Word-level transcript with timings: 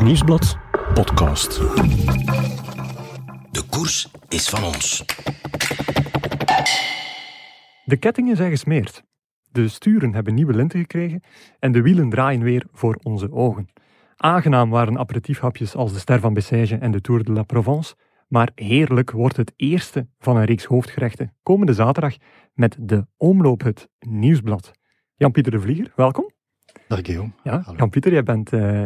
Het 0.00 0.08
Nieuwsblad 0.08 0.58
podcast. 0.94 1.58
De 3.50 3.62
koers 3.70 4.10
is 4.28 4.48
van 4.48 4.64
ons. 4.64 5.04
De 7.84 7.96
kettingen 7.98 8.36
zijn 8.36 8.50
gesmeerd. 8.50 9.02
De 9.50 9.68
sturen 9.68 10.14
hebben 10.14 10.34
nieuwe 10.34 10.54
linten 10.54 10.80
gekregen 10.80 11.22
en 11.58 11.72
de 11.72 11.82
wielen 11.82 12.10
draaien 12.10 12.42
weer 12.42 12.66
voor 12.72 12.98
onze 13.02 13.32
ogen. 13.32 13.68
Aangenaam 14.16 14.70
waren 14.70 14.98
aperitiefhapjes 14.98 15.74
als 15.74 15.92
de 15.92 15.98
Ster 15.98 16.20
van 16.20 16.34
Bessèges 16.34 16.78
en 16.78 16.90
de 16.90 17.00
Tour 17.00 17.24
de 17.24 17.32
la 17.32 17.42
Provence, 17.42 17.94
maar 18.28 18.50
heerlijk 18.54 19.10
wordt 19.10 19.36
het 19.36 19.52
eerste 19.56 20.08
van 20.18 20.36
een 20.36 20.44
reeks 20.44 20.64
hoofdgerechten 20.64 21.36
komende 21.42 21.72
zaterdag 21.72 22.16
met 22.54 22.76
de 22.80 23.06
Omloophut 23.16 23.88
Nieuwsblad. 23.98 24.72
Jan-Pieter 25.14 25.52
de 25.52 25.60
Vlieger, 25.60 25.92
welkom. 25.96 26.30
Dag 26.88 26.98
Guillaume. 27.02 27.32
Ja. 27.42 27.64
Jan-Pieter, 27.76 28.12
jij 28.12 28.22
bent 28.22 28.52
eh, 28.52 28.84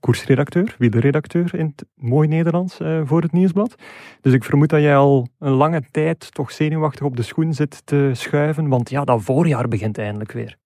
koersredacteur, 0.00 0.74
wielerredacteur 0.78 1.54
in 1.54 1.66
het 1.76 1.86
mooi 1.94 2.28
Nederlands 2.28 2.80
eh, 2.80 3.00
voor 3.04 3.22
het 3.22 3.32
Nieuwsblad. 3.32 3.74
Dus 4.20 4.32
ik 4.32 4.44
vermoed 4.44 4.68
dat 4.68 4.80
jij 4.80 4.96
al 4.96 5.28
een 5.38 5.52
lange 5.52 5.82
tijd 5.90 6.34
toch 6.34 6.50
zenuwachtig 6.52 7.06
op 7.06 7.16
de 7.16 7.22
schoen 7.22 7.54
zit 7.54 7.86
te 7.86 8.10
schuiven, 8.12 8.68
want 8.68 8.90
ja, 8.90 9.04
dat 9.04 9.22
voorjaar 9.22 9.68
begint 9.68 9.98
eindelijk 9.98 10.32
weer. 10.32 10.56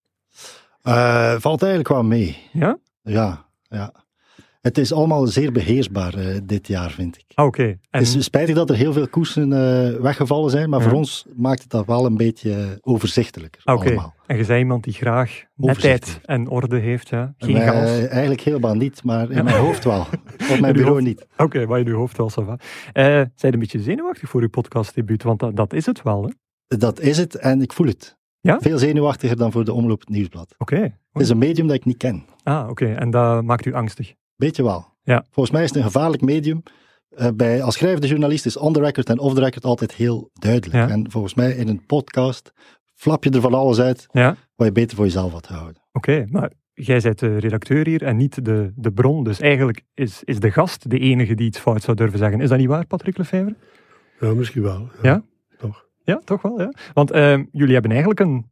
Eh, 0.81 1.35
valt 1.39 1.61
eigenlijk 1.61 1.93
wel 1.93 2.03
mee. 2.03 2.37
Ja? 2.51 2.77
Ja, 3.01 3.45
ja. 3.61 3.93
Het 4.59 4.77
is 4.77 4.93
allemaal 4.93 5.27
zeer 5.27 5.51
beheersbaar 5.51 6.13
eh, 6.13 6.37
dit 6.43 6.67
jaar, 6.67 6.91
vind 6.91 7.17
ik. 7.17 7.25
Ah, 7.33 7.45
Oké. 7.45 7.63
En 7.63 7.77
Het 7.89 8.01
is 8.15 8.23
spijtig 8.23 8.55
dat 8.55 8.69
er 8.69 8.75
heel 8.75 8.93
veel 8.93 9.07
koersen 9.07 9.53
eh, 9.53 9.99
weggevallen 10.01 10.49
zijn, 10.49 10.69
maar 10.69 10.79
Ja. 10.79 10.85
voor 10.89 10.97
ons 10.97 11.25
maakt 11.35 11.61
het 11.61 11.69
dat 11.69 11.85
wel 11.85 12.05
een 12.05 12.17
beetje 12.17 12.53
eh, 12.53 12.65
overzichtelijker 12.81 13.61
ah, 13.63 13.75
oké. 13.75 14.11
En 14.25 14.37
je 14.37 14.43
zei 14.43 14.59
iemand 14.59 14.83
die 14.83 14.93
graag 14.93 15.43
netheid 15.55 15.77
Overzicht 15.95 16.19
en 16.25 16.47
orde 16.49 16.77
heeft, 16.79 17.09
ja. 17.09 17.33
Geen 17.37 17.55
chaos. 17.55 17.89
eh, 17.89 18.11
eigenlijk 18.11 18.41
helemaal 18.41 18.75
niet, 18.75 19.03
maar 19.03 19.29
in 19.29 19.35
Ja. 19.35 19.43
mijn 19.49 19.57
hoofd 19.57 19.83
wel. 19.83 19.99
Op 20.51 20.59
mijn 20.59 20.73
bureau 20.73 20.89
hoofd. 20.93 21.03
niet. 21.05 21.27
Oké, 21.37 21.65
maar 21.65 21.79
in 21.79 21.87
uw 21.87 21.95
hoofd 21.95 22.17
wel, 22.17 22.31
ça 22.31 22.45
va. 22.45 22.57
Eh, 22.93 23.03
zijn 23.05 23.29
je 23.35 23.51
een 23.53 23.59
beetje 23.59 23.79
zenuwachtig 23.81 24.29
voor 24.29 24.41
uw 24.41 24.49
podcastdebuut? 24.49 25.23
Want 25.23 25.39
dat, 25.39 25.55
dat 25.55 25.73
is 25.73 25.85
het 25.85 26.01
wel, 26.01 26.21
hè? 26.23 26.27
Oké. 26.67 26.77
Dat 26.77 26.99
is 26.99 27.17
het 27.17 27.35
en 27.35 27.61
ik 27.61 27.73
voel 27.73 27.87
het. 27.87 28.17
Ja? 28.41 28.59
Veel 28.61 28.77
zenuwachtiger 28.77 29.37
dan 29.37 29.51
voor 29.51 29.65
de 29.65 29.73
Omloop 29.73 29.99
het 29.99 30.09
Nieuwsblad. 30.09 30.55
Het 31.11 31.21
is 31.21 31.29
een 31.29 31.37
medium 31.37 31.67
dat 31.67 31.75
ik 31.75 31.85
niet 31.85 31.97
ken. 31.97 32.25
Ah, 32.43 32.69
oké. 32.69 32.85
En 32.93 33.09
dat 33.09 33.43
maakt 33.43 33.65
u 33.65 33.73
angstig? 33.73 34.13
Beetje 34.39 34.63
wel. 34.63 34.85
Ja. 35.03 35.25
Volgens 35.31 35.55
mij 35.55 35.63
is 35.63 35.69
het 35.69 35.77
een 35.77 35.83
gevaarlijk 35.83 36.21
medium. 36.21 36.63
Eh, 37.09 37.27
bij, 37.35 37.63
als 37.63 37.75
schrijvende 37.75 38.07
journalist 38.07 38.45
is 38.45 38.57
on 38.57 38.73
the 38.73 38.79
record 38.79 39.09
en 39.09 39.19
off 39.19 39.33
the 39.35 39.39
record 39.39 39.63
altijd 39.65 39.93
heel 39.93 40.29
duidelijk. 40.33 40.73
Ja. 40.73 40.89
En 40.89 41.11
volgens 41.11 41.33
mij 41.33 41.51
in 41.51 41.67
een 41.67 41.85
podcast 41.85 42.53
flap 42.95 43.23
je 43.23 43.29
er 43.29 43.41
van 43.41 43.53
alles 43.53 43.79
uit 43.79 44.07
Ja? 44.11 44.35
wat 44.55 44.67
je 44.67 44.73
beter 44.73 44.95
voor 44.95 45.05
jezelf 45.05 45.31
had 45.31 45.47
gehouden. 45.47 45.81
Oké, 45.91 46.25
maar 46.29 46.51
jij 46.73 46.99
bent 46.99 47.19
de 47.19 47.37
redacteur 47.37 47.87
hier 47.87 48.03
en 48.03 48.17
niet 48.17 48.45
de, 48.45 48.71
de 48.75 48.91
bron. 48.91 49.23
Dus 49.23 49.39
eigenlijk 49.39 49.81
is, 49.93 50.23
is 50.23 50.39
de 50.39 50.51
gast 50.51 50.89
de 50.89 50.99
enige 50.99 51.35
die 51.35 51.47
iets 51.47 51.59
fout 51.59 51.81
zou 51.81 51.97
durven 51.97 52.19
zeggen. 52.19 52.41
Is 52.41 52.49
dat 52.49 52.57
niet 52.57 52.67
waar, 52.67 52.85
Patrick 52.85 53.17
Lefevre? 53.17 53.55
Ja, 54.19 54.33
misschien 54.33 54.61
wel. 54.61 54.89
Ja? 55.01 55.23
Toch. 55.57 55.85
Ja, 56.03 56.21
toch 56.23 56.41
wel, 56.41 56.61
ja. 56.61 56.73
Want 56.93 57.11
eh, 57.11 57.39
jullie 57.51 57.73
hebben 57.73 57.91
eigenlijk 57.91 58.19
een... 58.19 58.45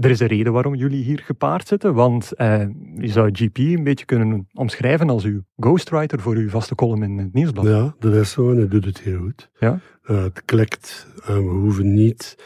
Er 0.00 0.10
is 0.10 0.20
een 0.20 0.26
reden 0.26 0.52
waarom 0.52 0.74
jullie 0.74 1.04
hier 1.04 1.18
gepaard 1.24 1.68
zitten, 1.68 1.94
want 1.94 2.32
eh, 2.32 2.66
je 2.96 3.08
zou 3.08 3.30
GP 3.32 3.58
een 3.58 3.84
beetje 3.84 4.04
kunnen 4.04 4.48
omschrijven 4.52 5.10
als 5.10 5.24
uw 5.24 5.40
ghostwriter 5.56 6.20
voor 6.20 6.34
uw 6.34 6.48
vaste 6.48 6.74
column 6.74 7.02
in 7.02 7.18
het 7.18 7.32
nieuwsblad. 7.32 7.66
Ja, 7.66 7.94
dat 7.98 8.14
is 8.14 8.30
zo 8.30 8.50
en 8.50 8.56
hij 8.56 8.68
doet 8.68 8.84
het 8.84 9.00
heel 9.00 9.18
goed. 9.18 9.50
Ja? 9.58 9.80
Eh, 10.02 10.22
het 10.22 10.44
klikt. 10.44 11.06
en 11.24 11.44
we 11.44 11.50
hoeven 11.50 11.94
niet 11.94 12.36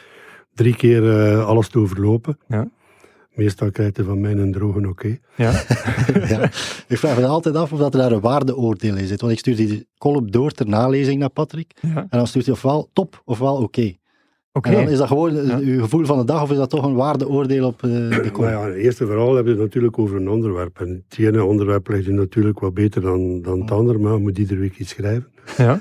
drie 0.54 0.76
keer 0.76 1.18
eh, 1.20 1.46
alles 1.46 1.68
te 1.68 1.78
overlopen. 1.78 2.38
Ja. 2.48 2.68
Meestal 3.34 3.70
krijgt 3.70 3.96
hij 3.96 4.06
van 4.06 4.20
mij 4.20 4.32
een 4.32 4.52
droge 4.52 4.88
oké. 4.88 5.18
Ja? 5.36 5.50
ja. 6.28 6.42
Ik 6.88 6.98
vraag 6.98 7.16
me 7.16 7.26
altijd 7.26 7.54
af 7.54 7.72
of 7.72 7.78
dat 7.78 7.94
er 7.94 8.00
daar 8.00 8.12
een 8.12 8.20
waardeoordeel 8.20 8.96
in 8.96 9.06
zit. 9.06 9.20
Want 9.20 9.32
ik 9.32 9.38
stuur 9.38 9.56
die 9.56 9.88
column 9.98 10.30
door 10.30 10.50
ter 10.50 10.68
nalezing 10.68 11.18
naar 11.18 11.30
Patrick. 11.30 11.72
ja. 11.80 11.96
En 11.96 12.18
dan 12.18 12.26
stuurt 12.26 12.46
hij 12.46 12.54
ofwel 12.54 12.90
top 12.92 13.22
ofwel 13.24 13.56
oké. 13.56 13.96
Oké. 14.56 14.68
En 14.68 14.74
dan 14.74 14.88
is 14.88 14.98
dat 14.98 15.06
gewoon 15.08 15.36
eh, 15.36 15.46
Ja. 15.48 15.58
uw 15.58 15.80
gevoel 15.80 16.04
van 16.04 16.18
de 16.18 16.24
dag 16.24 16.42
of 16.42 16.50
is 16.50 16.56
dat 16.56 16.70
toch 16.70 16.84
een 16.84 16.94
waardeoordeel 16.94 17.66
op 17.66 17.82
eh, 17.82 17.90
de 17.90 18.06
Maar 18.10 18.30
column? 18.30 18.52
ja, 18.52 18.64
het 18.66 18.74
eerste 18.74 19.06
verhaal 19.06 19.34
heb 19.34 19.44
je 19.44 19.50
het 19.50 19.60
natuurlijk 19.60 19.98
over 19.98 20.16
een 20.16 20.28
onderwerp. 20.28 20.80
En 20.80 21.04
het 21.08 21.18
ene 21.18 21.44
onderwerp 21.44 21.88
ligt 21.88 22.04
je 22.04 22.12
natuurlijk 22.12 22.60
wat 22.60 22.74
beter 22.74 23.02
dan, 23.02 23.42
dan 23.42 23.60
het 23.60 23.70
andere, 23.70 23.98
maar 23.98 24.12
je 24.12 24.18
moet 24.18 24.38
iedere 24.38 24.60
week 24.60 24.78
iets 24.78 24.90
schrijven. 24.90 25.26
Ja? 25.56 25.80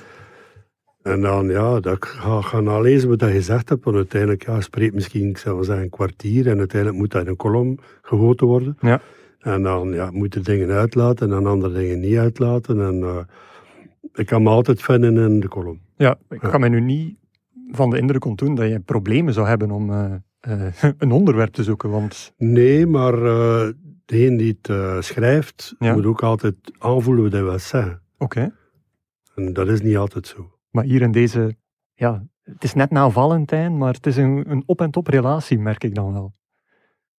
En 1.01 1.21
dan, 1.21 1.47
ja, 1.47 1.79
dat 1.79 1.95
ik 1.95 2.05
ga, 2.05 2.41
ga 2.41 2.59
nalezen 2.59 3.09
wat 3.09 3.19
je 3.19 3.27
gezegd 3.27 3.69
hebt, 3.69 3.83
want 3.83 3.95
uiteindelijk, 3.97 4.45
ja, 4.45 4.61
spreekt 4.61 4.93
misschien, 4.93 5.29
ik 5.29 5.37
zou 5.37 5.55
wel 5.55 5.63
zeggen, 5.63 5.83
een 5.83 5.89
kwartier, 5.89 6.47
en 6.47 6.57
uiteindelijk 6.59 6.99
moet 7.01 7.11
dat 7.11 7.21
in 7.21 7.27
een 7.27 7.35
kolom 7.35 7.77
gegoten 8.01 8.47
worden. 8.47 8.77
Ja. 8.81 9.01
En 9.39 9.63
dan 9.63 9.91
ja, 9.93 10.09
moet 10.11 10.33
je 10.33 10.39
dingen 10.39 10.69
uitlaten 10.69 11.25
en 11.27 11.33
dan 11.33 11.45
andere 11.51 11.73
dingen 11.73 11.99
niet 11.99 12.17
uitlaten. 12.17 12.81
En 12.81 13.03
eh, 13.03 13.17
ik 14.13 14.25
kan 14.25 14.43
me 14.43 14.49
altijd 14.49 14.81
vinden 14.81 15.17
in 15.17 15.39
de 15.39 15.47
kolom. 15.47 15.79
Ja, 15.97 16.17
ik 16.29 16.39
kan 16.39 16.59
mij 16.59 16.69
nu 16.69 16.81
niet 16.81 17.15
van 17.75 17.89
de 17.89 17.97
indruk 17.97 18.25
ontdoen 18.25 18.55
dat 18.55 18.69
je 18.69 18.79
problemen 18.79 19.33
zou 19.33 19.47
hebben 19.47 19.71
om 19.71 19.91
eh, 19.91 20.13
eh, 20.39 20.73
een 20.97 21.11
onderwerp 21.11 21.53
te 21.53 21.63
zoeken, 21.63 21.89
want... 21.89 22.33
Nee, 22.37 22.87
maar 22.87 23.23
eh 23.23 23.69
degene 24.05 24.37
die 24.37 24.59
het 24.61 25.05
schrijft, 25.05 25.75
Ja. 25.79 25.93
moet 25.93 26.05
ook 26.05 26.23
altijd 26.23 26.55
aanvoelen 26.77 27.23
wat 27.23 27.31
hij 27.31 27.43
wil 27.43 27.59
zeggen. 27.59 28.01
Oké. 28.17 28.53
En 29.35 29.53
dat 29.53 29.67
is 29.67 29.81
niet 29.81 29.97
altijd 29.97 30.27
zo. 30.27 30.51
Maar 30.71 30.83
hier 30.83 31.01
in 31.01 31.11
deze, 31.11 31.55
ja, 31.93 32.25
het 32.43 32.63
is 32.63 32.73
net 32.73 32.91
na 32.91 33.09
Valentijn, 33.09 33.77
maar 33.77 33.93
het 33.93 34.05
is 34.05 34.17
een, 34.17 34.43
een 34.51 34.63
op- 34.65 34.81
en 34.81 34.91
top 34.91 35.07
relatie, 35.07 35.59
merk 35.59 35.83
ik 35.83 35.95
dan 35.95 36.13
wel. 36.13 36.33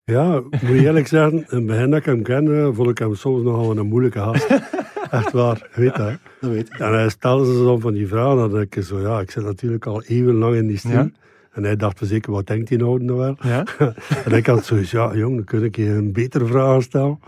Ja, 0.03 0.39
moet 0.41 0.59
je 0.61 0.79
eerlijk 0.79 1.07
zeggen, 1.07 1.37
in 1.37 1.45
het 1.57 1.65
begin 1.65 1.89
dat 1.89 1.99
ik 1.99 2.05
hem 2.05 2.23
kende, 2.23 2.73
vond 2.73 2.89
ik 2.89 2.97
hem 2.97 3.15
soms 3.15 3.43
nogal 3.43 3.77
een 3.77 3.87
moeilijke 3.87 4.19
gast. 4.19 4.47
Echt 5.11 5.31
waar, 5.31 5.69
je 5.75 5.81
weet 5.81 5.95
dat. 5.95 6.13
Dat 6.41 6.49
weet 6.49 6.67
ik. 6.67 6.79
En 6.79 6.93
hij 6.93 7.09
stelde 7.09 7.45
ze 7.45 7.53
zo 7.53 7.77
van 7.77 7.93
die 7.93 8.07
vragen, 8.07 8.37
dan 8.37 8.51
denk 8.51 8.75
ik 8.75 8.83
zo, 8.83 8.99
ja, 8.99 9.19
ik 9.19 9.31
zit 9.31 9.43
natuurlijk 9.43 9.85
al 9.85 10.03
eeuwenlang 10.03 10.55
in 10.55 10.67
die 10.67 10.77
stil. 10.77 10.91
Ja. 10.91 11.09
En 11.51 11.63
hij 11.63 11.75
dacht 11.75 11.97
van 11.97 12.07
zeker, 12.07 12.31
wat 12.31 12.47
denkt 12.47 12.67
die 12.67 12.77
nou 12.77 13.03
nou 13.03 13.19
wel? 13.19 13.37
Ja? 13.41 13.65
En 14.25 14.31
ik 14.31 14.45
had 14.45 14.65
zoiets, 14.65 14.91
ja 14.91 15.15
jong, 15.15 15.35
dan 15.35 15.43
kun 15.43 15.63
ik 15.63 15.75
je 15.75 15.89
een 15.89 16.13
betere 16.13 16.45
vraag 16.45 16.81
stellen. 16.81 17.19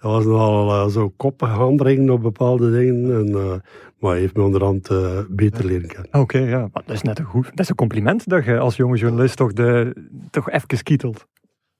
Dat 0.00 0.12
was 0.12 0.24
nogal 0.24 0.70
eh, 0.70 0.92
zo 0.92 1.12
koppig 1.16 1.48
handdringen 1.48 2.10
op 2.10 2.22
bepaalde 2.22 2.70
dingen. 2.70 3.18
En, 3.18 3.28
eh, 3.28 3.54
maar 3.98 4.10
hij 4.10 4.20
heeft 4.20 4.36
me 4.36 4.42
onderhand 4.42 4.88
eh, 4.88 5.18
beter 5.28 5.64
leren 5.64 5.88
kennen. 5.88 6.20
Oké, 6.20 6.38
ja. 6.38 6.58
Maar 6.58 6.82
dat 6.86 6.94
is 6.94 7.02
net 7.02 7.18
een 7.18 7.24
goed, 7.24 7.44
dat 7.44 7.58
is 7.58 7.68
een 7.68 7.74
compliment 7.74 8.28
dat 8.28 8.44
je 8.44 8.58
als 8.58 8.76
jonge 8.76 8.96
journalist 8.96 9.36
toch, 9.36 9.52
de, 9.52 9.94
toch 10.30 10.50
even 10.50 10.82
kietelt. 10.82 11.26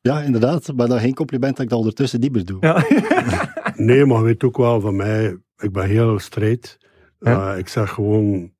Ja, 0.00 0.20
inderdaad. 0.20 0.72
Maar 0.76 0.88
dan 0.88 0.98
geen 1.00 1.14
compliment 1.14 1.54
dat 1.56 1.64
ik 1.64 1.70
dat 1.70 1.78
ondertussen 1.78 2.20
dieper 2.20 2.44
doe. 2.44 2.56
Ja. 2.60 2.84
Nee, 3.76 4.04
maar 4.06 4.22
weet 4.22 4.44
ook 4.44 4.56
wel 4.56 4.80
van 4.80 4.96
mij, 4.96 5.36
ik 5.58 5.72
ben 5.72 5.86
heel 5.88 6.18
strijd. 6.18 6.78
Ja. 7.18 7.52
Eh, 7.52 7.58
ik 7.58 7.68
zeg 7.68 7.90
gewoon 7.90 8.52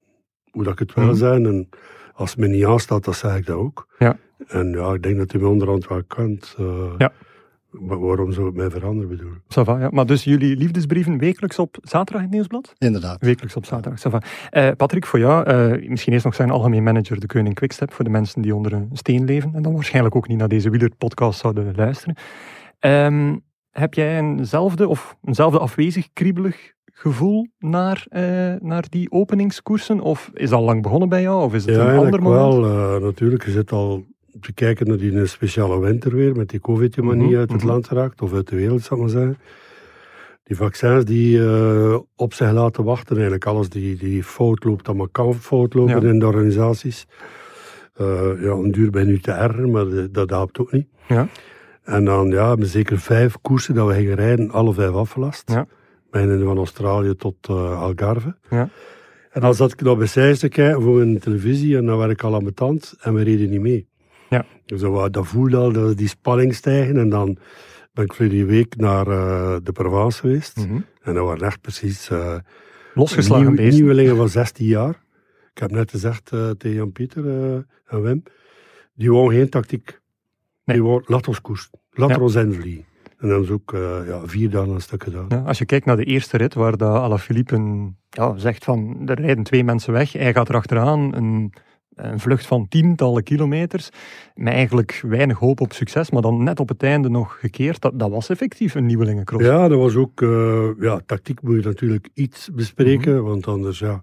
hoe 0.50 0.64
dat 0.64 0.72
ik 0.72 0.78
het 0.78 0.94
wil 0.94 1.04
Mhm. 1.04 1.14
zijn. 1.14 1.46
En 1.46 1.68
als 2.12 2.30
het 2.30 2.38
me 2.38 2.46
niet 2.48 2.64
aanstaat, 2.64 3.04
dan 3.04 3.14
zeg 3.14 3.36
ik 3.36 3.46
dat 3.46 3.56
ook. 3.56 3.94
Ja. 3.98 4.16
En 4.46 4.70
ja, 4.70 4.92
ik 4.94 5.02
denk 5.02 5.16
dat 5.18 5.32
hij 5.32 5.40
me 5.40 5.46
onderhand 5.48 5.88
wel 5.88 6.04
kent. 6.04 6.54
eh, 6.58 6.94
Ja. 6.98 7.12
Wa- 7.70 7.98
Waarom 7.98 8.32
zou 8.32 8.46
het 8.46 8.54
mij 8.54 8.70
veranderen 8.70 9.08
bedoel? 9.10 9.32
Ça 9.32 9.62
va, 9.64 9.78
ja. 9.80 9.88
Maar 9.90 10.06
dus 10.06 10.24
jullie 10.24 10.56
liefdesbrieven 10.56 11.18
wekelijks 11.18 11.58
op 11.58 11.76
zaterdag 11.82 12.16
in 12.16 12.22
het 12.26 12.30
nieuwsblad? 12.34 12.72
Inderdaad. 12.78 13.20
Wekelijks 13.20 13.56
op 13.56 13.64
zaterdag, 13.64 13.98
ça 14.00 14.10
va. 14.10 14.22
Eh, 14.50 14.68
Patrick, 14.76 15.06
voor 15.06 15.18
jou, 15.18 15.44
eh, 15.46 15.88
misschien 15.88 16.12
eerst 16.12 16.24
nog 16.24 16.34
zijn 16.34 16.50
algemeen 16.50 16.82
manager 16.82 17.20
de 17.20 17.26
Koning 17.26 17.54
Quickstep 17.54 17.92
voor 17.92 18.04
de 18.04 18.10
mensen 18.10 18.42
die 18.42 18.54
onder 18.54 18.72
een 18.72 18.88
steen 18.92 19.24
leven 19.24 19.54
en 19.54 19.62
dan 19.62 19.72
waarschijnlijk 19.74 20.14
ook 20.16 20.28
niet 20.28 20.38
naar 20.38 20.48
deze 20.48 20.70
wielerpodcast 20.70 21.40
zouden 21.40 21.72
luisteren. 21.76 22.16
Ehm, 22.78 23.36
heb 23.70 23.94
jij 23.94 24.18
eenzelfde 24.18 24.88
of 24.88 25.16
eenzelfde 25.24 25.58
afwezig, 25.58 26.08
kriebelig 26.12 26.72
gevoel 26.92 27.46
naar, 27.58 28.06
eh, 28.08 28.22
naar 28.60 28.84
die 28.88 29.10
openingskoersen? 29.10 30.00
Of 30.00 30.30
is 30.34 30.50
dat 30.50 30.60
lang 30.62 30.82
begonnen 30.82 31.08
bij 31.08 31.22
jou? 31.22 31.42
Of 31.44 31.54
is 31.54 31.64
het 31.64 31.74
Ja, 31.74 31.80
een 31.80 31.86
ander 31.88 32.02
eigenlijk 32.02 32.22
moment? 32.52 32.64
wel. 32.66 32.96
eh, 32.96 33.02
natuurlijk, 33.02 33.44
je 33.44 33.50
zit 33.50 33.72
al 33.72 34.04
te 34.40 34.52
kijken 34.52 34.86
naar 34.88 34.96
die 34.96 35.26
speciale 35.26 35.80
winter 35.80 36.14
weer, 36.14 36.36
met 36.36 36.48
die 36.48 36.60
covid-manie 36.60 37.26
Mhm, 37.26 37.36
uit 37.36 37.50
het 37.52 37.60
mhm. 37.60 37.70
land 37.70 37.86
geraakt, 37.88 38.22
of 38.22 38.32
uit 38.34 38.48
de 38.48 38.56
wereld, 38.56 38.82
zal 38.82 38.96
ik 38.96 39.02
maar 39.02 39.12
zeggen. 39.12 39.38
Die 40.42 40.56
vaccins 40.56 41.04
die 41.04 41.44
eh, 41.44 41.98
op 42.16 42.34
zich 42.34 42.50
laten 42.52 42.84
wachten, 42.84 43.12
eigenlijk 43.14 43.46
alles 43.46 43.68
die, 43.68 43.96
die 43.96 44.24
fout 44.24 44.64
loopt, 44.64 44.92
maar 44.92 45.08
kan 45.08 45.34
fout 45.34 45.74
lopen 45.74 46.02
Ja. 46.02 46.08
in 46.08 46.18
de 46.18 46.26
organisaties. 46.26 47.06
Eh, 47.94 48.06
ja, 48.42 48.50
een 48.50 48.70
duur 48.70 48.90
ben 48.90 49.06
nu 49.06 49.18
te 49.18 49.30
erger, 49.32 49.68
maar 49.68 49.86
dat 50.12 50.30
helpt 50.30 50.58
ook 50.58 50.72
niet. 50.72 50.86
Ja. 51.08 51.28
En 51.82 52.04
dan 52.04 52.28
ja, 52.28 52.48
hebben 52.48 52.66
we 52.66 52.72
zeker 52.72 52.98
vijf 52.98 53.36
koersen 53.40 53.74
dat 53.74 53.86
we 53.86 53.94
gingen 53.94 54.14
rijden, 54.14 54.50
alle 54.50 54.74
vijf 54.74 54.92
afgelast. 54.92 55.50
Ja. 55.50 55.66
Van 56.10 56.56
Australië 56.56 57.14
tot 57.16 57.34
eh, 57.48 57.80
Algarve. 57.82 58.36
Ja. 58.50 58.68
En 59.30 59.40
dan 59.40 59.54
zat 59.54 59.72
ik 59.72 59.80
nog 59.80 59.98
bij 59.98 60.34
te 60.34 60.48
kijken 60.48 60.82
voor 60.82 61.00
een 61.00 61.18
televisie 61.18 61.76
en 61.76 61.86
dan 61.86 61.98
werd 61.98 62.10
ik 62.10 62.22
al 62.22 62.34
aan 62.34 62.42
mijn 62.42 62.54
tand 62.54 62.94
en 63.00 63.14
we 63.14 63.22
reden 63.22 63.50
niet 63.50 63.60
mee. 63.60 63.88
Ja. 64.30 64.44
Dus 64.66 64.80
dat, 64.80 65.26
voelde 65.26 65.56
al 65.56 65.72
dat 65.72 65.96
die 65.98 66.08
spanning 66.08 66.54
stijgen 66.54 66.96
en 66.96 67.08
dan 67.08 67.36
ben 67.92 68.04
ik 68.04 68.14
vorige 68.14 68.44
week 68.44 68.76
naar 68.76 69.06
eh, 69.06 69.56
de 69.62 69.72
Provence 69.72 70.20
geweest. 70.20 70.56
Mhm. 70.56 70.80
En 71.02 71.14
dat 71.14 71.24
waren 71.24 71.46
echt 71.46 71.60
precies 71.60 72.10
eh 72.10 72.36
Losgeslagen 72.94 73.46
nieuw- 73.46 73.54
beesten. 73.56 73.74
nieuwelingen 73.74 74.16
van 74.16 74.28
16 74.28 74.66
jaar. 74.66 75.02
Ik 75.54 75.58
heb 75.60 75.70
net 75.70 75.90
gezegd 75.90 76.32
eh, 76.32 76.50
tegen 76.50 76.76
Jan-Pieter 76.76 77.24
en 77.86 78.02
Wim, 78.02 78.22
die 78.94 79.10
wou 79.12 79.34
geen 79.34 79.48
tactiek. 79.48 80.00
Nee. 80.64 80.76
Die 80.76 80.86
wou, 80.86 81.02
laat 81.06 81.28
ons 81.28 81.40
koers, 81.40 81.70
laat 81.90 82.08
Ja. 82.10 82.18
ons 82.18 82.34
invliegen. 82.34 82.84
En 83.18 83.28
dan 83.28 83.44
ze 83.44 83.52
ook 83.52 83.70
ja, 84.06 84.20
vier 84.26 84.50
dagen 84.50 84.70
een 84.70 84.80
stuk 84.80 85.02
gedaan. 85.02 85.26
Ja, 85.28 85.38
als 85.38 85.58
je 85.58 85.64
kijkt 85.64 85.86
naar 85.86 85.96
de 85.96 86.04
eerste 86.04 86.36
rit, 86.36 86.54
waar 86.54 86.76
de 86.76 86.84
Alaphilippe 86.84 87.88
ja, 88.10 88.36
zegt 88.38 88.64
van 88.64 89.02
er 89.08 89.20
rijden 89.20 89.44
twee 89.44 89.64
mensen 89.64 89.92
weg, 89.92 90.12
hij 90.12 90.32
gaat 90.32 90.48
erachteraan, 90.48 91.14
een, 91.14 91.52
een 92.02 92.20
vlucht 92.20 92.46
van 92.46 92.68
tientallen 92.68 93.22
kilometers, 93.22 93.90
met 94.34 94.52
eigenlijk 94.52 95.02
weinig 95.06 95.38
hoop 95.38 95.60
op 95.60 95.72
succes, 95.72 96.10
maar 96.10 96.22
dan 96.22 96.42
net 96.42 96.60
op 96.60 96.68
het 96.68 96.82
einde 96.82 97.08
nog 97.08 97.36
gekeerd. 97.40 97.80
Dat, 97.80 97.98
dat 97.98 98.10
was 98.10 98.28
effectief 98.28 98.74
een 98.74 98.86
nieuwelingencross. 98.86 99.44
Ja, 99.44 99.68
dat 99.68 99.78
was 99.78 99.94
ook, 99.94 100.22
eh, 100.22 100.68
ja, 100.80 101.00
tactiek 101.06 101.42
moet 101.42 101.62
je 101.62 101.68
natuurlijk 101.68 102.08
iets 102.14 102.50
bespreken, 102.52 103.24
want 103.24 103.46
anders, 103.46 103.78
ja, 103.78 104.00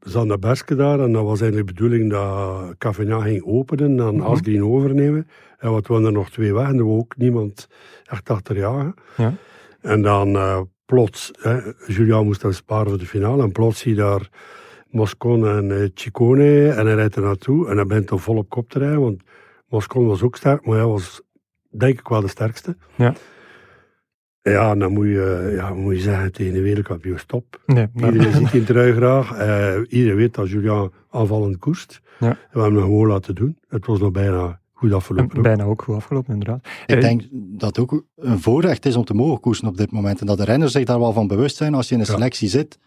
zat 0.00 0.40
Berske 0.40 0.74
daar 0.74 1.00
en 1.00 1.12
dat 1.12 1.24
was 1.24 1.40
eigenlijk 1.40 1.68
de 1.68 1.74
bedoeling 1.74 2.10
dat 2.10 2.74
Cavena 2.78 3.20
ging 3.20 3.44
openen 3.44 4.00
en 4.00 4.14
Mhm. 4.14 4.26
Asgreen 4.26 4.64
overnemen. 4.64 5.28
En 5.58 5.70
wat 5.70 5.86
waren 5.86 6.04
er 6.04 6.12
nog 6.12 6.30
twee 6.30 6.54
weg 6.54 6.68
en 6.68 6.78
er 6.78 6.84
wou 6.84 6.98
ook 6.98 7.16
niemand 7.16 7.68
echt 8.04 8.30
achterjagen. 8.30 8.94
Ja. 9.16 9.34
En 9.80 10.02
dan 10.02 10.36
eh, 10.36 10.60
plots, 10.86 11.30
hè, 11.38 11.60
Julian 11.86 12.24
moest 12.24 12.40
dan 12.40 12.52
sparen 12.52 12.88
voor 12.88 12.98
de 12.98 13.06
finale 13.06 13.42
en 13.42 13.52
plots 13.52 13.78
zie 13.78 13.94
je 13.94 14.00
daar 14.00 14.28
Moscon 14.90 15.46
en 15.48 15.80
eh, 15.82 15.88
Ciccone 15.94 16.68
en 16.68 16.86
hij 16.86 16.94
rijdt 16.94 17.16
er 17.16 17.22
naartoe 17.22 17.68
en 17.68 17.76
hij 17.76 17.86
bent 17.86 18.06
toch 18.06 18.22
vol 18.22 18.36
op 18.36 18.48
kop 18.48 18.70
te 18.70 18.78
rijden, 18.78 19.00
want 19.00 19.22
Moscon 19.68 20.06
was 20.06 20.22
ook 20.22 20.36
sterk, 20.36 20.66
maar 20.66 20.76
hij 20.76 20.86
was 20.86 21.20
denk 21.70 21.98
ik 21.98 22.08
wel 22.08 22.20
de 22.20 22.28
sterkste. 22.28 22.76
Ja. 22.96 23.14
Ja, 24.42 24.70
en 24.70 24.78
dan 24.78 24.92
moet 24.92 25.06
je, 25.06 25.52
ja, 25.56 25.74
moet 25.74 25.94
je 25.94 26.00
zeggen 26.00 26.32
tegen 26.32 26.52
de 26.52 26.60
wereldkampioen 26.60 27.18
stop. 27.18 27.60
Nee, 27.66 27.86
maar- 27.92 28.12
Iedereen 28.12 28.32
ziet 28.34 28.50
die 28.50 28.64
trui 28.64 28.92
graag. 28.92 29.32
Eh, 29.38 29.74
iedereen 29.88 30.16
weet 30.16 30.34
dat 30.34 30.48
Julian 30.50 30.92
aanvallend 31.10 31.58
koerst. 31.58 32.00
Ja. 32.18 32.30
We 32.52 32.60
hebben 32.60 32.72
hem 32.80 32.82
gewoon 32.84 33.08
laten 33.08 33.34
doen. 33.34 33.58
Het 33.68 33.86
was 33.86 33.98
nog 33.98 34.10
bijna 34.10 34.60
goed 34.72 34.92
afgelopen. 34.92 35.36
ook. 35.36 35.42
bijna 35.42 35.64
ook 35.64 35.82
goed 35.82 35.94
afgelopen, 35.94 36.32
inderdaad. 36.32 36.66
Ik 36.86 36.94
Eh, 36.94 37.00
denk 37.00 37.22
dat 37.32 37.76
het 37.76 37.78
ook 37.78 38.04
een 38.16 38.38
voorrecht 38.40 38.86
is 38.86 38.96
om 38.96 39.04
te 39.04 39.14
mogen 39.14 39.40
koersen 39.40 39.68
op 39.68 39.76
dit 39.76 39.90
moment. 39.90 40.20
En 40.20 40.26
dat 40.26 40.38
de 40.38 40.44
renners 40.44 40.72
zich 40.72 40.84
daar 40.84 40.98
wel 40.98 41.12
van 41.12 41.26
bewust 41.26 41.56
zijn 41.56 41.74
als 41.74 41.88
je 41.88 41.94
in 41.94 42.00
een 42.00 42.06
Ja. 42.06 42.12
selectie 42.12 42.48
zit. 42.48 42.78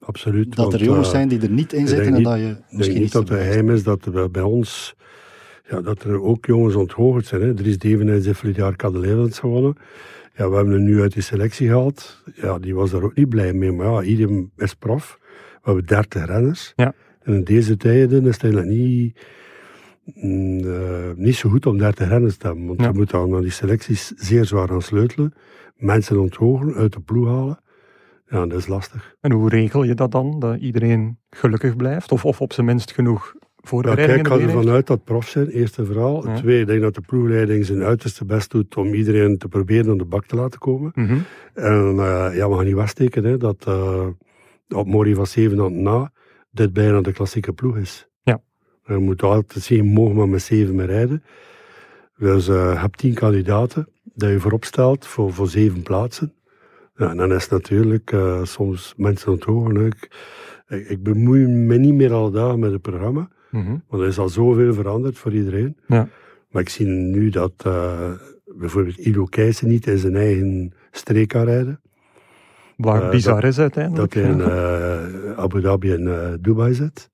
Absoluut. 0.00 0.56
Dat 0.56 0.72
er 0.72 0.84
jongens 0.84 1.06
eh, 1.06 1.12
zijn 1.12 1.28
die 1.28 1.40
er 1.40 1.50
niet 1.50 1.72
in 1.72 1.86
zitten 1.88 2.06
en 2.06 2.12
niet- 2.14 2.24
dat 2.24 2.38
je 2.38 2.42
Ik 2.46 2.54
denk 2.54 2.64
misschien 2.70 2.94
niet 2.94 3.02
niet 3.02 3.12
dat 3.12 3.28
het 3.28 3.38
geheim 3.38 3.70
is 3.70 3.82
dat 3.82 4.04
er 4.04 4.30
bij 4.30 4.42
ons 4.42 4.94
ja, 5.68 5.80
dat 5.80 6.02
er 6.02 6.22
ook 6.22 6.46
jongens 6.46 6.74
onthoogd 6.74 7.26
zijn. 7.26 7.42
Hè. 7.42 7.54
Dries 7.54 7.78
Devenijs 7.78 8.24
heeft 8.26 8.38
vorig 8.38 8.56
jaar 8.56 8.76
Cadel 8.76 9.28
gewonnen. 9.30 9.76
Ja, 10.36 10.48
we 10.50 10.56
hebben 10.56 10.74
hem 10.74 10.84
nu 10.84 11.00
uit 11.00 11.12
die 11.12 11.22
selectie 11.22 11.66
gehaald. 11.68 12.22
Ja, 12.34 12.58
die 12.58 12.74
was 12.74 12.90
daar 12.90 13.02
ook 13.02 13.14
niet 13.14 13.28
blij 13.28 13.52
mee. 13.52 13.72
Maar 13.72 13.86
ja, 13.86 14.02
iedereen 14.02 14.50
is 14.56 14.74
prof. 14.74 15.18
We 15.52 15.58
hebben 15.62 15.86
30 15.86 16.26
renners. 16.26 16.72
Ja. 16.76 16.94
En 17.22 17.34
in 17.34 17.44
deze 17.44 17.76
tijden 17.76 18.26
is 18.26 18.34
het 18.34 18.42
eigenlijk 18.42 18.72
niet, 18.72 19.18
mm, 20.14 20.58
eh, 20.60 21.10
niet 21.14 21.34
zo 21.34 21.48
goed 21.50 21.66
om 21.66 21.78
30 21.78 22.08
renners 22.08 22.36
te 22.36 22.46
hebben. 22.46 22.66
Want 22.66 22.80
Ja. 22.80 22.86
je 22.88 22.92
moet 22.94 23.10
dan 23.10 23.34
aan 23.34 23.40
die 23.42 23.50
selecties 23.50 24.06
zeer 24.16 24.44
zwaar 24.44 24.70
aan 24.70 24.82
sleutelen. 24.82 25.34
Mensen 25.76 26.20
onthogen, 26.20 26.74
uit 26.74 26.92
de 26.92 27.00
ploeg 27.00 27.26
halen. 27.28 27.60
Ja, 28.30 28.46
dat 28.46 28.58
is 28.58 28.66
lastig. 28.66 29.14
En 29.20 29.32
hoe 29.32 29.48
regel 29.48 29.82
je 29.82 29.94
dat 29.94 30.12
dan? 30.12 30.38
Dat 30.38 30.58
iedereen 30.58 31.18
gelukkig 31.30 31.76
blijft? 31.76 32.12
Of, 32.12 32.24
of 32.24 32.40
op 32.40 32.52
zijn 32.52 32.66
minst 32.66 32.92
genoeg 32.92 33.34
Ja, 33.40 33.46
voorbereidingen 33.56 34.22
kijk, 34.22 34.40
ik 34.40 34.46
ga 34.48 34.48
ervan 34.48 34.72
uit 34.72 34.86
dat 34.86 35.04
prof 35.04 35.28
zijn, 35.28 35.48
eerste 35.48 35.84
verhaal. 35.84 36.28
Ja. 36.28 36.34
Twee, 36.34 36.60
ik 36.60 36.66
denk 36.66 36.80
dat 36.80 36.94
de 36.94 37.00
ploegleiding 37.00 37.64
zijn 37.64 37.82
uiterste 37.82 38.24
best 38.24 38.50
doet 38.50 38.76
om 38.76 38.94
iedereen 38.94 39.38
te 39.38 39.48
proberen 39.48 39.92
om 39.92 39.98
de 39.98 40.04
bak 40.04 40.26
te 40.26 40.36
laten 40.36 40.58
komen. 40.58 40.92
Mhm. 40.94 41.18
En 41.54 41.98
eh, 41.98 42.36
ja, 42.36 42.48
we 42.48 42.56
gaan 42.56 42.64
niet 42.64 42.74
wegsteken 42.74 43.24
hè, 43.24 43.36
dat 43.36 43.64
eh, 43.66 44.06
op 44.68 44.86
Mori 44.86 45.14
van 45.14 45.26
Zevenand 45.26 45.74
na 45.74 46.12
dit 46.50 46.72
bijna 46.72 47.00
de 47.00 47.12
klassieke 47.12 47.52
ploeg 47.52 47.76
is. 47.76 48.08
Ja. 48.22 48.40
Je 48.86 48.96
moet 48.96 49.22
altijd 49.22 49.64
zien, 49.64 49.86
mag 49.86 50.12
maar 50.12 50.28
met 50.28 50.42
zeven 50.42 50.74
meer 50.74 50.86
rijden. 50.86 51.22
Dus 52.16 52.48
eh, 52.48 52.54
je 52.54 52.78
hebt 52.78 52.98
tien 52.98 53.14
kandidaten 53.14 53.88
dat 54.02 54.30
je 54.30 54.40
voorop 54.40 54.64
stelt 54.64 55.06
voor, 55.06 55.32
voor 55.32 55.48
zeven 55.48 55.82
plaatsen. 55.82 56.34
Ja, 57.00 57.10
en 57.10 57.16
dan 57.16 57.32
is 57.32 57.48
natuurlijk 57.48 58.12
eh, 58.12 58.44
soms 58.44 58.94
mensen 58.96 59.32
onthogen. 59.32 59.74
hè. 59.74 59.86
Ik, 59.86 60.08
ik, 60.88 61.02
bemoei 61.02 61.46
me 61.46 61.76
niet 61.76 61.94
meer 61.94 62.12
al 62.12 62.30
dagen 62.30 62.58
met 62.58 62.72
het 62.72 62.82
programma. 62.82 63.28
Mhm. 63.50 63.76
Want 63.88 64.02
er 64.02 64.08
is 64.08 64.18
al 64.18 64.28
zoveel 64.28 64.74
veranderd 64.74 65.18
voor 65.18 65.32
iedereen. 65.32 65.76
Ja. 65.86 66.08
Maar 66.50 66.62
ik 66.62 66.68
zie 66.68 66.86
nu 66.86 67.28
dat 67.30 67.52
eh, 67.56 68.10
bijvoorbeeld 68.44 68.96
Ido 68.96 69.24
Keijsen 69.24 69.68
niet 69.68 69.86
in 69.86 69.98
zijn 69.98 70.16
eigen 70.16 70.72
streek 70.90 71.28
kan 71.28 71.44
rijden. 71.44 71.80
Waar 72.76 73.02
Eh, 73.02 73.10
bizar 73.10 73.44
is 73.44 73.58
uiteindelijk. 73.58 74.12
Dat 74.12 74.22
hij 74.22 74.32
in 74.32 74.42
Abu 75.36 75.60
Dhabi 75.60 75.92
en 75.92 76.38
Dubai 76.40 76.74
zit. 76.74 77.10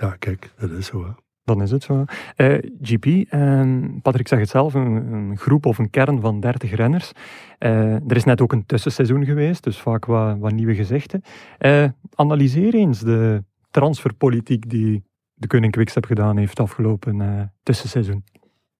Ja, 0.00 0.16
kijk, 0.18 0.50
dat 0.58 0.70
is 0.70 0.86
zo. 0.86 1.04
Hè. 1.04 1.10
Dan 1.50 1.62
is 1.62 1.70
het 1.70 1.82
zo. 1.82 2.04
Eh, 2.36 2.58
GP, 2.82 3.06
ehm, 3.06 4.00
Patrick 4.02 4.28
zegt 4.28 4.40
het 4.40 4.50
zelf, 4.50 4.74
een, 4.74 5.12
een 5.12 5.38
groep 5.38 5.66
of 5.66 5.78
een 5.78 5.90
kern 5.90 6.20
van 6.20 6.40
30 6.40 6.74
renners. 6.74 7.12
Eh, 7.58 7.94
er 7.94 8.16
is 8.16 8.24
net 8.24 8.40
ook 8.40 8.52
een 8.52 8.66
tussenseizoen 8.66 9.24
geweest, 9.24 9.64
dus 9.64 9.78
vaak 9.78 10.04
wat, 10.04 10.38
wat 10.38 10.52
nieuwe 10.52 10.74
gezichten. 10.74 11.22
Eh, 11.58 11.84
analyseer 12.14 12.74
eens 12.74 13.00
de 13.00 13.44
transferpolitiek 13.70 14.70
die 14.70 15.02
de 15.34 15.46
Koning 15.46 15.72
Quickstep 15.72 16.04
gedaan 16.04 16.36
heeft 16.36 16.60
afgelopen 16.60 17.20
eh, 17.20 17.42
tussenseizoen. 17.62 18.24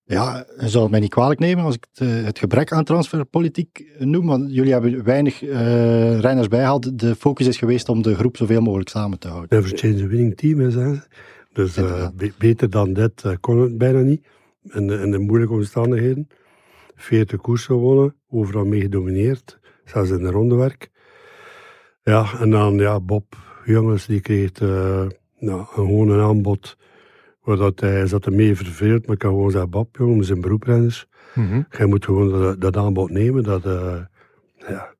Ja, 0.04 0.44
je 0.60 0.68
zou 0.68 0.82
het 0.82 0.92
mij 0.92 1.00
niet 1.00 1.10
kwalijk 1.10 1.40
nemen 1.40 1.64
als 1.64 1.74
ik 1.74 1.86
het, 1.92 2.24
het 2.24 2.38
gebrek 2.38 2.72
aan 2.72 2.84
transferpolitiek 2.84 3.94
noem, 3.98 4.26
want 4.26 4.54
jullie 4.54 4.72
hebben 4.72 5.04
weinig 5.04 5.42
eh, 5.42 6.18
renners 6.18 6.48
bijgehaald. 6.48 6.98
De 6.98 7.14
focus 7.14 7.46
is 7.46 7.56
geweest 7.56 7.88
om 7.88 8.02
de 8.02 8.14
groep 8.14 8.36
zoveel 8.36 8.60
mogelijk 8.60 8.88
samen 8.88 9.18
te 9.18 9.28
houden. 9.28 9.58
Never 9.58 9.78
change 9.78 10.02
a 10.02 10.06
winning 10.06 10.36
team, 10.36 10.58
hè, 10.58 10.70
zeggen 10.70 10.94
ze. 10.94 11.02
Dus 11.60 11.76
eh, 11.76 12.08
be- 12.16 12.32
beter 12.38 12.70
dan 12.70 12.92
dit 12.92 13.24
eh, 13.24 13.32
kon 13.40 13.58
het 13.58 13.78
bijna 13.78 14.00
niet. 14.00 14.26
In 14.62 14.86
de, 14.86 14.94
in 14.94 15.10
de 15.10 15.18
moeilijke 15.18 15.54
omstandigheden. 15.54 16.28
40 16.94 17.40
koersen 17.40 17.74
gewonnen, 17.74 18.14
overal 18.28 18.64
mee 18.64 18.80
gedomineerd. 18.80 19.58
Zelfs 19.84 20.10
in 20.10 20.22
de 20.22 20.30
rondewerk. 20.30 20.90
Ja, 22.02 22.26
en 22.40 22.50
dan 22.50 22.74
ja, 22.74 23.00
Bob 23.00 23.36
Jongens, 23.64 24.06
die 24.06 24.20
kreeg 24.20 24.50
eh, 24.52 25.06
nou, 25.38 25.58
een, 25.58 25.66
gewoon 25.66 26.08
een 26.08 26.20
aanbod. 26.20 26.76
Waar 27.40 27.56
dat 27.56 27.80
hij 27.80 28.06
zat 28.06 28.26
er 28.26 28.32
mee 28.32 28.56
verveeld, 28.56 29.06
maar 29.06 29.14
ik 29.14 29.18
kan 29.20 29.30
gewoon 29.30 29.50
zeggen, 29.50 29.70
Bob, 29.70 29.96
jongen, 29.96 30.18
we 30.18 30.24
zijn 30.24 30.40
beroeprenners. 30.40 31.06
Mhm. 31.34 31.62
Jij 31.70 31.86
moet 31.86 32.04
gewoon 32.04 32.30
dat, 32.40 32.60
dat 32.60 32.76
aanbod 32.76 33.10
nemen. 33.10 33.42
Dat, 33.42 33.64
eh, 33.64 33.98
ja, 34.56 34.94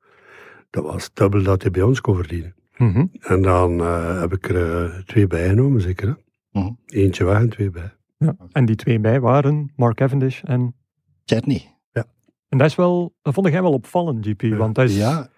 dat 0.69 0.83
was 0.83 1.13
dubbel 1.13 1.43
dat 1.43 1.61
hij 1.61 1.71
bij 1.71 1.81
ons 1.81 2.01
kon 2.01 2.15
verdienen. 2.15 2.55
Mhm. 2.77 3.05
En 3.19 3.41
dan 3.41 3.79
eh, 3.79 4.19
heb 4.19 4.33
ik 4.33 4.49
er 4.49 4.83
eh, 4.83 4.99
twee 4.99 5.27
bijgenomen, 5.27 5.81
zeker. 5.81 6.07
Hè? 6.07 6.13
Mhm. 6.51 6.69
Eentje 6.85 7.23
weg 7.25 7.39
en 7.39 7.49
twee 7.49 7.69
bij. 7.69 7.93
Ja. 8.17 8.35
En 8.51 8.65
die 8.65 8.75
twee 8.75 8.99
bij 8.99 9.19
waren 9.19 9.71
Mark 9.75 9.95
Cavendish 9.95 10.41
en... 10.43 10.75
Chetney. 11.25 11.75
En 12.49 12.57
dat 12.57 12.67
is 12.67 12.75
wel, 12.75 13.13
dat 13.21 13.33
vond 13.33 13.47
jij 13.47 13.61
wel 13.61 13.71
opvallend, 13.73 14.25
GP, 14.27 14.41
Ja. 14.41 14.55
want 14.55 14.75
dat 14.75 14.85
is 14.89 14.97
Ja, 14.97 15.29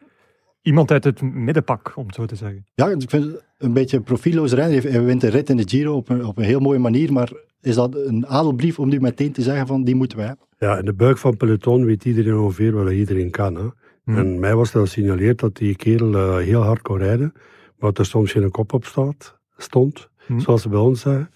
iemand 0.61 0.91
uit 0.91 1.03
het 1.03 1.21
middenpak, 1.21 1.91
om 1.95 2.05
het 2.05 2.15
zo 2.15 2.25
te 2.25 2.35
zeggen. 2.35 2.63
ja, 2.75 2.87
ik 2.89 3.09
vind 3.09 3.23
het 3.23 3.43
een 3.57 3.73
beetje 3.73 3.97
een 3.97 4.03
profieloos 4.03 4.51
renner. 4.53 4.81
Hij- 4.81 4.91
Hij 4.91 5.03
wint 5.03 5.23
een 5.23 5.29
rit 5.29 5.49
in 5.49 5.57
de 5.57 5.67
Giro 5.69 5.95
op 5.95 6.09
een, 6.09 6.25
op 6.25 6.37
een 6.37 6.43
heel 6.43 6.59
mooie 6.59 6.79
manier, 6.79 7.13
maar 7.13 7.31
is 7.61 7.75
dat 7.75 7.95
een 7.95 8.27
adelbrief 8.27 8.79
om 8.79 8.89
nu 8.89 8.99
meteen 8.99 9.31
te 9.31 9.41
zeggen 9.41 9.67
van 9.67 9.83
die 9.83 9.95
moeten 9.95 10.17
wij 10.17 10.27
hebben? 10.27 10.45
Ja, 10.57 10.77
in 10.77 10.85
de 10.85 10.93
buik 10.93 11.17
van 11.17 11.37
peloton 11.37 11.85
weet 11.85 12.05
iedereen 12.05 12.37
ongeveer 12.37 12.71
wat 12.83 12.91
iedereen 12.91 13.31
kan. 13.31 13.55
Hè? 13.55 13.67
Mhm. 14.03 14.17
En 14.17 14.39
mij 14.39 14.55
was 14.55 14.71
dat 14.71 14.81
gesignaleerd 14.83 15.39
dat 15.39 15.55
die 15.55 15.75
kerel 15.75 16.13
eh, 16.15 16.45
heel 16.45 16.61
hard 16.61 16.81
kon 16.81 16.97
rijden, 16.97 17.31
maar 17.33 17.89
dat 17.89 17.97
er 17.97 18.05
soms 18.05 18.31
geen 18.31 18.51
kop 18.51 18.73
op 18.73 18.85
staat, 18.85 19.39
stond, 19.57 20.09
Mhm. 20.27 20.39
zoals 20.39 20.61
ze 20.61 20.69
bij 20.69 20.79
ons 20.79 21.01
zeggen. 21.01 21.29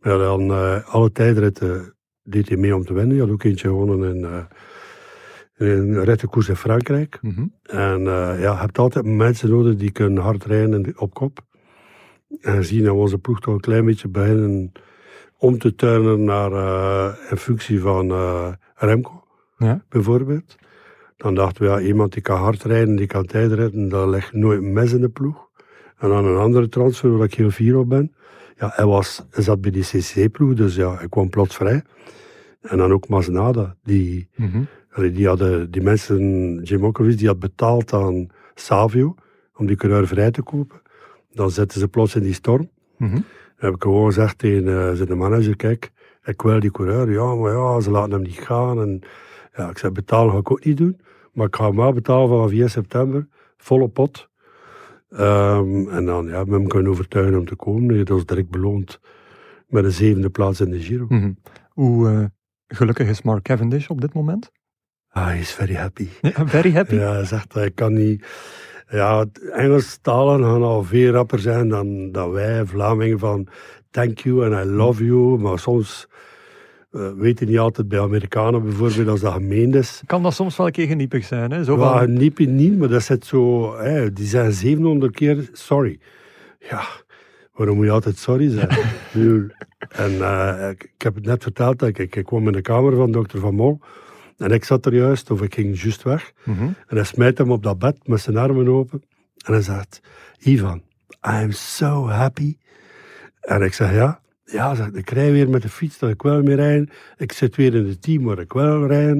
Maar 0.00 0.18
dan 0.18 0.50
eh, 0.50 0.94
alle 0.94 1.12
tijdritten 1.12 1.94
deed 2.22 2.48
hij 2.48 2.56
mee 2.56 2.74
om 2.76 2.84
te 2.84 2.92
winnen. 2.92 3.10
Hij 3.16 3.24
had 3.24 3.30
ook 3.34 3.42
eentje 3.42 3.68
gewonnen 3.68 4.14
in, 4.14 4.24
eh 4.24 4.44
in 5.58 5.66
een 5.94 6.04
rittenkoers 6.04 6.48
in 6.48 6.56
Frankrijk. 6.56 7.18
Mhm. 7.22 7.46
En 7.62 7.98
eh, 7.98 8.40
ja, 8.40 8.52
je 8.52 8.58
hebt 8.58 8.78
altijd 8.78 9.04
mensen 9.04 9.50
nodig 9.50 9.76
die 9.76 9.90
kunnen 9.90 10.22
hard 10.22 10.44
rijden 10.44 10.92
op 10.96 11.14
kop. 11.14 11.38
En 12.40 12.64
zien 12.64 12.84
dat 12.84 12.94
we 12.94 13.00
onze 13.00 13.18
ploeg 13.18 13.40
toch 13.40 13.54
een 13.54 13.60
klein 13.60 13.84
beetje 13.84 14.08
beginnen 14.08 14.72
om 15.38 15.58
te 15.58 15.74
turnen 15.74 16.24
naar 16.24 16.52
eh 16.52 17.30
in 17.30 17.36
functie 17.36 17.80
van 17.80 18.10
eh, 18.10 18.52
Remco, 18.74 19.24
Ja. 19.58 19.84
bijvoorbeeld. 19.88 20.56
Dan 21.16 21.34
dachten 21.34 21.62
we, 21.62 21.68
ja, 21.68 21.80
iemand 21.80 22.12
die 22.12 22.22
kan 22.22 22.38
hard 22.38 22.62
rijden, 22.62 22.96
die 22.96 23.06
kan 23.06 23.24
tijdrijden, 23.26 23.88
daar 23.88 24.08
ligt 24.08 24.32
nooit 24.32 24.58
een 24.62 24.72
mes 24.72 24.92
in 24.92 25.00
de 25.00 25.08
ploeg. 25.08 25.48
En 25.98 26.08
dan 26.08 26.24
een 26.24 26.36
andere 26.36 26.68
transfer 26.68 27.16
waar 27.16 27.26
ik 27.26 27.34
heel 27.34 27.50
fier 27.50 27.76
op 27.76 27.88
ben. 27.88 28.14
Ja, 28.58 28.70
hij, 28.74 28.86
was, 28.86 29.26
hij 29.30 29.42
zat 29.42 29.60
bij 29.60 29.70
die 29.70 29.82
CC-ploeg, 29.84 30.54
dus 30.54 30.74
ja, 30.74 30.96
hij 30.96 31.08
kwam 31.08 31.28
plots 31.28 31.56
vrij. 31.56 31.82
En 32.60 32.78
dan 32.78 32.92
ook 32.92 33.08
Masnada, 33.08 33.76
die, 33.82 34.28
Mhm. 34.34 34.62
Allee, 34.92 35.12
die, 35.12 35.26
hadden, 35.26 35.70
die 35.70 35.82
mensen, 35.82 36.62
die 37.16 37.26
had 37.26 37.38
betaald 37.38 37.92
aan 37.92 38.26
Savio 38.54 39.14
om 39.56 39.66
die 39.66 39.76
coureur 39.76 40.06
vrij 40.06 40.30
te 40.30 40.42
kopen. 40.42 40.80
Dan 41.32 41.50
zetten 41.50 41.80
ze 41.80 41.88
plots 41.88 42.14
in 42.14 42.22
die 42.22 42.34
storm. 42.34 42.70
Mhm. 42.96 43.12
Dan 43.12 43.22
heb 43.56 43.74
ik 43.74 43.82
gewoon 43.82 44.06
gezegd 44.06 44.38
tegen 44.38 44.68
eh, 44.68 44.92
zijn 44.92 45.18
manager, 45.18 45.56
kijk, 45.56 45.92
ik 46.24 46.42
wil 46.42 46.60
die 46.60 46.70
coureur. 46.70 47.10
Ja, 47.10 47.34
maar 47.34 47.52
ja, 47.52 47.80
ze 47.80 47.90
laten 47.90 48.12
hem 48.12 48.22
niet 48.22 48.38
gaan. 48.38 48.80
En, 48.80 49.00
ja, 49.56 49.70
ik 49.70 49.78
zei, 49.78 49.92
betalen 49.92 50.32
ga 50.32 50.38
ik 50.38 50.50
ook 50.50 50.64
niet 50.64 50.76
doen. 50.76 51.00
Maar 51.32 51.46
ik 51.46 51.56
ga 51.56 51.66
hem 51.66 51.76
wel 51.76 51.92
betalen 51.92 52.28
vanaf 52.28 52.50
4 52.50 52.68
september, 52.68 53.26
volle 53.56 53.88
pot. 53.88 54.28
Ehm, 55.16 55.88
en 55.88 56.04
dan 56.04 56.26
ja, 56.26 56.44
we 56.44 56.52
hem 56.52 56.66
kunnen 56.66 56.90
overtuigen 56.90 57.38
om 57.38 57.46
te 57.46 57.56
komen. 57.56 57.96
Dat 57.98 58.08
was 58.08 58.26
direct 58.26 58.50
beloond 58.50 59.00
met 59.68 59.84
een 59.84 59.92
zevende 59.92 60.30
plaats 60.30 60.60
in 60.60 60.70
de 60.70 60.80
Giro. 60.80 61.06
Mhm. 61.08 61.32
Hoe 61.68 62.08
eh, 62.08 62.24
gelukkig 62.66 63.08
is 63.08 63.22
Mark 63.22 63.42
Cavendish 63.42 63.88
op 63.88 64.00
dit 64.00 64.12
moment? 64.14 64.50
Ah, 65.08 65.24
hij 65.24 65.38
is 65.38 65.52
very 65.52 65.74
happy. 65.74 66.08
Ja, 66.20 66.46
very 66.46 66.72
happy. 66.72 66.94
Ja, 66.94 67.12
hij 67.12 67.24
zegt 67.24 67.52
dat 67.52 67.64
ik 67.64 67.74
kan 67.74 67.92
niet... 67.92 68.26
Ja, 68.88 69.24
Engelstalen 69.52 70.42
gaan 70.42 70.62
al 70.62 70.82
veel 70.82 71.12
rapper 71.12 71.38
zijn 71.38 71.68
dan, 71.68 72.12
dan 72.12 72.30
wij, 72.30 72.64
Vlamingen, 72.64 73.18
van 73.18 73.48
thank 73.90 74.18
you 74.18 74.44
and 74.44 74.66
I 74.66 74.70
love 74.70 75.04
you. 75.04 75.38
Maar 75.38 75.58
soms 75.58 76.08
uh, 76.96 77.10
weet 77.16 77.38
je 77.38 77.46
niet 77.46 77.58
altijd 77.58 77.88
bij 77.88 78.00
Amerikanen 78.00 78.62
bijvoorbeeld 78.62 79.08
als 79.08 79.20
dat 79.20 79.32
gemeend 79.32 79.74
is. 79.74 80.02
Kan 80.06 80.22
dat 80.22 80.34
soms 80.34 80.56
wel 80.56 80.66
een 80.66 80.72
keer 80.72 80.86
geniepig 80.86 81.24
zijn, 81.24 81.50
hè? 81.50 81.64
Zo 81.64 81.78
Ja, 81.78 82.04
niet, 82.04 82.38
niet, 82.38 82.78
maar 82.78 82.88
dat 82.88 83.02
zit 83.02 83.26
zo... 83.26 83.74
Hè, 83.76 84.12
die 84.12 84.26
zijn 84.26 84.52
700 84.52 85.14
keer 85.14 85.48
sorry. 85.52 85.98
Ja, 86.58 86.84
waarom 87.52 87.76
moet 87.76 87.84
je 87.84 87.90
altijd 87.90 88.18
sorry 88.18 88.50
zijn? 88.50 88.68
En 89.88 90.22
eh, 90.22 90.70
ik, 90.70 90.82
ik 90.82 91.02
heb 91.02 91.14
het 91.14 91.24
net 91.24 91.42
verteld, 91.42 91.78
dat 91.78 91.88
ik, 91.88 92.16
ik 92.16 92.24
kwam 92.24 92.46
in 92.46 92.52
de 92.52 92.62
kamer 92.62 92.96
van 92.96 93.12
dokter 93.12 93.40
Van 93.40 93.54
Mol. 93.54 93.80
En 94.36 94.50
ik 94.50 94.64
zat 94.64 94.86
er 94.86 94.94
juist, 94.94 95.30
of 95.30 95.42
ik 95.42 95.54
ging 95.54 95.80
juist 95.80 96.02
weg. 96.02 96.32
Mhm. 96.44 96.62
En 96.62 96.96
hij 96.96 97.04
smijt 97.04 97.38
hem 97.38 97.50
op 97.50 97.62
dat 97.62 97.78
bed 97.78 98.08
met 98.08 98.20
zijn 98.20 98.36
armen 98.36 98.68
open. 98.68 99.02
En 99.44 99.52
hij 99.52 99.62
zegt, 99.62 100.00
Ivan, 100.38 100.82
I'm 101.22 101.52
so 101.52 102.08
happy. 102.08 102.56
En 103.40 103.62
ik 103.62 103.74
zeg, 103.74 103.92
ja. 103.92 104.20
Ja, 104.52 104.74
zeg, 104.74 104.86
ik 104.90 105.10
rij 105.10 105.32
weer 105.32 105.48
met 105.48 105.62
de 105.62 105.68
fiets 105.68 105.98
dat 105.98 106.10
ik 106.10 106.22
wel 106.22 106.42
mee 106.42 106.54
rijden. 106.54 106.88
Ik 107.16 107.32
zit 107.32 107.56
weer 107.56 107.74
in 107.74 107.86
het 107.86 108.02
team 108.02 108.24
waar 108.24 108.38
ik 108.38 108.52
wel 108.52 108.86
rijden. 108.86 109.18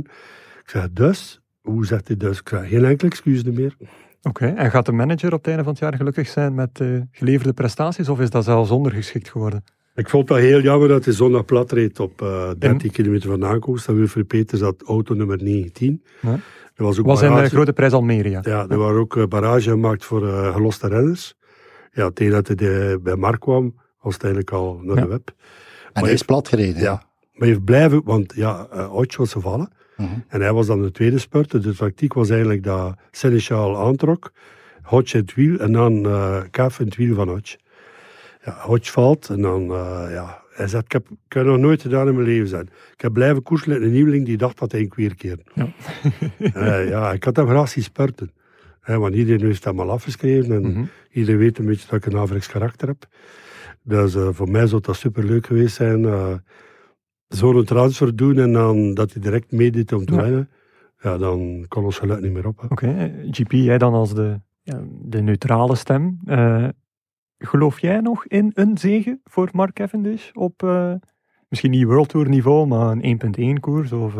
Ik 0.62 0.70
zeg, 0.70 0.88
dus? 0.92 1.40
Hoe 1.60 1.86
zegt 1.86 2.06
hij 2.08 2.16
dus? 2.16 2.38
Ik 2.40 2.48
zeg, 2.48 2.68
geen 2.68 2.84
enkel 2.84 3.08
excuus 3.08 3.42
meer. 3.42 3.76
Oké, 4.22 4.46
en 4.46 4.70
gaat 4.70 4.86
de 4.86 4.92
manager 4.92 5.32
op 5.32 5.38
het 5.38 5.46
einde 5.46 5.62
van 5.62 5.72
het 5.72 5.80
jaar 5.80 5.94
gelukkig 5.94 6.28
zijn 6.28 6.54
met 6.54 6.80
eh, 6.80 6.88
geleverde 7.10 7.52
prestaties, 7.52 8.08
of 8.08 8.20
is 8.20 8.30
dat 8.30 8.44
zelfs 8.44 8.70
ondergeschikt 8.70 9.28
geworden? 9.28 9.64
Ik 9.94 10.08
vond 10.08 10.28
dat 10.28 10.38
heel 10.38 10.60
jammer 10.60 10.88
dat 10.88 11.04
hij 11.04 11.14
zondag 11.14 11.44
plat 11.44 11.72
reed 11.72 12.00
op 12.00 12.22
eh 12.22 12.50
13 12.58 12.90
kilometer 12.90 13.28
van 13.30 13.44
aankomst. 13.44 13.86
Dat 13.86 13.96
Wilfried 13.96 14.26
Peters 14.26 14.60
had 14.60 14.82
auto 14.82 15.14
nummer 15.14 15.42
19. 15.42 16.02
Ja. 16.22 16.38
Er 16.74 16.84
was 16.84 16.98
ook 16.98 17.06
Was 17.06 17.20
in 17.20 17.26
de 17.28 17.32
barrage- 17.32 17.54
grote 17.54 17.72
prijs 17.72 17.92
Almeria. 17.92 18.40
Ja, 18.42 18.66
er 18.68 18.78
waren 18.78 19.00
ook 19.00 19.16
eh, 19.16 19.26
barrage 19.26 19.70
gemaakt 19.70 20.04
voor 20.04 20.28
eh, 20.28 20.52
geloste 20.54 20.88
renners. 20.88 21.34
Ja, 21.92 22.10
tegen 22.10 22.32
dat 22.32 22.46
hij 22.46 22.56
de- 22.56 23.00
bij 23.02 23.16
Mark 23.16 23.40
kwam, 23.40 23.74
was 24.06 24.14
het 24.14 24.24
eigenlijk 24.24 24.52
al 24.54 24.80
naar 24.82 24.96
Ja. 24.96 25.02
de 25.02 25.08
web. 25.08 25.32
En 25.92 26.02
hij 26.04 26.12
is 26.12 26.22
plat 26.22 26.48
gereden. 26.48 26.82
Ja, 26.82 26.92
maar 26.92 27.02
hij 27.32 27.48
heeft 27.48 27.64
blijven, 27.64 28.00
want 28.04 28.32
ja, 28.36 28.66
uh, 28.74 28.92
was 29.16 29.32
gevallen. 29.32 29.70
Mhm. 29.96 30.08
En 30.28 30.40
hij 30.40 30.52
was 30.52 30.66
dan 30.66 30.82
de 30.82 30.90
tweede 30.90 31.18
spurter. 31.18 31.62
De 31.62 31.74
tactiek 31.74 32.12
was 32.12 32.28
eigenlijk 32.30 32.62
dat 32.62 32.94
Seneschal 33.10 33.76
aantrok, 33.86 34.32
Hodge 34.82 35.16
in 35.16 35.22
het 35.22 35.34
wiel 35.34 35.58
en 35.58 35.72
dan 35.72 36.06
eh 36.06 36.42
Kaf 36.50 36.80
in 36.80 36.86
het 36.86 36.96
wiel 36.96 37.14
van 37.14 37.28
Hodge. 37.28 37.58
Ja, 38.44 38.56
Hodge 38.60 38.92
valt 38.92 39.28
en 39.28 39.40
dan, 39.42 39.62
eh, 39.70 40.06
ja, 40.10 40.42
hij 40.52 40.68
zegt, 40.68 40.84
ik 40.84 40.92
heb, 40.92 41.06
ik 41.10 41.32
heb 41.32 41.44
nog 41.44 41.58
nooit 41.58 41.82
gedaan 41.82 42.08
in 42.08 42.14
mijn 42.14 42.26
leven 42.26 42.48
zijn. 42.48 42.68
Ik 42.94 43.00
heb 43.00 43.12
blijven 43.12 43.42
koersen 43.42 43.70
met 43.70 43.82
een 43.82 43.92
nieuweling 43.92 44.26
die 44.26 44.36
dacht 44.36 44.58
dat 44.58 44.72
hij 44.72 44.80
een 44.80 44.88
kweerkeer. 44.88 45.38
Ja. 45.54 45.68
Eh, 46.38 46.88
ja, 46.88 47.12
ik 47.12 47.24
had 47.24 47.36
hem 47.36 47.46
graag 47.48 47.68
zien 47.68 47.82
spurten. 47.84 48.30
Hè, 48.80 48.98
want 48.98 49.14
iedereen 49.14 49.46
heeft 49.46 49.64
hem 49.64 49.80
al 49.80 49.90
afgeschreven 49.90 50.52
en 50.54 50.60
Mhm. 50.70 50.84
iedereen 51.12 51.38
weet 51.40 51.58
een 51.58 51.66
beetje 51.66 51.86
dat 51.90 52.04
ik 52.06 52.12
een 52.12 52.18
Afriks 52.18 52.46
karakter 52.48 52.88
heb. 52.88 53.06
Dus 53.86 54.14
eh, 54.14 54.28
voor 54.32 54.50
mij 54.50 54.66
zou 54.66 54.80
dat 54.80 54.96
superleuk 54.96 55.46
geweest 55.46 55.76
zijn. 55.76 56.04
eh 56.04 56.34
Zo'n 57.28 57.64
transfer 57.64 58.16
doen 58.16 58.38
en 58.38 58.52
dan 58.52 58.94
dat 58.94 59.12
hij 59.12 59.22
direct 59.22 59.52
meedeed 59.52 59.92
om 59.92 60.04
te 60.04 60.14
Ja. 60.14 60.22
winnen. 60.22 60.50
Ja, 60.98 61.18
dan 61.18 61.64
kon 61.68 61.84
ons 61.84 61.98
geluid 61.98 62.22
niet 62.22 62.32
meer 62.32 62.46
op. 62.46 62.66
Oké, 62.68 63.12
GP, 63.30 63.52
jij 63.52 63.78
dan 63.78 63.94
als 63.94 64.14
de, 64.14 64.40
ja, 64.62 64.82
de 65.02 65.20
neutrale 65.22 65.74
stem. 65.74 66.18
Eh, 66.24 66.68
geloof 67.38 67.80
jij 67.80 68.00
nog 68.00 68.26
in 68.26 68.50
een 68.54 68.78
zege 68.78 69.20
voor 69.24 69.48
Mark 69.52 69.72
Cavendish 69.74 70.30
op 70.32 70.62
eh, 70.62 70.94
misschien 71.48 71.70
niet 71.70 71.84
World 71.84 72.08
Tour 72.08 72.28
niveau, 72.28 72.66
maar 72.66 72.90
een 72.90 73.54
1.1 73.56 73.60
koers? 73.60 73.92
Of, 73.92 74.14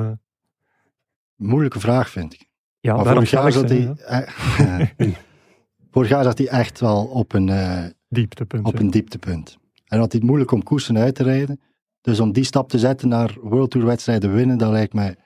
Moeilijke 1.37 1.80
vraag, 1.80 2.11
vind 2.11 2.35
ik. 2.35 2.49
ja, 2.80 2.94
maar 2.94 3.04
daarom 3.04 3.26
vorig 3.26 3.42
jaar, 3.42 3.52
stel 3.52 3.68
zat 3.68 3.70
ik 3.70 3.92
hij, 4.06 4.88
eh, 4.99 5.12
vorig 5.90 6.08
jaar 6.08 6.25
zat 6.25 6.38
hij 6.38 6.49
echt 6.49 6.80
wel 6.80 7.04
op 7.06 7.32
een, 7.32 7.49
eh, 7.49 7.85
dieptepunt. 8.08 8.66
op 8.66 8.75
ja. 8.75 8.80
een 8.80 8.90
dieptepunt. 8.90 9.58
En 9.86 9.98
had 9.98 10.10
hij 10.12 10.20
het 10.20 10.28
moeilijk 10.28 10.50
om 10.52 10.62
koersen 10.62 10.98
uit 10.98 11.14
te 11.14 11.22
rijden. 11.22 11.60
Dus 12.00 12.20
om 12.20 12.32
die 12.32 12.44
stap 12.44 12.68
te 12.68 12.78
zetten 12.78 13.08
naar 13.08 13.36
World 13.42 13.70
Tour 13.70 13.86
wedstrijden 13.86 14.34
winnen, 14.34 14.58
dat 14.58 14.70
lijkt 14.70 14.92
mij 14.92 15.16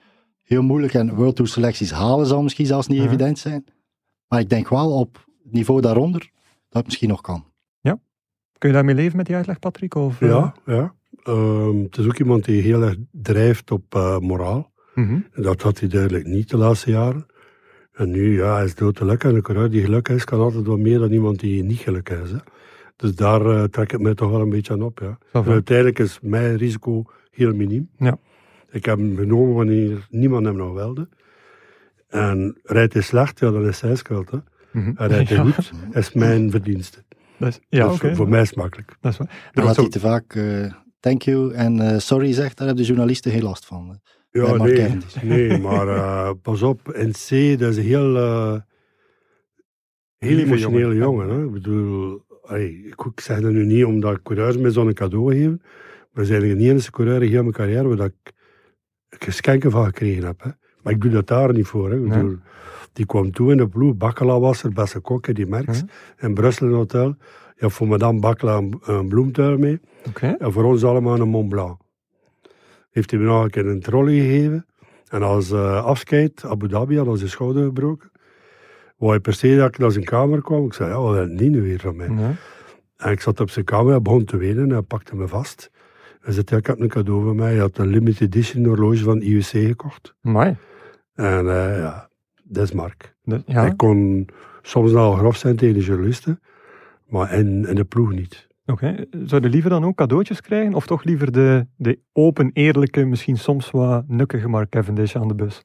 heel 0.42 0.62
moeilijk. 0.62 0.94
En 0.94 1.14
World 1.14 1.36
Tour 1.36 1.50
selecties 1.50 1.90
halen 1.90 2.26
zal 2.26 2.42
misschien 2.42 2.66
zelfs 2.66 2.86
niet 2.86 2.98
Ja. 2.98 3.04
evident 3.04 3.38
zijn. 3.38 3.64
Maar 4.28 4.40
ik 4.40 4.48
denk 4.48 4.68
wel 4.68 4.92
op 4.92 5.26
het 5.42 5.52
niveau 5.52 5.80
daaronder 5.80 6.20
dat 6.68 6.76
het 6.78 6.84
misschien 6.84 7.08
nog 7.08 7.20
kan. 7.20 7.48
Kun 8.60 8.68
je 8.68 8.74
daarmee 8.74 8.94
leven 8.94 9.16
met 9.16 9.26
die 9.26 9.36
uitleg, 9.36 9.58
Patrick? 9.58 9.94
Of, 9.94 10.20
eh? 10.20 10.28
Ja, 10.28 10.54
ja. 10.66 10.94
Ehm, 11.22 11.82
het 11.82 11.96
is 11.98 12.06
ook 12.06 12.18
iemand 12.18 12.44
die 12.44 12.62
heel 12.62 12.82
erg 12.82 12.96
drijft 13.12 13.70
op 13.70 13.94
eh, 13.94 14.18
moraal. 14.18 14.72
Mhm. 14.94 15.20
En 15.32 15.42
dat 15.42 15.62
had 15.62 15.80
hij 15.80 15.88
duidelijk 15.88 16.26
niet 16.26 16.50
de 16.50 16.56
laatste 16.56 16.90
jaren. 16.90 17.26
En 17.92 18.10
nu, 18.10 18.36
ja, 18.36 18.54
hij 18.54 18.64
is 18.64 18.74
dood 18.74 18.94
te 18.94 19.00
gelukkig. 19.00 19.30
En 19.30 19.36
een 19.36 19.42
coureur 19.42 19.70
die 19.70 19.82
gelukkig 19.82 20.16
is, 20.16 20.24
kan 20.24 20.40
altijd 20.40 20.66
wat 20.66 20.78
meer 20.78 20.98
dan 20.98 21.12
iemand 21.12 21.40
die 21.40 21.62
niet 21.62 21.78
gelukkig 21.78 22.22
is. 22.22 22.30
Hè. 22.30 22.36
Dus 23.00 23.14
daar 23.14 23.46
eh, 23.46 23.62
trek 23.64 23.92
ik 23.92 24.00
mij 24.00 24.14
toch 24.14 24.30
wel 24.30 24.40
een 24.40 24.48
beetje 24.50 24.72
aan 24.72 24.82
op. 24.82 24.98
Ja. 24.98 25.18
En 25.32 25.44
uiteindelijk 25.44 25.98
is 25.98 26.18
mijn 26.22 26.56
risico 26.56 27.02
heel 27.30 27.54
miniem. 27.54 27.90
Ja. 27.98 28.18
Ik 28.70 28.84
heb 28.84 28.98
hem 28.98 29.16
genomen 29.16 29.54
wanneer 29.54 30.06
niemand 30.10 30.44
hem 30.46 30.56
nog 30.56 30.72
wilde. 30.74 31.08
En 32.08 32.58
rijdt 32.62 32.92
hij 32.92 33.02
slecht, 33.02 33.38
ja, 33.40 33.50
dan 33.50 33.66
is 33.66 33.80
hij 33.80 33.96
schuld. 33.96 34.30
Hè. 34.30 34.38
Mhm. 34.72 34.92
En 34.96 35.06
rijdt 35.08 35.28
hij 35.28 35.38
Ja, 35.38 35.44
goed, 35.44 35.70
is 35.92 36.12
mijn 36.12 36.50
verdienste. 36.50 37.04
dat 37.38 37.48
is, 37.48 37.60
ja, 37.68 37.86
Dus 37.86 37.94
oké. 37.96 38.14
voor, 38.14 38.28
mij 38.28 38.40
is 38.40 38.48
het 38.48 38.56
makkelijk. 38.58 38.96
Dat 39.00 39.12
is 39.12 39.18
waar. 39.18 39.50
Er 39.52 39.62
was 39.62 39.76
hij 39.76 39.88
te 39.88 40.00
vaak 40.00 40.34
eh, 40.34 40.72
thank 41.00 41.22
you 41.22 41.52
en 41.54 41.80
eh, 41.80 41.98
sorry 41.98 42.32
zegt, 42.32 42.56
daar 42.56 42.66
hebben 42.66 42.84
de 42.84 42.90
journalisten 42.90 43.32
heel 43.32 43.42
last 43.42 43.66
van. 43.66 44.00
Ja, 44.30 44.56
Mark 44.56 44.72
nee, 44.72 44.98
nee, 45.48 45.58
maar 45.58 45.88
eh, 45.88 46.30
pas 46.42 46.62
op, 46.62 46.80
NC, 46.86 47.58
dat 47.58 47.70
is 47.70 47.76
een 47.76 47.82
heel, 47.82 48.16
eh, 48.16 48.54
heel 50.18 50.38
emotionele 50.38 50.94
jongen. 50.94 50.96
jongen. 50.96 51.28
hè. 51.28 51.44
Ik 51.44 51.52
bedoel, 51.52 52.22
allee, 52.50 52.84
ik, 52.86 53.04
ik 53.04 53.20
zeg 53.20 53.40
dat 53.40 53.52
nu 53.52 53.64
niet 53.64 53.84
omdat 53.84 54.22
coureurs 54.22 54.56
mij 54.56 54.70
zo'n 54.70 54.92
cadeau 54.92 55.32
geven, 55.32 55.62
maar 56.12 56.24
ze 56.24 56.40
zijn 56.40 56.58
de 56.58 56.64
enige 56.64 56.90
coureur 56.90 57.22
in 57.22 57.30
heel 57.30 57.42
mijn 57.42 57.54
carrière 57.54 57.88
waar 57.88 57.96
dat 57.96 58.06
ik, 58.06 58.32
ik 59.08 59.24
geschenken 59.24 59.70
van 59.70 59.84
gekregen 59.84 60.24
heb. 60.24 60.42
Hè. 60.42 60.50
Maar 60.82 60.92
ik 60.92 61.00
doe 61.00 61.10
dat 61.10 61.26
daar 61.26 61.52
niet 61.52 61.66
voor. 61.66 61.90
Hè. 61.90 61.96
Ik 61.96 62.06
Nee. 62.06 62.36
Die 62.92 63.06
kwam 63.06 63.32
toe 63.32 63.50
in 63.50 63.56
de 63.56 63.68
ploeg, 63.68 63.96
Bakkela 63.96 64.40
was 64.40 64.62
er, 64.62 64.72
beste 64.72 65.00
kok 65.00 65.26
in 65.26 65.34
die 65.34 65.46
Merks, 65.46 65.82
in 66.18 66.34
Brussel 66.34 66.66
een 66.66 66.72
hotel. 66.72 67.16
Ja, 67.56 67.68
voor 67.68 67.88
madame 67.88 68.20
Bakkela 68.20 68.56
een, 68.56 68.80
een 68.84 69.08
bloemtuil 69.08 69.58
mee. 69.58 69.80
En 70.38 70.52
voor 70.52 70.64
ons 70.64 70.84
allemaal 70.84 71.20
een 71.20 71.28
Mont 71.28 71.48
Blanc. 71.48 71.80
Heeft 72.90 73.10
hij 73.10 73.20
me 73.20 73.26
nog 73.26 73.42
een 73.42 73.50
keer 73.50 73.66
een 73.66 73.80
trolley 73.80 74.14
gegeven. 74.14 74.66
En 75.08 75.22
als 75.22 75.50
eh, 75.50 75.84
afscheid, 75.84 76.44
Abu 76.44 76.68
Dhabi 76.68 76.98
had 76.98 77.18
zijn 77.18 77.30
schouder 77.30 77.64
gebroken. 77.64 78.10
Wou 79.00 79.12
hij 79.12 79.20
per 79.20 79.32
se 79.32 79.56
dat 79.56 79.68
ik 79.68 79.78
naar 79.78 79.90
zijn 79.90 80.04
kamer 80.04 80.42
kwam. 80.42 80.64
Ik 80.64 80.72
zei, 80.72 80.90
ja, 80.90 81.00
wat 81.00 81.28
niet 81.28 81.50
nu 81.50 81.62
weer 81.62 81.78
van 81.80 81.96
mij? 81.96 82.08
Ja. 82.08 82.32
En 82.96 83.10
ik 83.12 83.20
zat 83.20 83.40
op 83.40 83.50
zijn 83.50 83.64
kamer, 83.64 83.90
hij 83.90 84.02
begon 84.02 84.24
te 84.24 84.36
wenen 84.36 84.62
en 84.64 84.70
hij 84.70 84.80
pakte 84.82 85.16
me 85.16 85.28
vast. 85.28 85.70
Hij 86.20 86.32
zei, 86.32 86.44
ja, 86.48 86.56
ik 86.56 86.66
heb 86.66 86.80
een 86.80 86.88
cadeau 86.88 87.22
voor 87.22 87.34
mij. 87.34 87.50
Hij 87.50 87.60
had 87.60 87.78
een 87.78 87.86
limited 87.86 88.20
edition 88.20 88.64
horloge 88.64 89.02
van 89.02 89.20
IWC 89.20 89.44
gekocht. 89.44 90.14
Amai. 90.22 90.56
En 91.14 91.38
eh, 91.48 91.78
ja, 91.78 92.08
dat 92.44 92.62
is 92.64 92.72
Mark. 92.72 93.14
Dat- 93.24 93.42
ja. 93.46 93.60
Hij 93.60 93.74
kon 93.74 94.28
soms 94.62 94.92
wel 94.92 95.12
grof 95.12 95.36
zijn 95.36 95.56
tegen 95.56 95.74
de 95.74 95.84
journalisten, 95.84 96.40
maar 97.06 97.32
in, 97.34 97.66
in 97.66 97.74
de 97.74 97.84
ploeg 97.84 98.12
niet. 98.12 98.48
Oké. 98.66 99.04
Zou 99.24 99.42
je 99.42 99.48
liever 99.48 99.70
dan 99.70 99.84
ook 99.84 99.96
cadeautjes 99.96 100.40
krijgen? 100.40 100.74
Of 100.74 100.86
toch 100.86 101.04
liever 101.04 101.32
de, 101.32 101.66
de 101.76 101.98
open, 102.12 102.50
eerlijke, 102.52 103.04
misschien 103.04 103.36
soms 103.38 103.70
wat 103.70 104.04
nukkige 104.08 104.48
Mark 104.48 104.68
Cavendish 104.70 105.16
aan 105.16 105.28
de 105.28 105.34
bus? 105.34 105.64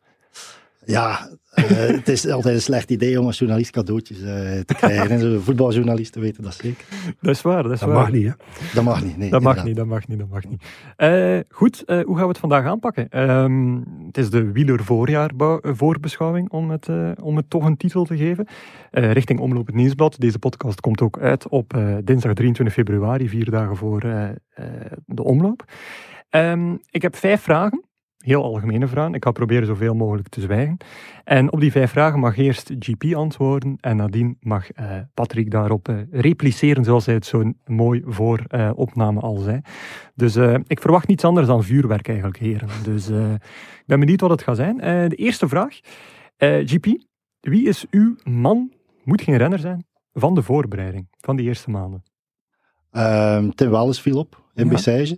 Ja, 0.85 1.29
eh, 1.53 1.65
het 1.67 2.07
is 2.09 2.27
altijd 2.27 2.55
een 2.55 2.61
slecht 2.61 2.89
idee 2.91 3.19
om 3.19 3.25
als 3.25 3.37
journalist 3.39 3.71
cadeautjes 3.71 4.21
eh, 4.21 4.25
te 4.59 4.73
krijgen. 4.77 5.09
En 5.09 5.19
zo 5.19 5.39
Voetbaljournalisten 5.39 6.21
weten 6.21 6.43
dat 6.43 6.53
zeker. 6.53 6.85
Dat 7.21 7.35
is 7.35 7.41
waar, 7.41 7.63
dat 7.63 7.71
is 7.71 7.79
Dat 7.79 7.89
waar. 7.89 7.97
mag 7.97 8.11
niet, 8.11 8.25
hè? 8.25 8.31
Dat 8.73 8.83
mag 8.83 9.03
niet. 9.03 9.17
Nee, 9.17 9.29
Dat 9.29 9.41
mag 9.41 9.55
inderdaad. 9.55 9.65
niet, 9.65 9.75
dat 9.75 9.85
mag 9.85 10.07
niet, 10.07 10.19
dat 10.19 10.29
mag 10.29 10.43
niet. 10.45 10.63
Eh, 10.95 11.39
goed, 11.49 11.83
eh, 11.85 12.01
hoe 12.03 12.13
gaan 12.15 12.23
we 12.23 12.29
het 12.29 12.37
vandaag 12.37 12.65
aanpakken? 12.65 13.09
Ehm, 13.09 13.75
het 14.07 14.17
is 14.17 14.29
de 14.29 14.51
wieler 14.51 14.83
voorjaar 14.83 15.31
voorbeschouwing, 15.61 16.49
om 16.49 16.69
het, 16.69 16.87
eh, 16.89 17.11
om 17.21 17.35
het 17.35 17.49
toch 17.49 17.65
een 17.65 17.77
titel 17.77 18.05
te 18.05 18.17
geven. 18.17 18.47
Eh, 18.91 19.11
richting 19.11 19.39
Omloop 19.39 19.65
het 19.65 19.75
Nieuwsblad. 19.75 20.15
Deze 20.19 20.39
podcast 20.39 20.81
komt 20.81 21.01
ook 21.01 21.19
uit 21.19 21.47
op 21.49 21.73
eh, 21.73 21.95
dinsdag 22.03 22.33
23 22.33 22.75
februari, 22.75 23.29
vier 23.29 23.49
dagen 23.51 23.75
voor 23.75 24.01
eh, 24.01 24.29
eh, 24.29 24.35
de 25.05 25.23
omloop. 25.23 25.63
Ehm, 26.29 26.73
ik 26.89 27.01
heb 27.01 27.15
vijf 27.15 27.41
vragen, 27.41 27.83
heel 28.25 28.43
algemene 28.43 28.87
vragen. 28.87 29.13
Ik 29.13 29.23
ga 29.23 29.31
proberen 29.31 29.65
zoveel 29.67 29.95
mogelijk 29.95 30.27
te 30.27 30.41
zwijgen. 30.41 30.77
En 31.23 31.51
op 31.51 31.59
die 31.59 31.71
vijf 31.71 31.91
vragen 31.91 32.19
mag 32.19 32.37
eerst 32.37 32.71
GP 32.79 33.13
antwoorden 33.15 33.77
en 33.81 33.95
nadien 33.95 34.37
mag 34.39 34.71
eh, 34.71 34.97
Patrick 35.13 35.51
daarop 35.51 35.89
eh, 35.89 35.95
repliceren, 36.11 36.83
zoals 36.83 37.05
hij 37.05 37.15
het 37.15 37.25
zo 37.25 37.51
mooi 37.65 38.01
voor 38.05 38.43
eh, 38.47 38.71
opname 38.75 39.19
al 39.19 39.35
zei. 39.37 39.61
Dus 40.15 40.35
eh, 40.35 40.55
ik 40.67 40.79
verwacht 40.81 41.07
niets 41.07 41.23
anders 41.23 41.47
dan 41.47 41.63
vuurwerk 41.63 42.07
eigenlijk, 42.07 42.37
heren. 42.37 42.67
Dus 42.83 43.09
eh, 43.09 43.33
ik 43.33 43.83
ben 43.85 43.99
benieuwd 43.99 44.21
wat 44.21 44.29
het 44.29 44.41
gaat 44.43 44.55
zijn. 44.55 44.79
Eh, 44.81 45.09
de 45.09 45.15
eerste 45.15 45.47
vraag. 45.47 45.79
Eh, 46.37 46.57
GP, 46.65 46.85
wie 47.39 47.67
is 47.67 47.85
uw 47.91 48.15
man, 48.23 48.71
moet 49.03 49.21
geen 49.21 49.37
renner 49.37 49.59
zijn, 49.59 49.85
van 50.13 50.35
de 50.35 50.41
voorbereiding, 50.41 51.07
van 51.19 51.35
die 51.35 51.45
eerste 51.47 51.69
maanden? 51.69 52.03
Ehm, 52.91 53.49
Tim 53.49 53.69
Welles 53.69 54.01
viel 54.01 54.17
op 54.17 54.43
in 54.53 54.63
Ja. 54.65 54.69
Bessage. 54.71 55.17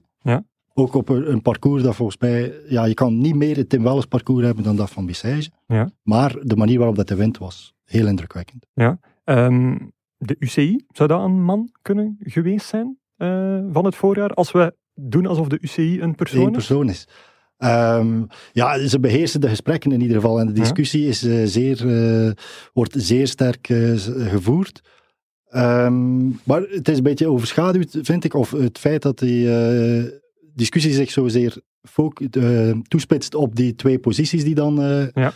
Ja. 0.78 0.84
Ook 0.84 0.94
op 0.94 1.10
een, 1.10 1.42
parcours 1.42 1.84
dat 1.84 1.96
volgens 1.96 2.18
mij, 2.18 2.54
ja, 2.70 2.86
je 2.86 2.94
kan 2.94 3.18
niet 3.18 3.36
meer 3.36 3.56
het 3.56 3.70
Tim 3.70 3.84
Welles 3.84 4.06
parcours 4.06 4.46
hebben 4.46 4.64
dan 4.64 4.76
dat 4.76 4.90
van 4.90 5.06
Bessage. 5.06 5.50
Ja. 5.68 5.90
Maar 6.04 6.36
de 6.42 6.56
manier 6.56 6.78
waarop 6.78 6.96
dat 6.96 7.08
de 7.08 7.16
wind 7.16 7.38
was, 7.38 7.74
heel 7.84 8.08
indrukwekkend. 8.08 8.66
Ehm, 9.24 9.78
de 10.18 10.36
UCI, 10.40 10.86
zou 10.92 11.10
dat 11.10 11.24
een 11.24 11.44
man 11.44 11.70
kunnen 11.82 12.18
geweest 12.20 12.66
zijn 12.68 12.98
eh, 13.18 13.60
van 13.72 13.86
het 13.86 13.96
voorjaar? 13.96 14.34
Als 14.34 14.52
we 14.52 14.76
doen 14.94 15.26
alsof 15.26 15.48
de 15.48 15.58
UCI 15.62 16.02
een 16.02 16.16
persoon 16.16 16.42
Eén 16.42 16.48
is? 16.48 16.54
persoon 16.54 16.90
is. 16.90 17.08
Ehm, 17.58 18.24
ja, 18.52 18.88
ze 18.88 19.00
beheersen 19.00 19.42
de 19.42 19.50
gesprekken 19.50 19.92
in 19.92 20.02
ieder 20.02 20.16
geval. 20.16 20.40
En 20.40 20.46
de 20.48 20.54
Ja. 20.54 20.60
discussie 20.60 21.08
is, 21.08 21.24
eh, 21.24 21.42
zeer, 21.46 21.88
eh, 22.26 22.32
wordt 22.74 22.94
zeer 22.98 23.28
sterk 23.28 23.68
gevoerd. 24.08 24.82
Ehm, 25.48 26.28
maar 26.28 26.62
het 26.62 26.88
is 26.88 26.98
een 26.98 27.04
beetje 27.04 27.28
overschaduwd, 27.30 27.98
vind 28.02 28.24
ik, 28.24 28.34
of 28.34 28.52
het 28.52 28.78
feit 28.78 29.02
dat 29.02 29.20
die 29.20 29.50
discussie 30.58 30.94
zich 30.94 31.12
zozeer 31.12 31.58
eh, 32.32 32.72
toespitst 32.88 33.36
op 33.36 33.56
die 33.56 33.76
twee 33.76 34.00
posities 34.00 34.44
die 34.44 34.56
dan 34.56 34.82
eh, 34.82 35.08
Ja. 35.14 35.34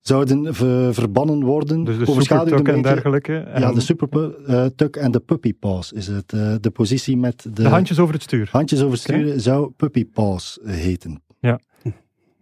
zouden 0.00 0.54
ver- 0.54 0.94
verbannen 0.94 1.42
worden. 1.44 1.84
Dus 1.84 1.98
de 1.98 2.04
supertuk 2.22 2.68
en 2.68 2.82
dergelijke. 2.82 3.32
Ja, 3.56 3.72
de 3.72 3.80
supertuk 3.80 4.96
en 4.96 5.10
de 5.10 5.20
puppy 5.20 5.52
paws 5.54 5.92
is 5.92 6.06
het. 6.06 6.32
eh, 6.32 6.54
de 6.60 6.70
positie 6.70 7.16
met 7.16 7.42
de, 7.42 7.50
de 7.62 7.68
handjes 7.68 7.98
over 7.98 8.14
het 8.14 8.22
stuur. 8.22 8.48
handjes 8.52 8.82
over 8.82 8.98
sturen 8.98 9.40
zou 9.40 9.70
puppy 9.70 10.04
paws 10.04 10.58
eh, 10.64 10.74
heten. 10.74 11.22
Ja. 11.40 11.60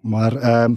Maar 0.02 0.36
ehm, 0.36 0.74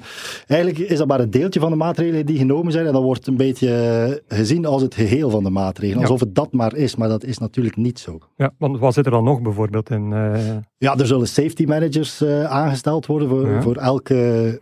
eigenlijk 0.48 0.90
is 0.90 0.98
dat 0.98 1.08
maar 1.08 1.20
een 1.20 1.30
deeltje 1.30 1.60
van 1.60 1.70
de 1.70 1.76
maatregelen 1.76 2.26
die 2.26 2.38
genomen 2.38 2.72
zijn. 2.72 2.86
En 2.86 2.94
dat 2.94 3.02
wordt 3.04 3.28
een 3.28 3.38
beetje 3.38 4.24
gezien 4.28 4.66
als 4.66 4.82
het 4.82 4.96
geheel 4.96 5.30
van 5.30 5.44
de 5.44 5.50
maatregelen. 5.50 6.02
Alsof 6.02 6.20
het 6.20 6.36
dat 6.36 6.52
maar 6.54 6.76
is, 6.76 6.96
maar 6.96 7.08
dat 7.08 7.24
is 7.24 7.38
natuurlijk 7.38 7.76
niet 7.76 8.00
zo. 8.00 8.20
Ja, 8.36 8.52
want 8.58 8.80
wat 8.80 8.94
zit 8.94 9.06
er 9.06 9.12
dan 9.12 9.24
nog 9.24 9.42
bijvoorbeeld 9.42 9.90
in? 9.90 10.14
eh, 10.14 10.56
Ja, 10.78 10.98
er 10.98 11.08
zullen 11.08 11.28
safety 11.28 11.66
managers 11.66 12.22
eh, 12.22 12.44
aangesteld 12.44 13.06
worden 13.06 13.30
voor, 13.30 13.48
Ja. 13.50 13.62
voor 13.62 13.76
elke 13.76 14.16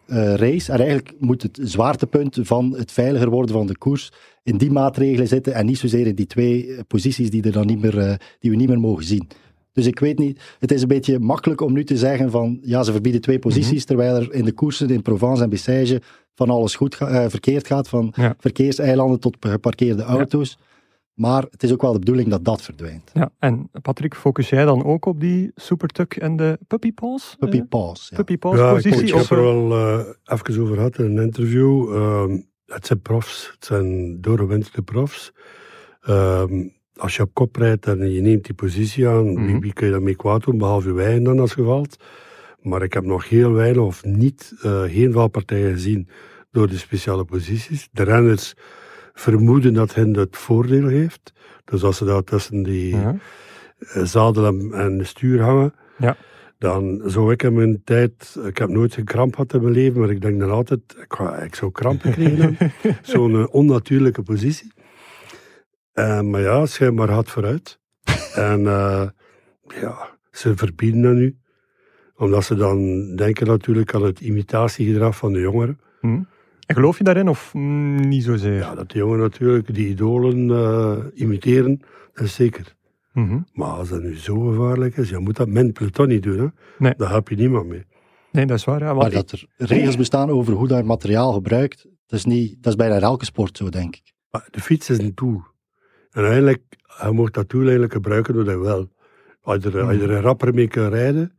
eh, 0.08 0.34
race. 0.34 0.72
En 0.72 0.78
eigenlijk 0.80 1.14
moet 1.20 1.42
het 1.42 1.60
zwaartepunt 1.62 2.38
van 2.42 2.76
het 2.78 2.92
veiliger 2.92 3.30
worden 3.30 3.56
van 3.56 3.68
de 3.68 3.78
koers 3.78 4.12
in 4.44 4.58
die 4.58 4.72
maatregelen 4.72 5.28
zitten 5.28 5.54
en 5.54 5.66
niet 5.66 5.78
zozeer 5.80 6.08
in 6.08 6.16
die 6.16 6.26
twee 6.28 6.76
posities 6.88 7.30
die, 7.30 7.44
er 7.44 7.52
dan 7.52 7.66
niet 7.66 7.82
meer, 7.82 8.20
die 8.40 8.52
we 8.52 8.58
niet 8.58 8.68
meer 8.70 8.80
mogen 8.80 9.04
zien. 9.06 9.28
Dus 9.74 9.86
ik 9.88 10.00
weet 10.00 10.18
niet, 10.20 10.42
het 10.60 10.72
is 10.72 10.82
een 10.82 10.88
beetje 10.88 11.20
makkelijk 11.20 11.62
om 11.62 11.74
nu 11.74 11.84
te 11.84 11.98
zeggen 11.98 12.32
van 12.32 12.60
ja, 12.62 12.84
ze 12.84 12.92
verbieden 12.92 13.22
twee 13.22 13.40
posities, 13.40 13.86
terwijl 13.86 14.16
er 14.16 14.34
in 14.34 14.46
de 14.46 14.52
koersen 14.54 14.90
in 14.90 15.02
Provence 15.02 15.44
en 15.44 15.50
Bessèges 15.50 16.00
van 16.36 16.50
alles 16.50 16.76
goed 16.76 16.96
ga- 16.96 17.08
eh, 17.10 17.30
verkeerd 17.30 17.68
gaat, 17.68 17.88
van 17.90 18.14
Ja. 18.16 18.36
verkeerseilanden 18.38 19.20
tot 19.20 19.38
geparkeerde 19.40 20.04
auto's. 20.04 20.58
Maar 21.14 21.46
het 21.52 21.64
is 21.64 21.72
ook 21.72 21.82
wel 21.82 21.94
de 21.94 22.00
bedoeling 22.00 22.28
dat 22.30 22.46
dat 22.46 22.62
verdwijnt. 22.62 23.12
ja, 23.14 23.30
en 23.40 23.70
Patrick, 23.82 24.16
focus 24.16 24.50
jij 24.50 24.66
dan 24.66 24.84
ook 24.84 25.06
op 25.06 25.20
die 25.20 25.52
supertuk 25.56 26.16
en 26.16 26.36
de 26.36 26.60
puppy 26.68 26.94
paws? 26.94 27.36
Puppy 27.40 27.58
Eh, 27.58 27.64
paws. 27.70 28.08
Ja. 28.10 28.16
puppy 28.16 28.38
paws 28.38 28.58
Ja, 28.58 28.74
positie? 28.74 29.04
ik 29.08 29.14
heb 29.14 29.30
er 29.30 29.38
eh, 29.38 29.44
wel 29.44 30.16
even 30.26 30.62
over 30.62 30.76
gehad 30.76 30.98
in 30.98 31.06
een 31.18 31.24
interview. 31.24 31.96
Ehm, 31.96 32.38
het 32.66 32.86
zijn 32.86 33.02
profs, 33.02 33.50
het 33.54 33.66
zijn 33.66 34.22
doorgewinterde 34.22 34.82
profs. 34.82 35.32
Ehm, 36.02 36.68
als 36.96 37.16
je 37.16 37.22
op 37.24 37.34
kop 37.34 37.56
rijdt 37.56 37.86
en 37.88 38.12
je 38.12 38.22
neemt 38.22 38.46
die 38.46 38.54
positie 38.54 39.08
aan, 39.08 39.24
wie, 39.24 39.38
Mhm. 39.54 39.60
wie 39.60 39.74
kun 39.74 39.86
je 39.86 39.92
daarmee 39.92 40.16
kwaad 40.16 40.44
doen, 40.44 40.58
behalve 40.58 40.92
wij 40.94 41.20
dan 41.20 41.40
als 41.40 41.54
gevalt. 41.54 42.04
Maar 42.62 42.82
ik 42.82 42.94
heb 42.94 43.04
nog 43.04 43.30
heel 43.30 43.52
weinig 43.52 43.82
of 43.82 44.04
niet 44.06 44.54
eh, 44.62 44.82
geen 44.84 45.12
valpartijen 45.12 45.72
gezien 45.72 46.08
door 46.52 46.68
de 46.70 46.78
speciale 46.78 47.26
posities. 47.26 47.90
De 47.92 48.04
renners 48.04 48.54
vermoeden 49.14 49.74
dat 49.74 49.94
hen 49.96 50.18
het 50.18 50.38
voordeel 50.38 50.88
heeft. 50.88 51.34
Dus 51.66 51.84
als 51.84 51.98
ze 51.98 52.06
daar 52.06 52.24
tussen 52.24 52.64
die 52.64 52.96
ja. 52.96 53.16
eh, 53.80 54.04
zadel 54.04 54.46
en, 54.46 54.72
en 54.74 54.98
de 54.98 55.04
stuur 55.04 55.42
hangen, 55.42 55.74
Ja. 55.98 56.18
dan 56.58 57.02
zou 57.06 57.32
ik 57.32 57.44
in 57.44 57.54
mijn 57.54 57.82
tijd, 57.84 58.36
ik 58.46 58.58
heb 58.58 58.70
nooit 58.70 58.94
geen 58.94 59.06
kramp 59.06 59.36
gehad 59.36 59.54
in 59.54 59.62
mijn 59.62 59.74
leven, 59.74 60.00
maar 60.00 60.10
ik 60.10 60.22
denk 60.22 60.40
dan 60.40 60.52
altijd, 60.52 60.80
ik, 61.02 61.20
ik 61.46 61.56
zou 61.56 61.72
krampen 61.72 62.12
krijgen. 62.12 62.58
Zo'n 63.02 63.34
eh, 63.36 63.46
onnatuurlijke 63.54 64.22
positie. 64.24 64.72
Eh, 65.94 66.22
maar 66.22 66.42
ja, 66.42 66.66
schijnbaar 66.66 67.08
gaat 67.08 67.30
vooruit. 67.30 67.80
en 68.36 68.68
eh, 68.68 69.08
ja, 69.82 70.10
ze 70.32 70.58
verbieden 70.58 71.02
dat 71.02 71.14
nu. 71.14 71.38
Omdat 72.16 72.44
ze 72.44 72.56
dan 72.56 73.06
denken 73.16 73.48
natuurlijk 73.48 73.94
aan 73.94 74.04
het 74.04 74.20
imitatiegedrag 74.20 75.18
van 75.18 75.34
de 75.34 75.40
jongeren. 75.40 75.80
Hm. 76.00 76.22
En 76.66 76.76
geloof 76.76 76.98
je 76.98 77.04
daarin 77.04 77.30
of 77.30 77.54
mm, 77.54 78.08
niet 78.08 78.24
zozeer? 78.24 78.54
Ja, 78.54 78.76
dat 78.76 78.92
de 78.92 78.98
jongeren 78.98 79.22
natuurlijk 79.22 79.74
die 79.74 79.88
idolen 79.88 80.50
eh, 80.50 81.22
imiteren, 81.22 81.82
dat 82.14 82.26
is 82.26 82.34
zeker. 82.34 82.76
Mhm. 83.14 83.40
Maar 83.54 83.70
als 83.70 83.90
dat 83.90 84.02
nu 84.02 84.18
zo 84.18 84.40
gevaarlijk 84.40 84.98
is, 84.98 85.10
je 85.10 85.18
moet 85.18 85.36
dat 85.36 85.48
met 85.48 85.74
peloton 85.74 86.08
niet 86.08 86.24
doen. 86.24 86.38
Hè? 86.38 86.48
Nee. 86.78 86.94
Daar 86.98 87.10
help 87.10 87.30
je 87.30 87.36
niemand 87.36 87.68
mee. 87.68 87.86
Nee, 88.32 88.46
dat 88.46 88.58
is 88.58 88.64
waar. 88.64 88.80
Ja, 88.80 88.94
Maar 88.94 89.12
dat 89.12 89.32
er 89.32 89.46
regels 89.58 89.98
bestaan 89.98 90.30
over 90.30 90.54
hoe 90.54 90.68
dat 90.68 90.84
materiaal 90.84 91.34
gebruikt, 91.34 91.88
dat 92.08 92.20
is, 92.20 92.26
niet, 92.26 92.64
dat 92.64 92.72
is 92.72 92.76
bijna 92.76 93.00
elke 93.00 93.26
sport 93.26 93.58
zo, 93.58 93.70
denk 93.70 93.96
ik. 93.96 94.14
Maar 94.32 94.48
de 94.52 94.60
fiets 94.60 94.90
is 94.90 94.98
een 94.98 95.14
tool. 95.14 95.44
En 96.14 96.26
eigenlijk, 96.26 96.64
je 97.04 97.12
moet 97.12 97.34
dat 97.34 97.50
tool 97.50 97.62
eigenlijk 97.62 97.94
gebruiken 97.94 98.34
door 98.34 98.44
dat 98.44 98.60
wel. 98.60 98.90
Als 99.42 99.64
je 99.64 99.72
er, 99.72 99.82
als 99.82 99.96
je 99.96 100.02
er 100.02 100.12
een 100.12 100.22
rapper 100.22 100.54
mee 100.54 100.68
kan 100.68 100.90
rijden, 100.90 101.38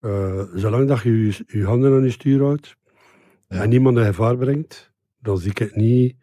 eh, 0.00 0.42
zolang 0.54 0.88
dat 0.88 1.00
je 1.02 1.26
je, 1.26 1.44
je 1.46 1.64
handen 1.64 1.92
aan 1.92 2.02
je 2.02 2.10
stuur 2.10 2.42
houdt 2.42 2.76
Ja. 3.48 3.62
en 3.62 3.68
niemand 3.68 3.98
in 3.98 4.04
gevaar 4.04 4.36
brengt, 4.36 4.92
dan 5.20 5.38
zie 5.38 5.50
ik 5.50 5.76
niet 5.76 6.16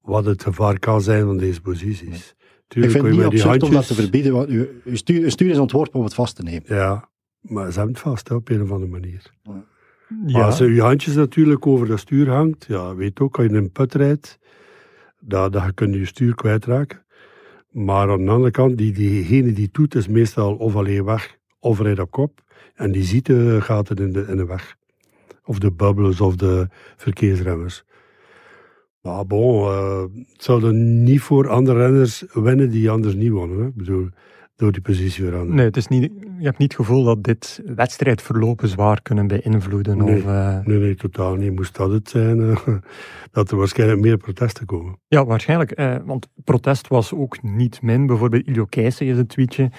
wat 0.00 0.24
het 0.24 0.42
gevaar 0.42 0.78
kan 0.78 1.00
zijn 1.00 1.24
van 1.24 1.36
deze 1.36 1.60
posities. 1.60 2.30
Ik 2.30 2.34
Tuurlijk 2.68 2.92
vind 2.92 3.04
kun 3.04 3.14
het 3.14 3.24
je 3.24 3.34
niet 3.34 3.42
absurd 3.44 3.62
om 3.62 3.70
dat 3.70 3.78
handjes... 3.78 3.96
te 3.96 4.02
verbieden, 4.02 4.32
want 4.32 4.48
uw, 4.48 4.66
uw 4.84 4.96
stuur, 4.96 5.30
stuur 5.30 5.50
is 5.50 5.58
ontworpen 5.58 5.98
om 5.98 6.04
het 6.04 6.14
vast 6.14 6.36
te 6.36 6.42
nemen. 6.42 6.62
Ja, 6.64 7.08
maar 7.40 7.70
ze 7.70 7.76
hebben 7.76 7.94
het 7.94 8.02
vast 8.04 8.28
hè, 8.28 8.34
op 8.34 8.48
een 8.48 8.62
of 8.62 8.70
andere 8.70 8.90
manier. 8.90 9.32
Maar 9.42 9.64
ja, 10.26 10.44
als 10.44 10.58
je 10.58 10.74
je 10.74 10.82
handjes 10.82 11.14
natuurlijk 11.14 11.66
over 11.66 11.86
dat 11.86 11.98
stuur 11.98 12.28
hangt, 12.28 12.64
ja, 12.68 12.94
weet 12.94 13.20
ook, 13.20 13.36
als 13.36 13.46
je 13.46 13.52
in 13.52 13.58
een 13.58 13.70
put 13.72 13.94
rijdt, 13.94 14.38
dat, 15.26 15.52
dat 15.52 15.64
je 15.64 15.72
kunt 15.72 15.94
je 15.94 16.06
stuur 16.06 16.34
kwijtraken. 16.34 17.04
Maar 17.70 18.10
aan 18.10 18.24
de 18.24 18.30
andere 18.30 18.50
kant, 18.50 18.78
die, 18.78 18.92
diegene 18.92 19.52
die 19.52 19.68
doet, 19.72 19.94
is 19.94 20.08
meestal 20.08 20.54
of 20.54 20.76
alleen 20.76 21.04
weg, 21.04 21.38
of 21.58 21.80
rijdt 21.80 22.00
op 22.00 22.10
kop. 22.10 22.42
En 22.74 22.92
die 22.92 23.02
ziet 23.02 23.26
de 23.26 23.60
gaten 23.60 23.96
in 23.96 24.12
de, 24.12 24.26
in 24.28 24.36
de 24.36 24.46
weg. 24.46 24.76
Of 25.44 25.58
de 25.58 25.72
bubbels 25.72 26.20
of 26.20 26.36
de 26.36 26.68
verkeersremmers. 26.96 27.84
Maar 29.00 29.26
bon, 29.26 29.66
eh, 29.66 30.02
het 30.32 30.42
zou 30.44 30.72
niet 30.72 31.20
voor 31.20 31.48
andere 31.48 31.78
renners 31.78 32.24
winnen 32.32 32.70
die 32.70 32.90
anders 32.90 33.14
niet 33.14 33.30
wonnen. 33.30 33.58
Hè? 33.58 33.66
Ik 33.66 33.74
bedoel, 33.74 34.08
door 34.56 34.72
die 34.72 34.82
positie 34.82 35.24
veranderen. 35.24 35.54
nee, 35.56 35.64
het 35.64 35.76
is 35.76 35.86
niet, 35.86 36.12
je 36.38 36.44
hebt 36.44 36.58
niet 36.58 36.72
het 36.72 36.80
gevoel 36.86 37.04
dat 37.04 37.24
dit 37.24 37.62
wedstrijdverlopen 37.64 38.68
zwaar 38.68 39.02
kunnen 39.02 39.26
beïnvloeden. 39.26 39.98
Nee. 39.98 40.16
Of, 40.16 40.24
eh, 40.24 40.58
Nee, 40.64 40.78
nee, 40.78 40.94
totaal 40.94 41.34
niet. 41.34 41.54
Moest 41.54 41.76
dat 41.76 41.90
het 41.90 42.08
zijn, 42.08 42.40
eh, 42.40 42.66
dat 43.32 43.50
er 43.50 43.56
waarschijnlijk 43.56 44.00
meer 44.00 44.16
protesten 44.16 44.66
komen. 44.66 44.98
Ja, 45.08 45.24
waarschijnlijk. 45.24 45.70
Eh, 45.70 45.96
want 46.04 46.28
protest 46.44 46.88
was 46.88 47.14
ook 47.14 47.42
niet 47.42 47.82
min. 47.82 48.06
Bijvoorbeeld 48.06 48.46
Ilio 48.46 48.64
Keijsen 48.64 49.06
is 49.06 49.18
een 49.18 49.26
tweetje. 49.26 49.70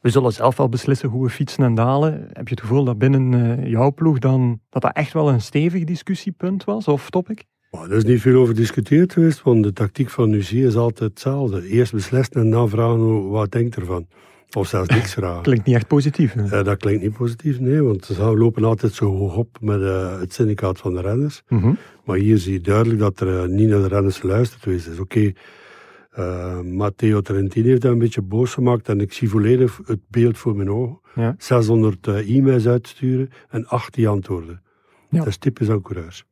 We 0.00 0.10
zullen 0.10 0.32
zelf 0.32 0.56
wel 0.56 0.68
beslissen 0.68 1.08
hoe 1.08 1.22
we 1.24 1.30
fietsen 1.30 1.64
en 1.64 1.74
dalen. 1.74 2.12
Heb 2.12 2.48
je 2.48 2.54
het 2.54 2.60
gevoel 2.60 2.84
dat 2.84 2.98
binnen 2.98 3.68
jouw 3.68 3.92
ploeg 3.92 4.18
dan 4.18 4.60
dat 4.68 4.82
dat 4.82 4.96
echt 4.96 5.12
wel 5.12 5.28
een 5.30 5.40
stevig 5.40 5.84
discussiepunt 5.84 6.64
was 6.64 6.88
of 6.88 7.10
topic? 7.10 7.44
Maar 7.74 7.90
er 7.90 7.96
is 7.96 8.04
niet 8.04 8.20
veel 8.20 8.40
over 8.40 8.54
gediscuteerd 8.54 9.12
geweest, 9.12 9.42
want 9.42 9.62
de 9.62 9.72
tactiek 9.72 10.10
van 10.10 10.32
UC 10.32 10.50
is 10.50 10.76
altijd 10.76 11.10
hetzelfde. 11.10 11.68
Eerst 11.68 11.92
beslissen 11.92 12.40
en 12.40 12.50
dan 12.50 12.68
vragen 12.68 13.28
wat 13.28 13.50
denkt 13.50 13.76
ervan. 13.76 14.06
Of 14.52 14.66
zelfs 14.66 14.88
niks 14.88 15.12
vragen. 15.20 15.42
Klinkt 15.42 15.66
niet 15.66 15.76
echt 15.76 15.86
positief. 15.86 16.32
dat 16.32 16.76
klinkt 16.76 17.02
niet 17.02 17.16
positief, 17.16 17.60
nee, 17.60 17.82
want 17.82 18.04
ze 18.04 18.22
lopen 18.22 18.64
altijd 18.64 18.92
zo 18.92 19.16
hoog 19.16 19.36
op 19.36 19.58
met 19.60 19.80
eh, 19.82 20.20
het 20.20 20.32
syndicaat 20.32 20.78
van 20.78 20.94
de 20.94 21.00
renners. 21.00 21.42
Mhm. 21.48 21.72
Maar 22.04 22.16
hier 22.16 22.38
zie 22.38 22.52
je 22.52 22.60
duidelijk 22.60 22.98
dat 22.98 23.20
er 23.20 23.42
eh, 23.42 23.48
niet 23.48 23.68
naar 23.68 23.80
de 23.80 23.88
renners 23.88 24.18
geluisterd 24.18 24.62
geweest 24.62 24.86
is. 24.86 24.98
Oké, 24.98 25.32
eh, 26.14 26.60
Matteo 26.60 27.20
Trentini 27.20 27.68
heeft 27.68 27.82
dat 27.82 27.92
een 27.92 27.98
beetje 27.98 28.22
boos 28.22 28.54
gemaakt 28.54 28.88
en 28.88 29.00
ik 29.00 29.12
zie 29.12 29.28
volledig 29.28 29.80
het 29.84 30.00
beeld 30.08 30.38
voor 30.38 30.56
mijn 30.56 30.70
ogen. 30.70 31.00
Ja. 31.14 31.34
600 31.38 32.06
eh, 32.06 32.36
e-mails 32.36 32.66
uitsturen 32.66 33.30
en 33.48 33.66
8 33.66 33.94
die 33.94 34.08
antwoorden. 34.08 34.62
Ja. 35.10 35.18
Dat 35.18 35.26
is 35.26 35.36
typisch 35.36 35.70
aan 35.70 35.82
coureurs. 35.82 36.24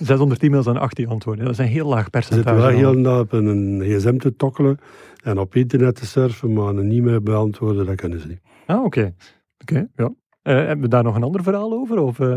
600 0.00 0.42
e-mails 0.42 0.66
en 0.66 0.76
18 0.76 1.08
antwoorden. 1.08 1.44
Dat 1.44 1.52
is 1.52 1.58
een 1.58 1.72
heel 1.72 1.88
laag 1.88 2.10
percentage. 2.10 2.48
zitten 2.48 2.62
wel 2.62 2.72
al. 2.72 2.92
heel 2.92 3.00
na 3.00 3.20
op 3.20 3.32
een 3.32 3.82
gsm 3.84 4.16
te 4.16 4.36
tokkelen 4.36 4.78
en 5.22 5.38
op 5.38 5.54
internet 5.54 5.94
te 5.94 6.06
surfen, 6.06 6.52
maar 6.52 6.74
een 6.74 6.90
e-mail 6.90 7.20
beantwoorden, 7.20 7.86
dat 7.86 7.94
kunnen 7.94 8.20
ze 8.20 8.28
niet. 8.28 8.40
Ah, 8.66 8.84
oké. 8.84 9.14
Oké, 9.58 9.88
ja. 9.96 10.12
Eh, 10.42 10.54
hebben 10.54 10.80
we 10.80 10.88
daar 10.88 11.02
nog 11.02 11.16
een 11.16 11.22
ander 11.22 11.42
verhaal 11.42 11.72
over? 11.72 11.98
Of, 11.98 12.20
eh, 12.20 12.28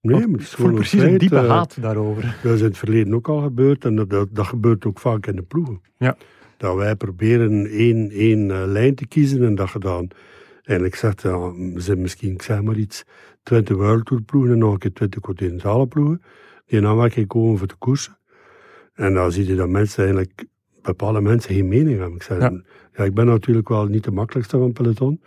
Nee, 0.00 0.20
maar 0.20 0.28
ik 0.28 0.32
het 0.32 0.40
is 0.40 0.48
voel 0.48 0.66
gewoon 0.66 0.80
precies 0.80 1.02
een 1.02 1.18
diepe 1.18 1.36
eh, 1.36 1.48
haat 1.48 1.76
daarover. 1.80 2.38
Dat 2.42 2.52
is 2.52 2.60
in 2.60 2.66
het 2.66 2.78
verleden 2.78 3.14
ook 3.14 3.28
al 3.28 3.40
gebeurd 3.40 3.84
en 3.84 3.96
dat, 3.96 4.10
dat, 4.10 4.28
dat 4.30 4.46
gebeurt 4.46 4.86
ook 4.86 4.98
vaak 4.98 5.26
in 5.26 5.36
de 5.36 5.42
ploegen. 5.42 5.80
Ja. 5.96 6.16
Dat 6.56 6.76
wij 6.76 6.96
proberen 6.96 7.66
één, 7.66 8.10
één 8.10 8.66
lijn 8.66 8.94
te 8.94 9.06
kiezen 9.06 9.44
en 9.44 9.54
dat 9.54 9.70
je 9.70 9.78
dan 9.78 10.10
eigenlijk 10.62 10.94
zegt, 10.98 11.22
ja, 11.22 11.52
er 11.74 11.80
zijn 11.82 12.00
misschien, 12.00 12.32
ik 12.32 12.42
zeg 12.42 12.62
maar 12.62 12.76
iets, 12.76 13.04
20 13.42 13.76
World 13.76 14.06
Tour 14.06 14.22
ploegen 14.22 14.52
en 14.52 14.58
nog 14.58 14.72
een 14.72 14.78
keer 14.78 14.92
20 14.92 15.20
continentale 15.20 15.86
ploegen 15.86 16.22
die 16.68 16.78
in 16.78 16.86
aanmerking 16.86 17.26
komen 17.26 17.58
voor 17.58 17.66
de 17.66 17.74
koersen. 17.78 18.18
En 18.94 19.14
dan 19.14 19.32
zie 19.32 19.46
je 19.46 19.54
dat 19.54 19.68
mensen 19.68 19.98
eigenlijk, 20.04 20.44
bepaalde 20.82 21.20
mensen 21.20 21.54
geen 21.54 21.68
mening 21.68 21.98
hebben. 21.98 22.14
Ik, 22.16 22.22
zeg, 22.22 22.38
Ja. 22.40 22.52
ja. 22.96 23.04
ik 23.04 23.14
ben 23.14 23.26
natuurlijk 23.26 23.68
wel 23.68 23.86
niet 23.86 24.04
de 24.04 24.10
makkelijkste 24.10 24.56
van 24.56 24.64
het 24.66 24.74
peloton, 24.74 25.20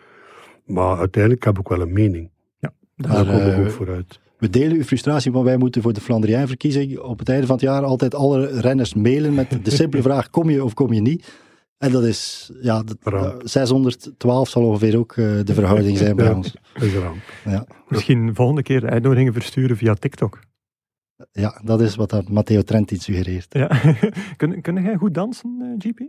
Maar 0.66 0.98
uiteindelijk 0.98 1.44
heb 1.44 1.60
ik 1.60 1.68
wel 1.68 1.82
een 1.82 1.94
mening. 1.94 2.30
Ja, 2.60 2.74
Daar 2.96 3.12
Maar, 3.26 3.26
kom 3.36 3.46
ik 3.48 3.54
eh, 3.54 3.60
ook 3.60 3.72
vooruit. 3.72 4.20
We 4.38 4.50
delen 4.50 4.78
uw 4.78 4.84
frustratie, 4.84 5.32
want 5.32 5.46
wij 5.46 5.58
moeten 5.58 5.82
voor 5.82 5.94
de 5.94 6.02
Flandriën-verkiezing 6.02 7.00
op 7.00 7.20
het 7.20 7.30
einde 7.30 7.46
van 7.46 7.56
het 7.56 7.64
jaar 7.66 7.84
altijd 7.84 8.16
alle 8.16 8.60
renners 8.60 8.94
mailen 8.94 9.34
met 9.34 9.60
de 9.64 9.72
simpele 9.72 10.02
vraag, 10.02 10.30
kom 10.30 10.50
je 10.50 10.64
of 10.64 10.74
kom 10.74 10.94
je 10.94 11.02
niet? 11.02 11.40
En 11.78 11.92
dat 11.92 12.04
is, 12.04 12.52
ja, 12.62 12.84
dat, 12.84 12.98
Ramp. 13.02 13.26
eh, 13.42 13.48
612 13.48 14.50
zal 14.50 14.64
ongeveer 14.66 14.98
ook 14.98 15.12
eh, 15.12 15.26
de 15.44 15.54
verhouding 15.54 15.98
zijn 15.98 16.16
bij 16.16 16.26
Ja. 16.26 16.36
ons. 16.36 16.54
Dat 16.74 16.84
is 16.84 16.94
een 16.94 17.02
ramp. 17.02 17.22
Ja, 17.46 17.66
Misschien 17.88 18.36
volgende 18.36 18.64
keer 18.64 18.90
uitnodigingen 18.90 19.34
versturen 19.34 19.78
via 19.78 19.94
TikTok. 19.94 20.40
Ja, 21.32 21.62
dat 21.64 21.82
is 21.82 21.96
wat 21.96 22.10
dat 22.10 22.30
Matteo 22.30 22.62
Trentin 22.62 23.00
suggereert. 23.00 23.48
Ja. 23.54 23.70
kun, 24.38 24.62
kun 24.62 24.84
jij 24.84 24.96
goed 24.96 25.14
dansen, 25.14 25.58
eh, 25.80 25.90
GP? 25.90 26.00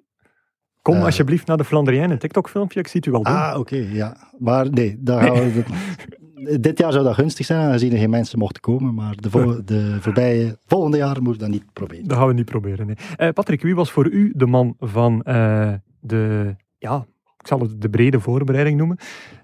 Kom 0.83 0.95
Eh. 0.97 1.05
alsjeblieft 1.05 1.47
naar 1.47 1.57
de 1.57 1.65
Flandriën, 1.65 2.11
een 2.11 2.19
TikTok-filmpje, 2.19 2.81
ik 2.81 2.87
zie 2.89 3.01
het 3.01 3.09
u 3.09 3.11
wel 3.11 3.23
doen. 3.23 3.35
Ah, 3.35 3.59
oké, 3.59 3.77
ja. 3.77 4.17
Maar 4.39 4.71
nee, 4.71 4.97
daar 5.01 5.23
gaan 5.23 5.35
we, 5.35 5.53
dat- 5.63 6.63
dit 6.63 6.79
jaar 6.79 6.93
zou 6.93 7.05
dat 7.05 7.15
gunstig 7.15 7.47
zijn, 7.47 7.61
aangezien 7.67 7.93
er 7.93 7.99
geen 7.99 8.11
mensen 8.11 8.39
mochten 8.39 8.61
komen. 8.63 8.95
Maar 8.95 9.17
de, 9.17 9.31
vol- 9.31 9.65
de 9.65 9.97
voorbije, 10.01 10.59
volgende 10.67 10.97
jaar 10.97 11.23
moeten 11.23 11.33
we 11.33 11.39
dat 11.39 11.49
niet 11.49 11.73
proberen. 11.73 12.09
Dat 12.09 12.19
gaan 12.19 12.27
we 12.27 12.33
niet 12.33 12.45
proberen. 12.45 12.87
Nee. 12.87 12.97
Eh, 13.17 13.29
Patrick, 13.29 13.63
wie 13.63 13.75
was 13.75 13.91
voor 13.93 14.09
u 14.11 14.33
de 14.37 14.47
man 14.47 14.75
van 14.79 15.23
eh, 15.23 15.73
de, 16.01 16.55
ja, 16.79 17.07
ik 17.39 17.47
zal 17.47 17.61
het 17.61 17.81
de 17.81 17.91
brede 17.91 18.21
voorbereiding 18.21 18.79
noemen? 18.79 18.97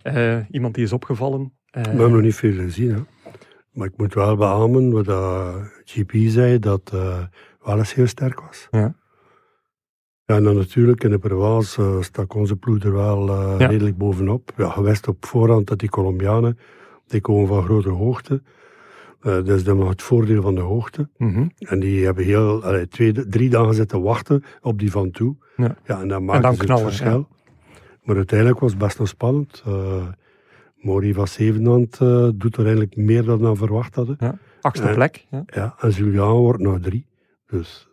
Eh, 0.02 0.36
iemand 0.50 0.74
die 0.74 0.84
is 0.84 0.92
opgevallen. 0.92 1.52
We 1.70 1.80
hebben 1.80 2.10
nog 2.12 2.22
niet 2.22 2.34
veel 2.34 2.52
gezien. 2.52 2.90
Hè. 2.90 2.98
Maar 3.78 3.86
ik 3.86 3.96
moet 3.96 4.14
wel 4.14 4.36
beamen 4.36 4.90
wat 4.90 5.04
dat 5.04 5.54
GP 5.84 6.12
zei, 6.26 6.58
dat 6.58 6.90
uh, 6.94 7.18
Wallace 7.60 7.94
heel 7.94 8.06
sterk 8.06 8.40
was. 8.40 8.68
Ja. 8.70 8.94
Ja, 10.24 10.36
en 10.36 10.42
dan 10.42 10.56
natuurlijk 10.56 11.04
in 11.04 11.10
de 11.10 11.18
Provence 11.18 11.82
uh, 11.82 12.00
stak 12.02 12.34
onze 12.34 12.56
ploeg 12.56 12.82
er 12.82 12.92
wel 12.92 13.28
uh, 13.28 13.54
Ja. 13.58 13.66
redelijk 13.66 13.96
bovenop. 13.96 14.52
Ja, 14.56 14.68
gewest 14.70 15.08
op 15.08 15.26
voorhand 15.26 15.66
dat 15.66 15.78
die 15.78 15.88
Colombianen, 15.88 16.58
die 17.06 17.20
komen 17.20 17.46
van 17.48 17.62
grote 17.62 17.88
hoogte. 17.88 18.42
Uh, 19.22 19.44
dus 19.44 19.64
dat 19.64 19.76
nog 19.76 19.88
het 19.88 20.02
voordeel 20.02 20.42
van 20.42 20.54
de 20.54 20.60
hoogte. 20.60 21.08
mhm. 21.16 21.46
En 21.58 21.80
die 21.80 22.04
hebben 22.04 22.24
heel, 22.24 22.64
allee, 22.64 22.88
twee, 22.88 23.12
drie 23.28 23.50
dagen 23.50 23.74
zitten 23.74 24.02
wachten 24.02 24.44
op 24.60 24.78
die 24.78 24.90
van 24.90 25.10
toe. 25.10 25.36
Ja. 25.56 25.76
en 25.84 26.08
dan 26.08 26.26
knallen, 26.26 26.44
het 26.54 26.80
verschil. 26.80 27.28
Maar 28.02 28.16
uiteindelijk 28.16 28.60
was 28.60 28.70
het 28.70 28.80
best 28.80 28.98
nog 28.98 29.08
spannend. 29.08 29.64
Mori 30.80 31.14
van 31.14 31.28
Zevenhand 31.28 32.00
uh, 32.02 32.28
doet 32.34 32.56
er 32.56 32.62
eigenlijk 32.62 32.96
meer 32.96 33.24
dan 33.24 33.38
we 33.38 33.56
verwacht 33.56 33.94
hadden. 33.94 34.40
Achtste 34.60 34.88
Eh, 34.88 34.94
plek. 34.94 35.26
Ja. 35.30 35.42
Ja, 35.46 35.74
en 35.80 35.90
Julian 35.90 36.32
wordt 36.32 36.60
nog 36.60 36.80
drie. 36.80 37.06
Dus 37.46 37.88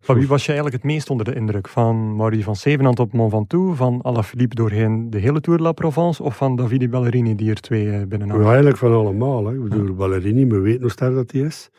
Van 0.00 0.18
wie 0.18 0.28
was 0.28 0.42
je 0.46 0.52
eigenlijk 0.52 0.82
het 0.82 0.92
meest 0.92 1.10
onder 1.10 1.26
de 1.26 1.34
indruk? 1.34 1.68
Van 1.68 2.16
Marie 2.16 2.44
van 2.44 2.56
Zevenhand 2.56 2.98
op 3.00 3.12
Mont 3.12 3.30
Ventoux, 3.30 3.76
van 3.76 4.02
Alaphilippe 4.02 4.54
doorheen 4.54 5.10
de 5.10 5.18
hele 5.18 5.40
Tour 5.40 5.58
de 5.58 5.64
la 5.64 5.72
Provence 5.72 6.22
of 6.22 6.36
van 6.36 6.56
Davide 6.56 6.88
Ballerini 6.88 7.34
die 7.34 7.50
er 7.50 7.60
twee 7.60 7.90
eh, 7.90 8.06
binnenhad? 8.06 8.40
ja, 8.40 8.46
eigenlijk 8.46 8.76
van 8.76 8.92
allemaal. 8.92 9.46
Hè. 9.46 9.54
Ik 9.54 9.62
bedoel, 9.62 9.94
Ballerini, 9.94 10.46
we 10.46 10.58
weten 10.58 10.80
hoe 10.80 10.90
sterk 10.90 11.14
dat 11.14 11.30
hij 11.32 11.40
is. 11.40 11.70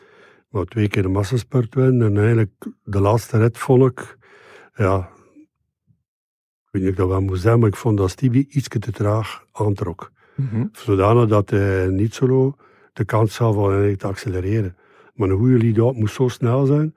Maar 0.48 0.64
twee 0.64 0.88
keer 0.88 1.02
de 1.02 1.08
massaspurt 1.08 1.74
winnen. 1.74 2.06
En 2.06 2.18
eigenlijk 2.18 2.66
de 2.84 3.00
laatste 3.00 3.52
ik... 3.84 4.18
Ja, 4.74 5.08
ik 6.64 6.72
weet 6.72 6.82
niet 6.82 6.84
of 6.84 6.90
ik 6.90 6.96
dat 6.96 7.08
wel 7.08 7.20
moet 7.20 7.40
zeggen, 7.40 7.60
maar 7.60 7.68
ik 7.68 7.76
vond 7.76 7.98
dat 7.98 8.10
Stevie 8.10 8.46
iets 8.48 8.68
te 8.68 8.92
traag 8.92 9.44
aantrok. 9.52 10.12
Mhm. 10.36 10.64
Zodanig 10.72 11.28
dat 11.28 11.50
hij 11.50 11.86
niet 11.86 12.14
zo 12.14 12.56
de 12.92 13.04
kans 13.04 13.40
om 13.40 13.64
eigenlijk 13.64 13.98
te 13.98 14.06
accelereren. 14.06 14.76
Maar 15.14 15.28
een 15.28 15.38
goede 15.38 15.58
lead-out 15.58 15.96
moest 15.96 16.14
zo 16.14 16.28
snel 16.28 16.66
zijn, 16.66 16.94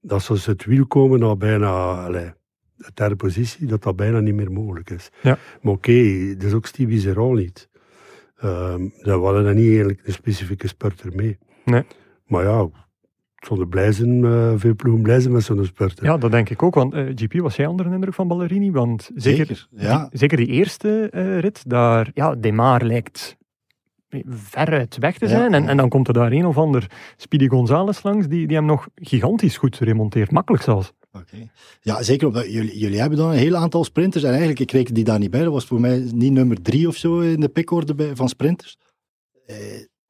dat 0.00 0.22
ze 0.22 0.50
het 0.50 0.64
wiel 0.64 0.86
komen 0.86 1.20
naar 1.20 1.36
bijna 1.36 1.70
allee, 2.04 2.32
de 2.76 2.90
derde 2.94 3.16
positie, 3.16 3.66
dat 3.66 3.82
dat 3.82 3.96
bijna 3.96 4.20
niet 4.20 4.34
meer 4.34 4.52
mogelijk 4.52 4.90
is. 4.90 5.10
Ja. 5.22 5.38
Maar 5.62 5.72
oké, 5.72 6.34
dat 6.34 6.42
is 6.42 6.52
ook 6.52 6.66
Stevie 6.66 7.00
zijn 7.00 7.14
rol 7.14 7.32
niet. 7.32 7.68
Um, 8.44 8.92
dat 9.02 9.20
hadden 9.20 9.44
dan 9.44 9.54
niet 9.54 9.66
eigenlijk 9.66 10.00
een 10.04 10.12
specifieke 10.12 10.68
spurter 10.68 11.12
mee. 11.14 11.38
Nee. 11.64 11.84
Maar 12.26 12.44
ja, 12.44 12.68
zonder 13.46 13.68
blij 13.68 13.92
zijn, 13.92 14.24
uh, 14.24 14.52
veel 14.56 14.74
ploegen 14.74 15.02
blij 15.02 15.20
zijn 15.20 15.32
met 15.32 15.44
zo'n 15.44 15.64
spurter. 15.64 16.04
Ja, 16.04 16.16
dat 16.16 16.30
denk 16.30 16.50
ik 16.50 16.62
ook. 16.62 16.74
Want 16.74 16.94
uh, 16.94 17.12
GP, 17.14 17.40
was 17.40 17.56
jij 17.56 17.66
onder 17.66 17.88
de 17.88 17.94
indruk 17.94 18.14
van 18.14 18.28
Ballerini? 18.28 18.70
Want 18.70 19.10
zeker, 19.14 19.46
Zeker, 19.46 19.68
ja. 19.70 20.08
die, 20.10 20.18
zeker 20.18 20.36
die 20.36 20.46
eerste 20.46 21.10
uh, 21.14 21.38
rit, 21.38 21.70
daar, 21.70 22.10
ja, 22.14 22.34
Demar 22.34 22.84
lijkt 22.84 23.36
veruit 24.26 24.96
weg 24.96 25.18
te 25.18 25.28
zijn. 25.28 25.50
Ja. 25.50 25.56
En, 25.56 25.68
en 25.68 25.76
dan 25.76 25.88
komt 25.88 26.08
er 26.08 26.14
daar 26.14 26.32
een 26.32 26.46
of 26.46 26.58
ander 26.58 26.90
Speedy 27.16 27.48
Gonzales 27.48 28.02
langs, 28.02 28.28
die, 28.28 28.46
die 28.46 28.56
hem 28.56 28.66
nog 28.66 28.88
gigantisch 28.94 29.56
goed 29.56 29.78
remonteert. 29.78 30.30
Makkelijk 30.30 30.62
zelfs. 30.62 30.92
Okay. 31.12 31.50
Ja, 31.80 32.02
zeker 32.02 32.26
omdat 32.26 32.52
jullie, 32.52 32.78
jullie 32.78 33.00
hebben 33.00 33.18
dan 33.18 33.30
een 33.30 33.36
heel 33.36 33.56
aantal 33.56 33.84
sprinters. 33.84 34.24
En 34.24 34.30
eigenlijk, 34.30 34.60
ik 34.60 34.70
reken 34.70 34.94
die 34.94 35.04
daar 35.04 35.18
niet 35.18 35.30
bij. 35.30 35.42
Dat 35.42 35.52
was 35.52 35.64
voor 35.64 35.80
mij 35.80 36.10
niet 36.14 36.32
nummer 36.32 36.62
drie 36.62 36.88
of 36.88 36.96
zo 36.96 37.20
in 37.20 37.40
de 37.40 37.48
pickorde 37.48 37.94
bij, 37.94 38.16
van 38.16 38.28
sprinters. 38.28 38.78
Eh, 39.46 39.56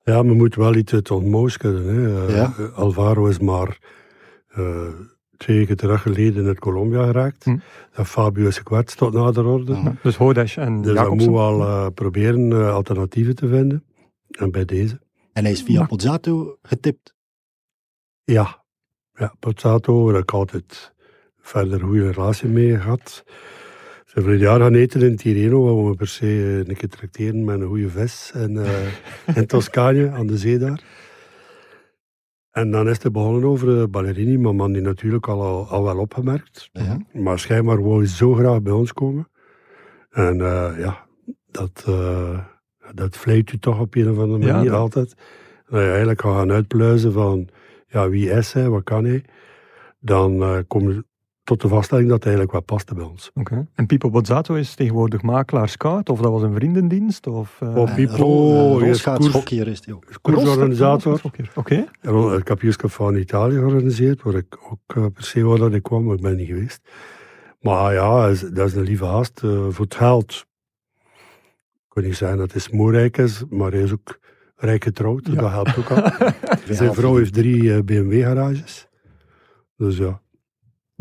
ja, 0.05 0.23
maar 0.23 0.35
moet 0.35 0.55
wel 0.55 0.75
iets 0.75 0.93
uit 0.93 1.11
ontmoos 1.11 1.57
kunnen. 1.57 1.85
Hè. 1.85 2.27
Uh, 2.29 2.37
ja. 2.37 2.55
Alvaro 2.75 3.27
is 3.27 3.39
maar 3.39 3.79
uh, 4.59 4.89
twee 5.37 5.57
weken 5.59 5.77
terug 5.77 6.03
geleden 6.03 6.47
in 6.47 6.59
Colombia 6.59 7.05
geraakt. 7.05 7.45
Hm. 7.45 7.59
En 7.93 8.07
Fabio 8.07 8.47
is 8.47 8.57
gekwetst 8.57 8.97
tot 8.97 9.13
nader 9.13 9.47
orde. 9.47 9.73
Ja, 9.73 9.97
dus 10.03 10.17
Hodesh 10.17 10.57
en 10.59 10.83
Dus 10.83 10.93
Jacobsen. 10.93 11.27
dan 11.27 11.35
moet 11.35 11.59
wel 11.59 11.61
uh, 11.61 11.87
proberen 11.95 12.73
alternatieven 12.73 13.35
te 13.35 13.49
vinden. 13.49 13.85
En 14.31 14.51
bij 14.51 14.65
deze. 14.65 15.01
En 15.33 15.43
hij 15.43 15.53
is 15.53 15.63
via 15.63 15.85
Pozzato 15.87 16.59
getipt. 16.63 17.15
Ja, 18.25 18.65
ja 19.15 19.35
Pozzato, 19.39 20.05
daar 20.05 20.15
heb 20.15 20.23
ik 20.23 20.33
altijd 20.33 20.93
verder 21.41 21.83
een 21.83 21.89
goede 21.89 22.11
relatie 22.11 22.49
mee 22.49 22.81
gehad. 22.81 23.25
Ze 24.13 24.19
hebben 24.19 24.39
jaar 24.39 24.61
gaan 24.61 24.75
eten 24.75 25.03
in 25.03 25.17
Tirreno, 25.17 25.65
waar 25.65 25.91
we 25.91 25.97
per 25.97 26.07
se 26.07 26.65
een 26.67 26.77
keer 26.77 26.89
tracteren 26.89 27.45
met 27.45 27.61
een 27.61 27.67
goede 27.67 27.89
vis 27.89 28.31
en, 28.35 28.55
uh, 28.55 29.37
in 29.37 29.47
Toscane, 29.47 30.11
aan 30.11 30.27
de 30.27 30.39
zee 30.39 30.59
daar. 30.59 30.83
En 32.51 32.71
dan 32.71 32.89
is 32.89 33.03
het 33.03 33.13
begonnen 33.13 33.45
over 33.45 33.91
Ballerini, 33.91 34.39
maar 34.39 34.55
man 34.55 34.73
die 34.73 34.83
natuurlijk 34.83 35.29
al, 35.29 35.67
al, 35.69 35.83
wel 35.83 35.99
opgemerkt. 35.99 36.69
Ja. 36.73 36.99
Maar 37.13 37.39
schijnbaar 37.39 37.83
wou 37.83 37.99
hij 37.99 38.07
zo 38.07 38.35
graag 38.35 38.63
bij 38.63 38.73
ons 38.73 38.93
komen. 38.93 39.29
En 40.11 40.39
uh, 40.39 40.75
ja, 40.79 41.07
dat, 41.51 41.85
uh, 41.89 42.39
dat 42.95 43.17
vleet 43.17 43.53
u 43.53 43.59
toch 43.59 43.81
op 43.81 43.95
een 43.95 44.11
of 44.11 44.19
andere 44.19 44.39
manier 44.39 44.65
ja, 44.65 44.71
dat... 44.71 44.81
altijd. 44.81 45.15
Dat 45.69 45.81
je 45.81 45.89
eigenlijk 45.89 46.21
gaat 46.21 46.37
gaan 46.37 46.53
uitpluizen 46.53 47.13
van 47.13 47.49
ja, 47.87 48.09
wie 48.09 48.31
is 48.31 48.53
hij, 48.53 48.69
wat 48.69 48.85
kan 48.85 49.05
hij. 49.05 49.25
Dan 49.99 50.43
uh, 50.43 50.59
kom 50.67 50.91
je 50.91 51.05
tot 51.45 51.61
de 51.61 51.69
vaststelling 51.69 52.09
dat 52.09 52.25
hij 52.25 52.33
eigenlijk 52.35 52.53
wel 52.53 52.77
paste 52.77 52.95
bij 52.95 53.05
ons. 53.05 53.31
Okay. 53.35 53.67
En 53.75 53.87
Pipo 53.87 54.11
Bozzato 54.11 54.55
is 54.55 54.75
tegenwoordig 54.75 55.23
makelaar 55.23 55.69
scout, 55.69 56.09
of 56.09 56.21
dat 56.21 56.31
was 56.31 56.43
een 56.43 56.55
vriendendienst? 56.55 57.27
Of, 57.27 57.59
uh... 57.63 57.77
oh, 57.77 57.95
Pipo 57.95 58.15
Rol, 58.17 58.81
is 58.81 59.03
koers, 59.03 59.51
is 59.51 59.85
hij 59.85 59.95
ook. 59.95 60.05
koersorganisator. 60.23 61.21
Oké. 61.23 61.45
Okay. 61.55 62.39
Ik 62.39 62.49
heb 62.49 62.63
Juska 62.63 62.89
van 62.89 63.17
Italië 63.17 63.55
georganiseerd, 63.55 64.23
waar 64.23 64.35
ik 64.35 64.59
ook 64.71 64.97
uh, 64.97 65.07
per 65.15 65.25
se 65.25 65.43
wou 65.43 65.59
dat 65.59 65.75
ik 65.75 65.83
kwam, 65.83 66.05
maar 66.05 66.15
ik 66.15 66.23
ben 66.23 66.37
niet 66.37 66.47
geweest. 66.47 66.81
Maar 67.61 67.93
ja, 67.93 68.29
dat 68.29 68.67
is 68.69 68.75
een 68.75 68.83
lieve 68.83 69.05
haast. 69.05 69.43
Uh, 69.45 69.67
voor 69.71 69.85
het 69.85 69.95
geld, 69.95 70.47
ik 71.75 71.89
kan 71.89 72.03
niet 72.03 72.17
zeggen 72.17 72.39
dat 72.39 72.53
hij 72.53 72.61
smoorrijk 72.61 73.19
is, 73.19 73.45
maar 73.51 73.71
hij 73.71 73.83
is 73.83 73.93
ook 73.93 74.19
rijk 74.57 74.85
getrouwd, 74.85 75.27
ja. 75.27 75.35
dat 75.35 75.51
helpt 75.51 75.79
ook 75.79 75.91
al. 75.91 76.11
Zijn 76.77 76.95
vrouw 76.95 77.17
heeft 77.17 77.33
drie 77.33 77.63
uh, 77.63 77.79
BMW-garages. 77.79 78.89
Dus 79.77 79.97
ja. 79.97 80.22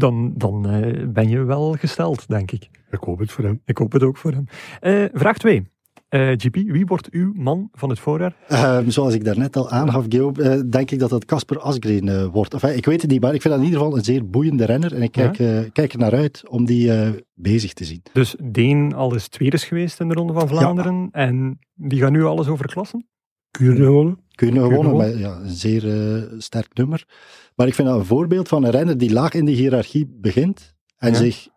Dan, 0.02 0.34
dan 0.36 0.76
uh, 0.76 1.08
ben 1.08 1.30
je 1.30 1.44
wel 1.44 1.74
gesteld, 1.74 2.28
denk 2.28 2.52
ik. 2.52 2.70
Ik 2.92 3.00
hoop 3.00 3.20
het 3.20 3.32
voor 3.32 3.44
hem. 3.44 3.62
Ik 3.66 3.78
hoop 3.78 3.92
het 3.92 4.04
ook 4.04 4.18
voor 4.18 4.32
hem. 4.32 4.46
Uh, 4.82 5.10
vraag 5.14 5.38
2. 5.38 5.70
Uh, 6.10 6.32
GP, 6.38 6.56
wie 6.56 6.86
wordt 6.86 7.10
uw 7.10 7.32
man 7.36 7.70
van 7.72 7.90
het 7.90 8.00
voorjaar? 8.00 8.36
Uh, 8.52 8.80
zoals 8.88 9.14
ik 9.14 9.24
daarnet 9.24 9.56
al 9.56 9.70
aangaf, 9.70 10.06
Guillaume, 10.10 10.58
uh, 10.58 10.62
denk 10.70 10.92
ik 10.92 11.00
dat 11.00 11.10
dat 11.10 11.26
Casper 11.26 11.60
Asgreen 11.60 12.30
wordt. 12.30 12.54
Enfin, 12.54 12.76
ik 12.76 12.86
weet 12.86 13.02
het 13.02 13.12
niet, 13.12 13.22
maar 13.22 13.34
ik 13.34 13.42
vind 13.42 13.54
dat 13.54 13.64
in 13.64 13.70
ieder 13.70 13.82
geval 13.82 13.98
een 13.98 14.04
zeer 14.04 14.30
boeiende 14.30 14.66
renner. 14.66 14.96
En 14.96 15.02
ik 15.02 15.12
kijk, 15.12 15.38
ja? 15.38 15.64
kijk 15.74 15.94
er 15.94 16.00
naar 16.00 16.16
uit 16.16 16.44
om 16.50 16.66
die 16.66 16.92
bezig 17.34 17.74
te 17.74 17.84
zien. 17.84 18.02
Dus 18.14 18.36
Deen 18.44 18.94
al 18.94 19.16
is 19.16 19.28
tweede 19.28 19.56
is 19.56 19.64
geweest 19.64 20.00
in 20.00 20.08
de 20.08 20.14
Ronde 20.14 20.34
van 20.34 20.48
Vlaanderen. 20.48 21.02
Ja. 21.02 21.10
En 21.12 21.60
die 21.74 22.00
gaan 22.00 22.12
nu 22.12 22.24
alles 22.24 22.48
over 22.48 22.68
klassen? 22.68 23.08
Kuurne 23.52 23.86
gewonnen. 23.86 24.18
Kuurne 24.42 24.60
gewonnen, 24.60 24.96
maar 24.96 25.18
ja, 25.18 25.40
een 25.42 25.50
zeer 25.50 26.28
sterk 26.38 26.74
nummer. 26.74 27.06
Maar 27.56 27.68
ik 27.68 27.74
vind 27.74 27.88
dat 27.88 27.98
een 27.98 28.06
voorbeeld 28.06 28.48
van 28.48 28.64
een 28.64 28.72
renner 28.72 28.98
die 28.98 29.14
laag 29.14 29.34
in 29.34 29.46
de 29.46 29.52
hiërarchie 29.52 30.08
begint. 30.20 30.76
En 30.98 31.12
ja. 31.12 31.18
zich 31.18 31.48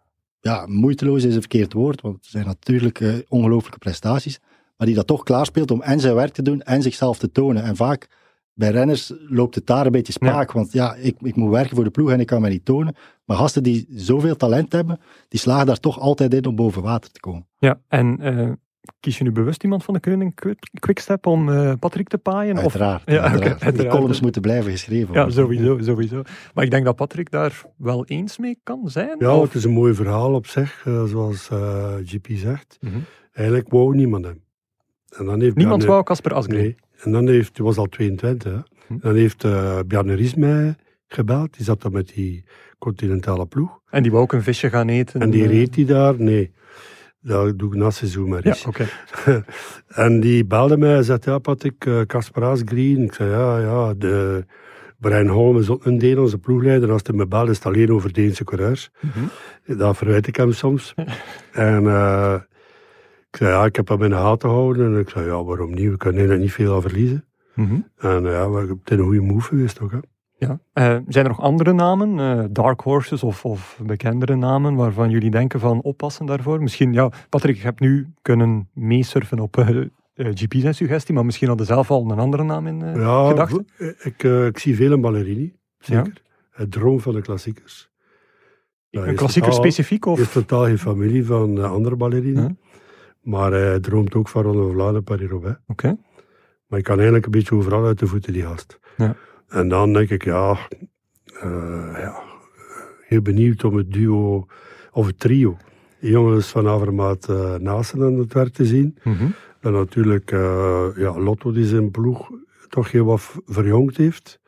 ja, 0.41 0.67
moeiteloos 0.67 1.25
is 1.25 1.35
een 1.35 1.41
verkeerd 1.41 1.73
woord, 1.73 2.01
want 2.01 2.15
het 2.15 2.25
zijn 2.25 2.47
natuurlijk 2.47 3.01
uh, 3.01 3.15
ongelooflijke 3.29 3.79
prestaties, 3.79 4.41
maar 4.77 4.87
die 4.87 4.97
dat 4.97 5.07
toch 5.07 5.23
klaarspeelt 5.23 5.71
om 5.71 5.83
en 5.83 6.01
zijn 6.01 6.15
werk 6.15 6.33
te 6.33 6.43
doen 6.43 6.63
en 6.63 6.83
zichzelf 6.83 7.19
te 7.19 7.31
tonen. 7.31 7.63
En 7.63 7.77
vaak 7.77 8.09
bij 8.55 8.71
renners 8.71 9.13
loopt 9.29 9.55
het 9.55 9.67
daar 9.67 9.87
een 9.87 9.93
beetje 9.93 10.13
spaak, 10.13 10.53
ja. 10.53 10.55
want 10.55 10.73
ja, 10.73 10.95
ik, 10.95 11.17
ik 11.21 11.37
moet 11.37 11.51
werken 11.51 11.75
voor 11.75 11.85
de 11.85 11.91
ploeg 11.91 12.11
en 12.11 12.21
ik 12.21 12.27
kan 12.27 12.41
me 12.41 12.49
niet 12.49 12.65
tonen. 12.65 12.95
Maar 13.25 13.37
gasten 13.37 13.63
die 13.63 13.87
zoveel 13.91 14.37
talent 14.37 14.73
hebben, 14.73 15.01
die 15.29 15.41
slagen 15.41 15.67
daar 15.67 15.81
toch 15.81 16.01
altijd 16.01 16.35
in 16.35 16.47
om 16.47 16.57
boven 16.57 16.83
water 16.83 17.11
te 17.11 17.21
komen. 17.21 17.47
Ja, 17.59 17.81
en 17.89 18.19
uh, 18.21 18.53
kies 19.01 19.19
je 19.19 19.25
nu 19.25 19.33
bewust 19.33 19.63
iemand 19.63 19.85
van 19.85 19.95
de 19.95 20.01
Koning 20.01 20.35
Quickstep 20.79 21.27
om 21.27 21.49
uh, 21.49 21.73
Patrick 21.79 22.09
te 22.09 22.19
paaien? 22.19 22.59
Uiteraard. 22.59 23.07
Of? 23.07 23.15
Ja, 23.15 23.21
uiteraard. 23.21 23.57
Okay, 23.63 23.73
Die 23.73 23.87
columns 23.87 24.21
moeten 24.21 24.43
blijven 24.43 24.71
geschreven 24.71 25.07
worden. 25.07 25.25
Ja, 25.25 25.31
sowieso, 25.31 25.79
sowieso. 25.83 26.23
Maar 26.55 26.65
ik 26.65 26.71
denk 26.71 26.85
dat 26.85 26.97
Patrick 26.97 27.31
daar 27.31 27.63
wel 27.77 28.07
eens 28.07 28.39
mee 28.39 28.59
kan 28.63 28.81
zijn. 28.85 29.17
Ja, 29.19 29.37
of? 29.37 29.43
het 29.45 29.55
is 29.55 29.65
een 29.65 29.71
mooi 29.73 29.95
verhaal 29.95 30.35
op 30.35 30.47
zich, 30.47 30.85
uh, 30.89 31.05
zoals 31.05 31.49
uh, 31.53 31.95
GP 32.05 32.27
zegt. 32.31 32.77
Mm 32.81 32.91
-hmm. 32.91 33.05
Eigenlijk 33.33 33.71
wou 33.71 33.97
niemand 33.97 34.25
hem. 34.25 34.43
En 35.17 35.25
dan 35.25 35.41
heeft 35.41 35.57
Niemand 35.57 35.79
Bjarne- 35.79 35.93
wou 35.95 36.05
Casper 36.05 36.35
Asgreen. 36.35 36.61
Nee. 36.61 36.77
En 37.03 37.13
dan 37.13 37.29
heeft, 37.29 37.57
hij 37.57 37.67
was 37.67 37.77
al 37.77 37.87
22, 37.87 38.53
hè. 38.53 38.59
Hm. 38.87 38.99
Dan 39.01 39.15
heeft 39.15 39.45
eh 39.45 39.79
Bjarne 39.87 40.15
Ries 40.15 40.35
mij 40.35 40.75
gebeld. 41.07 41.57
Die 41.57 41.65
zat 41.65 41.83
dan 41.83 41.93
met 41.93 42.13
die 42.15 42.45
continentale 42.79 43.47
ploeg. 43.47 43.81
En 43.91 44.03
die 44.03 44.11
wou 44.11 44.23
ook 44.23 44.33
een 44.33 44.43
visje 44.43 44.69
gaan 44.71 44.89
eten. 44.89 45.21
En 45.21 45.31
die 45.31 45.43
eh, 45.45 45.51
reed 45.51 45.75
hij 45.75 45.85
daar? 45.85 46.15
Nee. 46.21 46.53
Dat 47.27 47.59
doe 47.59 47.69
ik 47.73 47.79
na 47.79 47.85
het 47.85 47.95
seizoen 47.95 48.29
maar 48.29 48.41
Ja, 48.43 48.51
eens. 48.51 48.67
oké. 48.67 48.87
En 49.89 50.21
die 50.21 50.45
belde 50.47 50.77
mij 50.77 50.97
en 50.97 51.05
zei, 51.05 51.19
ja 51.21 51.39
Patrick, 51.39 51.85
eh, 51.87 52.01
Casper 52.01 52.45
Asgreen. 52.45 53.03
Ik 53.03 53.13
zei, 53.13 53.31
ja, 53.31 53.59
ja, 53.59 53.95
de... 53.95 54.45
Brian 54.99 55.29
Holm 55.29 55.59
is 55.59 55.69
ook 55.71 55.85
een 55.85 55.99
Deen, 55.99 56.19
onze 56.19 56.39
ploegleider. 56.39 56.91
Als 56.93 57.01
hij 57.05 57.17
me 57.17 57.27
belde, 57.27 57.51
is 57.51 57.57
het 57.57 57.67
alleen 57.67 57.93
over 57.93 58.13
Deense 58.13 58.45
coureurs. 58.45 58.91
Mhm. 59.01 59.79
Dat 59.79 59.97
verwijt 59.97 60.27
ik 60.27 60.37
hem 60.37 60.53
soms. 60.53 60.95
en 61.53 61.87
eh, 61.87 62.35
ik 63.31 63.37
zei, 63.37 63.51
ja, 63.51 63.65
ik 63.65 63.77
heb 63.77 63.89
hem 63.89 64.03
in 64.03 64.11
de 64.11 64.17
gaten 64.17 64.49
gehouden. 64.49 64.93
En 64.95 64.99
ik 65.01 65.09
zei, 65.09 65.27
ja, 65.27 65.45
waarom 65.45 65.75
niet? 65.75 65.91
We 65.91 65.97
kunnen 65.97 66.31
er 66.31 66.39
niet 66.39 66.53
veel 66.53 66.75
aan 66.75 66.83
verliezen. 66.83 67.25
Mhm. 67.55 67.75
En 67.97 68.23
ja, 68.23 68.53
het 68.53 68.69
is 68.85 68.97
een 68.99 69.05
goede 69.05 69.21
move 69.21 69.49
geweest 69.49 69.81
ook, 69.81 69.91
hè. 69.93 69.99
Ja. 70.47 70.59
Eh, 70.73 70.99
zijn 71.09 71.25
er 71.25 71.31
nog 71.31 71.41
andere 71.41 71.73
namen, 71.73 72.19
eh, 72.39 72.45
dark 72.51 72.81
horses 72.81 73.23
of, 73.23 73.45
of 73.45 73.81
bekendere 73.87 74.35
namen, 74.37 74.75
waarvan 74.75 75.11
jullie 75.11 75.31
denken 75.31 75.61
van 75.61 75.83
oppassen 75.83 76.27
daarvoor? 76.27 76.63
Misschien, 76.63 76.93
ja, 76.93 77.11
Patrick, 77.29 77.57
je 77.57 77.63
hebt 77.63 77.81
nu 77.81 78.07
kunnen 78.23 78.69
meesurfen 78.73 79.39
op 79.39 79.57
eh 79.57 79.69
eh, 80.15 80.27
GP 80.35 80.55
zijn 80.57 80.75
suggestie, 80.75 81.15
maar 81.15 81.25
misschien 81.25 81.49
hadden 81.49 81.67
zelf 81.67 81.91
al 81.91 82.11
een 82.11 82.19
andere 82.19 82.43
naam 82.43 82.67
in 82.67 82.79
Ja, 82.81 83.29
gedachten? 83.29 83.67
ik, 84.03 84.23
ik 84.23 84.59
zie 84.59 84.77
veel 84.77 84.93
in 84.93 85.01
Ballerini, 85.01 85.55
zeker. 85.79 86.13
Het 86.51 86.71
droom 86.73 87.01
van 87.01 87.15
de 87.15 87.21
klassiekers. 87.23 87.91
Ja, 88.91 89.03
Een 89.03 89.09
is 89.13 89.15
klassieker 89.19 89.51
totaal- 89.51 89.65
specifiek? 89.67 90.07
Of? 90.07 90.21
Is 90.21 90.33
totaal 90.33 90.65
geen 90.65 90.79
familie 90.79 91.27
van 91.27 91.65
andere 91.65 91.97
ballerini. 91.97 92.41
Ja. 92.41 92.49
Maar 93.21 93.53
hij 93.53 93.81
droomt 93.81 94.15
ook 94.15 94.29
van 94.29 94.43
Ronde 94.43 94.63
van 94.63 94.73
Vlaanderen, 94.73 95.05
Paris-Roubaix. 95.05 95.59
Oké. 95.67 95.97
Maar 96.67 96.79
ik 96.79 96.85
kan 96.85 96.95
eigenlijk 96.95 97.25
een 97.25 97.31
beetje 97.31 97.55
overal 97.55 97.87
uit 97.87 97.99
de 97.99 98.07
voeten, 98.07 98.33
die 98.33 98.43
gast. 98.43 98.79
Ja. 98.97 99.15
En 99.55 99.69
dan 99.69 99.93
denk 99.93 100.11
ik, 100.11 100.25
ja, 100.25 100.59
eh, 101.41 101.95
ja, 101.97 102.23
heel 103.07 103.23
benieuwd 103.23 103.65
om 103.65 103.77
het 103.77 103.93
duo, 103.93 104.47
of 104.93 105.07
het 105.07 105.19
trio, 105.19 105.57
jongens 105.99 106.49
van 106.49 106.69
Avermaat 106.69 107.29
uh, 107.31 107.55
Naasten 107.55 108.03
aan 108.03 108.19
het 108.19 108.33
werk 108.33 108.53
te 108.53 108.65
zien. 108.67 108.99
Mhm. 109.05 109.27
Dan 109.61 109.73
natuurlijk 109.73 110.33
eh, 110.33 110.87
ja, 110.97 111.19
Lotto 111.19 111.53
die 111.53 111.65
zijn 111.65 111.91
ploeg 111.91 112.31
toch 112.69 112.91
heel 112.91 113.05
wat 113.05 113.35
verjongd 113.47 113.97
heeft. 113.97 114.41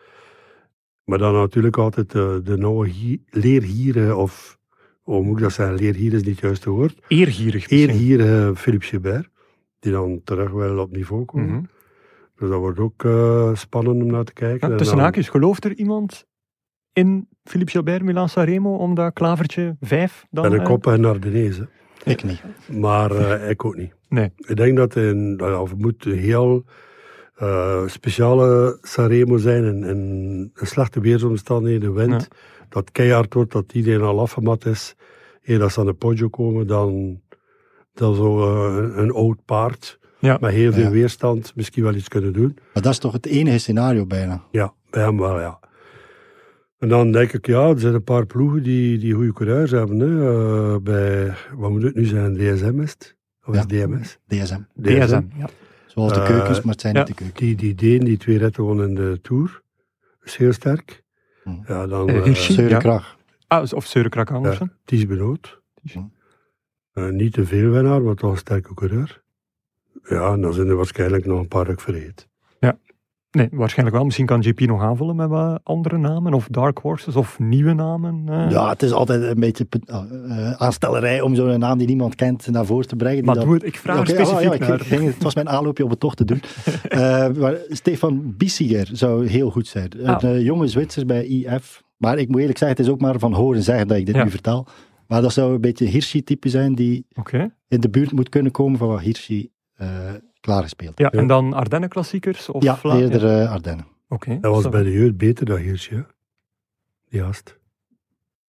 Maar 1.04 1.18
dan 1.18 1.32
natuurlijk 1.34 1.76
altijd 1.76 2.14
eh, 2.14 2.34
de 2.44 2.56
nauwe 2.56 2.88
hi- 2.88 3.22
leerhieren, 3.30 4.16
of 4.16 4.58
hoe 5.02 5.22
moet 5.22 5.36
ik 5.36 5.42
dat 5.42 5.52
zeggen, 5.52 5.76
leerhier 5.76 6.12
is 6.12 6.22
niet 6.22 6.30
het 6.30 6.40
juiste 6.40 6.70
woord. 6.70 6.98
Eergierig 7.08 7.70
misschien. 7.70 7.88
Eerhier 7.90 8.54
Philippe 8.54 8.86
Gilbert, 8.86 9.28
die 9.78 9.92
dan 9.92 10.20
terug 10.24 10.50
wel 10.50 10.78
op 10.78 10.90
niveau 10.96 11.24
komen. 11.24 11.46
Mhm. 11.48 11.64
Dus 12.36 12.48
dat 12.48 12.58
wordt 12.58 12.78
ook 12.78 13.04
eh, 13.04 13.54
spannend 13.54 14.02
om 14.02 14.10
naar 14.10 14.24
te 14.24 14.32
kijken. 14.32 14.66
Ja, 14.66 14.72
En 14.72 14.78
tussen 14.78 14.98
haakjes, 14.98 15.28
gelooft 15.28 15.64
er 15.64 15.74
iemand 15.74 16.26
in 16.92 17.28
Philippe 17.44 17.72
Gilbert, 17.72 18.02
Milan 18.02 18.28
Sanremo, 18.28 18.76
om 18.76 18.94
dat 18.94 19.12
klavertje 19.12 19.76
5 19.80 20.26
dan... 20.30 20.44
En 20.44 20.52
een 20.52 20.60
eh, 20.60 20.64
kop 20.64 20.86
en 20.86 21.04
Ardenezen. 21.04 21.70
Ik 22.04 22.24
niet. 22.24 22.42
Maar 22.70 23.10
eh, 23.10 23.50
ik 23.50 23.64
ook 23.64 23.76
niet. 23.76 23.94
Nee. 24.08 24.32
Ik 24.36 24.56
denk 24.56 24.76
dat 24.76 24.94
het 24.94 25.04
een, 25.04 25.36
nou 25.36 25.60
of 25.60 25.70
het 25.70 25.78
moet 25.78 26.04
een 26.04 26.18
heel 26.18 26.64
eh, 27.34 27.86
speciale 27.86 28.78
Sanremo 28.82 29.36
zijn 29.36 29.64
en, 29.64 29.84
en 29.84 29.98
een 30.54 30.66
slechte 30.66 31.00
weersomstandigheden, 31.00 31.94
wind. 31.94 32.28
Dat 32.68 32.92
keihard 32.92 33.34
wordt, 33.34 33.52
dat 33.52 33.72
iedereen 33.72 34.06
al 34.06 34.20
afgemat 34.20 34.66
is. 34.66 34.94
Eer 35.42 35.58
dat 35.58 35.72
ze 35.72 35.80
aan 35.80 35.86
de 35.86 35.92
poggio 35.92 36.28
komen, 36.28 36.66
dan, 36.66 37.20
dan 37.94 38.14
zo 38.14 38.56
een 38.96 39.12
oud 39.12 39.44
paard 39.44 39.98
Ja. 40.26 40.38
met 40.40 40.52
heel 40.52 40.72
veel 40.72 40.82
Ja. 40.82 40.90
weerstand 40.90 41.52
misschien 41.56 41.82
wel 41.82 41.94
iets 41.94 42.08
kunnen 42.08 42.32
doen. 42.32 42.58
Maar 42.74 42.82
dat 42.82 42.92
is 42.92 42.98
toch 42.98 43.12
het 43.12 43.26
enige 43.26 43.58
scenario 43.58 44.06
bijna. 44.06 44.42
Ja, 44.50 44.74
bij 44.90 45.02
hem 45.02 45.18
wel, 45.18 45.40
ja. 45.40 45.58
En 46.78 46.88
dan 46.88 47.12
denk 47.12 47.32
ik, 47.32 47.46
ja, 47.46 47.68
er 47.68 47.80
zijn 47.80 47.94
een 47.94 48.04
paar 48.04 48.26
ploegen 48.26 48.62
die, 48.62 48.98
die 48.98 49.12
goede 49.14 49.32
coureurs 49.32 49.70
hebben. 49.70 49.98
Hè. 49.98 50.28
Eh, 50.74 50.80
bij, 50.82 51.34
wat 51.54 51.70
moet 51.70 51.82
het 51.82 51.94
nu 51.94 52.04
zijn, 52.04 52.34
DSM 52.34 52.80
is 52.80 52.90
het? 52.90 53.16
Of 53.44 53.54
is 53.54 53.54
Ja. 53.54 53.60
het 53.60 53.68
DMS? 53.68 54.18
DSM. 54.26 54.60
DSM, 54.82 55.22
ja. 55.36 55.48
Zoals 55.86 56.12
de 56.12 56.20
Eh, 56.20 56.26
keukens, 56.26 56.60
maar 56.62 56.72
het 56.72 56.80
zijn 56.80 56.94
ja. 56.94 56.98
niet 56.98 57.08
de 57.08 57.14
keukens. 57.14 57.38
Die, 57.40 57.56
die 57.56 57.74
Deen, 57.74 58.04
die 58.04 58.16
twee 58.16 58.38
ritten 58.38 58.62
won 58.64 58.82
in 58.82 58.94
de 58.94 59.18
Tour, 59.22 59.62
is 60.22 60.36
heel 60.36 60.52
sterk. 60.52 61.02
Hm. 61.42 61.50
Ja, 61.66 61.86
dan 61.86 62.08
Eh, 62.08 62.26
eh? 62.26 62.34
Seurenkrag. 62.34 63.16
Ah, 63.46 63.72
of 63.72 63.86
Seurenkrak 63.86 64.30
Andersen. 64.30 64.72
Ties 64.84 65.06
Benoot. 65.06 65.60
Hm. 65.92 65.98
Eh, 66.92 67.08
niet 67.08 67.32
te 67.32 67.46
veel 67.46 67.70
winnaar, 67.70 68.02
maar 68.02 68.14
toch 68.14 68.30
een 68.30 68.36
sterke 68.36 68.74
coureur. 68.74 69.22
Ja, 70.02 70.36
dan 70.36 70.52
zijn 70.52 70.68
er 70.68 70.76
waarschijnlijk 70.76 71.26
nog 71.26 71.38
een 71.40 71.48
paar 71.48 71.68
ik 71.68 71.80
vergeet. 71.80 72.28
Nee, 73.30 73.48
waarschijnlijk 73.52 73.96
wel. 73.96 74.04
Misschien 74.04 74.26
kan 74.26 74.42
GP 74.42 74.60
nog 74.60 74.82
aanvullen 74.82 75.16
met 75.16 75.28
wat 75.28 75.60
andere 75.62 75.98
namen, 75.98 76.34
of 76.34 76.46
dark 76.50 76.78
horses, 76.78 77.16
of 77.16 77.38
nieuwe 77.38 77.72
namen. 77.72 78.22
eh. 78.28 78.50
Ja, 78.50 78.68
het 78.68 78.82
is 78.82 78.92
altijd 78.92 79.22
een 79.22 79.40
beetje 79.40 79.66
uh, 79.90 80.52
aanstellerij 80.52 81.20
om 81.20 81.34
zo'n 81.34 81.58
naam 81.58 81.78
die 81.78 81.86
niemand 81.86 82.14
kent 82.14 82.46
naar 82.50 82.66
voren 82.66 82.86
te 82.88 82.96
brengen. 82.96 83.24
maar 83.24 83.34
dat- 83.34 83.44
doe 83.44 83.54
het, 83.54 83.62
ik 83.64 83.76
vraag 83.76 83.96
er 83.96 84.02
ah, 84.02 84.08
specifiek 84.08 84.42
ja, 84.48 84.52
ik- 84.52 84.60
naar. 84.60 84.80
ik 84.80 84.86
ging- 84.86 85.04
het 85.14 85.22
was 85.22 85.34
mijn 85.34 85.48
aanloopje 85.48 85.84
om 85.84 85.90
het 85.90 86.00
toch 86.00 86.14
te 86.14 86.24
doen. 86.24 86.40
Eh, 86.88 87.28
maar 87.32 87.56
Stefan 87.68 88.34
Bissiger 88.36 88.88
zou 88.92 89.26
heel 89.26 89.50
goed 89.50 89.66
zijn. 89.66 89.90
Een 89.96 90.06
Ah. 90.14 90.22
eh, 90.36 90.42
jonge 90.44 90.66
Zwitser 90.66 91.06
bij 91.06 91.26
IF. 91.26 91.82
Maar 91.96 92.18
ik 92.18 92.28
moet 92.28 92.40
eerlijk 92.40 92.58
zeggen, 92.58 92.76
het 92.76 92.86
is 92.86 92.92
ook 92.92 93.00
maar 93.00 93.18
van 93.18 93.32
horen 93.32 93.62
zeggen 93.62 93.88
dat 93.88 93.96
ik 93.96 94.06
dit 94.06 94.14
Ja. 94.14 94.24
nu 94.24 94.30
vertel. 94.30 94.66
Maar 95.06 95.22
dat 95.22 95.32
zou 95.32 95.54
een 95.54 95.60
beetje 95.60 95.84
een 95.84 95.90
Hirschi-type 95.90 96.48
zijn 96.48 96.74
die 96.74 97.06
in 97.68 97.80
de 97.80 97.90
buurt 97.90 98.12
moet 98.12 98.28
kunnen 98.28 98.52
komen 98.52 98.78
van 98.78 98.88
wat 98.88 99.00
Hirschi 99.00 99.40
eh 99.40 99.48
klaargespeeld. 100.40 100.98
Ja, 100.98 101.08
Ja. 101.12 101.18
en 101.20 101.26
dan 101.26 101.52
Ardennen 101.52 101.88
klassiekers? 101.88 102.48
Of 102.48 102.62
Ja, 102.62 102.76
Vla- 102.76 102.96
eerder 102.98 103.40
eh, 103.42 103.50
Ardennen. 103.52 103.86
Oké. 104.08 104.38
Dat 104.40 104.52
was 104.54 104.62
Zo- 104.62 104.68
bij 104.68 104.82
de 104.82 104.92
jeugd 104.92 105.16
beter 105.16 105.46
dan 105.46 105.56
Hirsje. 105.58 106.06
Die 107.08 107.20
gast. 107.22 107.58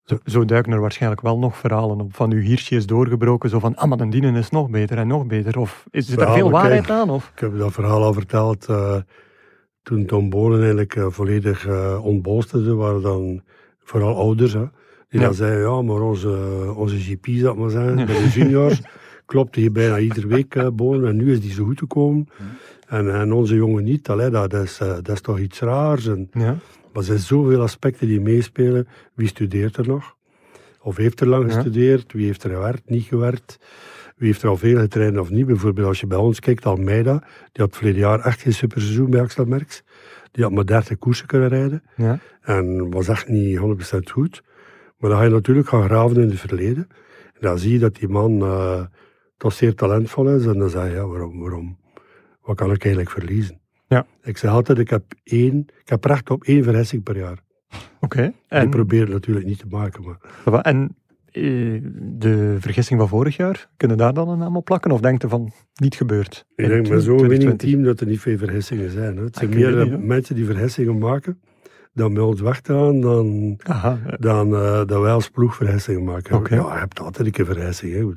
Zo, 0.03 0.17
zo 0.25 0.45
duiken 0.45 0.71
er 0.71 0.79
waarschijnlijk 0.81 1.21
wel 1.21 1.37
nog 1.39 1.57
verhalen 1.57 2.01
op. 2.01 2.15
Van 2.15 2.31
uw 2.31 2.41
Hirsje 2.41 2.75
is 2.75 2.85
doorgebroken, 2.85 3.49
zo 3.49 3.59
van, 3.59 3.75
ah, 3.75 3.89
maar 3.89 3.99
een 3.99 4.09
dienen 4.09 4.35
is 4.35 4.49
nog 4.49 4.69
beter 4.69 4.97
en 4.97 5.07
nog 5.07 5.25
beter. 5.25 5.59
Of 5.59 5.85
is 5.91 6.09
er 6.11 6.19
Ja, 6.19 6.25
daar 6.25 6.33
veel 6.33 6.51
waarheid 6.51 6.85
kijk, 6.85 6.99
aan? 6.99 7.09
Of? 7.09 7.31
Ik 7.35 7.39
heb 7.39 7.57
dat 7.57 7.73
verhaal 7.73 8.03
al 8.03 8.13
verteld 8.13 8.65
eh, 8.65 8.95
toen 9.83 10.05
Tom 10.05 10.29
Bolen 10.29 10.57
eigenlijk 10.59 10.95
eh, 10.95 11.05
volledig 11.09 11.67
uh, 11.67 12.05
ontbolsterde. 12.05 12.73
waren 12.75 13.01
dan 13.01 13.41
vooral 13.79 14.15
ouders 14.15 14.53
hè, 14.53 14.65
die 15.09 15.19
Ja. 15.19 15.25
dan 15.25 15.33
zeiden, 15.35 15.59
ja, 15.61 15.81
maar 15.81 16.01
onze, 16.01 16.73
onze 16.75 16.97
GP, 16.99 17.27
ik 17.27 17.55
maar 17.55 17.69
zeggen, 17.69 17.97
Ja. 17.97 18.05
bij 18.05 18.15
de 18.15 18.29
juniors, 18.29 18.81
klopte 19.27 19.59
hij 19.59 19.71
bijna 19.71 19.99
iedere 19.99 20.27
week 20.27 20.55
eh 20.55 20.67
Bolen. 20.73 21.09
En 21.09 21.15
nu 21.15 21.31
is 21.31 21.41
die 21.41 21.51
zo 21.51 21.63
goed 21.65 21.79
gekomen. 21.79 22.27
En, 22.87 23.13
en 23.13 23.31
onze 23.33 23.55
jongen 23.55 23.83
niet. 23.83 24.09
Allee, 24.09 24.29
dat, 24.29 24.53
is, 24.53 24.79
eh, 24.79 24.87
dat 24.87 25.09
is 25.09 25.21
toch 25.21 25.39
iets 25.39 25.59
raars. 25.59 26.07
En, 26.07 26.29
Ja. 26.31 26.45
maar 26.45 26.57
er 26.93 27.03
zijn 27.03 27.19
zoveel 27.19 27.61
aspecten 27.61 28.07
die 28.07 28.21
meespelen. 28.21 28.87
Wie 29.13 29.27
studeert 29.27 29.77
er 29.77 29.87
nog? 29.87 30.15
Of 30.81 30.95
heeft 30.97 31.19
er 31.19 31.27
lang 31.27 31.47
Ja. 31.49 31.53
gestudeerd? 31.55 32.13
Wie 32.13 32.25
heeft 32.25 32.43
er 32.43 32.49
gewerkt, 32.49 32.89
niet 32.89 33.03
gewerkt? 33.03 33.59
Wie 34.17 34.27
heeft 34.27 34.41
er 34.41 34.49
al 34.49 34.57
veel 34.57 34.79
getraind 34.79 35.17
of 35.17 35.29
niet? 35.29 35.45
Bijvoorbeeld 35.45 35.87
als 35.87 35.99
je 35.99 36.07
bij 36.07 36.17
ons 36.17 36.39
kijkt, 36.39 36.65
Almeida, 36.65 37.19
die 37.51 37.63
had 37.63 37.75
verleden 37.75 37.99
jaar 37.99 38.19
echt 38.19 38.41
geen 38.41 38.53
superseizoen 38.53 39.09
bij 39.09 39.21
Axel 39.21 39.45
Merckx. 39.45 39.83
Die 40.31 40.43
had 40.43 40.53
maar 40.53 40.65
30 40.65 40.97
koersen 40.97 41.27
kunnen 41.27 41.47
rijden. 41.49 41.83
Ja. 41.95 42.19
En 42.41 42.89
was 42.89 43.07
echt 43.07 43.27
niet 43.27 43.57
100% 43.57 44.11
goed. 44.11 44.43
Maar 44.97 45.09
dan 45.09 45.19
ga 45.19 45.25
je 45.25 45.31
natuurlijk 45.31 45.67
gaan 45.67 45.83
graven 45.83 46.21
in 46.21 46.29
het 46.29 46.39
verleden. 46.39 46.87
En 47.33 47.39
dan 47.41 47.59
zie 47.59 47.71
je 47.71 47.79
dat 47.79 47.95
die 47.95 48.07
man 48.09 48.41
eh, 48.41 48.81
toch 49.37 49.53
zeer 49.53 49.75
talentvol 49.75 50.35
is. 50.35 50.45
En 50.45 50.57
dan 50.59 50.69
zeg 50.69 50.83
je, 50.83 50.95
ja, 50.95 51.05
waarom, 51.05 51.39
waarom? 51.39 51.77
Wat 52.41 52.55
kan 52.55 52.71
ik 52.71 52.83
eigenlijk 52.83 53.13
verliezen? 53.13 53.59
Ja. 53.87 54.05
Ik 54.23 54.37
zeg 54.37 54.51
altijd, 54.51 54.77
ik 54.77 54.89
heb, 54.89 55.03
één, 55.23 55.65
ik 55.81 55.89
heb 55.89 56.03
recht 56.03 56.29
op 56.29 56.43
één 56.43 56.63
verrassing 56.63 57.03
per 57.03 57.17
jaar. 57.17 57.43
Oké. 57.99 58.23
Ik 58.23 58.33
En, 58.47 58.69
probeer 58.69 59.01
het 59.01 59.09
natuurlijk 59.09 59.45
niet 59.45 59.59
te 59.59 59.65
maken, 59.69 60.03
maar... 60.03 60.61
en 60.61 60.95
eh, 61.31 61.81
de 61.99 62.55
vergissing 62.59 62.99
van 62.99 63.09
vorig 63.09 63.35
jaar, 63.35 63.69
kunnen 63.77 63.97
daar 63.97 64.13
dan 64.13 64.29
een 64.29 64.37
naam 64.37 64.55
op 64.55 64.65
plakken? 64.65 64.91
Of 64.91 64.99
denkt 64.99 65.23
u 65.23 65.29
van, 65.29 65.51
niet 65.75 65.95
gebeurd? 65.95 66.45
Ik 66.55 66.67
denk 66.67 66.87
met 66.89 67.03
zo'n 67.03 67.17
2020? 67.17 67.27
winning 67.27 67.59
team 67.59 67.83
dat 67.83 67.99
er 67.99 68.07
niet 68.07 68.19
veel 68.19 68.37
vergissingen 68.37 68.91
zijn. 68.91 69.17
Hè. 69.17 69.23
Het 69.23 69.35
zijn 69.35 69.49
Ah, 69.49 69.55
weet 69.55 69.65
meer 69.65 69.79
eh, 69.79 69.91
niet, 69.91 70.03
mensen 70.03 70.35
die 70.35 70.45
vergissingen 70.45 70.97
maken, 70.97 71.41
dan 71.93 72.13
bij 72.13 72.23
ons 72.23 72.41
weggaan, 72.41 73.01
dan, 73.01 73.57
Aha, 73.63 73.99
ja. 74.05 74.17
dan 74.19 74.53
uh, 74.53 74.85
dat 74.85 75.01
wij 75.01 75.11
als 75.11 75.29
ploeg 75.29 75.55
vergissingen 75.55 76.03
maken. 76.03 76.41
Ja, 76.49 76.73
je 76.73 76.79
hebt 76.79 76.99
altijd 76.99 77.25
een 77.25 77.33
keer 77.33 77.45
vergissing. 77.45 77.93
Hè. 77.93 78.13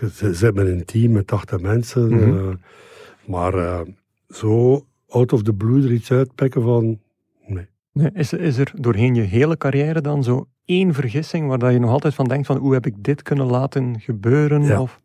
Je 0.00 0.34
zit 0.34 0.54
met 0.54 0.66
een 0.66 0.84
team 0.84 1.12
met 1.12 1.26
80 1.26 1.60
mensen, 1.60 2.14
Mhm. 2.14 2.28
uh, 2.28 2.54
maar 3.26 3.54
uh, 3.54 3.80
zo 4.28 4.84
out 5.08 5.32
of 5.32 5.42
the 5.42 5.54
blue 5.54 5.82
er 5.84 5.92
iets 5.92 6.10
uitpikken 6.12 6.62
van, 6.62 6.98
nee. 7.46 7.66
Nee, 7.92 8.10
is, 8.14 8.32
is 8.32 8.56
er 8.58 8.72
doorheen 8.74 9.14
je 9.14 9.22
hele 9.22 9.56
carrière 9.56 10.00
dan 10.00 10.24
zo 10.24 10.48
één 10.64 10.94
vergissing 10.94 11.48
waar 11.48 11.58
dat 11.58 11.72
je 11.72 11.78
nog 11.78 11.90
altijd 11.90 12.14
van 12.14 12.28
denkt 12.28 12.46
van 12.46 12.56
hoe 12.56 12.72
heb 12.72 12.86
ik 12.86 12.94
dit 13.04 13.22
kunnen 13.22 13.46
laten 13.46 14.00
gebeuren? 14.00 14.62
Ja. 14.62 14.80
Of, 14.80 15.00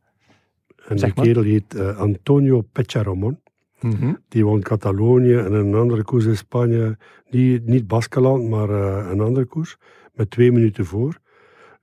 En 0.88 1.00
Zeg 1.00 1.14
die 1.14 1.24
kerel 1.24 1.44
heet 1.44 1.76
uh, 1.76 1.98
Antonio 1.98 2.62
Pecharomon. 2.62 3.40
Mhm. 3.80 4.14
Die 4.28 4.46
won 4.46 4.62
Catalonië 4.62 5.36
en 5.36 5.54
een 5.54 5.76
andere 5.76 6.04
koers 6.04 6.26
in 6.26 6.38
Spanje. 6.38 6.98
Niet, 7.30 7.66
niet 7.66 7.88
Baskeland, 7.88 8.50
maar 8.50 8.70
een 8.70 9.20
andere 9.22 9.46
koers. 9.46 9.78
Met 10.14 10.30
twee 10.30 10.52
minuten 10.52 10.86
voor. 10.86 11.20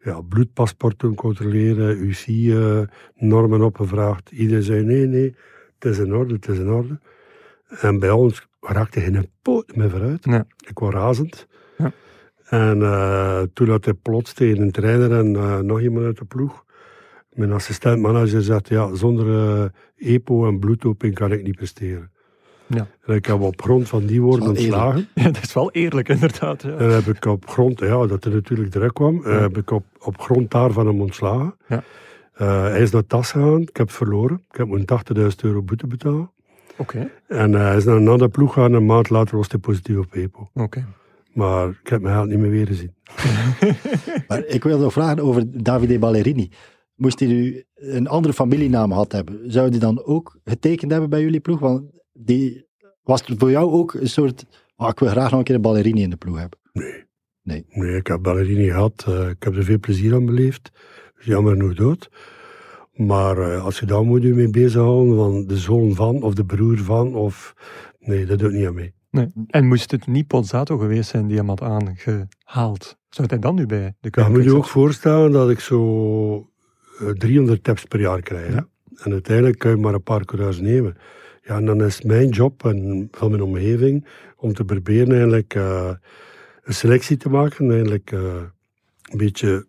Ja, 0.02 0.20
bloedpaspoorten 0.20 1.14
controleren, 1.14 1.98
UC-normen 1.98 3.62
opgevraagd. 3.62 4.30
Iedereen 4.30 4.62
zei 4.62 4.84
nee, 4.84 5.06
nee, 5.06 5.34
het 5.78 5.84
is 5.92 5.98
in 5.98 6.14
orde, 6.14 6.34
het 6.34 6.48
is 6.48 6.58
in 6.58 6.70
orde. 6.70 6.98
En 7.68 7.98
bij 7.98 8.10
ons 8.10 8.46
raakte 8.60 9.00
geen 9.00 9.30
poot 9.42 9.76
meer 9.76 9.90
vooruit. 9.90 10.26
Nee. 10.26 10.42
Ik 10.66 10.78
was 10.78 10.92
razend. 10.92 11.46
Ja. 11.78 11.92
En 12.50 12.82
eh, 12.82 13.42
toen 13.52 13.68
had 13.68 13.84
hij 13.84 13.94
plots 13.94 14.32
tegen 14.32 14.62
een 14.62 14.70
trainer 14.70 15.12
en 15.12 15.36
eh, 15.36 15.58
nog 15.58 15.80
iemand 15.80 16.04
uit 16.04 16.18
de 16.18 16.24
ploeg. 16.24 16.64
Mijn 17.32 17.52
assistent-manager 17.52 18.42
zegt, 18.42 18.68
ja, 18.68 18.94
zonder 18.94 19.26
eh, 19.28 20.14
EPO 20.14 20.46
en 20.46 20.58
bloeddoping 20.58 21.14
kan 21.14 21.32
ik 21.32 21.42
niet 21.42 21.56
presteren. 21.56 22.10
Ja. 22.74 22.86
En 23.06 23.14
ik 23.14 23.26
heb 23.26 23.40
op 23.40 23.62
grond 23.62 23.88
van 23.88 24.06
die 24.06 24.20
woorden 24.20 24.48
ontslagen. 24.48 25.08
Ja, 25.14 25.24
dat 25.30 25.42
is 25.42 25.52
wel 25.52 25.70
eerlijk, 25.70 26.08
inderdaad. 26.08 26.62
Ja. 26.62 26.76
En 26.76 26.90
heb 26.90 27.06
ik 27.06 27.24
op 27.24 27.48
grond, 27.48 27.78
ja, 27.78 28.06
dat 28.06 28.24
er 28.24 28.30
natuurlijk 28.30 28.70
druk 28.70 28.94
kwam, 28.94 29.24
eh, 29.24 29.40
heb 29.40 29.56
ik 29.56 29.70
op, 29.70 29.84
op 29.98 30.20
grond 30.20 30.50
daarvan 30.50 30.86
hem 30.86 31.00
ontslagen. 31.00 31.54
Ja. 31.68 31.82
Eh, 32.32 32.62
hij 32.62 32.80
is 32.80 32.90
naar 32.90 33.06
TAS 33.06 33.30
gegaan, 33.30 33.60
ik 33.60 33.76
heb 33.76 33.90
verloren. 33.90 34.42
Ik 34.50 34.56
heb 34.56 34.66
moeten 34.66 34.86
80.000 34.86 35.44
euro 35.44 35.62
boete 35.62 35.86
betalen. 35.86 36.30
Oké, 36.76 37.10
En 37.28 37.54
eh, 37.54 37.60
hij 37.60 37.76
is 37.76 37.84
naar 37.84 37.96
een 37.96 38.08
andere 38.08 38.30
ploeg 38.30 38.52
gegaan 38.52 38.70
en 38.70 38.76
een 38.76 38.86
maand 38.86 39.10
later 39.10 39.36
was 39.36 39.50
hij 39.50 39.60
positief 39.60 39.96
op 39.96 40.14
EPO. 40.14 40.50
oké. 40.54 40.86
Maar 41.32 41.68
ik 41.68 41.88
heb 41.88 42.00
mijn 42.00 42.14
geld 42.14 42.28
niet 42.28 42.38
meer 42.38 42.50
weer 42.50 42.66
gezien. 42.66 42.94
Maar 44.28 44.44
ik 44.46 44.64
wil 44.64 44.78
nog 44.78 44.92
vragen 44.92 45.22
over 45.22 45.62
Davide 45.62 45.98
Ballerini. 45.98 46.50
Moest 46.94 47.18
hij 47.20 47.28
nu 47.28 47.64
een 47.74 48.08
andere 48.08 48.34
familienaam 48.34 48.90
gehad 48.90 49.12
hebben, 49.12 49.52
zou 49.52 49.70
die 49.70 49.80
dan 49.80 50.04
ook 50.04 50.38
getekend 50.44 50.90
hebben 50.90 51.10
bij 51.10 51.20
jullie 51.20 51.40
ploeg? 51.40 51.58
Want 51.58 51.82
die, 52.24 52.66
was 53.02 53.22
er 53.22 53.34
voor 53.38 53.50
jou 53.50 53.70
ook 53.70 53.94
een 53.94 54.08
soort, 54.08 54.44
ah, 54.76 54.88
ik 54.88 54.98
wil 54.98 55.08
graag 55.08 55.30
nog 55.30 55.38
een 55.38 55.44
keer 55.44 55.54
een 55.54 55.60
Ballerini 55.60 56.02
in 56.02 56.10
de 56.10 56.16
ploeg 56.16 56.38
hebben? 56.38 56.58
Nee, 57.42 57.64
ik 57.96 58.06
heb 58.06 58.22
Ballerini 58.22 58.64
gehad. 58.70 59.04
eh, 59.08 59.28
ik 59.28 59.42
heb 59.42 59.56
er 59.56 59.64
veel 59.64 59.78
plezier 59.78 60.14
aan 60.14 60.26
beleefd. 60.26 60.70
Is 61.18 61.24
Jammer 61.26 61.52
genoeg 61.52 61.74
dood. 61.74 62.10
Maar 62.92 63.38
eh, 63.38 63.64
als 63.64 63.78
je 63.78 63.86
daar 63.86 64.04
moet 64.04 64.22
je 64.22 64.34
mee 64.34 64.50
bezighouden, 64.50 65.16
van 65.16 65.46
de 65.46 65.56
zoon 65.56 65.94
van 65.94 66.22
of 66.22 66.34
de 66.34 66.44
broer 66.44 66.78
van, 66.78 67.14
of... 67.14 67.54
Nee, 67.98 68.26
dat 68.26 68.38
doet 68.38 68.52
niet 68.52 68.66
aan 68.66 68.74
mee. 68.74 68.94
Nee. 69.10 69.32
En 69.46 69.66
moest 69.66 69.90
het 69.90 70.06
niet 70.06 70.26
Pozzato 70.26 70.78
geweest 70.78 71.10
zijn 71.10 71.26
die 71.26 71.36
hem 71.36 71.48
had 71.48 71.62
aangehaald? 71.62 72.98
Zou 73.08 73.28
hij 73.28 73.38
dan 73.38 73.54
nu 73.54 73.66
bij 73.66 73.78
de 73.78 73.84
Dan 73.84 74.10
Koninklijke 74.10 74.30
moet 74.32 74.44
je 74.44 74.56
ook 74.56 74.66
voorstellen 74.66 75.32
dat 75.32 75.50
ik 75.50 75.60
zo 75.60 76.50
eh, 77.00 77.08
300 77.08 77.64
taps 77.64 77.84
per 77.84 78.00
jaar 78.00 78.20
krijg. 78.22 78.46
hè. 78.46 78.54
Ja. 78.54 78.68
En 78.94 79.12
uiteindelijk 79.12 79.58
kun 79.58 79.70
je 79.70 79.76
maar 79.76 79.94
een 79.94 80.02
paar 80.02 80.24
coureurs 80.24 80.60
nemen. 80.60 80.96
Ja, 81.50 81.56
en 81.56 81.64
dan 81.64 81.82
is 81.84 82.02
mijn 82.02 82.28
job 82.28 82.64
en 82.64 83.08
van 83.10 83.30
mijn 83.30 83.42
omgeving 83.42 84.06
om 84.36 84.52
te 84.54 84.64
proberen 84.64 85.12
eigenlijk 85.12 85.54
eh, 85.54 85.90
een 86.62 86.74
selectie 86.74 87.16
te 87.16 87.28
maken. 87.28 87.70
Eigenlijk 87.70 88.12
eh, 88.12 88.20
een 89.02 89.18
beetje, 89.18 89.66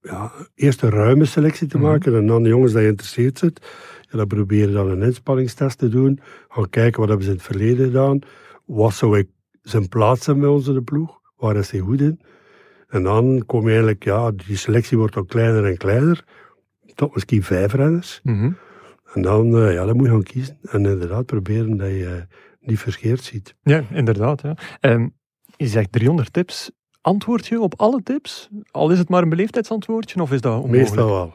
ja, 0.00 0.32
eerst 0.54 0.82
een 0.82 0.90
ruime 0.90 1.24
selectie 1.24 1.66
te 1.68 1.76
Mhm. 1.78 1.86
maken 1.86 2.14
en 2.16 2.26
dan 2.26 2.42
de 2.42 2.48
jongens 2.48 2.72
die 2.72 2.80
geïnteresseerd 2.82 3.38
zijn. 3.38 3.52
Ja, 4.00 4.16
dan 4.18 4.26
proberen 4.26 4.72
dan 4.72 4.90
een 4.90 5.02
inspanningstest 5.02 5.78
te 5.78 5.88
doen. 5.88 6.20
Gaan 6.48 6.70
kijken 6.70 7.00
wat 7.00 7.08
hebben 7.08 7.26
ze 7.26 7.32
in 7.32 7.38
het 7.38 7.46
verleden 7.46 7.86
gedaan. 7.86 8.18
Wat 8.64 8.94
zou 8.94 9.18
ik 9.18 9.28
zijn 9.62 9.88
plaats 9.88 10.26
hebben 10.26 10.44
bij 10.44 10.52
ons 10.52 10.68
in 10.68 10.74
de 10.74 10.82
ploeg? 10.82 11.20
Waar 11.36 11.56
is 11.56 11.70
hij 11.70 11.80
goed 11.80 12.00
in? 12.00 12.20
En 12.88 13.02
dan 13.02 13.42
kom 13.46 13.62
je 13.62 13.68
eigenlijk, 13.68 14.04
ja, 14.04 14.30
die 14.30 14.56
selectie 14.56 14.98
wordt 14.98 15.16
al 15.16 15.24
kleiner 15.24 15.64
en 15.64 15.76
kleiner. 15.76 16.24
Tot 16.94 17.14
misschien 17.14 17.42
vijf 17.42 17.72
renners. 17.72 18.20
Mhm. 18.22 18.50
En 19.14 19.22
dan, 19.22 19.56
eh, 19.58 19.72
ja, 19.72 19.84
dan 19.84 19.96
moet 19.96 20.06
je 20.06 20.12
gaan 20.12 20.22
kiezen. 20.22 20.58
En 20.62 20.84
inderdaad 20.86 21.26
proberen 21.26 21.76
dat 21.76 21.88
je 21.88 22.26
niet 22.60 22.78
verscheerd 22.78 23.22
ziet. 23.22 23.54
Ja, 23.62 23.82
inderdaad. 23.92 24.42
Ja. 24.42 24.56
Ehm, 24.80 25.08
je 25.56 25.66
zegt 25.66 25.92
300 25.92 26.32
tips. 26.32 26.70
Antwoord 27.00 27.46
je 27.46 27.60
op 27.60 27.74
alle 27.76 28.02
tips? 28.02 28.48
Al 28.70 28.90
is 28.90 28.98
het 28.98 29.08
maar 29.08 29.22
een 29.22 29.28
beleefdheidsantwoordje, 29.28 30.22
of 30.22 30.32
is 30.32 30.40
dat 30.40 30.52
onmogelijk? 30.52 30.82
Meestal 30.82 31.08
wel. 31.10 31.34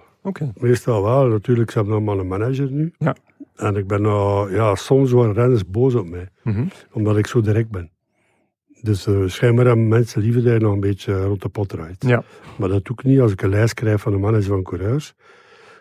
Meestal 0.55 1.03
wel. 1.03 1.27
Natuurlijk, 1.27 1.71
ze 1.71 1.77
hebben 1.77 1.95
allemaal 1.95 2.19
een 2.19 2.27
manager 2.27 2.71
nu. 2.71 2.93
Ja. 2.97 3.15
En 3.55 3.75
ik 3.75 3.87
ben 3.87 4.01
nou, 4.01 4.53
ja, 4.53 4.75
soms 4.75 5.11
worden 5.11 5.33
renners 5.33 5.65
boos 5.69 5.95
op 5.95 6.07
mij. 6.09 6.27
Mhm. 6.43 6.63
Omdat 6.91 7.17
ik 7.17 7.27
zo 7.27 7.41
direct 7.41 7.69
ben. 7.69 7.91
Dus 8.81 9.07
eh, 9.07 9.23
schijnbaar 9.25 9.65
hebben 9.65 9.87
mensen 9.87 10.21
liever 10.21 10.43
dat 10.43 10.53
je 10.53 10.59
nog 10.59 10.73
een 10.73 10.79
beetje 10.79 11.23
rond 11.23 11.41
de 11.41 11.49
pot 11.49 11.69
draait. 11.69 12.03
Ja. 12.07 12.23
Maar 12.57 12.69
dat 12.69 12.85
doe 12.85 12.95
ik 12.99 13.03
niet 13.03 13.19
als 13.19 13.31
ik 13.31 13.41
een 13.41 13.49
lijst 13.49 13.73
krijg 13.73 14.01
van 14.01 14.13
een 14.13 14.19
manager 14.19 14.47
van 14.49 14.63
coureurs. 14.63 15.13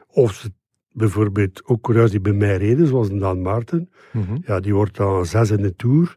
Of 0.08 0.32
ze- 0.32 0.52
bijvoorbeeld 0.98 1.62
ook 1.64 1.82
coureurs 1.82 2.10
die 2.10 2.20
bij 2.20 2.32
mij 2.32 2.56
reden, 2.56 2.86
zoals 2.86 3.08
een 3.08 3.18
Daan 3.18 3.42
Maarten. 3.42 3.90
Mhm. 4.12 4.36
Ja, 4.46 4.60
die 4.60 4.74
wordt 4.74 4.96
dan 4.96 5.26
zes 5.26 5.50
in 5.50 5.62
de 5.62 5.76
Tour. 5.76 6.16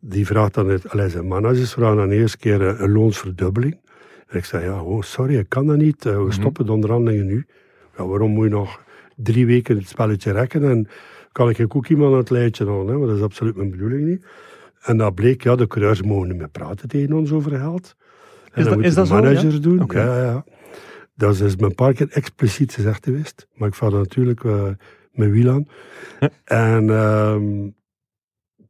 Die 0.00 0.26
vraagt 0.26 0.54
dan, 0.54 0.68
het, 0.68 0.90
allee, 0.90 1.08
zijn 1.08 1.28
managers 1.28 1.72
vragen 1.72 1.96
dan 1.96 2.10
eerst 2.10 2.36
keer 2.36 2.62
een, 2.62 2.82
een 2.82 2.92
loonsverdubbeling. 2.92 3.80
En 4.26 4.38
ik 4.38 4.44
zeg, 4.44 4.62
ja, 4.62 4.82
oh, 4.82 5.02
sorry, 5.02 5.36
ik 5.36 5.48
kan 5.48 5.66
dat 5.66 5.76
niet. 5.76 6.06
Eh, 6.06 6.16
we 6.16 6.22
Mhm. 6.22 6.30
stoppen 6.30 6.66
de 6.66 6.72
onderhandelingen 6.72 7.26
nu. 7.26 7.46
Ja, 7.96 8.06
waarom 8.06 8.30
moet 8.30 8.44
je 8.44 8.50
nog 8.50 8.80
drie 9.16 9.46
weken 9.46 9.76
het 9.76 9.88
spelletje 9.88 10.32
rekken 10.32 10.64
en 10.70 10.88
kan 11.32 11.50
ik 11.50 11.76
ook 11.76 11.86
iemand 11.88 12.12
aan 12.12 12.18
het 12.18 12.30
lijntje 12.30 12.64
houden? 12.64 12.92
Hè? 12.92 12.96
Want 12.98 13.08
dat 13.08 13.16
is 13.18 13.22
absoluut 13.24 13.56
mijn 13.56 13.70
bedoeling 13.70 14.04
niet. 14.06 14.26
En 14.82 14.96
dat 14.96 15.14
bleek, 15.14 15.42
ja, 15.42 15.56
de 15.56 15.66
coureurs 15.66 16.02
mogen 16.02 16.28
niet 16.28 16.36
meer 16.38 16.48
praten 16.48 16.88
tegen 16.88 17.12
ons 17.12 17.32
over 17.32 17.50
geld. 17.58 17.96
En 18.52 18.64
dat- 18.64 18.74
dat 18.74 18.84
is 18.84 18.94
dat 18.94 19.04
de 19.04 19.10
zo, 19.10 19.16
ja? 19.16 19.22
managers 19.22 19.60
doen. 19.60 19.82
Ja, 19.92 20.22
ja. 20.22 20.44
Dat 21.18 21.32
is 21.32 21.38
dus 21.38 21.56
me 21.56 21.66
een 21.66 21.74
paar 21.74 21.92
keer 21.92 22.10
expliciet 22.10 22.72
gezegd 22.72 23.04
geweest. 23.04 23.48
Maar 23.54 23.68
ik 23.68 23.74
val 23.74 23.90
natuurlijk 23.90 24.44
eh, 24.44 24.68
met 25.12 25.30
wiel 25.30 25.50
aan. 25.50 25.68
Ja. 26.20 26.30
En 26.44 26.90
ehm, 26.90 27.68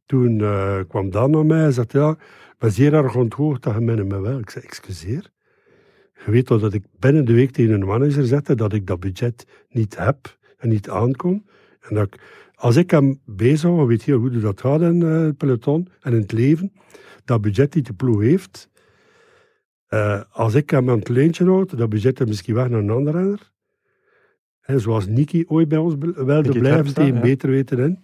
toen 0.07 0.41
eh, 0.41 0.79
kwam 0.89 1.11
Dan 1.11 1.31
naar 1.31 1.47
mij 1.47 1.65
en 1.65 1.73
zei, 1.73 1.87
ja, 1.89 2.11
ik 2.11 2.59
ben 2.59 2.73
zeer 2.73 2.95
erg 2.95 3.15
onthoogd 3.15 3.63
dat 3.63 3.75
je 3.75 3.81
mij 3.81 3.95
niet 3.95 4.09
meer 4.09 4.23
wil. 4.23 4.39
Ik 4.39 4.51
zei, 4.51 4.65
excuseer. 4.65 5.31
Je 6.25 6.31
weet 6.31 6.47
toch 6.47 6.61
dat 6.61 6.73
ik 6.73 6.85
binnen 6.99 7.25
de 7.25 7.33
week 7.33 7.51
tegen 7.51 7.75
een 7.75 7.87
manager 7.87 8.27
zette 8.27 8.55
dat 8.55 8.73
ik 8.73 8.87
dat 8.87 9.01
budget 9.01 9.47
niet 9.69 9.97
heb 9.99 10.39
en 10.59 10.69
niet 10.69 10.91
aankom. 10.91 11.45
En 11.81 11.95
dat 11.95 12.07
ik, 12.07 12.21
als 12.55 12.77
ik 12.77 12.91
hem 12.91 13.21
bezig 13.25 13.71
hou, 13.71 13.87
weet 13.87 14.03
je 14.03 14.13
hoe 14.13 14.31
dat 14.31 14.61
gaat 14.61 14.81
in 14.81 15.03
eh, 15.03 15.21
het 15.21 15.37
peloton 15.37 15.89
en 16.01 16.13
in 16.13 16.21
het 16.21 16.33
leven, 16.33 16.73
dat 17.25 17.41
budget 17.41 17.73
die 17.73 17.83
de 17.83 17.93
ploeg 17.93 18.21
heeft, 18.21 18.69
eh, 19.89 20.21
als 20.31 20.55
ik 20.55 20.71
hem 20.71 20.91
aan 20.91 20.99
het 20.99 21.09
lijntje 21.09 21.45
houd, 21.45 21.79
dat 21.79 21.89
budget 21.89 22.21
is 22.21 22.27
misschien 22.27 22.55
weg 22.55 22.69
naar 22.69 22.81
een 22.81 22.91
ander 22.91 23.13
renner. 23.13 23.53
En 24.61 24.81
zoals 24.81 25.07
Niki 25.07 25.45
ooit 25.47 25.69
bij 25.69 25.79
ons 25.79 25.95
wilde 25.99 26.59
blijven 26.59 27.15
ja. 27.15 27.21
beter 27.21 27.51
weten 27.51 27.79
in, 27.79 28.03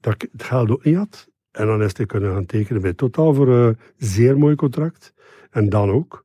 dat 0.00 0.14
ik 0.14 0.28
het 0.32 0.42
geld 0.42 0.70
ook 0.70 0.84
niet 0.84 0.96
had. 0.96 1.28
En 1.50 1.66
dan 1.66 1.82
is 1.82 1.96
hij 1.96 2.06
kunnen 2.06 2.32
gaan 2.32 2.46
tekenen 2.46 2.82
bij 2.82 2.92
Totaal 2.92 3.34
voor 3.34 3.48
een 3.48 3.78
zeer 3.96 4.38
mooi 4.38 4.54
contract. 4.54 5.14
En 5.50 5.68
dan 5.68 5.90
ook. 5.90 6.24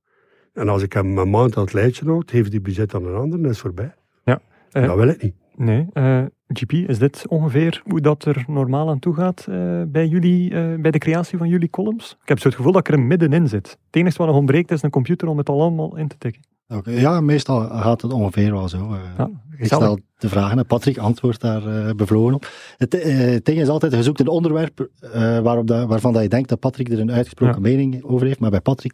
En 0.53 0.69
als 0.69 0.83
ik 0.83 0.93
hem 0.93 1.17
een 1.17 1.29
maand 1.29 1.57
aan 1.57 1.63
het 1.63 1.73
lijntje 1.73 2.05
houd, 2.05 2.29
heeft 2.29 2.51
die 2.51 2.61
budget 2.61 2.93
aan 2.93 3.05
een 3.05 3.15
ander 3.15 3.39
en 3.39 3.49
is 3.49 3.59
voorbij. 3.59 3.93
Ja, 4.23 4.41
eh, 4.71 4.85
dat 4.85 4.95
wil 4.95 5.07
ik 5.07 5.21
niet. 5.21 5.35
Nee. 5.55 5.87
eh, 5.93 6.25
GP, 6.57 6.71
is 6.71 6.99
dit 6.99 7.25
ongeveer 7.27 7.81
hoe 7.85 8.01
dat 8.01 8.25
er 8.25 8.43
normaal 8.47 8.89
aan 8.89 8.99
toe 8.99 9.13
gaat 9.13 9.45
eh, 9.49 9.81
bij 9.87 10.07
jullie, 10.07 10.53
eh, 10.55 10.79
bij 10.81 10.91
de 10.91 10.97
creatie 10.97 11.37
van 11.37 11.47
jullie 11.49 11.69
columns? 11.69 12.17
Ik 12.21 12.27
heb 12.27 12.39
zo 12.39 12.47
het 12.47 12.57
gevoel 12.57 12.71
dat 12.71 12.87
ik 12.87 12.93
er 12.93 12.99
middenin 13.01 13.47
zit. 13.47 13.69
Het 13.69 13.95
enige 13.95 14.17
wat 14.17 14.27
nog 14.27 14.35
ontbreekt 14.35 14.71
is 14.71 14.81
een 14.81 14.89
computer 14.89 15.27
om 15.27 15.37
het 15.37 15.49
allemaal 15.49 15.97
in 15.97 16.07
te 16.07 16.17
tikken. 16.17 16.41
Oké, 16.67 16.91
Ja, 16.91 17.21
meestal 17.21 17.59
gaat 17.61 18.01
het 18.01 18.13
ongeveer 18.13 18.51
wel 18.51 18.67
zo. 18.69 18.77
eh. 18.93 18.99
Ja, 19.17 19.29
ik 19.57 19.65
stel 19.65 19.99
de 20.17 20.29
vragen 20.29 20.57
en 20.57 20.65
Patrick 20.65 20.97
antwoordt 20.97 21.41
daar 21.41 21.95
bevlogen 21.95 22.33
op. 22.33 22.47
Het, 22.77 23.03
het 23.03 23.45
ding 23.45 23.59
is 23.59 23.67
altijd, 23.67 23.93
je 23.93 24.03
zoekt 24.03 24.19
een 24.19 24.27
onderwerp 24.27 24.89
eh, 24.99 25.39
waarop 25.39 25.67
dat, 25.67 25.87
waarvan 25.87 26.13
dat 26.13 26.21
je 26.21 26.29
denkt 26.29 26.49
dat 26.49 26.59
Patrick 26.59 26.89
er 26.89 26.99
een 26.99 27.11
uitgesproken 27.11 27.55
Ja. 27.55 27.61
mening 27.61 28.03
over 28.03 28.27
heeft, 28.27 28.39
maar 28.39 28.49
bij 28.49 28.61
Patrick, 28.61 28.93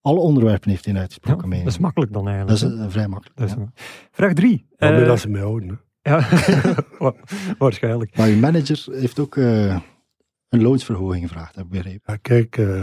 alle 0.00 0.18
onderwerpen 0.18 0.70
heeft 0.70 0.84
hij 0.84 0.94
Ja, 0.94 1.00
uitgesproken 1.00 1.40
dat 1.40 1.48
mening. 1.50 1.68
is 1.68 1.78
makkelijk 1.78 2.12
dan 2.12 2.24
Dat 2.24 2.32
eigenlijk. 2.34 2.62
is 2.64 2.78
hè. 2.78 2.84
eh, 2.84 2.90
vrij 2.90 3.08
makkelijk. 3.08 3.36
Dat 3.38 3.48
is, 3.48 3.54
ja. 3.58 3.72
Vraag 4.10 4.32
drie. 4.32 4.66
Waarmee 4.76 5.00
Eh, 5.00 5.06
dat 5.06 5.20
ze 5.20 5.28
mij 5.28 5.40
houden. 5.40 5.80
Ja, 6.08 6.28
Wa- 6.98 7.14
waarschijnlijk. 7.58 8.16
Maar 8.16 8.28
uw 8.28 8.36
manager 8.38 8.84
heeft 8.90 9.18
ook 9.18 9.36
eh, 9.36 9.76
een 10.48 10.62
loonsverhoging 10.62 11.28
gevraagd, 11.28 11.54
heb 11.54 11.64
ik 11.64 11.70
begrepen. 11.70 12.00
Ja, 12.04 12.16
kijk, 12.22 12.56
eh, 12.56 12.80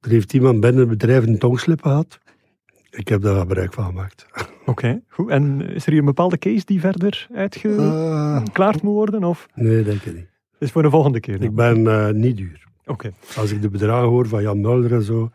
er 0.00 0.10
heeft 0.10 0.32
iemand 0.32 0.60
binnen 0.60 0.80
het 0.80 0.88
bedrijf 0.88 1.26
een 1.26 1.38
tongslip 1.38 1.82
gehad. 1.82 2.18
Ik 2.90 3.08
heb 3.08 3.22
daar 3.22 3.38
gebruik 3.40 3.72
van 3.72 3.84
gemaakt. 3.84 4.26
Oké, 4.66 5.00
goed. 5.08 5.30
En 5.30 5.60
is 5.68 5.84
er 5.86 5.90
hier 5.90 6.00
een 6.00 6.06
bepaalde 6.06 6.38
case 6.38 6.64
die 6.64 6.80
verder 6.80 7.26
Eh, 7.32 7.38
uitgeklaard 7.38 8.82
moet 8.82 8.94
worden? 8.94 9.24
Of 9.24 9.46
Nee, 9.54 9.82
denk 9.82 10.02
ik 10.02 10.14
niet. 10.14 10.28
is 10.58 10.70
voor 10.70 10.82
de 10.82 10.90
volgende 10.90 11.20
keer? 11.20 11.38
dan? 11.38 11.46
Ik 11.48 11.54
ben 11.54 11.86
eh, 11.86 12.08
niet 12.14 12.36
duur. 12.36 12.64
Oké. 12.86 13.12
Als 13.36 13.50
ik 13.50 13.62
de 13.62 13.68
bedragen 13.68 14.08
hoor 14.08 14.28
van 14.28 14.42
Jan 14.42 14.60
Mulder 14.60 14.92
en 14.92 15.02
zo, 15.02 15.30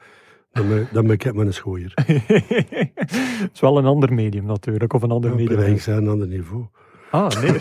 dan 0.53 0.67
ben, 0.67 0.87
dan 0.91 1.03
ben 1.07 1.13
ik 1.15 1.33
met 1.33 1.45
een 1.47 1.53
schooier. 1.53 1.91
Het 2.05 3.49
is 3.53 3.59
wel 3.59 3.77
een 3.77 3.85
ander 3.85 4.13
medium 4.13 4.45
natuurlijk, 4.45 4.93
of 4.93 5.01
een 5.01 5.11
ander 5.11 5.29
Ja, 5.29 5.35
medium. 5.35 5.59
ik 5.59 5.81
zijn 5.81 5.97
een 5.97 6.07
ander 6.09 6.27
niveau. 6.27 6.65
Ah, 7.11 7.41
nee. 7.41 7.55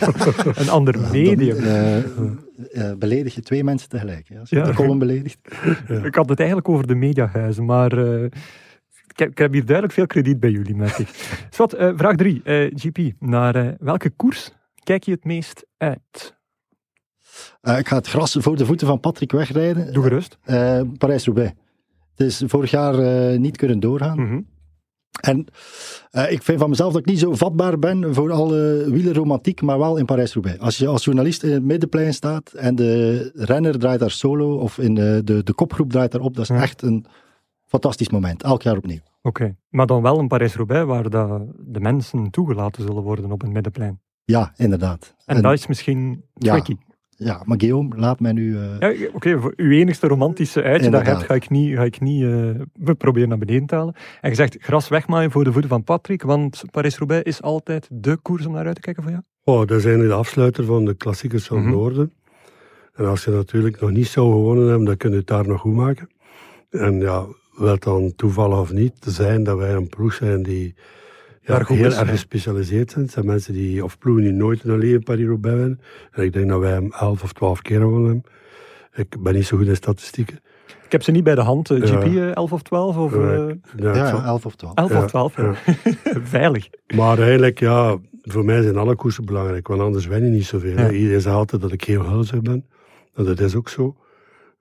een 0.55 0.68
ander 0.68 0.99
medium. 1.12 1.55
Dan, 1.57 1.64
eh, 1.64 2.90
eh, 2.90 2.97
beledig 2.99 3.34
je 3.34 3.40
twee 3.40 3.64
mensen 3.64 3.88
tegelijk. 3.88 4.28
hè, 4.28 4.38
Als 4.40 4.51
je 4.51 4.57
Ja. 4.57 4.62
de 4.64 4.72
column 4.74 4.99
beledigt. 4.99 5.38
Ik 6.05 6.14
had 6.14 6.28
het 6.28 6.38
eigenlijk 6.38 6.68
over 6.68 6.86
de 6.86 6.95
mediahuizen, 6.95 7.64
maar 7.64 7.93
eh, 7.99 8.24
ik, 8.24 9.18
heb, 9.18 9.30
ik 9.30 9.38
heb 9.38 9.53
hier 9.53 9.64
duidelijk 9.64 9.95
veel 9.95 10.07
krediet 10.07 10.40
bij 10.40 10.51
jullie, 10.51 10.74
merk 10.76 10.99
ik. 10.99 11.09
Zwat, 11.51 11.72
eh, 11.72 11.93
vraag 11.97 12.16
drie. 12.16 12.40
Eh, 12.45 12.70
GP, 12.74 12.99
naar 13.18 13.76
welke 13.78 14.11
koers 14.11 14.53
kijk 14.82 15.03
je 15.05 15.12
het 15.12 15.24
meest 15.24 15.66
uit? 15.76 16.40
Eh, 17.61 17.78
ik 17.78 17.88
ga 17.88 17.97
het 17.97 18.09
gras 18.09 18.36
voor 18.40 18.57
de 18.57 18.66
voeten 18.66 18.86
van 18.86 19.01
Patrick 19.01 19.32
wegrijden. 19.32 19.93
Doe 19.93 20.03
gerust. 20.03 20.38
Eh, 20.43 20.80
Parijs-Roubaix. 20.99 21.53
Het 22.14 22.26
is 22.26 22.42
vorig 22.46 22.70
jaar 22.70 22.98
eh, 22.98 23.38
niet 23.38 23.56
kunnen 23.56 23.80
doorgaan. 23.80 24.20
Mhm. 24.20 24.40
En 25.20 25.46
eh, 26.10 26.32
ik 26.32 26.42
vind 26.42 26.58
van 26.60 26.68
mezelf 26.68 26.92
dat 26.92 27.00
ik 27.00 27.06
niet 27.06 27.18
zo 27.18 27.34
vatbaar 27.34 27.78
ben 27.78 28.14
voor 28.14 28.32
alle 28.32 28.84
wielerromantiek, 28.90 29.62
maar 29.62 29.78
wel 29.78 29.96
in 29.96 30.04
Parijs-Roubaix. 30.04 30.58
Als 30.58 30.76
je 30.78 30.86
als 30.86 31.04
journalist 31.04 31.42
in 31.42 31.52
het 31.52 31.62
middenplein 31.64 32.14
staat 32.14 32.52
en 32.52 32.74
de 32.74 33.30
renner 33.34 33.78
draait 33.78 34.00
daar 34.00 34.10
solo, 34.10 34.54
of 34.58 34.78
in 34.78 34.94
de, 34.94 35.20
de, 35.24 35.42
de 35.42 35.54
kopgroep 35.54 35.90
draait 35.90 36.12
daarop, 36.12 36.34
dat 36.34 36.42
is 36.50 36.56
Ja. 36.56 36.62
echt 36.62 36.82
een 36.82 37.06
fantastisch 37.66 38.08
moment. 38.10 38.42
Elk 38.42 38.62
jaar 38.62 38.76
opnieuw. 38.76 39.00
Oké, 39.22 39.56
maar 39.68 39.86
dan 39.86 40.02
wel 40.02 40.18
een 40.18 40.28
Parijs-Roubaix 40.28 40.86
waar 40.86 41.10
de, 41.10 41.46
de 41.58 41.80
mensen 41.80 42.30
toegelaten 42.30 42.82
zullen 42.82 43.02
worden 43.02 43.32
op 43.32 43.40
het 43.40 43.52
middenplein. 43.52 44.00
Ja, 44.24 44.52
inderdaad. 44.56 45.14
En, 45.24 45.42
dat 45.42 45.52
is 45.52 45.66
misschien 45.66 46.24
tricky. 46.34 46.76
Ja, 46.78 46.91
maar 47.45 47.61
Guillaume, 47.61 47.97
laat 47.97 48.20
mij 48.20 48.33
nu... 48.33 48.59
eh, 48.59 48.79
Ja, 48.99 49.09
Oké, 49.12 49.41
voor 49.41 49.53
uw 49.57 49.70
enigste 49.70 50.07
romantische 50.07 50.62
uitje 50.62 50.91
dat 50.91 51.07
hebt, 51.07 51.23
ga 51.23 51.35
ik 51.35 51.51
niet, 51.51 51.77
ga 51.77 51.83
ik 51.85 52.01
niet 52.01 52.23
eh, 52.23 52.31
we 52.73 52.95
proberen 52.95 53.29
naar 53.29 53.39
beneden 53.39 53.66
te 53.66 53.75
halen. 53.75 53.95
En 54.20 54.31
je 54.31 54.37
zegt 54.37 54.57
gras 54.61 54.89
wegmaaien 54.89 55.31
voor 55.31 55.45
de 55.45 55.53
voeten 55.53 55.70
van 55.70 55.85
Patrick, 55.85 56.23
want 56.23 56.62
Parijs-Roubaix 56.70 57.23
is 57.23 57.43
altijd 57.43 57.89
de 57.93 58.16
koers 58.16 58.47
om 58.47 58.53
naar 58.53 58.66
uit 58.66 58.75
te 58.75 58.81
kijken 58.81 59.03
voor 59.03 59.12
jou. 59.12 59.23
Oh, 59.45 59.59
dat 59.59 59.70
is 59.79 59.85
eigenlijk 59.85 60.09
de 60.14 60.18
afsluiter 60.18 60.64
van 60.64 60.85
de 60.85 60.95
klassiekers 60.95 61.47
van 61.47 61.59
Mhm. 61.61 61.70
Noorden. 61.70 62.12
En 62.95 63.05
als 63.07 63.25
je 63.25 63.31
natuurlijk 63.31 63.81
nog 63.81 63.91
niet 63.91 64.07
zou 64.07 64.31
gewonnen 64.33 64.68
hebben, 64.68 64.87
dan 64.87 64.97
kun 64.97 65.11
je 65.11 65.16
het 65.16 65.27
daar 65.27 65.47
nog 65.47 65.61
goed 65.61 65.75
maken. 65.75 66.09
En 66.70 67.01
ja, 67.01 67.25
wel 67.57 67.79
dan 67.79 68.12
toevallig 68.16 68.59
of 68.59 68.73
niet 68.73 69.01
te 69.01 69.11
zijn 69.11 69.43
dat 69.45 69.59
wij 69.59 69.73
een 69.75 69.89
ploeg 69.89 70.14
zijn 70.14 70.43
die 70.43 70.75
ja, 71.45 71.55
Daar 71.55 71.64
goed 71.64 71.76
heel 71.76 71.86
is, 71.86 71.97
erg 71.97 72.09
gespecialiseerd 72.11 72.90
zijn. 72.90 73.05
Het 73.05 73.12
zijn 73.12 73.26
mensen 73.26 73.53
die, 73.53 73.84
of 73.84 73.99
ploegen 73.99 74.22
die 74.24 74.32
nooit 74.32 74.64
in 74.64 74.70
hun 74.70 74.78
leven 74.78 75.03
Paris-Roubaix 75.03 75.57
winnen. 75.59 75.80
En 76.12 76.22
ik 76.22 76.32
denk 76.32 76.49
dat 76.49 76.61
wij 76.61 76.70
hem 76.72 76.93
elf 76.93 77.22
of 77.22 77.32
twaalf 77.32 77.62
keer 77.62 77.80
gewonnen 77.80 78.05
hebben. 78.12 78.30
Ik 78.95 79.22
ben 79.22 79.34
niet 79.34 79.47
zo 79.47 79.57
goed 79.57 79.66
in 79.66 79.76
statistieken. 79.76 80.40
Ik 80.84 80.93
heb 80.93 81.03
ze 81.03 81.11
niet 81.11 81.24
bij 81.24 81.34
de 81.34 81.40
hand, 81.40 81.70
eh. 81.70 81.80
GP 81.82 82.05
eh, 82.05 82.34
11 82.34 82.53
of 82.53 82.62
12 82.62 82.97
of 82.97 83.14
Ja, 83.14 83.32
eh, 83.32 83.49
ik- 83.49 83.59
ja, 83.76 83.88
ik 83.90 83.95
ja, 83.97 84.07
zal- 84.09 84.22
11 84.22 84.47
of 84.47 84.55
12. 84.57 84.74
11 84.76 84.90
Ja, 84.90 85.03
of 85.03 85.07
12. 85.07 85.36
ja. 85.36 85.55
ja. 85.66 85.74
Veilig. 86.24 86.68
Maar 86.97 87.18
eigenlijk, 87.18 87.59
ja, 87.61 87.99
voor 88.22 88.45
mij 88.45 88.62
zijn 88.62 88.76
alle 88.76 88.95
koersen 88.97 89.24
belangrijk, 89.24 89.68
want 89.68 89.80
anders 89.80 90.07
win 90.07 90.24
je 90.24 90.30
niet 90.30 90.45
zoveel. 90.45 90.76
hè. 90.76 90.90
Iedereen 90.93 91.20
zegt 91.20 91.34
altijd 91.36 91.62
dat 91.62 91.72
ik 91.72 91.84
heel 91.84 92.05
hulzig 92.05 92.40
ben. 92.43 92.66
En 93.14 93.24
dat 93.24 93.40
is 93.40 93.55
ook 93.55 93.68
zo. 93.68 93.97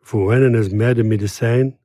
Voor 0.01 0.27
winnen 0.27 0.55
is 0.55 0.69
mij 0.69 0.93
de 0.93 1.03
medicijn. 1.03 1.77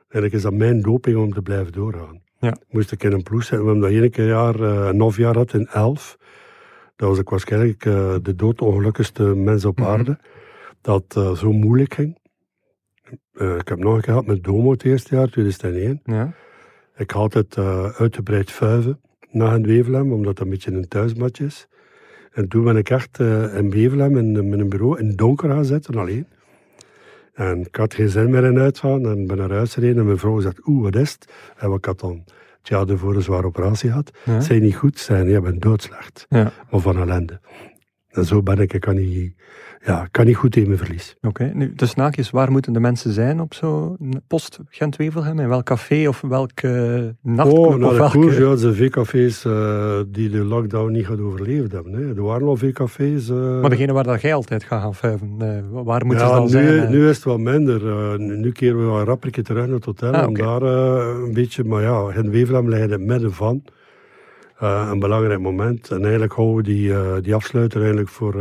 Eigenlijk 0.00 0.32
is 0.34 0.42
dat 0.42 0.52
mijn 0.52 0.80
doping 0.82 1.16
om 1.16 1.32
te 1.32 1.42
blijven 1.42 1.72
doorgaan. 1.72 2.22
Ja. 2.40 2.56
Moest 2.68 2.92
ik 2.92 3.02
in 3.02 3.12
een 3.12 3.22
ploeg 3.22 3.44
zijn, 3.44 3.60
omdat 3.60 3.90
je 3.92 4.18
een 4.18 4.26
jaar, 4.26 4.60
eh, 4.60 4.86
een 4.86 5.00
half 5.00 5.16
jaar 5.16 5.34
had 5.34 5.54
in 5.54 5.66
elf. 5.66 6.18
Dat 6.96 7.08
was 7.08 7.18
ik 7.18 7.28
waarschijnlijk 7.28 7.84
eh, 7.84 8.14
de 8.22 8.34
doodongelukkigste 8.34 9.22
mens 9.22 9.64
op 9.64 9.78
Mhm. 9.78 9.88
aarde. 9.88 10.18
Dat 10.80 11.04
eh, 11.16 11.32
zo 11.32 11.52
moeilijk 11.52 11.94
ging. 11.94 12.18
Ik 13.32 13.68
heb 13.68 13.78
nog 13.78 13.94
een 13.94 14.00
keer 14.00 14.02
gehad 14.02 14.26
met 14.26 14.44
Domo 14.44 14.70
het 14.70 14.84
eerste 14.84 15.14
jaar, 15.14 15.28
2001. 15.28 16.00
Ja. 16.04 16.32
Ik 16.96 17.10
had 17.10 17.34
het 17.34 17.58
uitgebreid 17.98 18.50
vuiven 18.50 19.00
na 19.30 19.54
in 19.54 19.66
Wevelem, 19.66 20.12
omdat 20.12 20.36
dat 20.36 20.44
een 20.44 20.50
beetje 20.52 20.72
een 20.72 20.88
thuismatch 20.88 21.40
is. 21.40 21.66
En 22.32 22.48
toen 22.48 22.64
ben 22.64 22.76
ik 22.76 22.90
echt 22.90 23.18
in 23.54 23.70
Wevelem 23.70 24.16
in, 24.16 24.36
in 24.36 24.48
mijn 24.48 24.68
bureau 24.68 24.98
in 24.98 25.06
het 25.06 25.18
donker 25.18 25.50
gaan 25.50 25.64
zitten, 25.64 25.94
alleen. 25.94 26.26
En 27.32 27.60
ik 27.60 27.76
had 27.76 27.94
geen 27.94 28.08
zin 28.08 28.30
meer 28.30 28.44
in 28.44 28.58
uitgaan 28.58 29.06
en 29.06 29.26
ben 29.26 29.36
naar 29.36 29.50
huis 29.50 29.74
gereden 29.74 29.98
en 29.98 30.04
mijn 30.04 30.18
vrouw 30.18 30.40
zegt, 30.40 30.66
oeh, 30.66 30.82
wat 30.82 30.96
is 30.96 31.12
het? 31.12 31.32
En 31.56 31.72
ik 31.72 31.84
had 31.84 32.00
dan 32.00 32.24
het 32.58 32.68
jaar 32.68 32.88
ervoor 32.88 33.14
een 33.14 33.22
zware 33.22 33.46
operatie 33.46 33.88
gehad. 33.88 34.10
Ja. 34.24 34.40
Zei 34.40 34.60
niet 34.60 34.76
goed, 34.76 34.98
zei 34.98 35.24
nee, 35.24 35.32
je 35.32 35.40
bent 35.40 35.62
doodslecht. 35.62 36.26
Ja. 36.28 36.52
Maar 36.70 36.80
van 36.80 36.98
ellende. 36.98 37.40
En 38.08 38.24
zo 38.24 38.42
ben 38.42 38.58
ik, 38.58 38.72
ik 38.72 38.80
kan 38.80 38.94
niet, 38.94 39.34
ja, 39.84 40.02
ik 40.02 40.08
kan 40.10 40.26
niet 40.26 40.36
goed 40.36 40.56
in 40.56 40.66
mijn 40.66 40.78
verlies. 40.78 41.16
Oké, 41.20 41.50
nu, 41.54 41.72
dus 41.74 41.94
naakjes, 41.94 42.30
waar 42.30 42.50
moeten 42.50 42.72
de 42.72 42.80
mensen 42.80 43.12
zijn 43.12 43.40
op 43.40 43.54
zo'n 43.54 44.22
post 44.26 44.58
Gent-Wevelgem? 44.68 45.38
In 45.40 45.48
welk 45.48 45.64
café 45.64 46.08
of 46.08 46.20
welk 46.20 46.62
uh, 46.62 47.00
nachtclub? 47.22 47.64
Oh, 47.64 47.74
naar 47.76 47.90
de 47.90 47.96
welke... 47.96 48.18
koers, 48.18 48.36
ja, 48.36 48.54
de 48.54 48.74
VKV's 48.74 49.44
eh, 49.44 50.00
die 50.08 50.28
de 50.30 50.44
lockdown 50.44 50.92
niet 50.92 51.06
gaat 51.06 51.20
overleefd 51.20 51.72
hebben. 51.72 51.92
Hè. 51.92 52.14
Er 52.16 52.22
waren 52.22 52.46
al 52.46 52.56
VKV's. 52.56 53.28
eh, 53.28 53.60
Maar 53.60 53.70
degene 53.70 53.92
waar 53.92 54.04
dat 54.04 54.20
jij 54.20 54.34
altijd 54.34 54.64
gaat 54.64 54.80
gaan 54.82 54.94
vuiven, 54.94 55.34
eh, 55.38 55.82
waar 55.84 56.06
moeten 56.06 56.26
ja, 56.26 56.32
ze 56.32 56.38
dan 56.52 56.62
nu, 56.62 56.76
zijn? 56.76 56.90
nu 56.90 57.08
is 57.08 57.16
het 57.16 57.24
wat 57.24 57.38
minder. 57.38 57.80
Nu 58.20 58.36
nu 58.36 58.52
keren 58.52 58.78
we 58.78 58.84
wel 58.84 59.02
rappertje 59.04 59.42
terug 59.42 59.64
naar 59.66 59.74
het 59.74 59.84
hotel. 59.84 60.12
Ah, 60.12 60.26
om 60.28 60.34
daar 60.34 60.62
een 60.62 61.32
beetje, 61.32 61.64
maar 61.64 61.82
ja, 61.82 62.12
in 62.14 62.30
Wevelgem 62.30 62.68
ligt 62.68 62.82
in 62.82 62.90
het 62.90 63.00
midden 63.00 63.32
van. 63.32 63.62
Een 64.58 64.98
belangrijk 64.98 65.40
moment. 65.40 65.90
En 65.90 66.02
eigenlijk 66.02 66.32
houden 66.32 66.56
we 66.56 66.62
die, 66.62 67.20
die 67.20 67.34
afsluiter 67.34 67.78
eigenlijk 67.80 68.10
voor, 68.10 68.34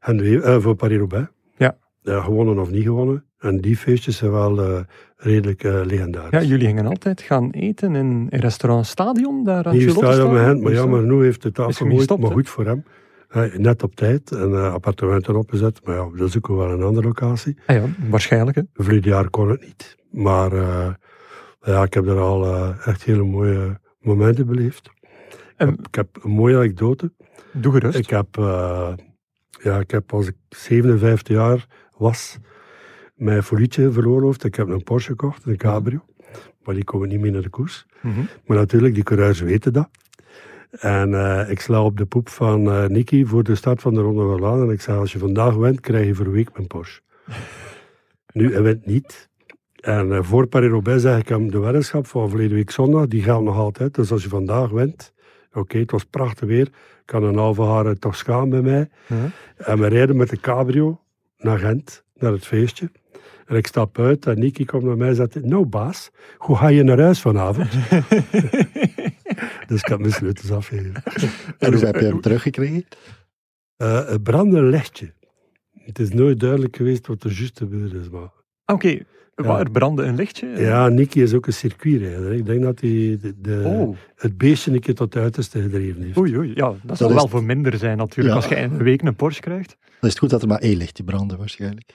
We- 0.00 0.40
eh, 0.42 0.58
voor 0.60 0.74
Paris-Roubaix. 0.74 1.28
Ja. 1.56 1.76
Ja, 2.02 2.20
gewonnen 2.20 2.58
of 2.58 2.70
niet 2.70 2.82
gewonnen. 2.84 3.24
En 3.38 3.60
die 3.60 3.76
feestjes 3.76 4.16
zijn 4.16 4.30
wel 4.30 4.60
eh, 4.62 4.80
redelijk 5.16 5.64
eh, 5.64 5.80
legendarisch. 5.84 6.30
Ja, 6.42 6.42
jullie 6.48 6.66
gingen 6.66 6.86
altijd 6.86 7.20
gaan 7.20 7.50
eten 7.50 7.94
in, 7.94 8.26
in 8.30 8.38
restaurant 8.40 8.86
Stadion, 8.86 9.44
daar 9.44 9.64
aan 9.66 9.80
staat 9.80 10.16
hij 10.16 10.32
met 10.32 10.40
hen, 10.42 10.62
maar 10.62 10.72
ja, 10.72 10.86
maar 10.86 11.02
nu 11.02 11.22
heeft 11.22 11.42
hem 11.42 11.52
afgemoeid, 11.54 11.96
gestopt, 11.98 12.20
maar 12.22 12.30
goed 12.30 12.48
voor 12.48 12.64
hem. 12.66 12.84
Eh, 13.28 13.54
net 13.54 13.82
op 13.82 13.94
tijd, 13.94 14.30
een 14.30 14.52
eh, 14.54 14.72
appartement 14.72 15.28
erop 15.28 15.50
gezet, 15.50 15.80
maar 15.84 15.94
ja, 15.96 16.08
dat 16.16 16.30
zoeken 16.30 16.52
we 16.56 16.64
wel 16.64 16.70
een 16.72 16.82
andere 16.82 17.06
locatie. 17.06 17.56
Ah 17.66 17.76
ja, 17.76 17.82
waarschijnlijk. 18.10 18.56
Hè. 18.56 18.62
Vorig 18.72 19.04
jaar 19.04 19.30
kon 19.30 19.48
het 19.50 19.60
niet, 19.60 19.96
maar 20.10 20.54
ja, 21.60 21.82
ik 21.82 21.94
heb 21.94 22.06
er 22.06 22.18
al 22.18 22.46
echt 22.84 23.02
hele 23.04 23.24
mooie 23.24 23.80
momenten 24.00 24.46
beleefd. 24.46 24.90
En- 25.56 25.68
Ik 25.68 25.76
heb, 25.76 25.86
ik 25.86 25.94
heb 25.94 26.08
een 26.24 26.30
mooie 26.30 26.56
anekdote. 26.56 27.12
Doe 27.52 27.72
gerust. 27.72 27.98
Ik 27.98 28.10
heb, 28.10 28.26
ja, 29.62 29.78
ik 29.78 29.90
heb 29.90 30.12
als 30.12 30.26
ik 30.26 30.34
57 30.48 31.36
jaar 31.36 31.66
was, 31.96 32.38
mijn 33.14 33.42
folietje 33.42 33.92
veroorloofd. 33.92 34.44
Ik 34.44 34.54
heb 34.54 34.68
een 34.68 34.82
Porsche 34.82 35.10
gekocht, 35.10 35.44
een 35.44 35.56
cabrio, 35.56 36.04
maar 36.62 36.74
die 36.74 36.84
komen 36.84 37.08
niet 37.08 37.20
mee 37.20 37.30
naar 37.30 37.42
de 37.42 37.48
koers. 37.48 37.86
Mhm. 38.00 38.20
Maar 38.46 38.56
natuurlijk, 38.56 38.94
die 38.94 39.02
coureurs 39.02 39.40
weten 39.40 39.72
dat. 39.72 39.88
En 40.70 41.14
eh, 41.14 41.50
ik 41.50 41.60
sla 41.60 41.84
op 41.84 41.96
de 41.96 42.06
poep 42.06 42.28
van 42.28 42.70
eh 42.70 42.86
Nicky 42.86 43.24
voor 43.24 43.42
de 43.42 43.54
start 43.54 43.80
van 43.80 43.94
de 43.94 44.00
Ronde 44.00 44.22
van 44.22 44.36
Vlaanderen. 44.36 44.68
En 44.68 44.74
ik 44.74 44.80
zei, 44.80 44.98
als 44.98 45.12
je 45.12 45.18
vandaag 45.18 45.54
wint, 45.54 45.80
krijg 45.80 46.06
je 46.06 46.14
voor 46.14 46.26
een 46.26 46.32
week 46.32 46.52
mijn 46.52 46.66
Porsche. 46.66 47.00
nu, 48.32 48.52
hij 48.52 48.62
wint 48.62 48.86
niet. 48.86 49.28
En 49.80 50.12
eh, 50.12 50.22
voor 50.22 50.46
Paris-Roubaix 50.46 51.02
zeg 51.02 51.18
ik 51.18 51.28
hem, 51.28 51.50
de 51.50 51.58
weddenschap 51.58 52.06
van 52.06 52.28
verleden 52.28 52.56
week 52.56 52.70
zondag, 52.70 53.06
die 53.06 53.22
geldt 53.22 53.44
nog 53.44 53.56
altijd. 53.56 53.94
Dus 53.94 54.12
als 54.12 54.22
je 54.22 54.28
vandaag 54.28 54.70
wint, 54.70 55.12
oké, 55.52 55.78
het 55.78 55.90
was 55.90 56.04
prachtig 56.04 56.48
weer, 56.48 56.68
kan 57.08 57.22
een 57.22 57.36
halve 57.36 57.62
haar 57.62 57.98
toch 57.98 58.16
schaam 58.16 58.50
bij 58.50 58.60
mij. 58.60 58.88
En 59.56 59.78
we 59.78 59.86
rijden 59.86 60.16
met 60.16 60.30
de 60.30 60.40
cabrio 60.40 61.00
naar 61.38 61.58
Gent, 61.58 62.04
naar 62.14 62.32
het 62.32 62.46
feestje. 62.46 62.90
En 63.46 63.56
ik 63.56 63.66
stap 63.66 63.98
uit 63.98 64.26
en 64.26 64.38
Niki 64.38 64.64
komt 64.64 64.82
naar 64.82 64.96
mij 64.96 65.08
en 65.08 65.14
zegt, 65.14 65.44
nou 65.44 65.66
baas, 65.66 66.10
hoe 66.36 66.56
ga 66.56 66.68
je 66.68 66.82
naar 66.82 67.00
huis 67.00 67.20
vanavond? 67.20 67.70
dus 69.68 69.80
ik 69.80 69.86
heb 69.86 69.98
mijn 69.98 70.12
sleutels 70.12 70.50
afgegeven. 70.50 71.02
En 71.58 71.72
hoe 71.72 71.84
heb 71.84 71.94
je 71.94 72.06
hem 72.06 72.20
teruggekregen? 72.20 72.86
Eh 73.76 74.02
een 74.06 74.22
brandend 74.22 74.70
lichtje. 74.70 75.12
Het 75.72 75.98
is 75.98 76.12
nooit 76.12 76.40
duidelijk 76.40 76.76
geweest 76.76 77.06
wat 77.06 77.24
er 77.24 77.32
juist 77.32 77.58
gebeurd 77.58 77.92
is. 77.92 78.08
Maar... 78.08 78.30
Oké, 78.66 78.98
waar 79.46 79.70
brandde 79.70 80.02
een 80.02 80.14
lichtje? 80.14 80.46
Ja, 80.56 80.88
Niki 80.88 81.22
is 81.22 81.34
ook 81.34 81.46
een 81.46 81.52
circuitrijder. 81.52 82.32
Ik 82.32 82.46
denk 82.46 82.62
dat 82.62 82.80
hij 82.80 83.18
de, 83.20 83.34
de- 83.40 83.62
Oh, 83.66 83.96
het 84.16 84.38
beestje 84.38 84.72
een 84.72 84.80
keer 84.80 84.94
tot 84.94 85.14
het 85.14 85.22
uiterste 85.22 85.60
gedreven 85.62 86.02
heeft. 86.02 86.16
oei, 86.18 86.36
oei. 86.36 86.52
Ja, 86.54 86.72
dat 86.82 86.96
zal 86.96 87.08
is 87.08 87.14
wel 87.14 87.22
het. 87.22 87.30
voor 87.32 87.44
minder 87.44 87.78
zijn 87.78 87.96
natuurlijk, 87.96 88.28
Ja. 88.28 88.34
als 88.34 88.46
je 88.48 88.54
in 88.64 88.70
een 88.72 88.82
week 88.82 89.02
een 89.02 89.14
Porsche 89.16 89.40
krijgt. 89.42 89.76
Dan 89.80 89.86
is 90.00 90.08
het 90.08 90.18
goed 90.18 90.30
dat 90.30 90.42
er 90.42 90.48
maar 90.48 90.58
één 90.58 90.76
lichtje 90.76 91.04
brandde 91.04 91.36
waarschijnlijk. 91.36 91.90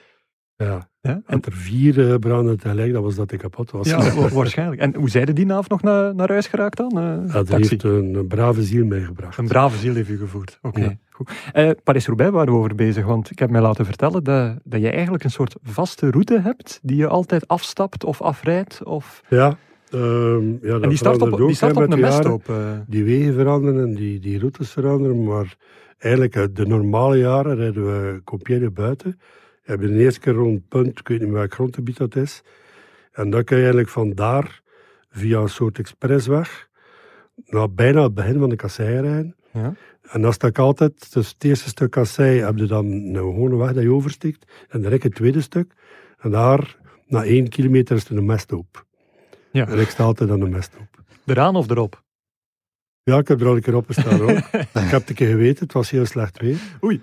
Ja. 0.56 0.88
Ja, 1.00 1.20
en, 1.26 1.40
er 1.42 1.52
vier 1.52 2.10
eh, 2.10 2.18
branden 2.18 2.58
tegelijk, 2.58 2.92
dat 2.92 3.02
was 3.02 3.14
dat 3.14 3.30
hij 3.30 3.38
kapot 3.38 3.70
was. 3.70 3.88
ja 3.88 4.14
wa- 4.14 4.28
waarschijnlijk. 4.28 4.80
En 4.80 4.94
hoe 4.94 5.10
zeiden 5.10 5.34
die 5.34 5.52
avond 5.52 5.68
nog 5.68 5.82
naar, 5.82 6.14
naar 6.14 6.28
huis 6.28 6.46
geraakt 6.46 6.76
dan? 6.76 6.90
Eh, 6.98 7.04
Ja, 7.26 7.32
dat 7.32 7.48
heeft 7.48 7.82
een, 7.82 8.14
een 8.14 8.26
brave 8.26 8.62
ziel 8.62 8.84
meegebracht. 8.84 9.38
Een 9.38 9.46
brave 9.48 9.78
ziel 9.78 9.94
heeft 9.94 10.08
u 10.08 10.18
gevoerd. 10.18 10.58
Oké, 10.62 10.80
Ja. 10.80 10.96
goed. 11.10 11.30
Eh, 11.52 11.70
Paris-Roubaix 11.82 12.32
waren 12.32 12.52
we 12.52 12.58
over 12.58 12.74
bezig, 12.74 13.04
want 13.04 13.30
ik 13.30 13.38
heb 13.38 13.50
mij 13.50 13.60
laten 13.60 13.84
vertellen 13.84 14.24
dat, 14.24 14.56
dat 14.64 14.80
je 14.80 14.88
eigenlijk 14.90 15.24
een 15.24 15.30
soort 15.30 15.56
vaste 15.62 16.10
route 16.10 16.40
hebt 16.40 16.78
die 16.82 16.96
je 16.96 17.06
altijd 17.08 17.48
afstapt 17.48 18.04
of 18.04 18.22
afrijdt. 18.22 18.82
Of... 18.84 19.22
Ja, 19.28 19.56
ehm, 19.90 20.48
ja 20.50 20.58
dat 20.72 20.82
En 20.82 20.88
die 20.88 20.98
start 20.98 21.22
op, 21.22 21.32
ook, 21.32 21.46
die 21.46 21.56
start 21.56 21.76
op 21.76 21.90
een 21.92 22.00
mesthoop. 22.00 22.48
eh. 22.48 22.56
Die 22.86 23.04
wegen 23.04 23.34
veranderen 23.34 23.82
en 23.84 23.94
die, 23.94 24.20
die 24.20 24.38
routes 24.38 24.70
veranderen, 24.70 25.24
maar 25.24 25.56
eigenlijk 25.98 26.34
eh, 26.36 26.44
de 26.52 26.66
normale 26.66 27.18
jaren 27.18 27.56
rijden 27.56 27.84
we 27.86 28.20
Compiègne 28.24 28.70
buiten. 28.70 29.18
Hebben 29.64 29.92
de 29.92 29.98
eerste 29.98 30.20
keer 30.20 30.32
rond 30.32 30.68
punt, 30.68 30.98
ik 30.98 31.08
weet 31.08 31.18
niet 31.18 31.28
meer 31.28 31.38
welk 31.38 31.54
grondgebied 31.54 31.96
dat 31.96 32.16
is. 32.16 32.42
En 33.12 33.30
dan 33.30 33.44
kun 33.44 33.56
je 33.56 33.62
eigenlijk 33.62 33.92
van 33.92 34.12
daar 34.12 34.62
via 35.10 35.40
een 35.40 35.48
soort 35.48 35.78
expressweg 35.78 36.68
naar 37.46 37.72
bijna 37.72 38.02
het 38.02 38.14
begin 38.14 38.38
van 38.38 38.48
de 38.48 38.56
kassei 38.56 39.00
rijden. 39.00 39.36
Ja. 39.52 39.74
En 40.02 40.22
dan 40.22 40.32
sta 40.32 40.46
ik 40.46 40.58
altijd, 40.58 41.12
dus 41.12 41.28
het 41.28 41.44
eerste 41.44 41.68
stuk 41.68 41.90
kassei 41.90 42.40
heb 42.40 42.56
je 42.56 42.66
dan 42.66 42.86
een 42.86 43.16
gewone 43.16 43.56
weg 43.56 43.72
dat 43.72 43.82
je 43.82 43.92
oversteekt. 43.92 44.52
En 44.68 44.82
dan 44.82 44.92
het 44.92 45.14
tweede 45.14 45.40
stuk. 45.40 45.72
En 46.18 46.30
daar, 46.30 46.76
na 47.06 47.24
één 47.24 47.48
kilometer, 47.48 47.96
is 47.96 48.08
er 48.08 48.16
een 48.16 48.24
mesthoop. 48.24 48.86
Ja. 49.50 49.68
En 49.68 49.78
ik 49.78 49.88
sta 49.88 50.04
altijd 50.04 50.30
aan 50.30 50.40
de 50.40 50.48
mesthoop. 50.48 51.02
Eraan 51.26 51.56
of 51.56 51.70
erop? 51.70 52.02
Ja, 53.02 53.18
ik 53.18 53.28
heb 53.28 53.40
er 53.40 53.46
al 53.46 53.56
een 53.56 53.62
keer 53.62 53.76
op 53.76 53.86
gestaan 53.86 54.20
ook. 54.20 54.30
ik 54.84 54.90
heb 54.90 55.00
het 55.00 55.08
een 55.08 55.14
keer 55.14 55.28
geweten, 55.28 55.64
het 55.64 55.72
was 55.72 55.90
heel 55.90 56.06
slecht 56.06 56.40
weer. 56.40 56.58
Oei. 56.82 57.00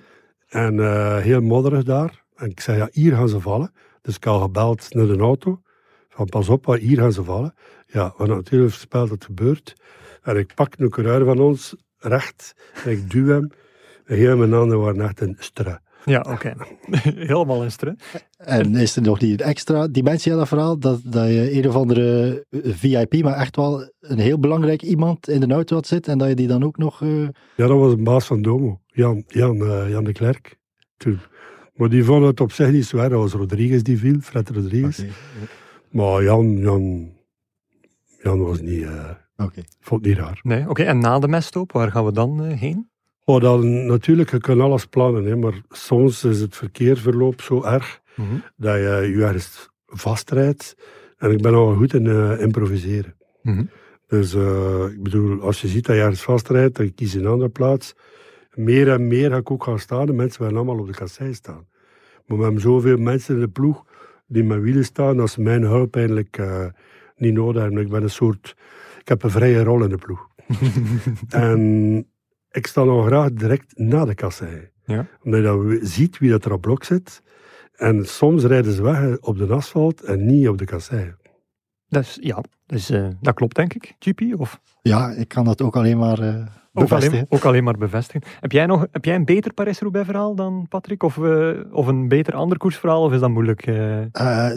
En 0.50 0.80
eh, 0.80 1.18
heel 1.18 1.42
modderig 1.42 1.84
daar. 1.84 2.24
En 2.42 2.50
ik 2.50 2.60
zei, 2.60 2.78
ja, 2.78 2.90
hier 2.92 3.16
gaan 3.16 3.30
ze 3.30 3.40
vallen. 3.40 3.72
Dus 4.02 4.16
ik 4.16 4.24
had 4.24 4.42
gebeld 4.42 4.94
naar 4.94 5.08
de 5.08 5.18
auto. 5.18 5.62
Van 6.10 6.26
pas 6.26 6.50
op, 6.50 6.66
hier 6.80 6.98
gaan 6.98 7.12
ze 7.14 7.24
vallen. 7.24 7.54
Ja, 7.88 8.14
want 8.18 8.30
natuurlijk 8.30 8.72
voorspeld 8.72 9.10
dat 9.10 9.18
het 9.18 9.26
gebeurt. 9.26 9.74
En 10.24 10.38
ik 10.38 10.54
pak 10.56 10.74
een 10.78 10.90
coureur 10.90 11.26
van 11.26 11.40
ons 11.40 11.76
recht. 11.98 12.54
En 12.86 12.92
ik 12.92 13.12
duw 13.12 13.28
hem. 13.28 13.50
En 14.06 14.16
heel 14.16 14.38
mijn 14.38 14.54
handen 14.54 14.80
waren 14.80 15.02
echt 15.02 15.22
een 15.22 15.36
stra. 15.40 15.82
Ja, 16.06 16.26
oké. 16.30 16.54
Helemaal 17.32 17.64
in 17.64 17.72
stru. 17.72 17.96
En 18.38 18.76
is 18.76 18.96
er 18.96 19.02
nog 19.02 19.20
die 19.20 19.44
extra 19.44 19.88
dimensie 19.88 20.32
aan 20.32 20.38
dat 20.38 20.48
verhaal, 20.48 20.80
dat, 20.80 21.00
dat 21.04 21.28
je 21.28 21.54
een 21.58 21.68
of 21.68 21.76
andere 21.76 22.46
VIP, 22.52 23.24
maar 23.24 23.34
echt 23.36 23.56
wel 23.56 23.92
een 24.00 24.20
heel 24.20 24.40
belangrijk 24.40 24.82
iemand 24.82 25.30
in 25.30 25.40
de 25.40 25.54
auto 25.54 25.76
had 25.76 25.88
zitten 25.88 26.12
en 26.12 26.18
dat 26.18 26.28
je 26.30 26.36
die 26.36 26.48
dan 26.48 26.64
ook 26.64 26.78
nog... 26.78 27.02
eh, 27.02 27.22
Ja, 27.56 27.68
dat 27.68 27.78
was 27.78 27.92
een 27.94 28.04
baas 28.04 28.26
van 28.26 28.42
Domo. 28.42 28.80
Jan, 28.86 29.24
Jan, 29.28 29.62
eh, 29.66 29.90
Jan 29.90 30.04
de 30.04 30.12
Klerk. 30.12 30.58
Toen. 30.98 31.20
Maar 31.82 31.90
die 31.90 32.04
vond 32.04 32.26
het 32.26 32.40
op 32.40 32.52
zich 32.52 32.72
niet 32.72 32.86
zwaar. 32.86 33.10
Dat 33.10 33.20
was 33.20 33.34
Rodriguez 33.34 33.82
die 33.82 33.98
viel, 33.98 34.20
Fred 34.20 34.50
Rodriguez. 34.50 35.04
Maar 35.92 36.24
Jan, 36.24 36.58
Jan, 36.58 37.12
Jan 38.24 38.40
was 38.44 38.62
niet, 38.62 38.84
eh, 38.84 39.10
oké. 39.38 39.62
vond 39.80 40.06
het 40.06 40.10
niet 40.14 40.24
raar. 40.24 40.40
Nee, 40.44 40.70
oké. 40.70 40.84
En 40.84 40.98
na 41.00 41.20
de 41.20 41.28
meststoop, 41.28 41.72
waar 41.72 41.92
gaan 41.92 42.06
we 42.06 42.12
dan 42.12 42.44
eh, 42.46 42.60
heen? 42.60 42.90
Oh, 43.24 43.42
dan, 43.42 43.86
natuurlijk, 43.86 44.32
je 44.32 44.38
kan 44.40 44.62
alles 44.62 44.86
plannen, 44.86 45.26
hè, 45.26 45.36
maar 45.36 45.62
soms 45.70 46.24
is 46.24 46.40
het 46.40 46.56
verkeersverloop 46.56 47.42
zo 47.42 47.64
erg 47.64 48.02
Mhm. 48.16 48.36
dat 48.56 48.76
je 48.76 49.12
je 49.16 49.24
ergens 49.26 49.70
vastrijdt. 49.86 50.76
En 51.18 51.32
ik 51.32 51.42
ben 51.42 51.54
al 51.54 51.76
goed 51.76 51.94
in 51.94 52.08
eh, 52.08 52.42
improviseren. 52.42 53.16
Mhm. 53.42 53.64
Dus 54.08 54.34
eh, 54.34 54.86
ik 54.92 55.04
bedoel, 55.04 55.42
als 55.42 55.62
je 55.62 55.68
ziet 55.68 55.86
dat 55.86 55.96
je 55.96 56.02
ergens 56.02 56.22
vastrijdt, 56.22 56.78
dan 56.78 56.94
kies 56.94 57.14
je 57.14 57.20
een 57.20 57.28
andere 57.28 57.50
plaats. 57.50 57.94
Meer 58.54 58.90
en 58.92 59.08
meer 59.08 59.30
ga 59.30 59.38
ik 59.38 59.52
ook 59.52 59.64
gaan 59.64 59.80
staan. 59.80 60.06
De 60.06 60.14
mensen 60.14 60.42
willen 60.42 60.58
allemaal 60.58 60.80
op 60.80 60.88
de 60.88 60.94
kassei 60.94 61.34
staan. 61.34 61.70
Maar 62.32 62.40
we 62.40 62.46
hebben 62.46 62.62
zoveel 62.62 62.98
mensen 62.98 63.36
in 63.36 63.42
de 63.42 63.48
ploeg 63.48 63.86
die 64.28 64.44
met 64.44 64.62
wielen 64.62 64.86
staan, 64.86 65.18
dat 65.18 65.30
ze 65.30 65.42
mijn 65.42 65.62
hulp 65.62 65.96
eigenlijk 65.96 66.38
eh, 66.38 66.66
niet 67.16 67.34
nodig 67.34 67.62
hebben. 67.62 67.82
Ik 67.82 67.90
ben 67.90 68.04
een 68.04 68.10
soort... 68.10 68.56
Ik 69.00 69.08
heb 69.08 69.24
een 69.24 69.30
vrije 69.30 69.64
rol 69.64 69.84
in 69.84 69.90
de 69.90 69.98
ploeg. 69.98 70.28
en 71.30 72.06
ik 72.52 72.68
sta 72.68 72.84
nog 72.84 73.06
graag 73.06 73.34
direct 73.34 73.78
na 73.78 74.06
de 74.06 74.16
kassei. 74.16 74.70
Ja. 74.86 75.08
Omdat 75.24 75.40
je 75.40 75.46
dan 75.46 75.80
ziet 75.82 76.18
wie 76.18 76.30
dat 76.30 76.46
er 76.46 76.54
op 76.54 76.62
blok 76.62 76.84
zit. 76.84 77.22
En 77.74 78.06
soms 78.06 78.44
rijden 78.44 78.74
ze 78.74 78.84
weg 78.84 79.20
op 79.20 79.38
de 79.38 79.48
asfalt 79.48 80.02
en 80.02 80.26
niet 80.26 80.48
op 80.48 80.58
de 80.58 80.66
kassei. 80.66 81.14
Dat 81.88 82.04
is, 82.04 82.18
ja, 82.22 82.44
dus, 82.72 82.90
eh, 82.90 83.08
dat 83.22 83.34
klopt 83.34 83.56
denk 83.56 83.74
ik, 83.74 83.96
GP? 84.00 84.40
Of 84.40 84.60
Ja, 84.82 85.10
ik 85.10 85.28
kan 85.28 85.46
dat 85.46 85.62
ook 85.62 85.76
alleen 85.76 85.98
maar 85.98 86.20
eh 86.20 86.46
ook 86.74 86.84
bevestigen. 86.84 87.18
alleen, 87.18 87.26
ook 87.30 87.46
alleen 87.46 87.64
maar 87.64 87.78
bevestigen. 87.78 88.22
Heb 88.40 88.52
jij, 88.52 88.66
nog, 88.66 88.88
heb 88.92 89.06
jij 89.06 89.16
een 89.16 89.26
beter 89.26 89.54
Paris-Roubaix 89.54 90.06
verhaal 90.06 90.36
dan 90.36 90.66
Patrick? 90.70 91.04
Of, 91.04 91.18
eh, 91.18 91.50
of 91.72 91.88
een 91.88 92.08
beter 92.08 92.34
ander 92.34 92.58
koersverhaal? 92.58 93.04
Of 93.04 93.14
is 93.14 93.20
dat 93.20 93.30
moeilijk? 93.30 93.66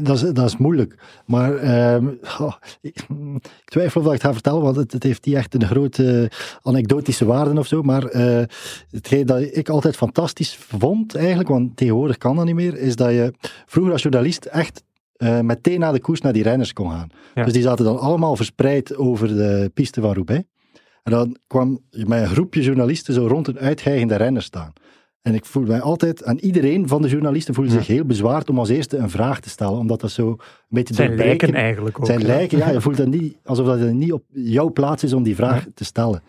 dat, 0.02 0.16
is, 0.16 0.20
dat 0.20 0.44
is 0.44 0.56
moeilijk. 0.56 0.98
Maar 1.26 1.56
ehm, 1.56 2.08
ik, 2.80 3.06
twijfel 3.64 4.00
of 4.00 4.06
dat 4.06 4.14
ik 4.14 4.22
het 4.22 4.30
ga 4.30 4.32
vertellen, 4.32 4.62
want 4.62 4.76
het, 4.76 4.92
het 4.92 5.02
heeft 5.02 5.24
niet 5.26 5.34
echt 5.34 5.54
een 5.54 5.66
grote 5.66 6.30
anekdotische 6.62 7.24
waarde 7.24 7.58
of 7.58 7.66
zo. 7.66 7.82
Maar 7.82 8.02
hetgeen 8.90 9.26
dat 9.26 9.40
ik 9.40 9.68
altijd 9.68 9.96
fantastisch 9.96 10.56
vond, 10.56 11.14
eigenlijk, 11.14 11.48
want 11.48 11.76
tegenwoordig 11.76 12.18
kan 12.18 12.36
dat 12.36 12.44
niet 12.44 12.54
meer, 12.54 12.78
is 12.78 12.96
dat 12.96 13.10
je 13.10 13.34
vroeger 13.66 13.92
als 13.92 14.02
journalist 14.02 14.44
echt 14.44 14.82
eh, 15.16 15.40
meteen 15.40 15.80
na 15.80 15.92
de 15.92 16.00
koers 16.00 16.20
naar 16.20 16.32
die 16.32 16.42
renners 16.42 16.72
kon 16.72 16.90
gaan. 16.90 17.08
Ja. 17.34 17.44
Dus 17.44 17.52
die 17.52 17.62
zaten 17.62 17.84
dan 17.84 17.98
allemaal 17.98 18.36
verspreid 18.36 18.96
over 18.96 19.28
de 19.28 19.70
piste 19.74 20.00
van 20.00 20.12
Roubaix. 20.14 20.44
En 21.02 21.12
dan 21.12 21.36
kwam 21.46 21.80
met 21.90 22.20
een 22.20 22.26
groepje 22.28 22.62
journalisten 22.62 23.14
zo 23.14 23.26
rond 23.26 23.48
een 23.48 23.58
uitgeigende 23.58 24.16
renner 24.16 24.42
staan. 24.42 24.72
En 25.22 25.34
ik 25.34 25.44
voelde 25.44 25.68
mij 25.70 25.80
altijd, 25.80 26.22
en 26.22 26.44
iedereen 26.44 26.88
van 26.88 27.02
de 27.02 27.08
journalisten 27.08 27.54
voelde 27.54 27.70
Ja. 27.70 27.76
zich 27.76 27.86
heel 27.86 28.04
bezwaard 28.04 28.50
om 28.50 28.58
als 28.58 28.68
eerste 28.68 28.96
een 28.96 29.10
vraag 29.10 29.40
te 29.40 29.48
stellen, 29.48 29.78
omdat 29.78 30.00
dat 30.00 30.10
zo 30.10 30.28
een 30.28 30.38
beetje 30.68 30.94
zijn 30.94 31.14
lijken 31.14 31.54
eigenlijk 31.54 31.98
ook. 32.00 32.06
zijn 32.06 32.20
hè? 32.20 32.26
lijken, 32.26 32.58
ja, 32.58 32.70
je 32.70 32.80
voelt 32.80 32.96
dat 32.96 33.06
niet, 33.06 33.36
alsof 33.44 33.66
dat 33.66 33.92
niet 33.92 34.12
op 34.12 34.24
jouw 34.32 34.72
plaats 34.72 35.04
is 35.04 35.12
om 35.12 35.22
die 35.22 35.34
vraag 35.34 35.64
Ja. 35.64 35.70
te 35.74 35.84
stellen. 35.84 36.22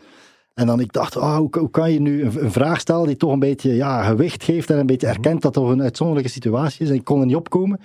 En 0.54 0.68
dan 0.68 0.80
ik 0.80 0.94
dacht, 0.94 1.18
ah, 1.18 1.38
hoe, 1.38 1.50
hoe 1.60 1.70
kan 1.70 1.92
je 1.94 2.00
nu 2.00 2.24
een, 2.24 2.44
een 2.44 2.52
vraag 2.52 2.80
stellen 2.80 3.08
die 3.08 3.18
toch 3.18 3.32
een 3.32 3.40
beetje 3.40 3.74
ja, 3.76 4.04
gewicht 4.04 4.44
geeft 4.44 4.70
en 4.70 4.78
een 4.80 4.86
beetje 4.86 5.08
Mhm. 5.08 5.16
erkent 5.16 5.42
dat 5.42 5.54
toch 5.54 5.70
een 5.70 5.82
uitzonderlijke 5.82 6.32
situatie 6.32 6.82
is. 6.84 6.90
En 6.90 6.96
ik 6.96 7.04
kon 7.04 7.20
er 7.20 7.26
niet 7.26 7.36
opkomen. 7.36 7.80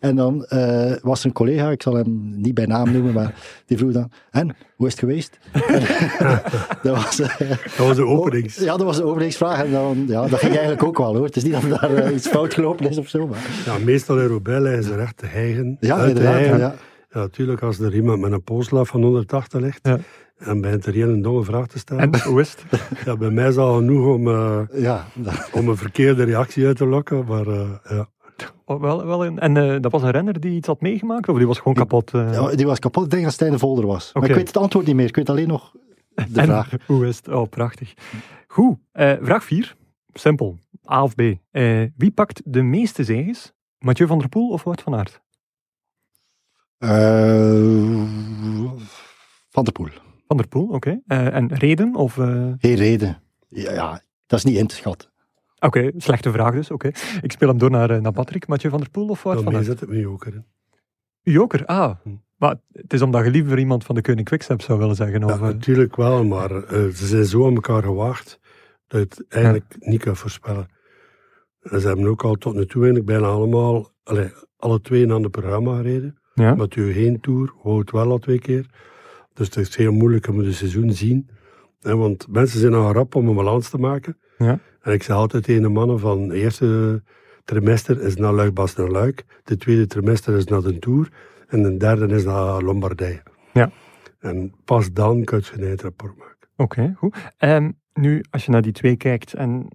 En 0.00 0.16
dan 0.16 0.44
eh, 0.44 0.92
was 1.02 1.20
er 1.20 1.26
een 1.26 1.32
collega, 1.32 1.70
ik 1.70 1.82
zal 1.82 1.94
hem 1.94 2.30
niet 2.40 2.54
bij 2.54 2.66
naam 2.66 2.92
noemen, 2.92 3.12
maar 3.12 3.34
die 3.66 3.78
vroeg 3.78 3.92
dan, 3.92 4.10
en, 4.30 4.56
hoe 4.76 4.86
is 4.86 4.92
het 4.92 5.00
geweest? 5.00 5.38
dat 6.82 6.96
was... 6.96 7.20
eh, 7.20 7.48
Dat 7.48 7.86
was 7.86 7.96
de 7.96 8.06
openings. 8.06 8.56
ja, 8.58 8.76
dat 8.76 8.82
was 8.82 8.96
de 8.96 9.04
openingsvraag. 9.04 9.64
En 9.64 9.70
dan, 9.70 10.04
ja, 10.06 10.26
dat 10.26 10.38
ging 10.38 10.52
eigenlijk 10.52 10.82
ook 10.82 10.98
wel 10.98 11.16
hoor. 11.16 11.24
Het 11.24 11.36
is 11.36 11.42
niet 11.44 11.52
dat 11.52 11.80
daar 11.80 11.94
eh, 11.94 12.14
iets 12.14 12.28
fout 12.28 12.54
gelopen 12.54 12.88
is 12.88 12.98
of 12.98 13.08
zo. 13.08 13.26
Maar... 13.26 13.38
Ja, 13.66 13.78
meestal 13.84 14.18
in 14.18 14.26
Roubaix 14.26 14.62
liggen 14.62 14.82
ze 14.84 14.94
recht 14.94 15.16
te 15.16 15.26
hijgen. 15.26 15.76
Ja, 15.80 15.98
inderdaad. 16.04 16.32
hijgen. 16.32 16.58
Ja. 16.58 16.74
Ja, 17.12 17.18
natuurlijk, 17.20 17.62
als 17.62 17.78
er 17.78 17.94
iemand 17.94 18.20
met 18.20 18.32
een 18.32 18.42
polslaaf 18.42 18.88
van 18.88 19.02
180 19.02 19.60
ligt 19.60 19.78
Ja. 19.82 19.98
en 20.38 20.60
begint 20.60 20.86
er 20.86 21.02
een 21.02 21.22
domme 21.22 21.44
vraag 21.44 21.66
te 21.66 21.78
stellen, 21.78 22.02
En 22.12 22.20
hoe 22.22 22.40
is 22.40 22.50
het? 22.70 22.80
ja, 23.04 23.16
bij 23.16 23.30
mij 23.30 23.48
is 23.48 23.56
al 23.56 23.74
genoeg 23.76 24.06
om, 24.14 24.28
eh, 24.28 24.60
Ja, 24.74 25.06
dat- 25.14 25.48
om 25.52 25.68
een 25.68 25.76
verkeerde 25.76 26.24
reactie 26.24 26.66
uit 26.66 26.76
te 26.76 26.86
lokken. 26.86 27.24
Maar 27.28 27.46
eh, 27.46 27.68
ja. 27.88 28.08
Oh, 28.64 28.80
wel, 28.80 29.06
wel 29.06 29.26
een, 29.26 29.38
en 29.38 29.56
eh, 29.56 29.80
dat 29.80 29.92
was 29.92 30.02
een 30.02 30.10
renner 30.10 30.40
die 30.40 30.56
iets 30.56 30.66
had 30.66 30.80
meegemaakt? 30.80 31.28
Of 31.28 31.36
die 31.36 31.46
was 31.46 31.58
gewoon 31.58 31.74
kapot? 31.74 32.14
eh? 32.14 32.32
ja, 32.32 32.54
die 32.54 32.66
was 32.66 32.78
kapot. 32.78 33.04
Ik 33.04 33.10
denk 33.10 33.24
dat 33.24 33.32
Stijn 33.32 33.50
de 33.52 33.58
Volder 33.58 33.86
was. 33.86 34.10
Maar 34.12 34.28
ik 34.28 34.34
weet 34.34 34.46
het 34.46 34.56
antwoord 34.56 34.86
niet 34.86 34.94
meer. 34.94 35.06
Ik 35.06 35.16
weet 35.16 35.28
alleen 35.30 35.48
nog 35.48 35.72
de 36.14 36.40
en 36.40 36.46
vraag. 36.46 36.72
hoe 36.86 37.06
is 37.06 37.16
het? 37.16 37.28
Oh, 37.28 37.48
prachtig. 37.48 37.94
Goed, 38.46 38.76
eh, 38.92 39.12
vraag 39.20 39.44
4. 39.44 39.76
Simpel. 40.12 40.58
A 40.90 41.02
of 41.02 41.14
B. 41.14 41.22
Wie 41.96 42.10
pakt 42.14 42.42
de 42.44 42.62
meeste 42.62 43.04
zegens? 43.04 43.52
Mathieu 43.78 44.06
van 44.08 44.18
der 44.18 44.28
Poel 44.28 44.50
of 44.50 44.62
Wout 44.62 44.82
van 44.82 44.94
Aert? 44.94 45.20
Van 49.50 49.64
der 49.64 49.72
Poel. 49.72 49.88
Van 50.26 50.36
der 50.36 50.48
Poel, 50.48 50.68
oké. 50.68 51.00
En 51.06 51.54
reden? 51.54 51.94
Of, 51.94 52.14
Geen 52.14 52.74
reden. 52.74 53.22
Ja, 53.48 53.72
ja, 53.72 54.00
dat 54.26 54.38
is 54.38 54.44
niet 54.44 54.56
in 54.56 54.66
te 54.66 54.74
schatten. 54.74 55.08
Oké, 55.60 55.90
slechte 55.96 56.30
vraag 56.30 56.54
dus. 56.54 56.70
Oké. 56.70 56.90
Ik 57.20 57.32
speel 57.32 57.48
hem 57.48 57.58
door 57.58 57.70
naar, 57.70 57.90
eh, 57.90 58.00
naar 58.00 58.12
Patrick. 58.12 58.46
Mathieu 58.46 58.70
van 58.70 58.80
der 58.80 58.90
Poel 58.90 59.08
of 59.08 59.22
Wout 59.22 59.36
van 59.36 59.44
Daarmee 59.44 59.68
Aert? 59.68 59.78
zit 59.78 59.88
het 59.88 59.98
me 59.98 60.08
ook 60.08 60.26
in. 60.26 60.44
Joker, 61.22 61.66
ah. 61.66 61.96
Hm. 62.02 62.10
Maar 62.36 62.56
het 62.72 62.92
is 62.92 63.02
omdat 63.02 63.24
je 63.24 63.30
liever 63.30 63.58
iemand 63.58 63.84
van 63.84 63.94
de 63.94 64.00
Koning 64.00 64.26
Quickstep 64.26 64.60
zou 64.62 64.78
willen 64.78 64.96
zeggen. 64.96 65.24
Of, 65.24 65.30
eh, 65.30 65.40
natuurlijk 65.40 65.96
wel, 65.96 66.24
maar 66.24 66.50
eh, 66.50 66.86
ze 66.86 67.06
zijn 67.06 67.24
zo 67.24 67.46
aan 67.46 67.54
elkaar 67.54 67.82
gewaagd 67.82 68.40
dat 68.86 69.00
je 69.00 69.06
het 69.06 69.24
eigenlijk 69.28 69.76
niet 69.78 70.02
kan 70.02 70.16
voorspellen. 70.16 70.68
En 71.60 71.80
ze 71.80 71.86
hebben 71.86 72.06
ook 72.06 72.24
al 72.24 72.34
tot 72.34 72.54
nu 72.54 72.66
toe 72.66 72.82
eigenlijk 72.82 73.06
bijna 73.06 73.26
allemaal, 73.26 73.90
allee, 74.02 74.32
alle 74.56 74.80
twee 74.80 75.02
een 75.02 75.10
ander 75.10 75.30
programma 75.30 75.76
gereden. 75.76 76.20
ja? 76.34 76.54
Mathieu 76.54 76.92
geen 76.92 77.20
tour, 77.20 77.52
Wout 77.62 77.90
wel 77.90 78.10
al 78.10 78.18
twee 78.18 78.38
keer. 78.38 78.66
Dus 79.32 79.46
het 79.46 79.56
is 79.56 79.76
heel 79.76 79.92
moeilijk 79.92 80.26
om 80.28 80.38
het 80.38 80.54
seizoen 80.54 80.88
te 80.88 80.94
zien. 80.94 81.30
Hè, 81.80 81.96
want 81.96 82.26
mensen 82.28 82.60
zijn 82.60 82.74
al 82.74 82.92
rap 82.92 83.14
om 83.14 83.28
een 83.28 83.34
balans 83.34 83.70
te 83.70 83.78
maken. 83.78 84.18
Ja. 84.38 84.58
En 84.82 84.92
ik 84.92 85.02
zeg 85.02 85.16
altijd 85.16 85.44
tegen 85.44 85.62
de 85.62 85.68
mannen 85.68 85.98
van 85.98 86.20
het 86.22 86.32
eerste 86.32 87.02
trimester 87.44 88.02
is 88.02 88.16
naar 88.16 88.32
Luik, 88.32 88.54
Bas 88.54 88.74
naar 88.74 88.88
Luik. 88.88 89.24
De 89.44 89.56
tweede 89.56 89.86
trimester 89.86 90.36
is 90.36 90.44
naar 90.44 90.62
de 90.62 90.78
Tour. 90.78 91.08
En 91.48 91.62
de 91.62 91.76
derde 91.76 92.14
is 92.14 92.24
naar 92.24 92.62
Lombardije. 92.62 93.22
Ja. 93.52 93.70
En 94.18 94.54
pas 94.64 94.92
dan 94.92 95.24
kun 95.24 95.38
je 95.38 95.60
een 95.60 95.66
eindrapport 95.66 96.16
maken. 96.16 96.48
Oké, 96.56 96.94
goed. 96.96 97.16
Ehm, 97.36 97.70
nu, 97.92 98.24
als 98.30 98.44
je 98.44 98.50
naar 98.50 98.62
die 98.62 98.72
twee 98.72 98.96
kijkt 98.96 99.34
en 99.34 99.68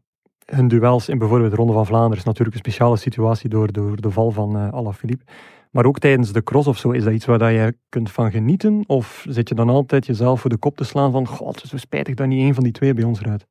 hun 0.46 0.68
duels 0.68 1.10
in 1.10 1.18
bijvoorbeeld 1.18 1.50
de 1.50 1.56
Ronde 1.56 1.74
van 1.74 1.86
Vlaanderen 1.86 2.18
is 2.18 2.24
natuurlijk 2.24 2.56
een 2.56 2.62
speciale 2.62 2.98
situatie 2.98 3.50
door, 3.50 3.72
door 3.72 4.02
de 4.02 4.12
val 4.12 4.32
van 4.32 4.58
eh 4.58 4.74
Alaphilippe. 4.74 5.26
Maar 5.72 5.86
ook 5.86 6.00
tijdens 6.00 6.32
de 6.32 6.44
cross 6.44 6.68
of 6.68 6.78
zo, 6.78 6.92
is 6.92 7.04
dat 7.04 7.14
iets 7.14 7.26
waar 7.26 7.38
dat 7.38 7.52
je 7.52 7.78
kunt 7.90 8.12
van 8.12 8.32
genieten? 8.32 8.84
Of 8.88 9.26
zit 9.30 9.50
je 9.50 9.56
dan 9.56 9.70
altijd 9.70 10.06
jezelf 10.06 10.42
voor 10.42 10.50
de 10.50 10.58
kop 10.58 10.78
te 10.78 10.84
slaan 10.84 11.12
van, 11.12 11.28
god, 11.28 11.56
het 11.56 11.64
is 11.64 11.70
zo 11.70 11.78
spijtig 11.78 12.16
dat 12.16 12.28
niet 12.28 12.42
één 12.42 12.54
van 12.54 12.64
die 12.64 12.72
twee 12.72 12.94
bij 12.94 13.04
ons 13.04 13.22
rijdt? 13.22 13.48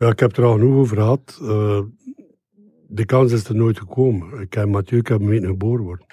Ja, 0.00 0.08
ik 0.08 0.20
heb 0.20 0.36
er 0.36 0.44
al 0.44 0.52
genoeg 0.52 0.74
over 0.76 0.96
gehad. 0.96 1.38
Eh, 1.42 1.80
de 2.88 3.04
kans 3.04 3.32
is 3.32 3.44
er 3.48 3.54
nooit 3.54 3.78
gekomen. 3.78 4.40
Ik 4.40 4.54
heb 4.54 4.68
Mathieu, 4.68 4.98
ik 4.98 5.06
heb 5.08 5.20
geboren 5.22 5.84
worden. 5.84 6.06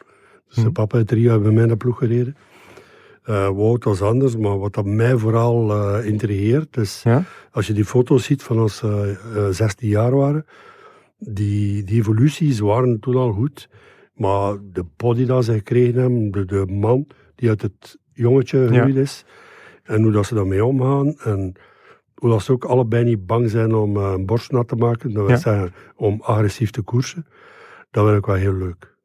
Dus 0.47 0.55
Hm. 0.55 0.59
zijn 0.61 0.71
papa 0.71 0.95
heeft 0.95 1.09
drie 1.09 1.21
jaar 1.21 1.41
bij 1.41 1.51
mij 1.51 1.65
de 1.67 1.77
ploeg 1.77 1.97
gereden. 1.97 2.35
Eh 3.23 3.49
Wout 3.49 3.83
was 3.83 4.01
anders, 4.01 4.38
maar 4.38 4.59
wat 4.59 4.73
dat 4.73 4.85
mij 4.85 5.17
vooral 5.17 5.99
intrigeert, 6.01 6.77
is 6.77 7.01
Ja? 7.03 7.23
als 7.51 7.67
je 7.67 7.73
die 7.73 7.85
foto's 7.85 8.23
ziet 8.23 8.43
van 8.43 8.57
als 8.57 8.77
ze 8.77 9.17
eh, 9.35 9.47
16 9.49 9.88
jaar 9.89 10.15
waren, 10.15 10.45
die, 11.17 11.83
die 11.83 11.99
evoluties 11.99 12.59
waren 12.59 12.99
toen 12.99 13.15
al 13.15 13.31
goed. 13.31 13.69
Maar 14.13 14.57
de 14.73 14.85
body 14.97 15.25
dat 15.25 15.45
ze 15.45 15.53
gekregen 15.53 16.01
hebben, 16.01 16.31
de, 16.31 16.45
de 16.45 16.65
man 16.67 17.07
die 17.35 17.49
uit 17.49 17.61
het 17.61 17.97
jongetje 18.13 18.67
gegroeid 18.67 18.95
is, 18.95 19.25
en 19.83 20.01
hoe 20.03 20.11
dat 20.11 20.25
ze 20.25 20.35
daarmee 20.35 20.65
omgaan, 20.65 21.15
en 21.19 21.53
hoe 22.22 22.30
dat 22.30 22.41
ze 22.41 22.51
ook 22.51 22.65
allebei 22.65 23.03
niet 23.03 23.26
bang 23.26 23.49
zijn 23.49 23.76
om 23.76 23.97
eh, 23.97 24.11
een 24.15 24.26
borst 24.26 24.51
nat 24.51 24.68
te 24.68 24.76
maken, 24.76 25.13
dat 25.13 25.22
wil 25.26 25.32
Ja. 25.32 25.38
zeggen 25.38 25.74
om 25.95 26.22
agressief 26.22 26.72
te 26.72 26.82
koersen, 26.82 27.26
dat 27.91 28.05
vind 28.05 28.18
ik 28.18 28.26
wel 28.26 28.36
heel 28.36 28.53
leuk. 28.53 28.95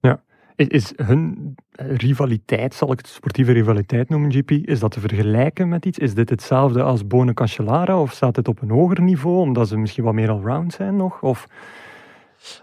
Is, 0.57 0.67
is 0.69 0.93
hun 0.97 1.55
rivaliteit, 1.77 2.75
zal 2.75 2.93
ik 2.93 2.99
het 2.99 3.07
sportieve 3.07 3.53
rivaliteit 3.53 4.09
noemen, 4.09 4.33
GP, 4.33 4.51
is 4.51 4.81
dat 4.81 4.91
te 4.91 5.01
vergelijken 5.01 5.69
met 5.69 5.85
iets? 5.87 5.99
Is 5.99 6.15
dit 6.15 6.31
hetzelfde 6.31 6.83
als 6.83 7.07
Bonen 7.07 7.35
Cancellara 7.35 8.01
of 8.01 8.13
staat 8.13 8.35
dit 8.35 8.49
op 8.49 8.63
een 8.63 8.71
hoger 8.71 9.03
niveau, 9.03 9.37
omdat 9.39 9.69
ze 9.69 9.77
misschien 9.77 10.05
wat 10.05 10.15
meer 10.15 10.31
allround 10.31 10.73
zijn 10.73 10.97
nog? 10.97 11.23
Of, 11.23 11.47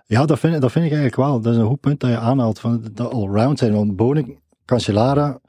Ja, 0.06 0.26
dat 0.26 0.39
vind, 0.39 0.62
dat 0.62 0.72
vind 0.72 0.86
ik 0.86 0.91
eigenlijk 0.91 1.22
wel. 1.22 1.41
Dat 1.41 1.54
is 1.54 1.60
een 1.60 1.68
goed 1.68 1.80
punt 1.80 2.00
dat 2.00 2.10
je 2.10 2.18
aanhaalt 2.18 2.60
van 2.60 2.84
dat 2.93 3.12
allround 3.12 3.58
zijn. 3.60 3.74
Want 3.74 3.95
Bonen 3.95 4.38
Cancellara, 4.66 5.39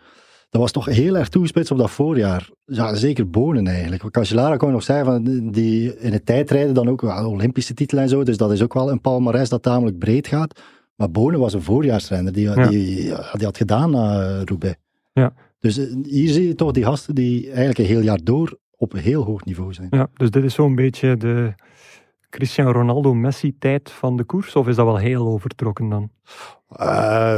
dat 0.51 0.61
was 0.61 0.73
toch 0.73 0.85
heel 0.85 1.17
erg 1.17 1.29
toegespitst 1.29 1.71
op 1.73 1.79
dat 1.79 1.91
voorjaar. 1.91 2.51
Ja, 2.65 2.95
zeker 2.95 3.31
Bonen 3.31 3.67
eigenlijk. 3.67 4.03
Want 4.03 4.15
Cancellara 4.15 4.57
kon 4.57 4.69
je 4.69 4.75
nog 4.75 4.83
zeggen, 4.83 5.07
van 5.07 5.51
die 5.51 5.97
in 5.99 6.13
het 6.13 6.27
tijdrijden 6.27 6.75
dan 6.75 6.89
ook 6.89 7.01
wel 7.01 7.31
Olympische 7.31 7.75
titel 7.75 7.99
en 7.99 8.09
zo, 8.09 8.23
dus 8.23 8.37
dat 8.37 8.53
is 8.53 8.63
ook 8.63 8.75
wel 8.75 8.91
een 8.91 9.01
palmarès 9.01 9.49
dat 9.49 9.63
tamelijk 9.63 9.99
breed 9.99 10.27
gaat. 10.27 10.61
Maar 10.97 11.11
Bonen 11.11 11.41
was 11.41 11.55
een 11.55 11.63
voorjaarsrenner, 11.63 12.33
die, 12.33 12.45
Ja. 12.51 12.69
die, 12.69 12.95
die 13.33 13.45
had 13.45 13.57
gedaan 13.57 13.91
na 13.91 14.23
eh, 14.23 14.43
Roubaix. 14.45 14.77
Ja. 15.13 15.33
Dus 15.59 15.79
eh, 15.79 15.87
hier 16.03 16.29
zie 16.33 16.47
je 16.47 16.55
toch 16.55 16.73
die 16.73 16.85
gasten 16.85 17.15
die 17.15 17.47
eigenlijk 17.47 17.79
een 17.79 17.85
heel 17.85 18.01
jaar 18.01 18.21
door 18.23 18.59
op 18.77 18.93
een 18.93 19.01
heel 19.01 19.23
hoog 19.23 19.45
niveau 19.45 19.73
zijn. 19.73 19.89
Ja, 19.91 20.09
dus 20.15 20.31
dit 20.31 20.45
is 20.45 20.55
zo'n 20.55 20.75
beetje 20.75 21.17
de 21.17 21.53
Cristiano 22.31 22.71
Ronaldo-Messi-tijd 22.73 23.91
van 23.91 24.17
de 24.17 24.25
koers, 24.25 24.57
of 24.57 24.69
is 24.69 24.77
dat 24.77 24.87
wel 24.87 24.97
heel 24.97 25.27
overtrokken 25.27 25.89
dan? 25.89 26.11
Eh, 26.69 26.87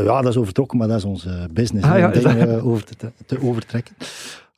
ja, 0.04 0.20
dat 0.22 0.26
is 0.26 0.36
overtrokken, 0.36 0.78
maar 0.78 0.88
dat 0.88 0.96
is 0.96 1.04
onze 1.04 1.48
business. 1.52 1.86
Ah, 1.88 1.98
ja, 1.98 2.08
dat- 2.08 2.22
dingen 2.22 2.62
over 2.64 2.84
te, 2.84 3.10
te 3.26 3.40
overtrekken. 3.42 3.94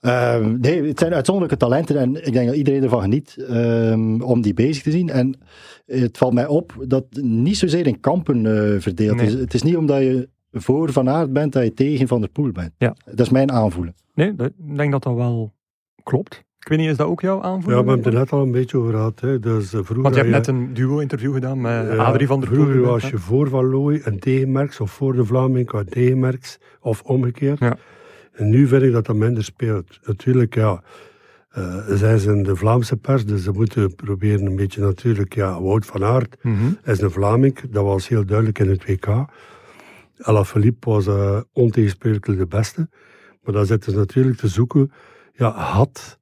Ehm, 0.00 0.56
nee, 0.60 0.82
het 0.82 0.98
zijn 0.98 1.14
uitzonderlijke 1.14 1.56
talenten 1.66 1.96
en 1.98 2.26
ik 2.26 2.32
denk 2.32 2.46
dat 2.46 2.56
iedereen 2.56 2.82
ervan 2.82 3.00
geniet 3.00 3.36
ehm, 3.48 4.20
om 4.20 4.40
die 4.40 4.54
bezig 4.54 4.82
te 4.82 4.90
zien. 4.90 5.08
En 5.10 5.38
het 5.86 6.18
valt 6.18 6.32
mij 6.34 6.46
op 6.46 6.84
dat 6.88 7.04
niet 7.20 7.56
zozeer 7.56 7.86
in 7.86 8.00
kampen 8.00 8.46
eh, 8.46 8.80
verdeeld 8.80 9.16
Nee. 9.16 9.26
is. 9.26 9.32
Het 9.32 9.54
is 9.54 9.62
niet 9.62 9.76
omdat 9.76 10.00
je 10.00 10.28
voor 10.52 10.92
Van 10.92 11.08
Aert 11.08 11.32
bent 11.32 11.52
dat 11.52 11.62
je 11.64 11.74
tegen 11.74 12.08
Van 12.08 12.20
der 12.20 12.30
Poel 12.30 12.52
bent. 12.52 12.72
Ja. 12.78 12.96
Dat 13.04 13.20
is 13.20 13.28
mijn 13.28 13.52
aanvoelen. 13.52 13.94
Nee, 14.14 14.28
ik 14.38 14.76
denk 14.76 14.92
dat 14.92 15.02
dat 15.02 15.14
wel 15.14 15.52
klopt. 16.02 16.44
Ik 16.64 16.70
weet 16.70 16.78
niet, 16.78 16.88
is 16.90 16.96
dat 16.96 17.06
ook 17.06 17.20
jouw 17.20 17.36
Ja, 17.36 17.42
aanvoeling? 17.42 17.66
we 17.66 17.74
hebben 17.74 17.96
het 17.96 18.06
er 18.06 18.20
net 18.20 18.30
al 18.32 18.42
een 18.42 18.50
beetje 18.50 18.78
over 18.78 18.92
gehad. 18.92 19.20
Hè. 19.20 19.38
Dus, 19.38 19.68
vroeger 19.68 20.00
Want 20.02 20.14
je 20.14 20.20
hebt 20.20 20.32
net 20.32 20.46
een 20.46 20.74
duo-interview 20.74 21.32
gedaan 21.32 21.60
met 21.60 21.86
Ja, 21.92 21.96
Adrie 22.04 22.26
van 22.26 22.40
der 22.40 22.48
Poel. 22.48 22.58
Vroeger 22.58 22.80
was 22.82 23.08
je 23.10 23.18
voor 23.18 23.48
Van 23.48 23.64
Looy 23.70 24.00
een 24.04 24.18
tegenmerks, 24.18 24.80
of 24.80 24.90
voor 24.90 25.12
de 25.12 25.24
Vlaming 25.24 25.72
een 25.72 25.84
tegenmerks, 25.88 26.58
of 26.80 27.02
omgekeerd. 27.02 27.58
Ja. 27.58 27.76
En 28.32 28.48
nu 28.50 28.66
vind 28.66 28.82
ik 28.82 28.92
dat 28.92 29.06
dat 29.06 29.16
minder 29.16 29.44
speelt. 29.44 29.98
Natuurlijk, 30.04 30.54
ja, 30.54 30.82
eh, 31.50 31.76
zij 31.88 32.18
zijn 32.18 32.42
de 32.42 32.56
Vlaamse 32.56 32.96
pers, 32.96 33.24
dus 33.26 33.42
ze 33.42 33.50
moeten 33.52 33.94
proberen 33.94 34.46
een 34.46 34.56
beetje 34.56 34.80
natuurlijk, 34.80 35.34
ja, 35.34 35.62
Wout 35.62 35.86
van 35.86 36.04
Aert 36.04 36.36
Mhm. 36.42 36.64
is 36.84 37.00
een 37.00 37.10
Vlaming, 37.10 37.60
dat 37.70 37.84
was 37.84 38.08
heel 38.08 38.24
duidelijk 38.26 38.58
in 38.58 38.68
het 38.70 38.84
WK. 38.86 39.06
Alaphilippe 40.18 40.90
was 40.90 41.06
eh 41.06 41.40
ontegensprekelijk 41.52 42.40
de 42.40 42.46
beste. 42.46 42.88
Maar 43.42 43.54
dan 43.54 43.66
zitten 43.66 43.92
ze 43.92 43.98
natuurlijk 43.98 44.36
te 44.36 44.48
zoeken, 44.48 44.92
ja, 45.34 45.50
had... 45.50 46.18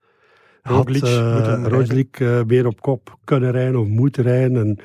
Had 0.62 0.76
Roglic 0.76 1.02
eh. 1.02 1.64
Roglic 1.66 2.20
eh, 2.20 2.42
meer 2.46 2.66
op 2.66 2.80
kop 2.80 3.18
kunnen 3.24 3.50
rijden 3.50 3.80
of 3.80 3.86
moeten 3.86 4.22
rijden. 4.22 4.56
En 4.56 4.78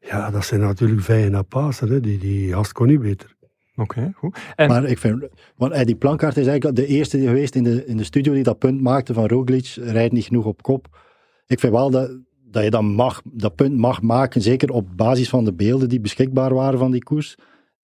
ja, 0.00 0.30
dat 0.30 0.44
zijn 0.44 0.60
natuurlijk 0.60 1.02
vijgen 1.02 1.30
naar 1.30 1.44
Pasen. 1.44 1.88
Hè. 1.88 2.00
Die, 2.00 2.18
die 2.18 2.52
gast 2.52 2.72
kon 2.72 2.86
niet 2.86 3.00
beter. 3.00 3.34
Oké, 3.76 4.12
goed. 4.16 4.38
En, 4.56 4.68
Maar 4.68 4.84
ik 4.84 4.98
vind, 4.98 5.28
want 5.56 5.72
Eddie 5.72 5.94
Plankaart 5.94 6.36
is 6.36 6.46
eigenlijk 6.46 6.76
de 6.76 6.86
eerste 6.86 7.18
geweest 7.20 7.54
in 7.54 7.62
de, 7.64 7.86
in 7.86 7.96
de 7.96 8.04
studio 8.04 8.32
die 8.34 8.42
dat 8.42 8.58
punt 8.58 8.80
maakte 8.80 9.14
van 9.14 9.26
Roglic, 9.26 9.74
rijdt 9.80 10.12
niet 10.12 10.24
genoeg 10.24 10.44
op 10.44 10.62
kop. 10.62 10.86
Ik 11.46 11.60
vind 11.60 11.72
wel 11.72 11.90
dat, 11.90 12.18
dat 12.50 12.64
je 12.64 12.70
dat, 12.70 12.82
mag, 12.82 13.22
dat 13.24 13.54
punt 13.54 13.76
mag 13.76 14.02
maken, 14.02 14.42
zeker 14.42 14.70
op 14.70 14.86
basis 14.96 15.28
van 15.28 15.44
de 15.44 15.52
beelden 15.54 15.88
die 15.88 16.00
beschikbaar 16.00 16.54
waren 16.54 16.78
van 16.78 16.90
die 16.90 17.02
koers. 17.04 17.36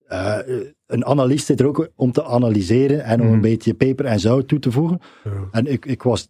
Eh, 0.06 0.38
een 0.86 1.04
analist 1.04 1.46
zit 1.46 1.60
er 1.60 1.66
ook 1.66 1.88
om 1.94 2.12
te 2.12 2.24
analyseren 2.24 3.04
en 3.04 3.20
om 3.20 3.26
Mhm. 3.26 3.34
een 3.34 3.40
beetje 3.40 3.74
peper 3.74 4.04
en 4.04 4.20
zout 4.20 4.48
toe 4.48 4.58
te 4.58 4.70
voegen. 4.70 4.98
Ja. 5.24 5.48
En 5.50 5.66
ik, 5.66 5.86
ik 5.86 6.02
was 6.02 6.28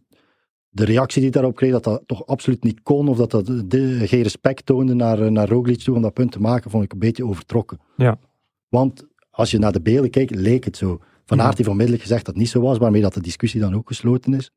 de 0.69 0.85
reactie 0.85 1.19
die 1.21 1.29
ik 1.29 1.35
daarop 1.35 1.57
kreeg, 1.57 1.73
dat 1.73 1.85
dat 1.85 2.03
toch 2.07 2.27
absoluut 2.27 2.63
niet 2.65 2.83
kon, 2.83 3.09
of 3.09 3.17
dat 3.17 3.31
dat 3.31 3.47
de, 3.71 3.99
geen 4.07 4.23
respect 4.23 4.67
toonde 4.67 4.95
naar, 4.95 5.21
eh, 5.23 5.31
naar 5.31 5.49
Roglic 5.49 5.79
toe 5.79 5.95
om 5.97 6.03
dat 6.03 6.15
punt 6.15 6.33
te 6.33 6.41
maken, 6.41 6.71
vond 6.71 6.85
ik 6.85 6.93
een 6.93 6.99
beetje 6.99 7.27
overtrokken. 7.27 7.79
Ja. 7.97 8.19
Want 8.69 9.07
als 9.31 9.51
je 9.51 9.59
naar 9.59 9.73
de 9.73 9.81
beelden 9.81 10.11
kijkt, 10.11 10.35
leek 10.35 10.65
het 10.65 10.77
zo. 10.77 11.01
Van 11.25 11.37
Ja. 11.39 11.45
Aert 11.45 11.57
heeft 11.57 11.69
onmiddellijk 11.69 12.03
gezegd 12.05 12.25
dat 12.25 12.35
het 12.35 12.43
niet 12.43 12.53
zo 12.53 12.61
was, 12.61 12.79
waarmee 12.79 13.03
dat 13.03 13.15
de 13.15 13.21
discussie 13.21 13.61
dan 13.61 13.75
ook 13.75 13.89
gesloten 13.89 14.35
is. 14.35 14.51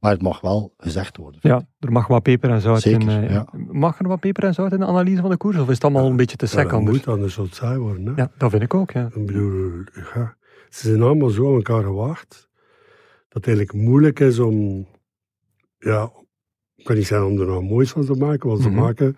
Maar 0.00 0.12
het 0.12 0.22
mag 0.22 0.40
wel 0.40 0.74
gezegd 0.76 1.16
worden. 1.16 1.40
ja, 1.42 1.66
er 1.78 1.92
mag 1.92 2.06
wat 2.06 2.22
peper 2.22 2.50
en 2.50 2.60
zout 2.60 2.80
Zeker, 2.80 3.00
in. 3.10 3.22
eh, 3.22 3.30
ja. 3.30 3.46
Mag 3.70 3.98
er 3.98 4.08
wat 4.08 4.20
peper 4.20 4.44
en 4.44 4.54
zout 4.54 4.72
in 4.72 4.78
de 4.78 4.86
analyse 4.86 5.20
van 5.20 5.30
de 5.30 5.36
koers, 5.36 5.56
of 5.58 5.68
is 5.68 5.74
het 5.74 5.84
allemaal 5.84 6.06
een 6.06 6.16
beetje 6.16 6.36
te 6.36 6.44
Ja, 6.44 6.50
sec 6.50 6.62
dat 6.64 6.72
anders? 6.72 6.96
moet, 6.96 7.08
anders 7.08 7.34
zal 7.34 7.44
het 7.44 7.54
saai 7.54 7.78
worden. 7.78 8.06
Hè. 8.06 8.12
Ja, 8.16 8.30
dat 8.38 8.50
vind 8.50 8.62
ik 8.62 8.74
ook, 8.74 8.90
ja. 8.90 9.06
Ik 9.14 9.26
bedoel, 9.26 9.70
ja, 10.14 10.36
ze 10.68 10.88
zijn 10.88 11.02
allemaal 11.02 11.28
zo 11.28 11.48
aan 11.48 11.54
elkaar 11.54 11.82
gewaagd, 11.82 12.48
dat 13.28 13.44
het 13.44 13.46
eigenlijk 13.46 13.86
moeilijk 13.86 14.20
is 14.20 14.38
om, 14.38 14.86
ja, 15.84 16.12
kan 16.82 16.96
niet 16.96 17.06
zeggen 17.06 17.28
om 17.28 17.40
er 17.40 17.46
nog 17.46 17.62
moois 17.62 17.90
van 17.90 18.04
te 18.04 18.14
maken, 18.14 18.48
want 18.48 18.62
ze 18.62 18.68
Mhm. 18.68 18.78
maken 18.80 19.16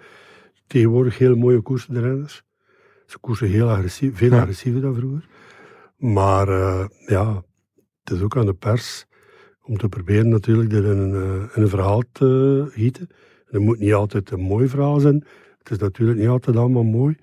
tegenwoordig 0.66 1.18
heel 1.18 1.36
mooie 1.36 1.60
koersen, 1.60 1.94
de 1.94 2.00
renners. 2.00 2.42
Ze 3.06 3.18
koersen 3.18 3.48
heel 3.48 3.68
agressief, 3.70 4.16
veel 4.16 4.30
Ja. 4.30 4.40
agressiever 4.40 4.80
dan 4.80 4.94
vroeger. 4.94 5.28
Maar 5.96 6.48
eh, 6.48 6.84
ja, 7.06 7.42
het 8.04 8.16
is 8.16 8.22
ook 8.22 8.36
aan 8.36 8.46
de 8.46 8.54
pers 8.54 9.06
om 9.62 9.76
te 9.78 9.88
proberen 9.88 10.28
natuurlijk 10.28 10.72
in 10.72 10.84
een, 10.84 11.14
eh, 11.14 11.56
in 11.56 11.62
een 11.62 11.68
verhaal 11.68 12.02
te 12.12 12.66
gieten. 12.70 13.06
En 13.10 13.16
het 13.56 13.60
moet 13.62 13.78
niet 13.78 13.94
altijd 13.94 14.30
een 14.30 14.40
mooi 14.40 14.68
verhaal 14.68 15.00
zijn. 15.00 15.24
Het 15.58 15.70
is 15.70 15.78
natuurlijk 15.78 16.18
niet 16.18 16.28
altijd 16.28 16.56
allemaal 16.56 16.82
mooi. 16.84 17.16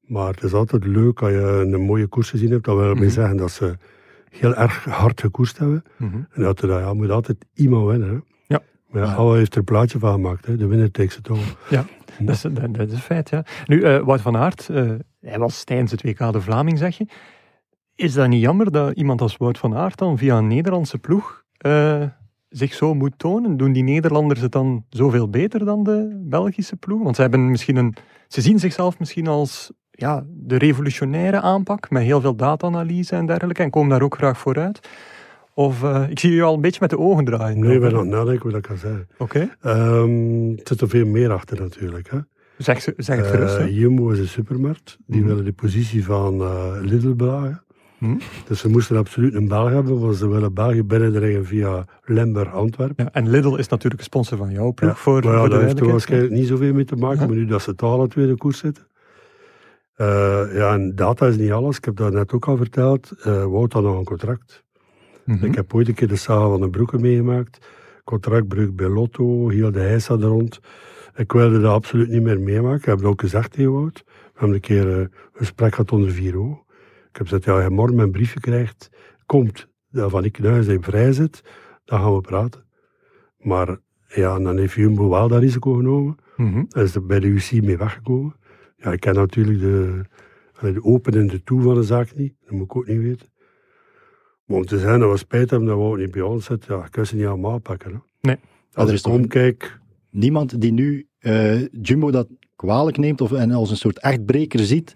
Maar 0.00 0.30
het 0.34 0.42
is 0.42 0.52
altijd 0.52 0.84
leuk 0.86 1.22
als 1.22 1.30
je 1.30 1.38
een 1.72 1.80
mooie 1.80 2.06
koers 2.06 2.30
gezien 2.30 2.50
hebt. 2.50 2.64
Dat 2.64 2.76
wil 2.76 2.94
mee 2.94 3.10
zeggen 3.10 3.36
dat 3.36 3.50
ze 3.50 3.76
heel 4.28 4.54
erg 4.54 4.84
hard 4.84 5.20
gekoerst 5.20 5.58
hebben. 5.58 5.82
Mhm. 5.96 6.16
En 6.30 6.42
dat 6.42 6.62
er 6.62 6.68
ja, 6.68 6.94
moet 6.94 7.10
altijd 7.10 7.44
iemand 7.54 7.86
winnen. 7.90 8.08
Hè. 8.08 8.18
Ja. 8.92 8.94
Maar 8.94 9.02
ja, 9.02 9.08
Ja. 9.08 9.14
Alle 9.14 9.36
heeft 9.36 9.52
er 9.52 9.58
een 9.58 9.64
plaatje 9.64 9.98
van 9.98 10.12
gemaakt. 10.12 10.46
Hè. 10.46 10.56
De 10.56 10.66
winner 10.66 10.90
takes 10.90 11.16
it 11.16 11.30
all. 11.30 11.38
Dat 12.18 12.34
is, 12.34 12.40
dat, 12.40 12.74
dat 12.74 12.86
is 12.88 12.92
een 12.92 12.98
feit, 12.98 13.30
ja. 13.30 13.44
Nu, 13.66 13.82
eh 13.82 13.98
Wout 13.98 14.20
van 14.20 14.36
Aert, 14.36 14.68
eh, 14.68 14.90
hij 15.20 15.38
was 15.38 15.64
tijdens 15.64 15.90
het 15.90 16.02
WK 16.02 16.32
de 16.32 16.40
Vlaming, 16.40 16.78
zeg 16.78 16.98
je. 16.98 17.06
Is 17.94 18.12
dat 18.12 18.28
niet 18.28 18.40
jammer 18.42 18.70
dat 18.70 18.96
iemand 18.96 19.20
als 19.20 19.36
Wout 19.36 19.58
van 19.58 19.74
Aert 19.76 19.98
dan 19.98 20.18
via 20.18 20.38
een 20.38 20.46
Nederlandse 20.46 20.98
ploeg 20.98 21.44
eh, 21.56 22.02
zich 22.48 22.74
zo 22.74 22.94
moet 22.94 23.18
tonen? 23.18 23.56
Doen 23.56 23.72
die 23.72 23.82
Nederlanders 23.82 24.40
het 24.40 24.52
dan 24.52 24.84
zoveel 24.90 25.28
beter 25.30 25.64
dan 25.64 25.82
de 25.82 26.20
Belgische 26.24 26.76
ploeg? 26.76 27.02
Want 27.02 27.16
ze, 27.16 27.22
hebben 27.22 27.50
misschien 27.50 27.76
een, 27.76 27.94
ze 28.28 28.40
zien 28.40 28.58
zichzelf 28.58 28.98
misschien 28.98 29.26
als 29.26 29.72
ja, 29.90 30.24
de 30.26 30.58
revolutionaire 30.58 31.40
aanpak, 31.40 31.90
met 31.90 32.02
heel 32.02 32.20
veel 32.20 32.36
data-analyse 32.36 33.16
en 33.16 33.26
dergelijke, 33.26 33.62
en 33.62 33.70
komen 33.70 33.90
daar 33.90 34.02
ook 34.02 34.16
graag 34.16 34.38
vooruit. 34.38 34.88
Of, 35.58 35.82
eh, 35.82 36.04
ik 36.10 36.18
zie 36.18 36.32
je 36.34 36.42
al 36.42 36.54
een 36.54 36.60
beetje 36.60 36.78
met 36.80 36.90
de 36.90 36.98
ogen 36.98 37.24
draaien. 37.24 37.58
Nee, 37.58 37.74
ik 37.74 37.80
ben 37.80 37.92
aan 37.92 37.98
het 37.98 38.08
nadenken 38.08 38.42
hoe 38.42 38.50
dat 38.52 38.60
kan 38.66 38.76
zijn. 38.76 39.06
Oké, 39.18 39.48
Ehm 39.60 40.50
er 40.50 40.60
zit 40.64 40.80
er 40.80 40.88
veel 40.88 41.06
meer 41.06 41.32
achter 41.32 41.60
natuurlijk. 41.60 42.10
Hè. 42.10 42.18
zeg, 42.58 42.80
ze- 42.82 42.94
zeg 42.96 43.16
het 43.16 43.26
gerust. 43.26 43.56
Eh, 43.56 43.76
Jumbo 43.78 44.08
is 44.10 44.18
een 44.18 44.28
supermarkt. 44.28 44.98
Die 45.06 45.18
Mhm. 45.20 45.28
willen 45.28 45.44
de 45.44 45.52
positie 45.52 46.04
van 46.04 46.40
eh, 46.40 46.72
Lidl 46.80 47.14
belagen. 47.14 47.62
Mhm. 47.98 48.16
Dus 48.48 48.60
ze 48.60 48.68
moesten 48.68 48.96
absoluut 48.96 49.34
een 49.34 49.48
Belg 49.48 49.70
hebben, 49.70 50.00
want 50.00 50.16
ze 50.16 50.28
willen 50.28 50.54
België 50.54 50.82
binnendringen 50.82 51.44
via 51.46 51.84
Lemberg, 52.04 52.52
Antwerpen. 52.52 53.04
Ja, 53.04 53.12
en 53.12 53.30
Lidl 53.30 53.54
is 53.54 53.68
natuurlijk 53.68 54.00
een 54.00 54.06
sponsor 54.06 54.38
van 54.38 54.50
jouw 54.50 54.72
ploeg. 54.72 54.98
voor, 55.00 55.24
maar 55.24 55.32
ja, 55.32 55.38
voor 55.38 55.48
daar 55.48 55.62
heeft 55.62 55.80
er 55.80 55.90
waarschijnlijk 55.90 56.32
niet 56.32 56.46
zoveel 56.46 56.72
mee 56.72 56.84
te 56.84 56.96
maken, 56.96 57.20
Ja. 57.20 57.26
maar 57.26 57.36
nu 57.36 57.44
dat 57.46 57.62
ze 57.62 57.74
toch 57.74 57.92
alle 57.92 58.08
twee 58.08 58.24
in 58.24 58.30
de 58.30 58.36
koers 58.38 58.58
zitten. 58.58 58.86
Ja, 60.54 60.72
en 60.72 60.92
data 60.94 61.26
is 61.26 61.36
niet 61.36 61.50
alles. 61.52 61.76
Ik 61.76 61.84
heb 61.84 61.96
dat 61.96 62.12
net 62.12 62.32
ook 62.32 62.46
al 62.48 62.56
verteld. 62.56 63.10
Eh 63.22 63.44
Wout 63.44 63.72
had 63.72 63.82
nog 63.82 63.98
een 63.98 64.04
contract. 64.04 64.64
Mhm. 65.28 65.44
Ik 65.44 65.54
heb 65.54 65.74
ooit 65.74 65.88
een 65.88 65.94
keer 65.94 66.08
de 66.08 66.16
saga 66.16 66.48
van 66.48 66.60
de 66.60 66.70
Broeken 66.70 67.00
meegemaakt. 67.00 67.66
Contractbreuk 68.04 68.76
bij 68.76 68.88
Lotto, 68.88 69.48
heel 69.48 69.72
de 69.72 69.80
heisa 69.80 70.14
er 70.14 70.20
rond. 70.20 70.60
Ik 71.16 71.32
wilde 71.32 71.60
dat 71.60 71.72
absoluut 71.72 72.08
niet 72.08 72.22
meer 72.22 72.40
meemaken. 72.40 72.78
Ik 72.78 72.84
heb 72.84 72.96
het 72.96 73.06
ook 73.06 73.20
gezegd 73.20 73.52
tegen 73.52 73.72
Wout. 73.72 74.02
We 74.06 74.12
hebben 74.32 74.54
een 74.54 74.60
keer 74.60 74.92
eh, 74.92 74.98
een 74.98 75.10
gesprek 75.32 75.74
gehad 75.74 75.92
onder 75.92 76.10
vier 76.10 76.38
ogen. 76.38 76.62
Ik 77.08 77.16
heb 77.16 77.26
gezegd, 77.26 77.44
ja, 77.44 77.60
je 77.62 77.70
morgen 77.70 77.96
mijn 77.96 78.10
briefje 78.10 78.40
krijgt, 78.40 78.90
komt 79.26 79.68
dat 79.90 80.10
van 80.10 80.24
ik 80.24 80.42
dat 80.42 80.66
je 80.66 80.78
vrij 80.80 81.12
zit, 81.12 81.42
dan 81.84 82.00
gaan 82.00 82.14
we 82.14 82.20
praten. 82.20 82.64
Maar 83.38 83.78
ja, 84.06 84.38
dan 84.38 84.58
heeft 84.58 84.74
Jumbo 84.74 85.08
wel 85.08 85.28
dat 85.28 85.40
risico 85.40 85.72
genomen. 85.72 86.16
Mhm. 86.36 86.64
Hij 86.68 86.82
is 86.82 86.94
er 86.94 87.06
bij 87.06 87.20
de 87.20 87.26
UC 87.26 87.62
mee 87.62 87.76
weggekomen. 87.76 88.36
Ja, 88.76 88.92
ik 88.92 89.00
ken 89.00 89.14
natuurlijk 89.14 89.60
de, 89.60 90.04
de 90.60 90.84
open 90.84 91.12
en 91.12 91.26
de 91.26 91.42
toe 91.42 91.62
van 91.62 91.74
de 91.74 91.82
zaak 91.82 92.14
niet. 92.14 92.34
Dat 92.44 92.50
moet 92.50 92.64
ik 92.64 92.76
ook 92.76 92.86
niet 92.86 93.00
weten. 93.00 93.28
Maar 94.48 94.56
om 94.56 94.64
te 94.66 94.78
zeggen 94.78 95.00
dat 95.00 95.10
we 95.10 95.16
spijt 95.16 95.50
hebben 95.50 95.68
dat 95.68 95.76
we 95.78 95.82
ook 95.82 95.96
niet 95.96 96.10
bij 96.10 96.22
ons 96.22 96.44
zitten, 96.44 96.76
ja, 96.76 96.84
ik 96.84 96.90
kan 96.90 97.06
ze 97.06 97.16
niet 97.16 97.26
allemaal 97.26 97.58
pakken. 97.58 97.92
Hè. 97.92 97.98
Nee. 98.20 98.36
Als 98.72 98.90
er 98.90 98.96
ik 98.96 99.06
omkijk, 99.06 99.80
Niemand 100.10 100.60
die 100.60 100.72
nu 100.72 101.08
eh, 101.18 101.66
Jumbo 101.82 102.10
dat 102.10 102.28
kwalijk 102.56 102.96
neemt 102.96 103.20
of 103.20 103.32
en 103.32 103.50
als 103.50 103.70
een 103.70 103.76
soort 103.76 103.98
echtbreker 103.98 104.60
ziet. 104.60 104.94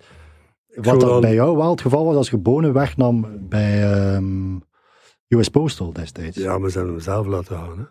Wat 0.74 0.84
dat 0.84 1.00
dan- 1.00 1.20
bij 1.20 1.34
jou 1.34 1.56
wel 1.56 1.70
het 1.70 1.80
geval 1.80 2.04
was 2.04 2.16
als 2.16 2.30
je 2.30 2.38
Bonen 2.38 2.72
wegnam 2.72 3.26
bij 3.48 3.92
ehm, 3.92 4.56
US 5.28 5.48
Postal 5.48 5.92
destijds. 5.92 6.36
ja, 6.36 6.58
maar 6.58 6.70
ze 6.70 6.76
hebben 6.76 6.94
hem 6.94 7.04
zelf 7.04 7.26
laten 7.26 7.56
gaan. 7.56 7.78
Hè. 7.78 7.84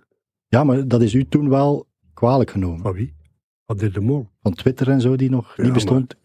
Ja, 0.47 0.63
maar 0.63 0.87
dat 0.87 1.01
is 1.01 1.13
u 1.13 1.25
toen 1.25 1.49
wel 1.49 1.87
kwalijk 2.13 2.51
genomen. 2.51 2.81
Van 2.81 2.93
wie? 2.93 3.13
Van 3.65 3.77
dit 3.77 3.93
de 3.93 4.01
Mol. 4.01 4.27
Van 4.41 4.53
Twitter 4.53 4.89
en 4.89 5.01
zo, 5.01 5.15
die 5.15 5.29
nog 5.29 5.53
Ja, 5.57 5.63
niet 5.63 5.73
bestond. 5.73 6.15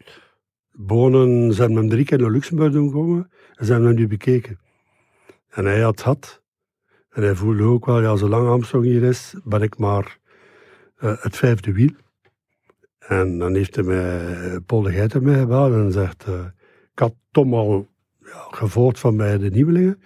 Bonen, 0.73 1.53
ze 1.53 1.61
hebben 1.61 1.79
hem 1.79 1.89
drie 1.89 2.05
keer 2.05 2.19
naar 2.19 2.31
Luxemburg 2.31 2.73
doen 2.73 2.91
komen 2.91 3.31
en 3.55 3.65
ze 3.67 3.73
hebben 3.73 3.91
hem 3.91 3.99
nu 3.99 4.07
bekeken. 4.07 4.59
En 5.57 5.65
hij 5.65 5.81
had 5.81 6.05
het. 6.05 6.43
En 7.11 7.23
hij 7.23 7.35
voelde 7.35 7.63
ook 7.63 7.87
wel, 7.87 8.01
ja, 8.01 8.17
zolang 8.17 8.49
Armstrong 8.49 8.85
hier 8.85 9.03
is, 9.03 9.35
ben 9.45 9.63
ik 9.63 9.79
maar 9.79 10.19
eh, 10.97 11.23
het 11.23 11.37
vijfde 11.37 11.73
wiel. 11.73 11.93
En 12.99 13.39
dan 13.39 13.55
heeft 13.55 13.75
hij 13.75 13.85
mij, 13.85 14.61
Paul 14.61 14.83
de 14.83 14.93
Geiten 14.93 15.23
mij 15.23 15.39
gebeld 15.39 15.73
en 15.73 15.93
zegt, 15.93 16.25
eh, 16.25 16.45
ik 16.93 16.99
had 16.99 17.15
Tom 17.31 17.55
al 17.55 17.89
gevolgd 18.51 18.99
van 18.99 19.17
bij 19.17 19.39
de 19.39 19.51
nieuwelingen. 19.51 20.01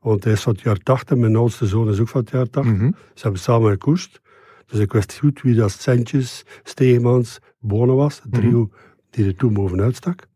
Want 0.00 0.24
hij 0.24 0.32
is 0.32 0.42
van 0.42 0.52
het 0.52 0.62
jaar 0.62 0.78
80, 0.78 1.16
mijn 1.16 1.36
oudste 1.36 1.66
zoon 1.66 1.88
is 1.88 2.00
ook 2.00 2.08
van 2.08 2.20
het 2.20 2.30
jaar 2.30 2.50
80. 2.50 2.72
Mhm. 2.72 2.90
Ze 3.14 3.22
hebben 3.22 3.40
samen 3.40 3.70
gekoerst. 3.70 4.20
Dus 4.66 4.78
ik 4.78 4.92
wist 4.92 5.18
goed 5.18 5.42
wie 5.42 5.54
dat 5.54 5.70
Sentjes, 5.70 6.44
Stegemans, 6.62 7.38
Bonen 7.58 7.96
was. 7.96 8.20
Het 8.22 8.32
trio 8.32 8.70
die 9.10 9.26
er 9.26 9.36
toen 9.36 9.52
bovenuit 9.52 9.96
stak. 9.96 10.26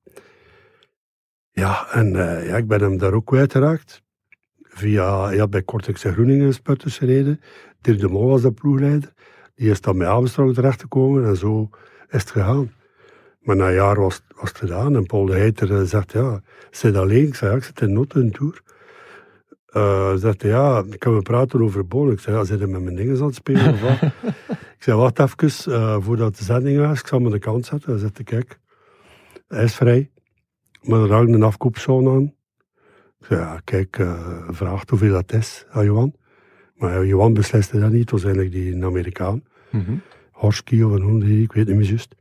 Ja, 1.50 1.90
en 1.90 2.16
eh, 2.16 2.48
ja, 2.48 2.56
ik 2.56 2.66
ben 2.66 2.80
hem 2.80 2.98
daar 2.98 3.12
ook 3.12 3.26
kwijtgeraakt. 3.26 4.02
Via, 4.78 5.30
ja, 5.30 5.48
bij 5.48 5.62
Kortex 5.62 6.04
en 6.04 6.12
Groeningen 6.12 6.54
sputters 6.54 6.98
gereden. 6.98 7.40
Dirk 7.80 8.00
de 8.00 8.08
Mol 8.08 8.28
was 8.28 8.42
de 8.42 8.52
ploegleider. 8.52 9.12
Die 9.54 9.70
is 9.70 9.80
dan 9.80 9.98
bij 9.98 10.06
Abenstrong 10.06 10.54
terechtgekomen 10.54 11.24
en 11.24 11.36
zo 11.36 11.68
is 12.08 12.20
het 12.20 12.30
gegaan. 12.30 12.72
Maar 13.40 13.56
na 13.56 13.68
een 13.68 13.74
jaar 13.74 14.00
was, 14.00 14.22
was 14.34 14.48
het 14.48 14.58
gedaan 14.58 14.96
en 14.96 15.06
Paul 15.06 15.24
de 15.24 15.32
Heiter 15.32 15.80
eh, 15.80 15.82
zegt, 15.82 16.12
ja, 16.12 16.40
zit 16.70 16.96
alleen? 16.96 17.26
Ik 17.26 17.34
zei, 17.34 17.50
ja, 17.50 17.56
ik 17.56 17.64
zit 17.64 17.80
in 17.80 17.92
Notte 17.92 18.20
een 18.20 18.30
tour. 18.30 18.62
Eh 19.66 20.14
zegt 20.14 20.42
hij, 20.42 20.50
ja, 20.50 20.84
kan 20.98 21.14
we 21.14 21.22
praten 21.22 21.62
over 21.62 21.86
Bonen? 21.86 22.12
Ik 22.12 22.20
zei, 22.20 22.36
ja, 22.36 22.44
zit 22.44 22.58
hij 22.58 22.68
met 22.68 22.82
mijn 22.82 22.96
dingen 22.96 23.18
aan 23.18 23.26
het 23.26 23.34
spelen 23.34 23.72
of 23.72 23.80
wat? 23.80 24.02
ik 24.78 24.82
zei, 24.82 24.96
wacht 24.96 25.18
even, 25.18 25.72
eh, 25.72 25.96
voordat 26.00 26.36
de 26.36 26.44
zending 26.44 26.78
was, 26.78 27.00
ik 27.00 27.06
zal 27.06 27.24
aan 27.24 27.30
de 27.30 27.38
kant 27.38 27.66
zetten. 27.66 27.90
Hij 27.90 28.00
zegt, 28.00 28.22
kijk, 28.22 28.58
hij 29.48 29.64
is 29.64 29.74
vrij, 29.74 30.10
maar 30.82 31.00
er 31.00 31.12
hangt 31.12 31.32
een 31.32 31.42
afkoopsom 31.42 32.08
aan. 32.08 32.36
Ja, 33.28 33.60
kijk, 33.64 33.98
eh 33.98 34.48
vraag 34.48 34.82
hoeveel 34.88 35.12
dat 35.12 35.32
is 35.32 35.64
aan 35.70 35.84
Johan. 35.84 36.14
Maar 36.74 36.92
ja, 36.92 37.04
Johan 37.04 37.32
besliste 37.34 37.78
dat 37.80 37.90
niet, 37.90 38.00
het 38.00 38.10
was 38.10 38.24
eigenlijk 38.24 38.54
die 38.54 38.84
Amerikaan. 38.84 39.42
Mhm. 39.70 39.96
Horsky 40.32 40.82
of 40.82 40.92
een 40.92 41.00
hoe 41.02 41.20
die, 41.20 41.42
ik 41.42 41.52
weet 41.52 41.66
niet 41.66 41.76
meer 41.76 41.86
juist. 41.88 42.14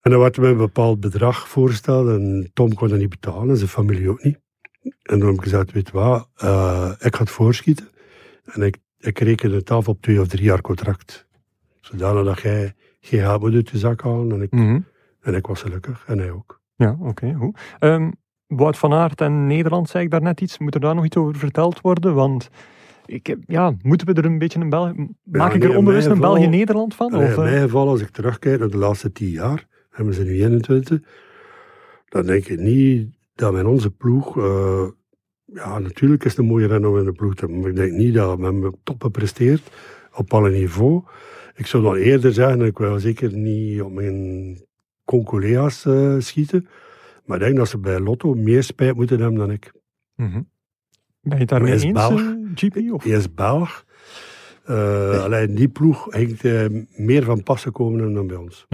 En 0.00 0.10
dan 0.10 0.20
werd 0.20 0.38
me 0.38 0.46
een 0.48 0.56
bepaald 0.56 1.00
bedrag 1.00 1.48
voorgesteld 1.48 2.08
en 2.08 2.50
Tom 2.52 2.74
kon 2.74 2.88
dat 2.88 2.98
niet 2.98 3.08
betalen 3.08 3.48
en 3.50 3.56
zijn 3.56 3.68
familie 3.68 4.10
ook 4.10 4.22
niet. 4.24 4.38
En 4.82 5.18
toen 5.18 5.26
heb 5.28 5.34
ik 5.34 5.42
gezegd, 5.42 5.72
weet 5.72 5.86
je 5.86 5.92
wat, 5.92 6.28
eh, 6.36 6.92
ik 7.00 7.14
ga 7.14 7.20
het 7.20 7.30
voorschieten 7.30 7.88
en 8.44 8.62
ik, 8.62 8.76
ik 8.98 9.18
reken 9.18 9.50
het 9.52 9.70
af 9.70 9.88
op 9.88 10.02
twee 10.02 10.20
of 10.20 10.26
drie 10.28 10.44
jaar 10.44 10.60
contract. 10.60 11.26
Zodanig 11.80 12.24
dat 12.24 12.40
jij 12.40 12.74
geen 13.00 13.20
geld 13.20 13.40
moet 13.40 13.54
uit 13.54 13.70
je 13.70 13.78
zak 13.78 14.02
halen 14.02 14.32
en 14.32 14.42
ik, 14.42 14.50
Mhm. 14.52 14.80
en 15.20 15.34
ik 15.34 15.46
was 15.46 15.62
gelukkig 15.62 16.04
en 16.06 16.18
hij 16.18 16.30
ook. 16.30 16.60
Ja, 16.76 16.96
oké, 17.00 17.34
goed. 17.34 17.58
Ehm, 17.78 18.10
Wout 18.46 18.78
van 18.78 18.92
Aert 18.92 19.20
en 19.20 19.46
Nederland, 19.46 19.88
zei 19.88 20.04
ik 20.04 20.10
daar 20.10 20.22
net 20.22 20.40
iets. 20.40 20.58
Moet 20.58 20.74
er 20.74 20.80
daar 20.80 20.94
nog 20.94 21.04
iets 21.04 21.16
over 21.16 21.36
verteld 21.36 21.80
worden? 21.80 22.14
Want 22.14 22.50
ik, 23.06 23.26
heb- 23.26 23.42
ja, 23.46 23.74
moeten 23.82 24.06
we 24.06 24.12
er 24.12 24.24
een 24.24 24.38
beetje 24.38 24.60
een 24.60 24.68
België... 24.70 25.06
Maak 25.24 25.54
ik 25.54 25.64
er 25.64 25.76
onbewust 25.76 26.06
een 26.06 26.14
geval- 26.16 26.32
België-Nederland 26.34 26.94
van? 26.94 27.14
Of, 27.14 27.20
in 27.22 27.26
eh, 27.28 27.36
mijn 27.36 27.60
geval, 27.62 27.88
als 27.88 28.00
ik 28.00 28.08
terugkijk 28.08 28.58
naar 28.60 28.70
de 28.70 28.76
laatste 28.76 29.12
tien 29.12 29.28
jaar, 29.30 29.66
hebben 29.90 30.14
ze 30.14 30.22
nu 30.22 30.30
21, 30.42 31.00
dan 32.08 32.26
denk 32.26 32.46
ik 32.46 32.58
niet 32.60 33.08
dat 33.34 33.52
met 33.52 33.64
onze 33.64 33.90
ploeg, 33.90 34.38
eh, 34.38 34.84
ja, 35.44 35.78
natuurlijk 35.78 36.24
is 36.24 36.30
het 36.30 36.40
een 36.40 36.46
mooie 36.46 36.66
renner 36.66 36.90
om 36.90 36.98
in 36.98 37.04
de 37.04 37.12
ploeg 37.12 37.34
te 37.34 37.40
hebben, 37.40 37.60
maar 37.60 37.70
ik 37.70 37.76
denk 37.76 37.92
niet 37.92 38.14
dat 38.14 38.38
we 38.38 38.44
hebben 38.44 38.74
top 38.82 39.02
gepresteerd 39.02 39.62
op 40.14 40.32
alle 40.34 40.50
niveau. 40.50 41.02
Ik 41.54 41.66
zou 41.66 41.82
dan 41.82 41.94
eerder 41.94 42.32
zeggen, 42.32 42.60
ik 42.60 42.78
wil 42.78 42.98
zeker 42.98 43.32
niet 43.32 43.82
op 43.82 43.92
mijn 43.92 44.60
con-collega's 45.04 45.84
eh, 45.84 46.14
schieten, 46.18 46.68
maar 47.26 47.36
ik 47.36 47.42
denk 47.44 47.56
dat 47.56 47.68
ze 47.68 47.78
bij 47.78 48.00
Lotto 48.00 48.34
meer 48.34 48.62
spijt 48.62 48.96
moeten 48.96 49.20
hebben 49.20 49.38
dan 49.38 49.50
ik. 49.50 49.72
mhm. 50.16 50.40
Ben 51.20 51.38
je 51.38 51.46
daarmee 51.46 51.72
eens, 51.72 51.92
Belg. 51.92 52.20
eh, 52.20 52.28
GP? 52.54 52.92
Of? 52.92 53.04
Hij 53.04 53.12
is 53.12 53.34
Belg. 53.34 53.84
Eh, 54.64 55.22
Alleen 55.24 55.54
die 55.54 55.68
ploeg 55.68 56.06
hangt 56.12 56.44
eh, 56.44 56.64
meer 56.96 57.22
van 57.24 57.42
pas 57.42 57.62
gekomen 57.62 58.14
dan 58.14 58.26
bij 58.26 58.36
ons. 58.36 58.66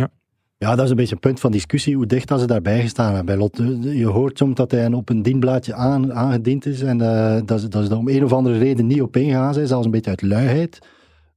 Ja, 0.58 0.74
dat 0.74 0.84
is 0.84 0.90
een 0.90 0.96
beetje 0.96 1.14
een 1.14 1.20
punt 1.20 1.40
van 1.40 1.50
discussie, 1.52 1.96
hoe 1.96 2.06
dicht 2.06 2.28
dat 2.28 2.40
ze 2.40 2.46
daarbij 2.46 2.80
gestaan 2.80 3.06
hebben. 3.06 3.24
Bij 3.24 3.36
Lot, 3.36 3.58
eh, 3.58 3.98
je 3.98 4.06
hoort 4.06 4.38
soms 4.38 4.54
dat 4.54 4.70
hij 4.70 4.92
op 4.92 5.08
een 5.08 5.22
dienblaadje 5.22 5.74
aan, 5.74 6.12
aangediend 6.14 6.66
is 6.66 6.82
en 6.82 7.00
eh, 7.00 7.40
dat, 7.44 7.60
ze, 7.60 7.68
dat 7.68 7.84
ze 7.84 7.90
er 7.90 7.96
om 7.96 8.08
een 8.08 8.24
of 8.24 8.32
andere 8.32 8.58
reden 8.58 8.86
niet 8.86 9.02
op 9.02 9.16
ingegaan 9.16 9.54
zijn, 9.54 9.66
zelfs 9.66 9.84
een 9.84 9.90
beetje 9.90 10.10
uit 10.10 10.22
luiheid 10.22 10.78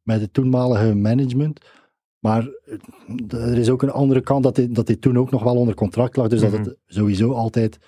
met 0.04 0.22
het 0.22 0.34
toenmalige 0.34 0.96
management. 0.96 1.60
Maar 2.26 2.48
eh, 3.28 3.52
er 3.52 3.58
is 3.58 3.70
ook 3.70 3.82
een 3.82 3.92
andere 3.92 4.22
kant 4.22 4.44
dat 4.44 4.58
hij, 4.58 4.68
dat 4.72 5.02
toen 5.02 5.18
ook 5.18 5.32
nog 5.32 5.44
wel 5.44 5.56
onder 5.56 5.76
contract 5.76 6.16
lag, 6.16 6.28
dus 6.28 6.42
Mhm. 6.42 6.52
dat 6.52 6.66
het 6.66 6.76
sowieso 6.88 7.32
altijd 7.32 7.80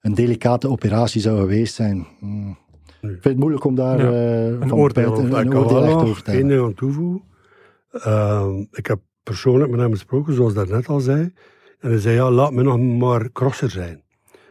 een 0.00 0.14
delicate 0.14 0.68
operatie 0.68 1.20
zou 1.20 1.38
geweest 1.38 1.74
zijn. 1.74 2.06
Hmm. 2.18 2.58
Ik 3.00 3.08
vind 3.08 3.24
het 3.24 3.36
moeilijk 3.36 3.64
om 3.64 3.74
daar 3.74 3.98
Ja, 3.98 4.06
eh, 4.60 4.72
oordeel 4.72 5.18
een, 5.18 5.56
oordeel 5.56 5.84
echt 5.84 5.94
over 5.94 6.22
te 6.22 6.30
één 6.30 6.38
hebben. 6.38 6.56
ding 6.56 6.60
aan 6.68 6.74
toevoegen. 6.74 7.22
Ehm, 7.90 8.64
ik 8.70 8.86
heb 8.86 9.00
persoonlijk 9.22 9.70
met 9.70 9.80
hem 9.80 9.92
gesproken, 9.92 10.34
zoals 10.34 10.54
dat 10.54 10.68
net 10.68 10.86
al 10.88 11.00
zei. 11.00 11.32
En 11.80 11.90
hij 11.90 11.98
zei, 11.98 12.14
ja, 12.14 12.30
laat 12.30 12.52
me 12.52 12.62
nog 12.62 12.78
maar 12.78 13.32
crosser 13.32 13.70
zijn. 13.70 14.02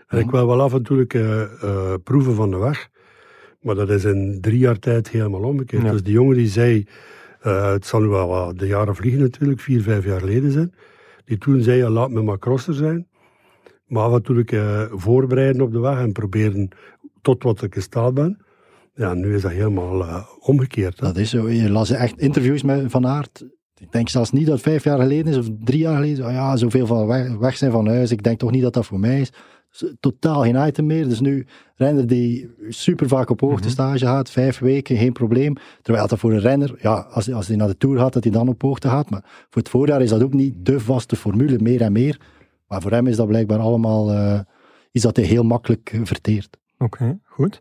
En 0.07 0.19
ik 0.19 0.25
Mhm. 0.25 0.35
wil 0.35 0.47
wel 0.47 0.61
af 0.61 0.73
en 0.73 0.83
toe 0.83 1.07
eh, 1.07 1.93
proeven 2.03 2.33
van 2.35 2.51
de 2.51 2.57
weg. 2.57 2.89
Maar 3.61 3.75
dat 3.75 3.89
is 3.89 4.03
in 4.05 4.37
drie 4.41 4.57
jaar 4.59 4.79
tijd 4.79 5.09
helemaal 5.09 5.41
omgekeerd. 5.43 5.83
Ja. 5.83 5.91
Dus 5.91 6.03
die 6.03 6.13
jongen 6.13 6.35
die 6.35 6.47
zei, 6.47 6.87
eh, 7.41 7.71
het 7.71 7.85
zal 7.85 7.99
nu 7.99 8.07
wel 8.07 8.27
wat 8.27 8.59
de 8.59 8.67
jaren 8.67 8.95
vliegen 8.95 9.21
natuurlijk, 9.21 9.59
vier, 9.59 9.81
vijf 9.81 10.05
jaar 10.05 10.19
geleden 10.19 10.51
zijn. 10.51 10.73
Die 11.25 11.37
toen 11.37 11.61
zei, 11.61 11.89
laat 11.89 12.09
me 12.09 12.21
maar 12.21 12.39
crosser 12.39 12.73
zijn. 12.73 13.07
Maar 13.85 14.11
en 14.11 14.23
toe 14.23 14.43
eh, 14.43 14.85
voorbereiden 14.91 15.61
op 15.61 15.71
de 15.71 15.79
weg 15.79 15.97
en 15.97 16.11
proberen 16.11 16.69
tot 17.21 17.43
wat 17.43 17.61
ik 17.61 17.75
in 17.75 17.81
staat 17.81 18.13
ben. 18.13 18.45
Ja, 18.93 19.13
nu 19.13 19.35
is 19.35 19.41
dat 19.41 19.51
helemaal 19.51 20.01
eh, 20.01 20.25
omgekeerd. 20.39 20.99
Dat 20.99 21.17
is 21.17 21.29
zo. 21.29 21.49
Je 21.49 21.69
las 21.69 21.89
echt 21.89 22.19
interviews 22.19 22.63
met 22.63 22.91
Van 22.91 23.07
Aert. 23.07 23.45
Ik 23.77 23.91
denk 23.91 24.09
zelfs 24.09 24.31
niet 24.31 24.45
dat 24.45 24.53
het 24.53 24.63
vijf 24.63 24.83
jaar 24.83 24.99
geleden 24.99 25.31
is 25.31 25.37
of 25.37 25.47
drie 25.59 25.79
jaar 25.79 25.95
geleden. 25.95 26.25
Oh 26.25 26.31
ja, 26.31 26.55
zoveel 26.55 26.85
van 26.85 27.07
weg, 27.07 27.37
weg 27.37 27.57
zijn 27.57 27.71
van 27.71 27.87
huis. 27.87 28.11
Ik 28.11 28.23
denk 28.23 28.39
toch 28.39 28.51
niet 28.51 28.61
dat 28.61 28.73
dat 28.73 28.85
voor 28.85 28.99
mij 28.99 29.21
is. 29.21 29.31
Totaal 29.99 30.41
geen 30.41 30.67
item 30.67 30.85
meer. 30.85 31.07
Dus 31.07 31.19
nu 31.19 31.45
renner 31.75 32.07
die 32.07 32.49
super 32.69 33.07
vaak 33.07 33.29
op 33.29 33.39
hoogtestage 33.39 34.05
gaat, 34.05 34.29
vijf 34.29 34.59
weken, 34.59 34.97
geen 34.97 35.13
probleem. 35.13 35.55
Terwijl 35.81 36.07
dat 36.07 36.19
voor 36.19 36.31
een 36.31 36.39
renner, 36.39 36.75
ja, 36.79 36.93
als, 36.93 37.31
als 37.31 37.47
hij 37.47 37.55
naar 37.55 37.67
de 37.67 37.77
Tour 37.77 37.99
gaat, 37.99 38.13
dat 38.13 38.23
hij 38.23 38.31
dan 38.31 38.47
op 38.47 38.61
hoogte 38.61 38.89
gaat. 38.89 39.09
Maar 39.09 39.23
voor 39.23 39.61
het 39.61 39.69
voorjaar 39.69 40.01
is 40.01 40.09
dat 40.09 40.23
ook 40.23 40.33
niet 40.33 40.65
de 40.65 40.79
vaste 40.79 41.15
formule, 41.15 41.59
meer 41.59 41.81
en 41.81 41.91
meer. 41.91 42.19
Maar 42.67 42.81
voor 42.81 42.91
hem 42.91 43.07
is 43.07 43.15
dat 43.15 43.27
blijkbaar 43.27 43.59
allemaal 43.59 44.11
iets 44.91 45.03
dat 45.03 45.15
hij 45.15 45.25
heel 45.25 45.43
makkelijk 45.43 45.99
verteert. 46.03 46.57
Oké, 46.77 47.19
goed. 47.23 47.59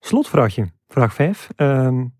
Slotvraagje, 0.00 0.70
vraag 0.88 1.14
5. 1.14 1.48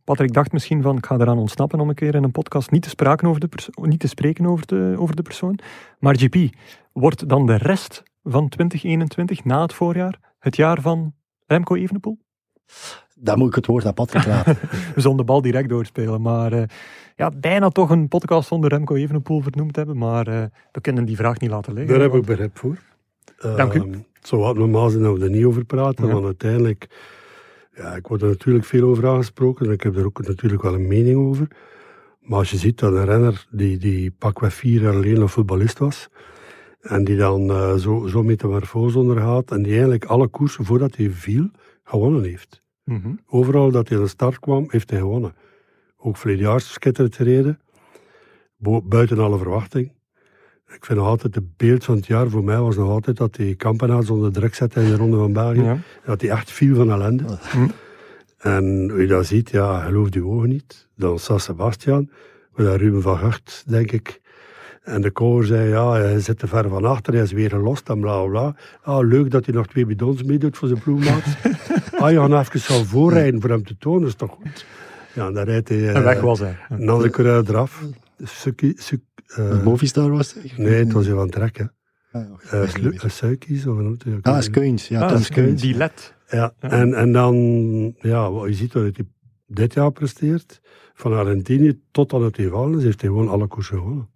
Patrick 0.05 0.32
dacht 0.32 0.53
misschien 0.53 0.82
van, 0.82 0.97
ik 0.97 1.07
ga 1.07 1.18
eraan 1.18 1.38
ontsnappen 1.38 1.80
om 1.80 1.88
een 1.88 1.95
keer 1.95 2.14
in 2.14 2.22
een 2.22 2.30
podcast 2.30 2.70
niet 2.70 2.82
te, 2.82 2.88
spraken 2.88 3.28
over 3.28 3.40
de 3.40 3.49
niet 3.82 4.01
te 4.01 4.09
spreken 4.09 4.47
over 4.47 4.66
de, 4.66 4.95
over 4.99 5.16
de 5.16 5.22
persoon. 5.22 5.59
Maar 5.99 6.16
GP, 6.16 6.55
wordt 6.93 7.28
dan 7.28 7.47
de 7.47 7.57
rest 7.57 8.03
van 8.23 8.49
2021, 8.49 9.45
na 9.45 9.62
het 9.62 9.73
voorjaar, 9.73 10.18
het 10.39 10.57
jaar 10.57 10.81
van 10.81 11.14
Remco 11.47 11.75
Evenepoel? 11.75 12.18
Dan 13.14 13.39
moet 13.39 13.49
ik 13.49 13.55
het 13.55 13.66
woord 13.66 13.87
aan 13.87 13.95
Patrick 13.95 14.27
laten. 14.35 14.59
We 14.95 15.01
zullen 15.01 15.16
de 15.16 15.25
bal 15.25 15.43
direct 15.43 15.68
doorspelen, 15.68 16.20
maar 16.23 16.53
eh, 16.53 16.62
ja, 17.16 17.31
bijna 17.31 17.68
toch 17.68 17.91
een 17.91 18.09
podcast 18.09 18.49
zonder 18.49 18.70
Remco 18.70 18.95
Evenepoel 18.95 19.41
vernoemd 19.41 19.77
hebben, 19.77 19.99
maar 19.99 20.27
eh, 20.27 20.43
we 20.73 20.81
kunnen 20.81 21.05
die 21.05 21.16
vraag 21.16 21.39
niet 21.41 21.51
laten 21.51 21.73
liggen. 21.73 21.93
Daar 21.95 22.03
heb 22.03 22.14
ik 22.14 22.25
begrip 22.27 22.59
voor. 22.59 22.79
Dank 23.57 23.73
u. 23.75 23.79
Ehm, 23.81 23.93
zou 24.20 24.43
wat 24.43 24.57
normaal 24.57 24.89
zijn 24.91 25.03
dat 25.03 25.18
we 25.18 25.25
er 25.25 25.31
niet 25.31 25.45
over 25.45 25.64
praten, 25.64 26.07
Ja. 26.07 26.12
want 26.12 26.25
uiteindelijk, 26.25 26.89
ja, 27.75 27.95
ik 27.95 28.07
word 28.07 28.23
er 28.23 28.29
natuurlijk 28.29 28.64
veel 28.64 28.89
over 28.89 29.09
aangesproken 29.09 29.66
en 29.66 29.73
ik 29.73 29.83
heb 29.83 29.97
er 29.97 30.05
ook 30.05 30.27
natuurlijk 30.27 30.62
wel 30.62 30.75
een 30.75 30.89
mening 30.89 31.16
over. 31.16 31.49
Maar 32.20 32.39
als 32.39 32.51
je 32.51 32.57
ziet 32.57 32.79
dat 32.79 32.93
een 32.93 33.05
renner 33.05 33.47
die, 33.51 33.79
die 33.79 34.11
pakweg 34.11 34.55
vier 34.55 34.83
jaar 34.83 34.95
alleen 34.95 35.20
een 35.20 35.29
voetballist 35.29 35.79
was, 35.79 36.09
en 36.83 37.05
die 37.05 37.16
dan 37.16 37.51
eh, 37.51 37.74
zo, 37.74 38.07
zo 38.07 38.22
metamorfose 38.22 38.99
ondergaat, 38.99 39.51
en 39.51 39.62
die 39.62 39.72
eigenlijk 39.72 40.05
alle 40.05 40.28
koersen 40.28 40.64
voordat 40.64 40.97
hij 40.97 41.11
viel, 41.11 41.51
gewonnen 41.85 42.22
heeft. 42.22 42.62
Mhm. 42.85 43.09
Overal 43.26 43.70
dat 43.70 43.89
hij 43.89 43.97
aan 43.99 44.03
de 44.05 44.09
start 44.11 44.39
kwam, 44.39 44.64
heeft 44.68 44.91
hij 44.91 44.99
gewonnen. 44.99 45.35
Ook 45.97 46.16
verleden 46.16 46.45
jaar 46.45 46.61
schitterend 46.61 47.16
gereden. 47.16 47.61
Bo- 48.57 48.83
buiten 48.83 49.18
alle 49.18 49.39
verwachting. 49.39 49.93
Ik 50.74 50.85
vind 50.85 50.99
nog 50.99 51.09
altijd 51.09 51.35
het 51.35 51.57
beeld 51.57 51.85
van 51.85 51.97
het 51.97 52.07
jaar 52.07 52.28
voor 52.28 52.45
mij 52.45 52.61
was 52.61 52.76
nog 52.76 52.89
altijd 52.89 53.16
dat 53.16 53.37
hij 53.37 53.55
Kampenaars 53.55 54.11
onder 54.11 54.33
druk 54.33 54.55
zette 54.55 54.80
in 54.80 54.87
de 54.89 54.97
Ronde 54.97 55.16
van 55.16 55.33
België. 55.33 55.62
Ja. 55.62 55.78
Dat 56.05 56.20
hij 56.20 56.30
echt 56.30 56.51
viel 56.51 56.74
van 56.74 56.91
ellende. 56.91 57.24
Hm. 57.41 57.68
En 58.39 58.89
hoe 58.91 59.01
je 59.01 59.07
dat 59.07 59.26
ziet, 59.26 59.51
ja, 59.51 59.80
geloof 59.80 60.14
je 60.14 60.24
ogen 60.24 60.49
niet. 60.49 60.89
Dan 60.97 61.18
San 61.18 61.41
Sebastian, 61.41 62.11
dat 62.55 62.76
Ruben 62.76 63.03
van 63.03 63.18
Gucht, 63.18 63.64
denk 63.66 63.93
ik. 63.93 64.20
En 64.83 65.01
de 65.01 65.11
koor 65.11 65.45
zei, 65.45 65.68
ja, 65.68 65.93
hij 65.93 66.20
zit 66.20 66.39
te 66.39 66.47
ver 66.47 66.68
van 66.68 66.85
achter, 66.85 67.12
hij 67.12 67.22
is 67.22 67.33
weer 67.33 67.51
gelost 67.51 67.89
en 67.89 68.01
bla 68.01 68.24
bla. 68.24 68.55
Ah, 68.83 69.07
leuk 69.07 69.30
dat 69.30 69.47
hij 69.47 69.55
nog 69.55 69.66
twee 69.66 69.87
bidons 69.87 70.22
meedoet 70.22 70.57
voor 70.57 70.68
zijn 70.68 70.80
ploegmaat. 70.80 71.24
ah, 72.01 72.11
je 72.11 72.16
gaat 72.28 72.55
even 72.55 72.87
voorrijden 72.87 73.41
voor 73.41 73.51
hem 73.51 73.64
te 73.64 73.76
tonen, 73.78 74.09
is 74.09 74.14
toch 74.14 74.30
goed? 74.30 74.66
Ja, 75.14 75.26
en 75.26 75.33
dan 75.35 75.45
rijdt 75.45 75.68
hij... 75.68 75.78
eh, 75.89 75.97
En 75.97 76.03
weg 76.05 76.20
was 76.20 76.39
hij. 76.39 76.57
Een 76.68 76.89
andere 76.89 77.11
coureur 77.11 77.45
eraf. 77.49 77.85
Suki, 78.22 78.72
Suk- 78.76 79.01
eh, 79.26 79.62
Movistar 79.64 80.11
was 80.11 80.35
het? 80.35 80.59
nee, 80.59 80.74
het 80.74 80.93
was 80.93 81.07
heel 81.07 81.16
van. 81.16 81.70
Ah. 82.12 82.22
Uh, 82.55 82.74
niet 82.74 82.83
meer. 82.83 83.11
Suikis, 83.11 83.66
of 83.66 83.76
hij 83.76 84.12
dat? 84.12 84.22
Ah, 84.22 84.41
Skeuns. 84.41 84.89
Ja, 84.89 85.01
Ah, 85.01 85.09
dat 85.11 85.22
Skeuns. 85.22 85.61
Die 85.62 85.76
led. 85.76 86.14
Ja, 86.28 86.53
Ja. 86.61 86.70
En, 86.70 86.95
en 86.95 87.12
dan, 87.12 87.35
ja, 88.01 88.30
wat 88.30 88.49
je 88.49 88.55
ziet 88.55 88.72
wat 88.72 88.83
hij 88.83 89.07
dit 89.47 89.74
jaar 89.74 89.93
presteert. 89.93 90.61
Van 90.95 91.12
Argentinië 91.12 91.80
tot 91.91 92.12
aan 92.12 92.22
het 92.22 92.37
gevallen 92.37 92.78
is, 92.78 92.85
heeft 92.85 93.01
hij 93.01 93.11
gewoon 93.11 93.28
alle 93.28 93.47
koersen 93.47 93.76
gewonnen. 93.78 94.09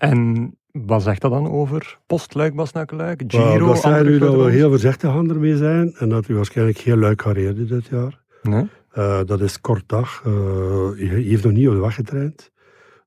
En 0.00 0.50
wat 0.72 1.02
zegt 1.02 1.20
dat 1.20 1.30
dan 1.30 1.50
over 1.50 1.98
postluik, 2.06 2.54
Basnakeluik, 2.54 3.32
Maar 3.32 3.52
Giro? 3.52 3.66
dat 3.66 3.82
andere 3.84 4.10
nu 4.10 4.18
dat 4.18 4.34
we 4.34 4.50
heel 4.50 4.68
voorzichtig 4.68 5.10
gaan 5.10 5.30
ermee 5.30 5.56
zijn 5.56 5.94
en 5.94 6.08
dat 6.08 6.28
u 6.28 6.34
waarschijnlijk 6.34 6.78
geen 6.78 6.98
luik 6.98 7.22
gaat 7.22 7.34
rijden 7.36 7.66
dit 7.68 7.86
jaar. 7.86 8.22
Nee? 8.42 8.68
Eh, 8.90 9.20
dat 9.24 9.40
is 9.40 9.60
kort 9.60 9.88
dag. 9.88 10.22
Eh, 10.24 10.32
hij 10.96 11.06
heeft 11.20 11.44
nog 11.44 11.52
niet 11.52 11.68
op 11.68 11.74
de 11.74 11.80
weg 11.80 11.94
getraind. 11.94 12.50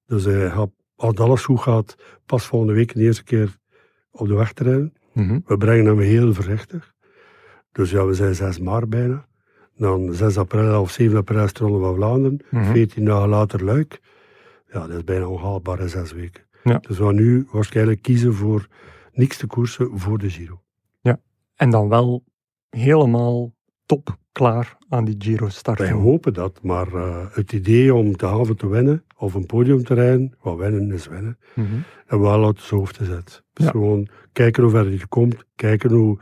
Dus 0.06 0.26
hij 0.26 0.50
gaat, 0.50 0.70
als 0.96 1.16
alles 1.16 1.44
goed 1.44 1.60
gaat, 1.60 1.96
pas 2.26 2.46
volgende 2.46 2.74
week 2.74 2.94
de 2.94 3.02
eerste 3.02 3.24
keer 3.24 3.58
op 4.12 4.28
de 4.28 4.36
weg 4.36 4.54
trainen. 4.54 4.94
Mhm. 5.14 5.40
We 5.46 5.58
brengen 5.58 5.86
hem 5.86 6.00
heel 6.00 6.34
voorzichtig. 6.34 6.94
Dus 7.72 7.92
ja, 7.92 8.06
we 8.06 8.14
zijn 8.14 8.36
6 8.36 8.60
maart 8.60 8.90
bijna. 8.90 9.26
Dan 9.78 10.14
6 10.14 10.38
april 10.38 10.82
of 10.82 10.92
7 10.92 11.18
april 11.18 11.44
is 11.44 11.52
Ronde 11.52 11.80
van 11.80 11.96
Vlaanderen. 11.96 12.40
Mhm. 12.50 12.72
14 12.72 13.06
dagen 13.06 13.30
later 13.30 13.64
Luik. 13.64 14.00
Ja, 14.72 14.80
dat 14.88 14.98
is 14.98 15.04
bijna 15.04 15.28
onhaalbaar 15.28 15.80
in 15.80 15.90
zes 15.90 16.12
weken. 16.12 16.44
Ja. 16.64 16.78
Dus 16.78 16.98
we 16.98 17.04
gaan 17.04 17.16
nu 17.16 17.48
waarschijnlijk 17.52 18.02
kiezen 18.02 18.34
voor 18.34 18.68
niks 19.14 19.38
te 19.38 19.48
koersen 19.48 19.90
voor 20.00 20.18
de 20.18 20.30
Giro. 20.30 20.62
En 21.56 21.70
dan 21.70 21.90
wel 21.90 22.24
helemaal 22.70 23.54
top 23.86 24.18
klaar 24.32 24.78
aan 24.90 25.06
die 25.06 25.16
Giro 25.18 25.50
start. 25.50 25.80
Wij 25.80 25.92
hopen 25.92 26.34
dat, 26.34 26.60
maar 26.64 26.94
eh, 26.94 27.26
het 27.32 27.52
idee 27.54 27.94
om 27.94 28.16
te 28.16 28.26
halve 28.26 28.56
te 28.56 28.68
winnen 28.68 29.04
of 29.18 29.34
een 29.34 29.46
podium 29.46 29.84
te 29.84 29.94
rijden, 29.94 30.34
wat 30.42 30.58
winnen 30.58 30.92
is 30.92 31.08
winnen, 31.08 31.38
Mhm. 31.56 31.68
en 32.08 32.20
wel 32.22 32.46
uit 32.46 32.62
zijn 32.62 32.80
hoofd 32.80 32.98
te 32.98 33.06
zetten. 33.06 33.44
Dus 33.54 33.66
Ja. 33.66 33.72
gewoon 33.72 34.08
kijken 34.32 34.64
hoe 34.64 34.72
ver 34.72 34.92
je 34.92 35.08
komt, 35.08 35.36
kijken 35.56 35.92
hoe, 35.92 36.20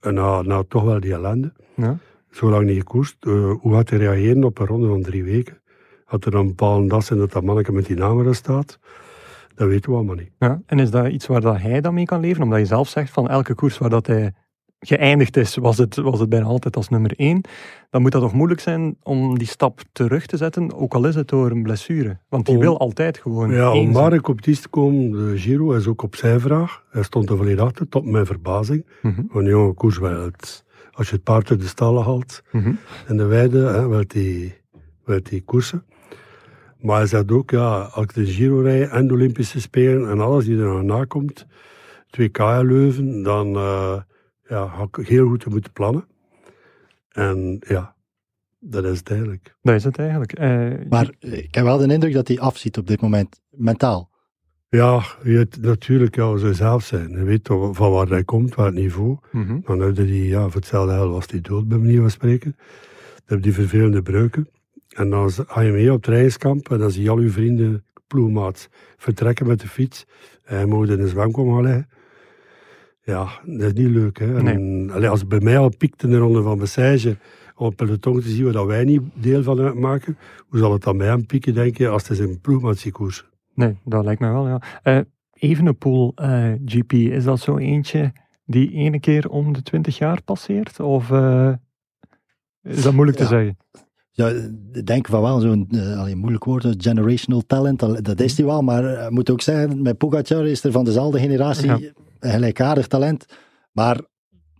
en 0.00 0.14
na, 0.14 0.42
na 0.42 0.62
toch 0.68 0.82
wel 0.82 1.00
die 1.00 1.12
ellende, 1.12 1.52
Ja. 1.76 1.98
zo 2.30 2.50
lang 2.50 2.66
niet 2.66 2.78
gekoerst, 2.78 3.16
eh, 3.20 3.52
hoe 3.60 3.72
gaat 3.74 3.90
hij 3.90 3.98
reageren 3.98 4.44
op 4.44 4.58
een 4.58 4.66
ronde 4.66 4.86
van 4.88 5.02
drie 5.02 5.24
weken? 5.24 5.60
Had 6.04 6.24
er 6.24 6.34
een 6.34 6.46
bepaalde 6.46 6.88
dag 6.88 7.02
zijn 7.04 7.18
dat 7.18 7.32
dat 7.32 7.44
manneke 7.44 7.72
met 7.72 7.86
die 7.86 7.96
naam 7.96 8.26
er 8.26 8.34
staat? 8.34 8.78
Dat 9.60 9.68
weten 9.68 9.90
we 9.90 9.96
allemaal 9.96 10.14
niet. 10.14 10.30
Ja. 10.38 10.60
En 10.66 10.78
is 10.78 10.90
dat 10.90 11.08
iets 11.08 11.26
waar 11.26 11.40
dat 11.40 11.58
hij 11.60 11.80
dan 11.80 11.94
mee 11.94 12.04
kan 12.04 12.20
leven? 12.20 12.42
Omdat 12.42 12.58
je 12.58 12.64
zelf 12.64 12.88
zegt 12.88 13.10
van 13.10 13.28
elke 13.28 13.54
koers 13.54 13.78
waar 13.78 13.90
dat 13.90 14.06
hij 14.06 14.32
geëindigd 14.78 15.36
is, 15.36 15.56
was 15.56 15.78
het, 15.78 15.96
was 15.96 16.20
het 16.20 16.28
bijna 16.28 16.46
altijd 16.46 16.76
als 16.76 16.88
nummer 16.88 17.12
één. 17.16 17.40
Dan 17.90 18.02
moet 18.02 18.12
dat 18.12 18.20
toch 18.22 18.32
moeilijk 18.32 18.60
zijn 18.60 18.96
om 19.02 19.38
die 19.38 19.46
stap 19.46 19.80
terug 19.92 20.26
te 20.26 20.36
zetten, 20.36 20.74
ook 20.74 20.94
al 20.94 21.06
is 21.06 21.14
het 21.14 21.28
door 21.28 21.50
een 21.50 21.62
blessure. 21.62 22.18
Want 22.28 22.46
die 22.46 22.54
Om- 22.54 22.60
wil 22.60 22.78
altijd 22.78 23.18
gewoon 23.18 23.50
Ja, 23.52 23.72
om 23.72 23.90
maar 23.90 24.12
in 24.12 24.20
competitie 24.20 24.62
te 24.62 24.68
komen, 24.68 25.10
de 25.10 25.38
Giro 25.38 25.72
is 25.72 25.86
ook 25.86 26.02
op 26.02 26.16
zijn 26.16 26.40
vraag. 26.40 26.84
Hij 26.90 27.02
stond 27.02 27.30
er 27.30 27.36
volledig 27.36 27.64
achter, 27.64 27.88
tot 27.88 28.04
mijn 28.04 28.26
verbazing. 28.26 28.86
Van 29.28 29.40
die 29.40 29.48
jonge 29.50 29.72
koers, 29.72 29.98
wel 29.98 30.22
het, 30.24 30.64
als 30.92 31.08
je 31.08 31.14
het 31.14 31.24
paard 31.24 31.50
uit 31.50 31.60
de 31.60 31.66
stallen 31.66 32.02
haalt 32.04 32.42
Mhm. 32.52 32.72
in 33.08 33.16
de 33.16 33.24
weide, 33.24 33.58
hè, 33.58 33.88
wil 33.88 34.04
die, 34.06 34.54
die 35.22 35.42
koersen. 35.42 35.84
Maar 36.80 36.96
hij 36.96 37.06
zegt 37.06 37.30
ook, 37.30 37.50
ja, 37.50 37.80
als 37.80 38.04
ik 38.04 38.14
de 38.14 38.26
Giro 38.26 38.60
rij 38.60 38.88
en 38.88 39.06
de 39.06 39.12
Olympische 39.14 39.60
Spelen 39.60 40.10
en 40.10 40.20
alles 40.20 40.44
die 40.44 40.58
er 40.58 40.64
nog 40.66 40.82
nakomt, 40.82 41.46
2K 42.06 42.38
in 42.40 42.66
Leuven, 42.66 43.22
dan 43.22 43.54
eh, 43.56 44.00
ja, 44.48 44.66
ga 44.66 44.86
ik 44.92 45.06
heel 45.08 45.28
goed 45.28 45.46
moeten 45.46 45.72
plannen. 45.72 46.04
En 47.10 47.56
ja, 47.68 47.94
dat 48.58 48.84
is 48.84 48.98
het 48.98 49.10
eigenlijk. 49.10 49.56
Dat 49.62 49.74
is 49.74 49.84
het 49.84 49.98
eigenlijk. 49.98 50.32
Eh, 50.32 50.70
Maar 50.88 51.10
eh, 51.20 51.32
ik 51.38 51.54
heb 51.54 51.64
wel 51.64 51.78
de 51.78 51.92
indruk 51.92 52.12
dat 52.12 52.28
hij 52.28 52.38
afziet 52.40 52.78
op 52.78 52.86
dit 52.86 53.00
moment, 53.00 53.40
mentaal. 53.50 54.08
Ja, 54.68 55.02
je, 55.22 55.46
natuurlijk, 55.60 56.14
ja, 56.16 56.36
zou 56.36 56.54
zelf 56.54 56.84
zijn. 56.84 57.10
Je 57.10 57.22
weet 57.24 57.44
toch 57.44 57.76
van 57.76 57.90
waar 57.90 58.08
hij 58.08 58.24
komt, 58.24 58.54
waar 58.54 58.66
het 58.66 58.74
niveau. 58.74 59.18
mhm. 59.32 59.58
Dan 59.64 59.80
had 59.82 59.96
hij, 59.96 60.06
ja, 60.06 60.42
voor 60.42 60.60
hetzelfde 60.60 60.96
was 60.96 61.26
hij 61.30 61.40
dood, 61.40 61.68
bij 61.68 61.78
manier 61.78 62.00
van 62.00 62.10
spreken. 62.10 62.54
Dan 62.56 63.22
heb 63.24 63.36
je 63.38 63.44
die 63.44 63.52
vervelende 63.52 64.02
breuken. 64.02 64.48
En 64.96 65.10
dan 65.10 65.30
ga 65.30 65.60
je 65.60 65.72
mee 65.72 65.92
op 65.92 66.02
trainingskamp 66.02 66.70
en 66.70 66.78
dan 66.78 66.90
zie 66.90 67.02
je 67.02 67.10
al 67.10 67.20
je 67.20 67.28
vrienden, 67.30 67.84
ploegmaats, 68.06 68.68
vertrekken 68.96 69.46
met 69.46 69.60
de 69.60 69.68
fiets. 69.68 70.06
En 70.44 70.68
moet 70.68 70.88
in 70.88 70.96
de 70.96 71.08
zwemkom 71.08 71.52
gaan 71.54 71.62
liggen. 71.62 71.88
Ja, 73.02 73.28
dat 73.44 73.60
is 73.76 73.82
niet 73.82 73.90
leuk. 73.94 74.18
Hè. 74.18 74.36
En, 74.48 74.90
allee, 74.92 75.08
als 75.08 75.20
het 75.20 75.28
bij 75.28 75.40
mij 75.40 75.58
al 75.58 75.76
piekt 75.76 76.02
in 76.02 76.10
de 76.10 76.16
ronde 76.18 76.42
van 76.42 76.58
Bessage, 76.58 77.16
om 77.54 77.66
het 77.66 77.76
peloton 77.76 78.20
te 78.20 78.28
zien 78.28 78.44
waar 78.44 78.52
dat 78.52 78.66
wij 78.66 78.84
niet 78.84 79.02
deel 79.14 79.42
van 79.42 79.60
uitmaken, 79.60 80.18
hoe 80.48 80.58
zal 80.58 80.72
het 80.72 80.82
dan 80.82 80.98
bij 80.98 81.06
hem 81.06 81.26
pieken, 81.26 81.54
denk 81.54 81.76
je, 81.76 81.88
als 81.88 82.08
het 82.08 82.16
zijn 82.16 82.40
ploegmaat 82.40 82.78
ziet 82.78 82.92
koersen? 82.92 83.24
Nee, 83.54 83.76
dat 83.84 84.04
lijkt 84.04 84.20
mij 84.20 84.32
wel, 84.32 84.48
ja. 84.48 84.60
Eh 84.82 84.98
Evenepoel 85.32 86.12
eh, 86.14 86.52
GP, 86.64 86.92
is 86.92 87.24
dat 87.24 87.40
zo 87.40 87.56
eentje 87.56 88.12
die 88.44 88.70
ene 88.72 89.00
keer 89.00 89.28
om 89.28 89.52
de 89.52 89.62
20 89.62 89.98
jaar 89.98 90.22
passeert? 90.22 90.80
Of 90.80 91.10
eh, 91.10 91.52
is 92.62 92.82
dat 92.82 92.92
moeilijk 92.92 93.18
Ja. 93.18 93.24
te 93.24 93.30
zeggen? 93.30 93.56
Ja, 94.12 94.28
ik 94.72 94.86
denk 94.86 95.06
van 95.06 95.20
wel 95.22 95.40
zo'n 95.40 95.68
allee, 95.96 96.16
moeilijk 96.16 96.44
woord, 96.44 96.66
generational 96.78 97.42
talent, 97.46 97.78
dat, 98.04 98.20
is 98.20 98.36
hij 98.36 98.46
wel. 98.46 98.62
Maar 98.62 98.84
eh, 98.84 99.04
ik 99.04 99.10
moet 99.10 99.30
ook 99.30 99.40
zeggen, 99.40 99.82
met 99.82 99.98
Pogacar 99.98 100.46
is 100.46 100.64
er 100.64 100.72
van 100.72 100.84
dezelfde 100.84 101.18
generatie 101.18 101.68
Ja. 101.68 101.78
gelijkaardig 102.20 102.86
talent. 102.86 103.26
Maar 103.72 104.00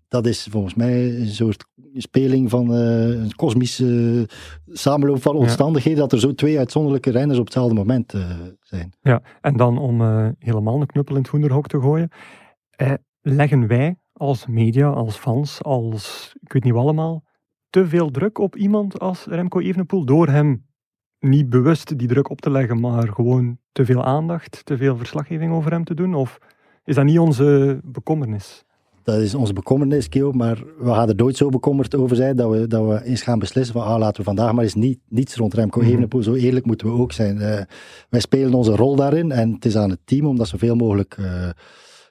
dat 0.09 0.27
is 0.27 0.47
volgens 0.51 0.75
mij 0.75 1.21
een 1.21 1.27
soort 1.29 1.65
speling 1.95 2.51
van 2.51 2.75
eh, 2.75 3.09
een 3.09 3.35
kosmische 3.35 4.29
samenloop 4.67 5.23
van 5.23 5.35
Ja. 5.35 5.41
omstandigheden, 5.41 5.99
dat 5.99 6.13
er 6.13 6.21
zo 6.21 6.35
twee 6.35 6.59
uitzonderlijke 6.59 7.11
renners 7.11 7.39
op 7.39 7.45
hetzelfde 7.45 7.75
moment 7.75 8.15
zijn. 8.61 8.93
Ja, 9.01 9.23
en 9.41 9.57
dan 9.57 9.79
om 9.79 10.01
helemaal 10.39 10.81
een 10.81 10.87
knuppel 10.87 11.15
in 11.15 11.21
het 11.23 11.31
hoenderhok 11.31 11.67
te 11.67 11.81
gooien. 11.81 12.09
Leggen 13.23 13.67
wij 13.67 13.97
als 14.13 14.47
media, 14.47 14.89
als 14.89 15.17
fans, 15.17 15.63
als 15.63 16.33
ik 16.41 16.53
weet 16.53 16.65
niet 16.65 16.73
wat 16.73 16.83
allemaal, 16.83 17.25
te 17.71 17.87
veel 17.87 18.11
druk 18.11 18.39
op 18.39 18.57
iemand 18.57 18.99
als 18.99 19.25
Remco 19.25 19.61
Evenepoel 19.61 20.05
door 20.05 20.29
hem 20.29 20.67
niet 21.21 21.51
bewust 21.51 21.99
die 21.99 22.09
druk 22.09 22.31
op 22.31 22.41
te 22.41 22.51
leggen, 22.51 22.81
maar 22.81 23.09
gewoon 23.09 23.59
te 23.73 23.85
veel 23.85 24.05
aandacht, 24.05 24.65
te 24.65 24.77
veel 24.77 24.97
verslaggeving 24.97 25.53
over 25.53 25.71
hem 25.71 25.85
te 25.85 25.95
doen? 25.95 26.15
Of 26.15 26.39
is 26.85 26.95
dat 26.95 27.05
niet 27.05 27.19
onze 27.19 27.81
bekommernis? 27.85 28.65
Dat 29.03 29.21
is 29.21 29.35
onze 29.35 29.53
bekommernis, 29.53 30.09
Keo, 30.09 30.33
maar 30.33 30.63
we 30.79 30.93
gaan 30.93 31.09
er 31.09 31.15
nooit 31.15 31.37
zo 31.37 31.49
bekommerd 31.49 31.95
over 31.95 32.17
zijn 32.17 32.37
dat 32.37 32.51
we, 32.51 32.67
dat 32.67 32.87
we 32.87 33.05
eens 33.05 33.23
gaan 33.23 33.39
beslissen 33.39 33.75
van 33.75 33.85
ah, 33.85 33.99
laten 33.99 34.17
we 34.17 34.23
vandaag 34.23 34.53
maar 34.53 34.65
eens 34.65 34.75
niet, 34.75 34.99
niets 35.09 35.37
rond 35.37 35.55
Remco 35.55 35.81
Mhm. 35.81 35.89
Evenepoel. 35.89 36.23
Zo 36.23 36.35
eerlijk 36.35 36.67
moeten 36.67 36.87
we 36.87 36.93
ook 36.93 37.13
zijn. 37.13 37.41
Eh, 37.41 37.65
wij 38.09 38.21
spelen 38.21 38.55
onze 38.55 38.77
rol 38.77 38.97
daarin 38.97 39.33
en 39.33 39.53
het 39.53 39.65
is 39.65 39.77
aan 39.77 39.91
het 39.91 40.01
team 40.05 40.27
om 40.27 40.37
dat 40.37 40.49
zoveel 40.49 40.77
mogelijk 40.77 41.15
eh, 41.19 41.49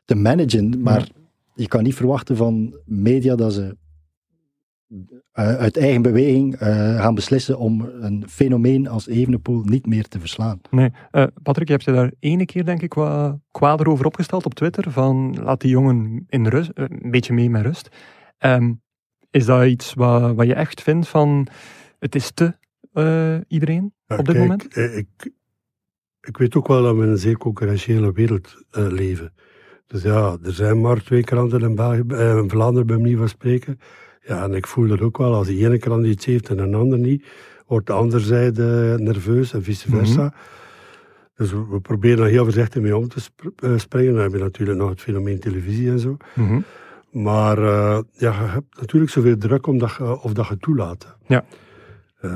te 0.05 0.15
managen. 0.15 0.81
Maar 0.81 1.09
je 1.55 1.67
kan 1.67 1.83
niet 1.83 1.95
verwachten 1.95 2.35
van 2.35 2.75
media 2.85 3.35
dat 3.35 3.53
ze 3.53 3.77
eh, 5.31 5.55
uit 5.55 5.77
eigen 5.77 6.01
beweging 6.01 6.55
eh, 6.55 7.01
gaan 7.01 7.15
beslissen 7.15 7.57
om 7.57 7.81
een 7.81 8.25
fenomeen 8.29 8.87
als 8.87 9.07
Evenepoel 9.07 9.63
niet 9.63 9.85
meer 9.85 10.07
te 10.07 10.19
verslaan. 10.19 10.61
Nee, 10.69 10.91
Eh, 11.11 11.23
Patrick, 11.43 11.67
je 11.67 11.73
hebt 11.73 11.85
je 11.85 11.91
daar 11.91 12.11
ene 12.19 12.45
keer 12.45 12.65
denk 12.65 12.81
ik 12.81 12.93
wat 12.93 13.37
kwader 13.51 13.87
over 13.87 14.05
opgesteld 14.05 14.45
op 14.45 14.53
Twitter, 14.53 14.91
van 14.91 15.37
laat 15.43 15.61
die 15.61 15.69
jongen 15.69 16.25
in 16.27 16.47
rust, 16.47 16.71
een 16.73 17.11
beetje 17.11 17.33
mee 17.33 17.49
met 17.49 17.61
rust. 17.61 17.89
Ehm, 18.37 18.73
is 19.31 19.45
dat 19.45 19.65
iets 19.65 19.93
wat, 19.93 20.35
wat 20.35 20.47
je 20.47 20.53
echt 20.53 20.81
vindt 20.81 21.07
van, 21.07 21.47
het 21.99 22.15
is 22.15 22.31
te 22.31 22.57
eh, 22.93 23.37
iedereen 23.47 23.93
Ja, 24.05 24.17
op 24.17 24.25
dit 24.25 24.35
kijk, 24.35 24.47
moment? 24.47 24.77
Ik, 24.77 25.31
ik 26.21 26.37
weet 26.37 26.55
ook 26.55 26.67
wel 26.67 26.83
dat 26.83 26.95
we 26.95 27.03
in 27.03 27.09
een 27.09 27.17
zeer 27.17 27.37
concurrentiële 27.37 28.11
wereld 28.11 28.63
leven. 28.71 29.33
Dus 29.87 30.01
ja, 30.01 30.37
er 30.43 30.53
zijn 30.53 30.81
maar 30.81 31.03
twee 31.03 31.23
kranten 31.23 31.61
in, 31.61 31.75
België, 31.75 32.03
in 32.41 32.49
Vlaanderen 32.49 32.87
bij 32.87 32.97
manier 32.97 33.17
van 33.17 33.29
spreken. 33.29 33.79
Ja, 34.29 34.43
en 34.43 34.53
ik 34.53 34.67
voel 34.67 34.87
dat 34.87 35.01
ook 35.01 35.17
wel. 35.17 35.33
Als 35.33 35.47
die 35.47 35.65
ene 35.65 35.77
krant 35.77 36.05
iets 36.05 36.25
heeft 36.25 36.49
en 36.49 36.57
een 36.59 36.75
ander 36.75 36.99
niet, 36.99 37.25
wordt 37.67 37.87
de 37.87 37.93
andere 37.93 38.23
zijde 38.23 38.95
nerveus 38.99 39.53
en 39.53 39.63
vice 39.63 39.89
versa. 39.89 40.33
Dus 41.35 41.51
we, 41.51 41.79
proberen 41.81 42.17
daar 42.17 42.27
heel 42.27 42.43
voorzichtig 42.43 42.81
mee 42.81 42.97
om 42.97 43.07
te 43.07 43.19
sp- 43.19 43.51
eh, 43.55 43.77
springen. 43.77 44.13
Dan 44.13 44.21
heb 44.21 44.31
je 44.31 44.37
natuurlijk 44.37 44.79
nog 44.79 44.89
het 44.89 45.01
fenomeen 45.01 45.39
televisie 45.39 45.89
en 45.89 45.99
zo. 45.99 46.17
Mhm. 46.35 46.59
Maar 47.11 47.57
eh, 47.57 47.99
ja, 48.11 48.31
je 48.31 48.47
hebt 48.47 48.79
natuurlijk 48.79 49.11
zoveel 49.11 49.37
druk 49.37 49.67
omdat 49.67 49.95
je, 49.97 50.21
of 50.21 50.33
dat 50.33 50.47
je 50.47 50.57
toelaat. 50.57 51.17
Ja. 51.27 51.45
Eh, 52.19 52.31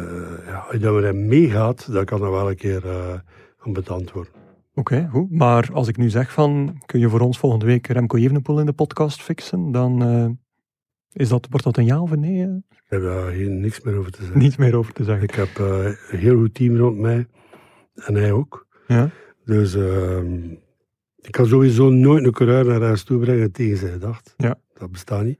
ja, 0.46 0.66
als 0.72 0.82
je 0.82 0.88
hem 0.88 1.28
meegaat, 1.28 1.94
dan 1.94 2.06
kan 2.06 2.20
dat 2.20 2.30
wel 2.30 2.50
een 2.50 2.56
keer 2.56 2.86
uh, 2.86 3.14
ambetant 3.60 4.12
worden. 4.12 4.34
Oké, 4.76 5.08
goed. 5.12 5.32
Maar 5.32 5.70
als 5.74 5.88
ik 5.88 5.98
nu 5.98 6.10
zeg 6.10 6.32
van, 6.32 6.82
kun 6.86 7.00
je 7.00 7.10
voor 7.10 7.20
ons 7.20 7.39
volgende 7.39 7.66
week 7.66 7.88
Remco 7.88 8.18
Evenepoel 8.18 8.60
in 8.60 8.66
de 8.66 8.74
podcast 8.74 9.22
fixen, 9.22 9.72
dan 9.72 10.02
is 11.14 11.30
dat, 11.30 11.47
wordt 11.49 11.66
dat 11.66 11.78
een 11.78 11.86
ja 11.86 12.01
of 12.01 12.11
een 12.11 12.20
nee? 12.20 12.64
Ik 12.70 12.84
heb 12.89 13.01
daar 13.01 13.32
hier 13.32 13.49
niks 13.49 13.82
meer 13.82 13.95
over 13.97 14.11
te 14.11 14.22
zeggen. 14.22 14.39
Niet 14.39 14.57
meer 14.57 14.76
over 14.76 14.93
te 14.93 15.03
zeggen. 15.03 15.24
Ik 15.24 15.36
heb 15.36 15.59
eh, 15.59 15.86
een 15.86 16.20
heel 16.20 16.38
goed 16.38 16.53
team 16.53 16.78
rond 16.78 16.97
mij. 16.97 17.28
En 17.95 18.16
hij 18.16 18.32
ook. 18.32 18.68
Ja? 18.88 19.09
Dus 19.45 19.76
ehm, 19.76 20.51
ik 21.22 21.32
kan 21.32 21.45
sowieso 21.45 21.89
nooit 21.89 22.24
een 22.26 22.32
coureur 22.32 22.66
naar 22.66 22.82
huis 22.82 23.03
toe 23.03 23.20
brengen 23.20 23.51
tegen 23.51 23.78
zijn 23.78 23.99
dacht. 23.99 24.34
Ja. 24.38 24.55
Dat 24.74 24.91
bestaat 24.91 25.24
niet. 25.24 25.39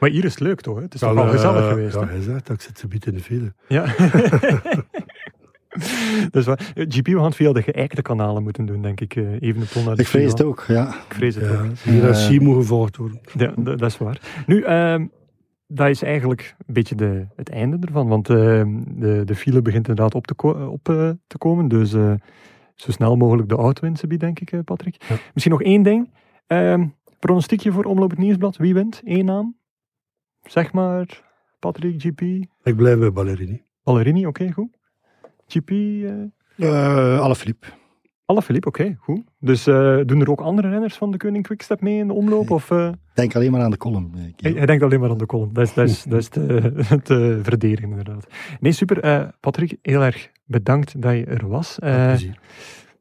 Maar 0.00 0.10
hier 0.10 0.24
is 0.24 0.30
het 0.30 0.40
leuk 0.40 0.60
toch? 0.60 0.76
hè? 0.76 0.82
Het 0.82 0.94
is 0.94 1.00
toch 1.00 1.14
wel 1.14 1.28
gezellig 1.28 1.62
eh, 1.62 1.68
geweest? 1.68 1.94
Ja, 1.94 2.00
hè? 2.00 2.06
hij 2.06 2.20
zegt 2.20 2.46
dat 2.46 2.56
ik 2.56 2.62
zit 2.62 2.78
zo 2.78 2.88
beetje 2.88 3.10
in 3.10 3.16
de 3.16 3.22
file. 3.22 3.54
Ja. 3.68 3.84
dus 6.30 6.44
wat, 6.46 6.62
GP, 6.74 7.06
we 7.06 7.14
gaan 7.14 7.24
het 7.24 7.34
via 7.36 7.52
de 7.52 7.62
geëikte 7.62 8.02
kanalen 8.02 8.42
moeten 8.42 8.66
doen, 8.66 8.82
denk 8.82 9.00
ik. 9.00 9.16
eh, 9.16 9.32
even 9.40 9.60
de 9.60 9.82
naar 9.84 9.94
de 9.94 10.02
Ik 10.02 10.08
vrees 10.08 10.30
het 10.30 10.42
ook, 10.42 10.64
ja. 10.68 10.88
Ik 10.88 11.14
vrees 11.14 11.34
het 11.34 11.44
Ja, 11.44 11.50
ook. 11.50 11.64
hè. 11.78 11.90
hiërarchie 11.90 12.40
moet 12.40 12.56
gevolgd 12.56 12.96
worden. 12.96 13.20
Ja, 13.36 13.52
dat 13.56 13.82
is 13.82 13.98
waar. 13.98 14.44
Nu, 14.46 14.62
ehm, 14.62 15.06
dat 15.66 15.88
is 15.88 16.02
eigenlijk 16.02 16.54
een 16.66 16.74
beetje 16.74 16.94
de, 16.94 17.26
het 17.36 17.48
einde 17.50 17.76
ervan, 17.86 18.08
want 18.08 18.28
ehm, 18.30 18.80
de, 18.86 19.22
de 19.24 19.34
file 19.34 19.62
begint 19.62 19.88
inderdaad 19.88 20.14
op 20.14 20.26
te, 20.26 20.34
ko- 20.34 20.66
op, 20.66 20.88
eh, 20.88 21.10
te 21.26 21.38
komen. 21.38 21.68
Dus 21.68 21.92
eh, 21.92 22.12
zo 22.74 22.90
snel 22.90 23.16
mogelijk 23.16 23.48
de 23.48 23.54
auto 23.56 23.92
biedt, 24.08 24.20
denk 24.20 24.40
ik, 24.40 24.52
eh, 24.52 24.60
Patrick. 24.64 25.04
Ja. 25.08 25.16
Misschien 25.32 25.52
nog 25.52 25.62
één 25.62 25.82
ding. 25.82 26.10
Ehm 26.46 26.84
pronostiekje 27.18 27.72
voor 27.72 27.84
Omloop 27.84 28.10
het 28.10 28.18
Nieuwsblad. 28.18 28.56
Wie 28.56 28.74
wint? 28.74 29.00
Eén 29.04 29.24
naam? 29.24 29.56
Zeg 30.42 30.72
maar 30.72 31.22
Patrick, 31.58 32.00
GP, 32.02 32.20
Ik 32.62 32.76
blijf 32.76 32.98
bij 32.98 33.12
Ballerini. 33.12 33.62
Ballerini, 33.82 34.26
oké, 34.26 34.52
goed. 34.52 34.78
GP, 35.46 35.70
eh 35.70 36.12
Uh, 36.56 37.20
Alaphilippe. 37.20 37.66
Alaphilippe, 38.26 38.68
oké, 38.68 38.96
goed. 39.00 39.20
Dus 39.38 39.66
eh, 39.66 39.98
doen 40.04 40.20
er 40.20 40.30
ook 40.30 40.40
andere 40.40 40.68
renners 40.68 40.96
van 40.96 41.10
de 41.10 41.16
Koning 41.16 41.44
Quickstep 41.46 41.80
mee 41.80 41.98
in 41.98 42.06
de 42.06 42.12
omloop? 42.12 42.50
Of, 42.50 42.70
eh, 42.70 42.88
Denk 43.14 43.34
alleen 43.36 43.50
maar 43.50 43.60
aan 43.60 43.70
de 43.70 43.76
column. 43.76 44.10
hij, 44.12 44.32
Guillaume. 44.36 44.56
hij 44.58 44.66
denkt 44.66 44.82
alleen 44.82 45.00
maar 45.00 45.10
aan 45.10 45.18
de 45.18 45.26
column. 45.26 45.52
Dat 45.52 45.66
is, 45.66 45.74
dat 45.74 45.88
is, 45.88 46.02
dat 46.02 46.20
is 46.20 46.28
te, 46.28 46.72
te 47.02 47.40
verdedigen, 47.42 47.88
inderdaad. 47.90 48.26
Nee, 48.60 48.72
super. 48.72 49.00
Eh, 49.00 49.28
Patrick, 49.40 49.78
heel 49.82 50.02
erg 50.02 50.30
bedankt 50.44 51.02
dat 51.02 51.12
je 51.12 51.24
er 51.24 51.48
was. 51.48 51.76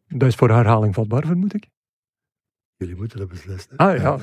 Dat 0.07 0.27
is 0.27 0.35
voor 0.35 0.49
herhaling 0.49 0.93
vatbaar, 0.93 1.25
vermoed 1.25 1.53
ik. 1.53 1.69
Jullie 2.83 2.97
moeten 2.99 3.19
dat 3.19 3.27
beslissen. 3.29 3.77
Ah 3.77 3.97
ja, 3.97 4.17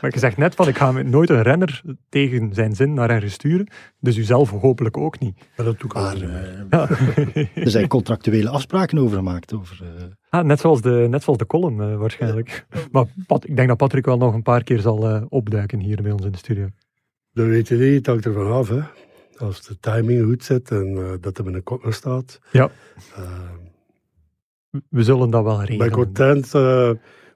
maar 0.00 0.10
je 0.12 0.18
zegt 0.18 0.36
net 0.36 0.54
van 0.54 0.68
ik 0.68 0.76
ga 0.78 0.92
met 0.92 1.06
nooit 1.06 1.30
een 1.30 1.42
renner 1.42 1.82
tegen 2.08 2.54
zijn 2.54 2.74
zin 2.74 2.94
naar 2.94 3.10
ergens 3.10 3.32
sturen, 3.32 3.66
dus 4.00 4.16
u 4.16 4.22
zelf 4.22 4.50
hopelijk 4.50 4.96
ook 4.96 5.18
niet. 5.18 5.38
Maar 5.56 5.66
dat 5.66 5.78
doe 5.80 5.90
ik 5.90 5.96
al 5.96 6.02
Maar. 6.02 6.66
Ja. 6.70 6.88
er 7.64 7.70
zijn 7.70 7.88
contractuele 7.88 8.48
afspraken 8.48 8.98
over 8.98 9.16
gemaakt. 9.16 9.54
Over, 9.54 9.80
eh, 9.82 10.04
Ah, 10.28 10.44
net, 10.44 10.60
zoals 10.60 10.80
de, 10.82 11.06
net 11.10 11.22
zoals 11.22 11.38
de 11.38 11.46
column 11.46 11.80
eh, 11.80 11.96
waarschijnlijk. 11.96 12.66
Maar 12.92 13.04
Pat, 13.26 13.48
ik 13.48 13.56
denk 13.56 13.68
dat 13.68 13.76
Patrick 13.76 14.04
wel 14.04 14.16
nog 14.16 14.34
een 14.34 14.42
paar 14.42 14.62
keer 14.64 14.80
zal 14.80 15.08
eh, 15.08 15.22
opduiken 15.28 15.78
hier 15.78 16.02
bij 16.02 16.12
ons 16.12 16.24
in 16.24 16.32
de 16.32 16.38
studio. 16.38 16.68
Dat 17.32 17.46
weet 17.46 17.68
je 17.68 17.76
niet, 17.76 17.94
het 17.96 18.06
hangt 18.06 18.24
ervan 18.24 18.52
af. 18.52 18.68
Hè. 18.68 18.80
Als 19.36 19.62
de 19.66 19.78
timing 19.78 20.24
goed 20.24 20.44
zit 20.44 20.70
en 20.70 20.96
eh, 20.96 21.12
dat 21.20 21.38
er 21.38 21.44
met 21.44 21.54
een 21.54 21.62
kop 21.62 21.86
staat. 21.88 22.40
Ja. 22.52 22.70
Eh, 23.16 23.22
We 24.88 25.02
zullen 25.04 25.30
dat 25.30 25.42
wel 25.44 25.62
ik 25.62 25.66
ben 25.68 25.76
regelen. 25.78 25.92
content 25.92 26.54
eh, 26.54 26.90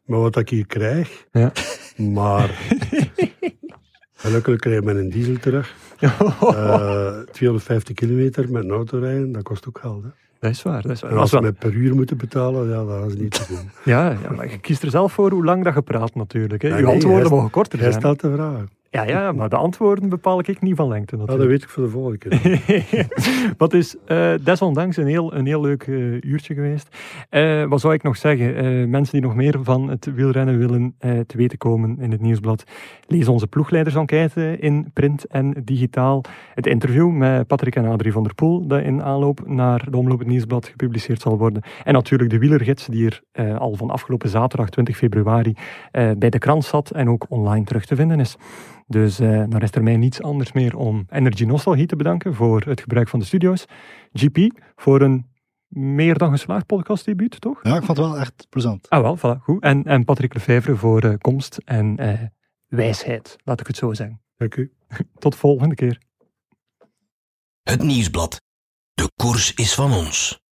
met 0.04 0.18
wat 0.20 0.36
ik 0.36 0.48
hier 0.48 0.66
krijg. 0.66 1.26
Ja. 1.32 1.52
Maar 1.96 2.50
gelukkig 4.14 4.56
krijg 4.58 4.78
ik 4.78 4.84
mijn 4.84 5.08
diesel 5.10 5.36
terug. 5.38 5.74
Eh 6.00 7.18
250 7.32 7.94
kilometer 7.94 8.50
met 8.50 8.64
een 8.64 8.70
auto 8.70 8.98
rijden, 8.98 9.32
dat 9.32 9.42
kost 9.42 9.68
ook 9.68 9.78
geld. 9.78 10.02
Hè. 10.02 10.08
dat 10.40 10.50
is 10.50 10.62
waar. 10.62 10.82
Dat 10.82 10.90
is 10.90 11.00
waar. 11.00 11.10
En 11.10 11.16
Als 11.16 11.30
we 11.30 11.40
met 11.40 11.58
per 11.58 11.72
uur 11.72 11.94
moeten 11.94 12.16
betalen, 12.16 12.68
ja, 12.68 12.84
dat 12.84 13.10
is 13.10 13.16
niet 13.16 13.30
te 13.32 13.44
doen. 13.48 13.70
ja, 13.84 14.10
ja, 14.22 14.30
maar 14.36 14.50
je 14.50 14.58
kiest 14.58 14.82
er 14.82 14.90
zelf 14.90 15.12
voor 15.12 15.30
hoe 15.30 15.44
lang 15.44 15.64
dat 15.64 15.74
je 15.74 15.82
praat 15.82 16.14
natuurlijk. 16.14 16.62
Hè. 16.62 16.68
Uw 16.68 16.74
nee, 16.74 16.86
antwoorden 16.86 17.20
hij- 17.28 17.30
mogen 17.36 17.50
korter 17.50 17.78
zijn. 17.78 17.92
stelt 17.92 18.20
de 18.20 18.32
vraag. 18.32 18.64
Ja, 18.94 19.02
ja, 19.02 19.32
maar 19.32 19.48
de 19.48 19.56
antwoorden 19.56 20.08
bepaal 20.08 20.38
ik 20.38 20.60
niet 20.60 20.76
van 20.76 20.88
lengte 20.88 21.16
Ja, 21.16 21.24
dat 21.24 21.36
natuurlijk. 21.36 21.50
weet 21.50 21.62
ik 21.62 21.68
voor 21.68 21.82
de 21.82 21.90
volgende 21.90 22.18
keer. 22.18 23.08
Wat 23.58 23.72
is 23.72 23.96
eh, 24.06 24.34
desondanks 24.40 24.96
een 24.96 25.06
heel, 25.06 25.34
een 25.34 25.46
heel 25.46 25.60
leuk 25.60 25.82
eh, 25.82 26.20
uurtje 26.20 26.54
geweest. 26.54 26.96
Eh, 27.28 27.64
wat 27.64 27.80
zou 27.80 27.94
ik 27.94 28.02
nog 28.02 28.16
zeggen? 28.16 28.90
Mensen 28.90 29.12
die 29.12 29.22
nog 29.22 29.34
meer 29.34 29.58
van 29.62 29.88
het 29.88 30.14
wielrennen 30.14 30.58
willen 30.58 30.94
te 30.98 31.36
weten 31.36 31.58
komen 31.58 31.98
in 32.00 32.10
het 32.10 32.20
nieuwsblad, 32.20 32.64
lees 33.06 33.28
onze 33.28 33.46
ploegleidersenquête 33.46 34.56
in 34.58 34.90
print 34.92 35.26
en 35.26 35.54
digitaal. 35.64 36.24
Het 36.54 36.66
interview 36.66 37.10
met 37.10 37.46
Patrick 37.46 37.76
en 37.76 37.84
Adrie 37.84 38.12
van 38.12 38.22
der 38.22 38.34
Poel, 38.34 38.66
dat 38.66 38.82
in 38.82 39.02
aanloop 39.02 39.46
naar 39.46 39.90
de 39.90 39.96
Omloop 39.96 40.18
het 40.18 40.28
Nieuwsblad 40.28 40.66
gepubliceerd 40.66 41.20
zal 41.20 41.38
worden. 41.38 41.62
En 41.84 41.92
natuurlijk 41.92 42.30
de 42.30 42.38
wielergids, 42.38 42.86
die 42.86 43.20
er 43.32 43.58
al 43.58 43.74
van 43.74 43.90
afgelopen 43.90 44.28
zaterdag 44.28 44.70
20 44.70 44.96
februari 44.96 45.54
bij 45.92 46.30
de 46.30 46.38
krant 46.38 46.64
zat 46.64 46.90
en 46.90 47.08
ook 47.08 47.26
online 47.28 47.64
terug 47.64 47.84
te 47.84 47.96
vinden 47.96 48.20
is. 48.20 48.36
Dus 48.86 49.18
eh, 49.18 49.28
dan 49.28 49.56
rest 49.56 49.74
er 49.74 49.82
mij 49.82 49.96
niets 49.96 50.22
anders 50.22 50.52
meer 50.52 50.76
om 50.76 51.06
Energy 51.10 51.44
Nostalgie 51.44 51.86
te 51.86 51.96
bedanken 51.96 52.34
voor 52.34 52.62
het 52.62 52.80
gebruik 52.80 53.08
van 53.08 53.18
de 53.18 53.24
studio's. 53.24 53.64
GP 54.12 54.60
voor 54.74 55.00
een 55.00 55.32
meer 55.68 56.18
dan 56.18 56.30
geslaagd 56.30 56.66
podcastdebuut, 56.66 57.40
toch? 57.40 57.60
ja, 57.62 57.76
ik 57.76 57.82
vond 57.82 57.98
het 57.98 58.06
wel 58.06 58.18
echt 58.18 58.46
plezant. 58.50 58.88
Ah 58.88 59.00
wel, 59.00 59.18
voilà, 59.18 59.40
goed. 59.40 59.62
En, 59.62 59.84
en 59.84 60.04
Patrick 60.04 60.34
Lefevre 60.34 60.76
voor 60.76 61.00
eh, 61.02 61.14
komst 61.18 61.56
en 61.64 61.96
eh, 61.96 62.20
wijsheid, 62.66 63.36
laat 63.44 63.60
ik 63.60 63.66
het 63.66 63.76
zo 63.76 63.92
zeggen. 63.92 64.22
Dank 64.36 64.56
u. 64.56 64.72
Tot 65.18 65.32
de 65.32 65.38
volgende 65.38 65.74
keer. 65.74 66.02
Het 67.62 67.82
nieuwsblad. 67.82 68.40
De 68.94 69.10
koers 69.16 69.54
is 69.54 69.74
van 69.74 69.92
ons. 69.92 70.43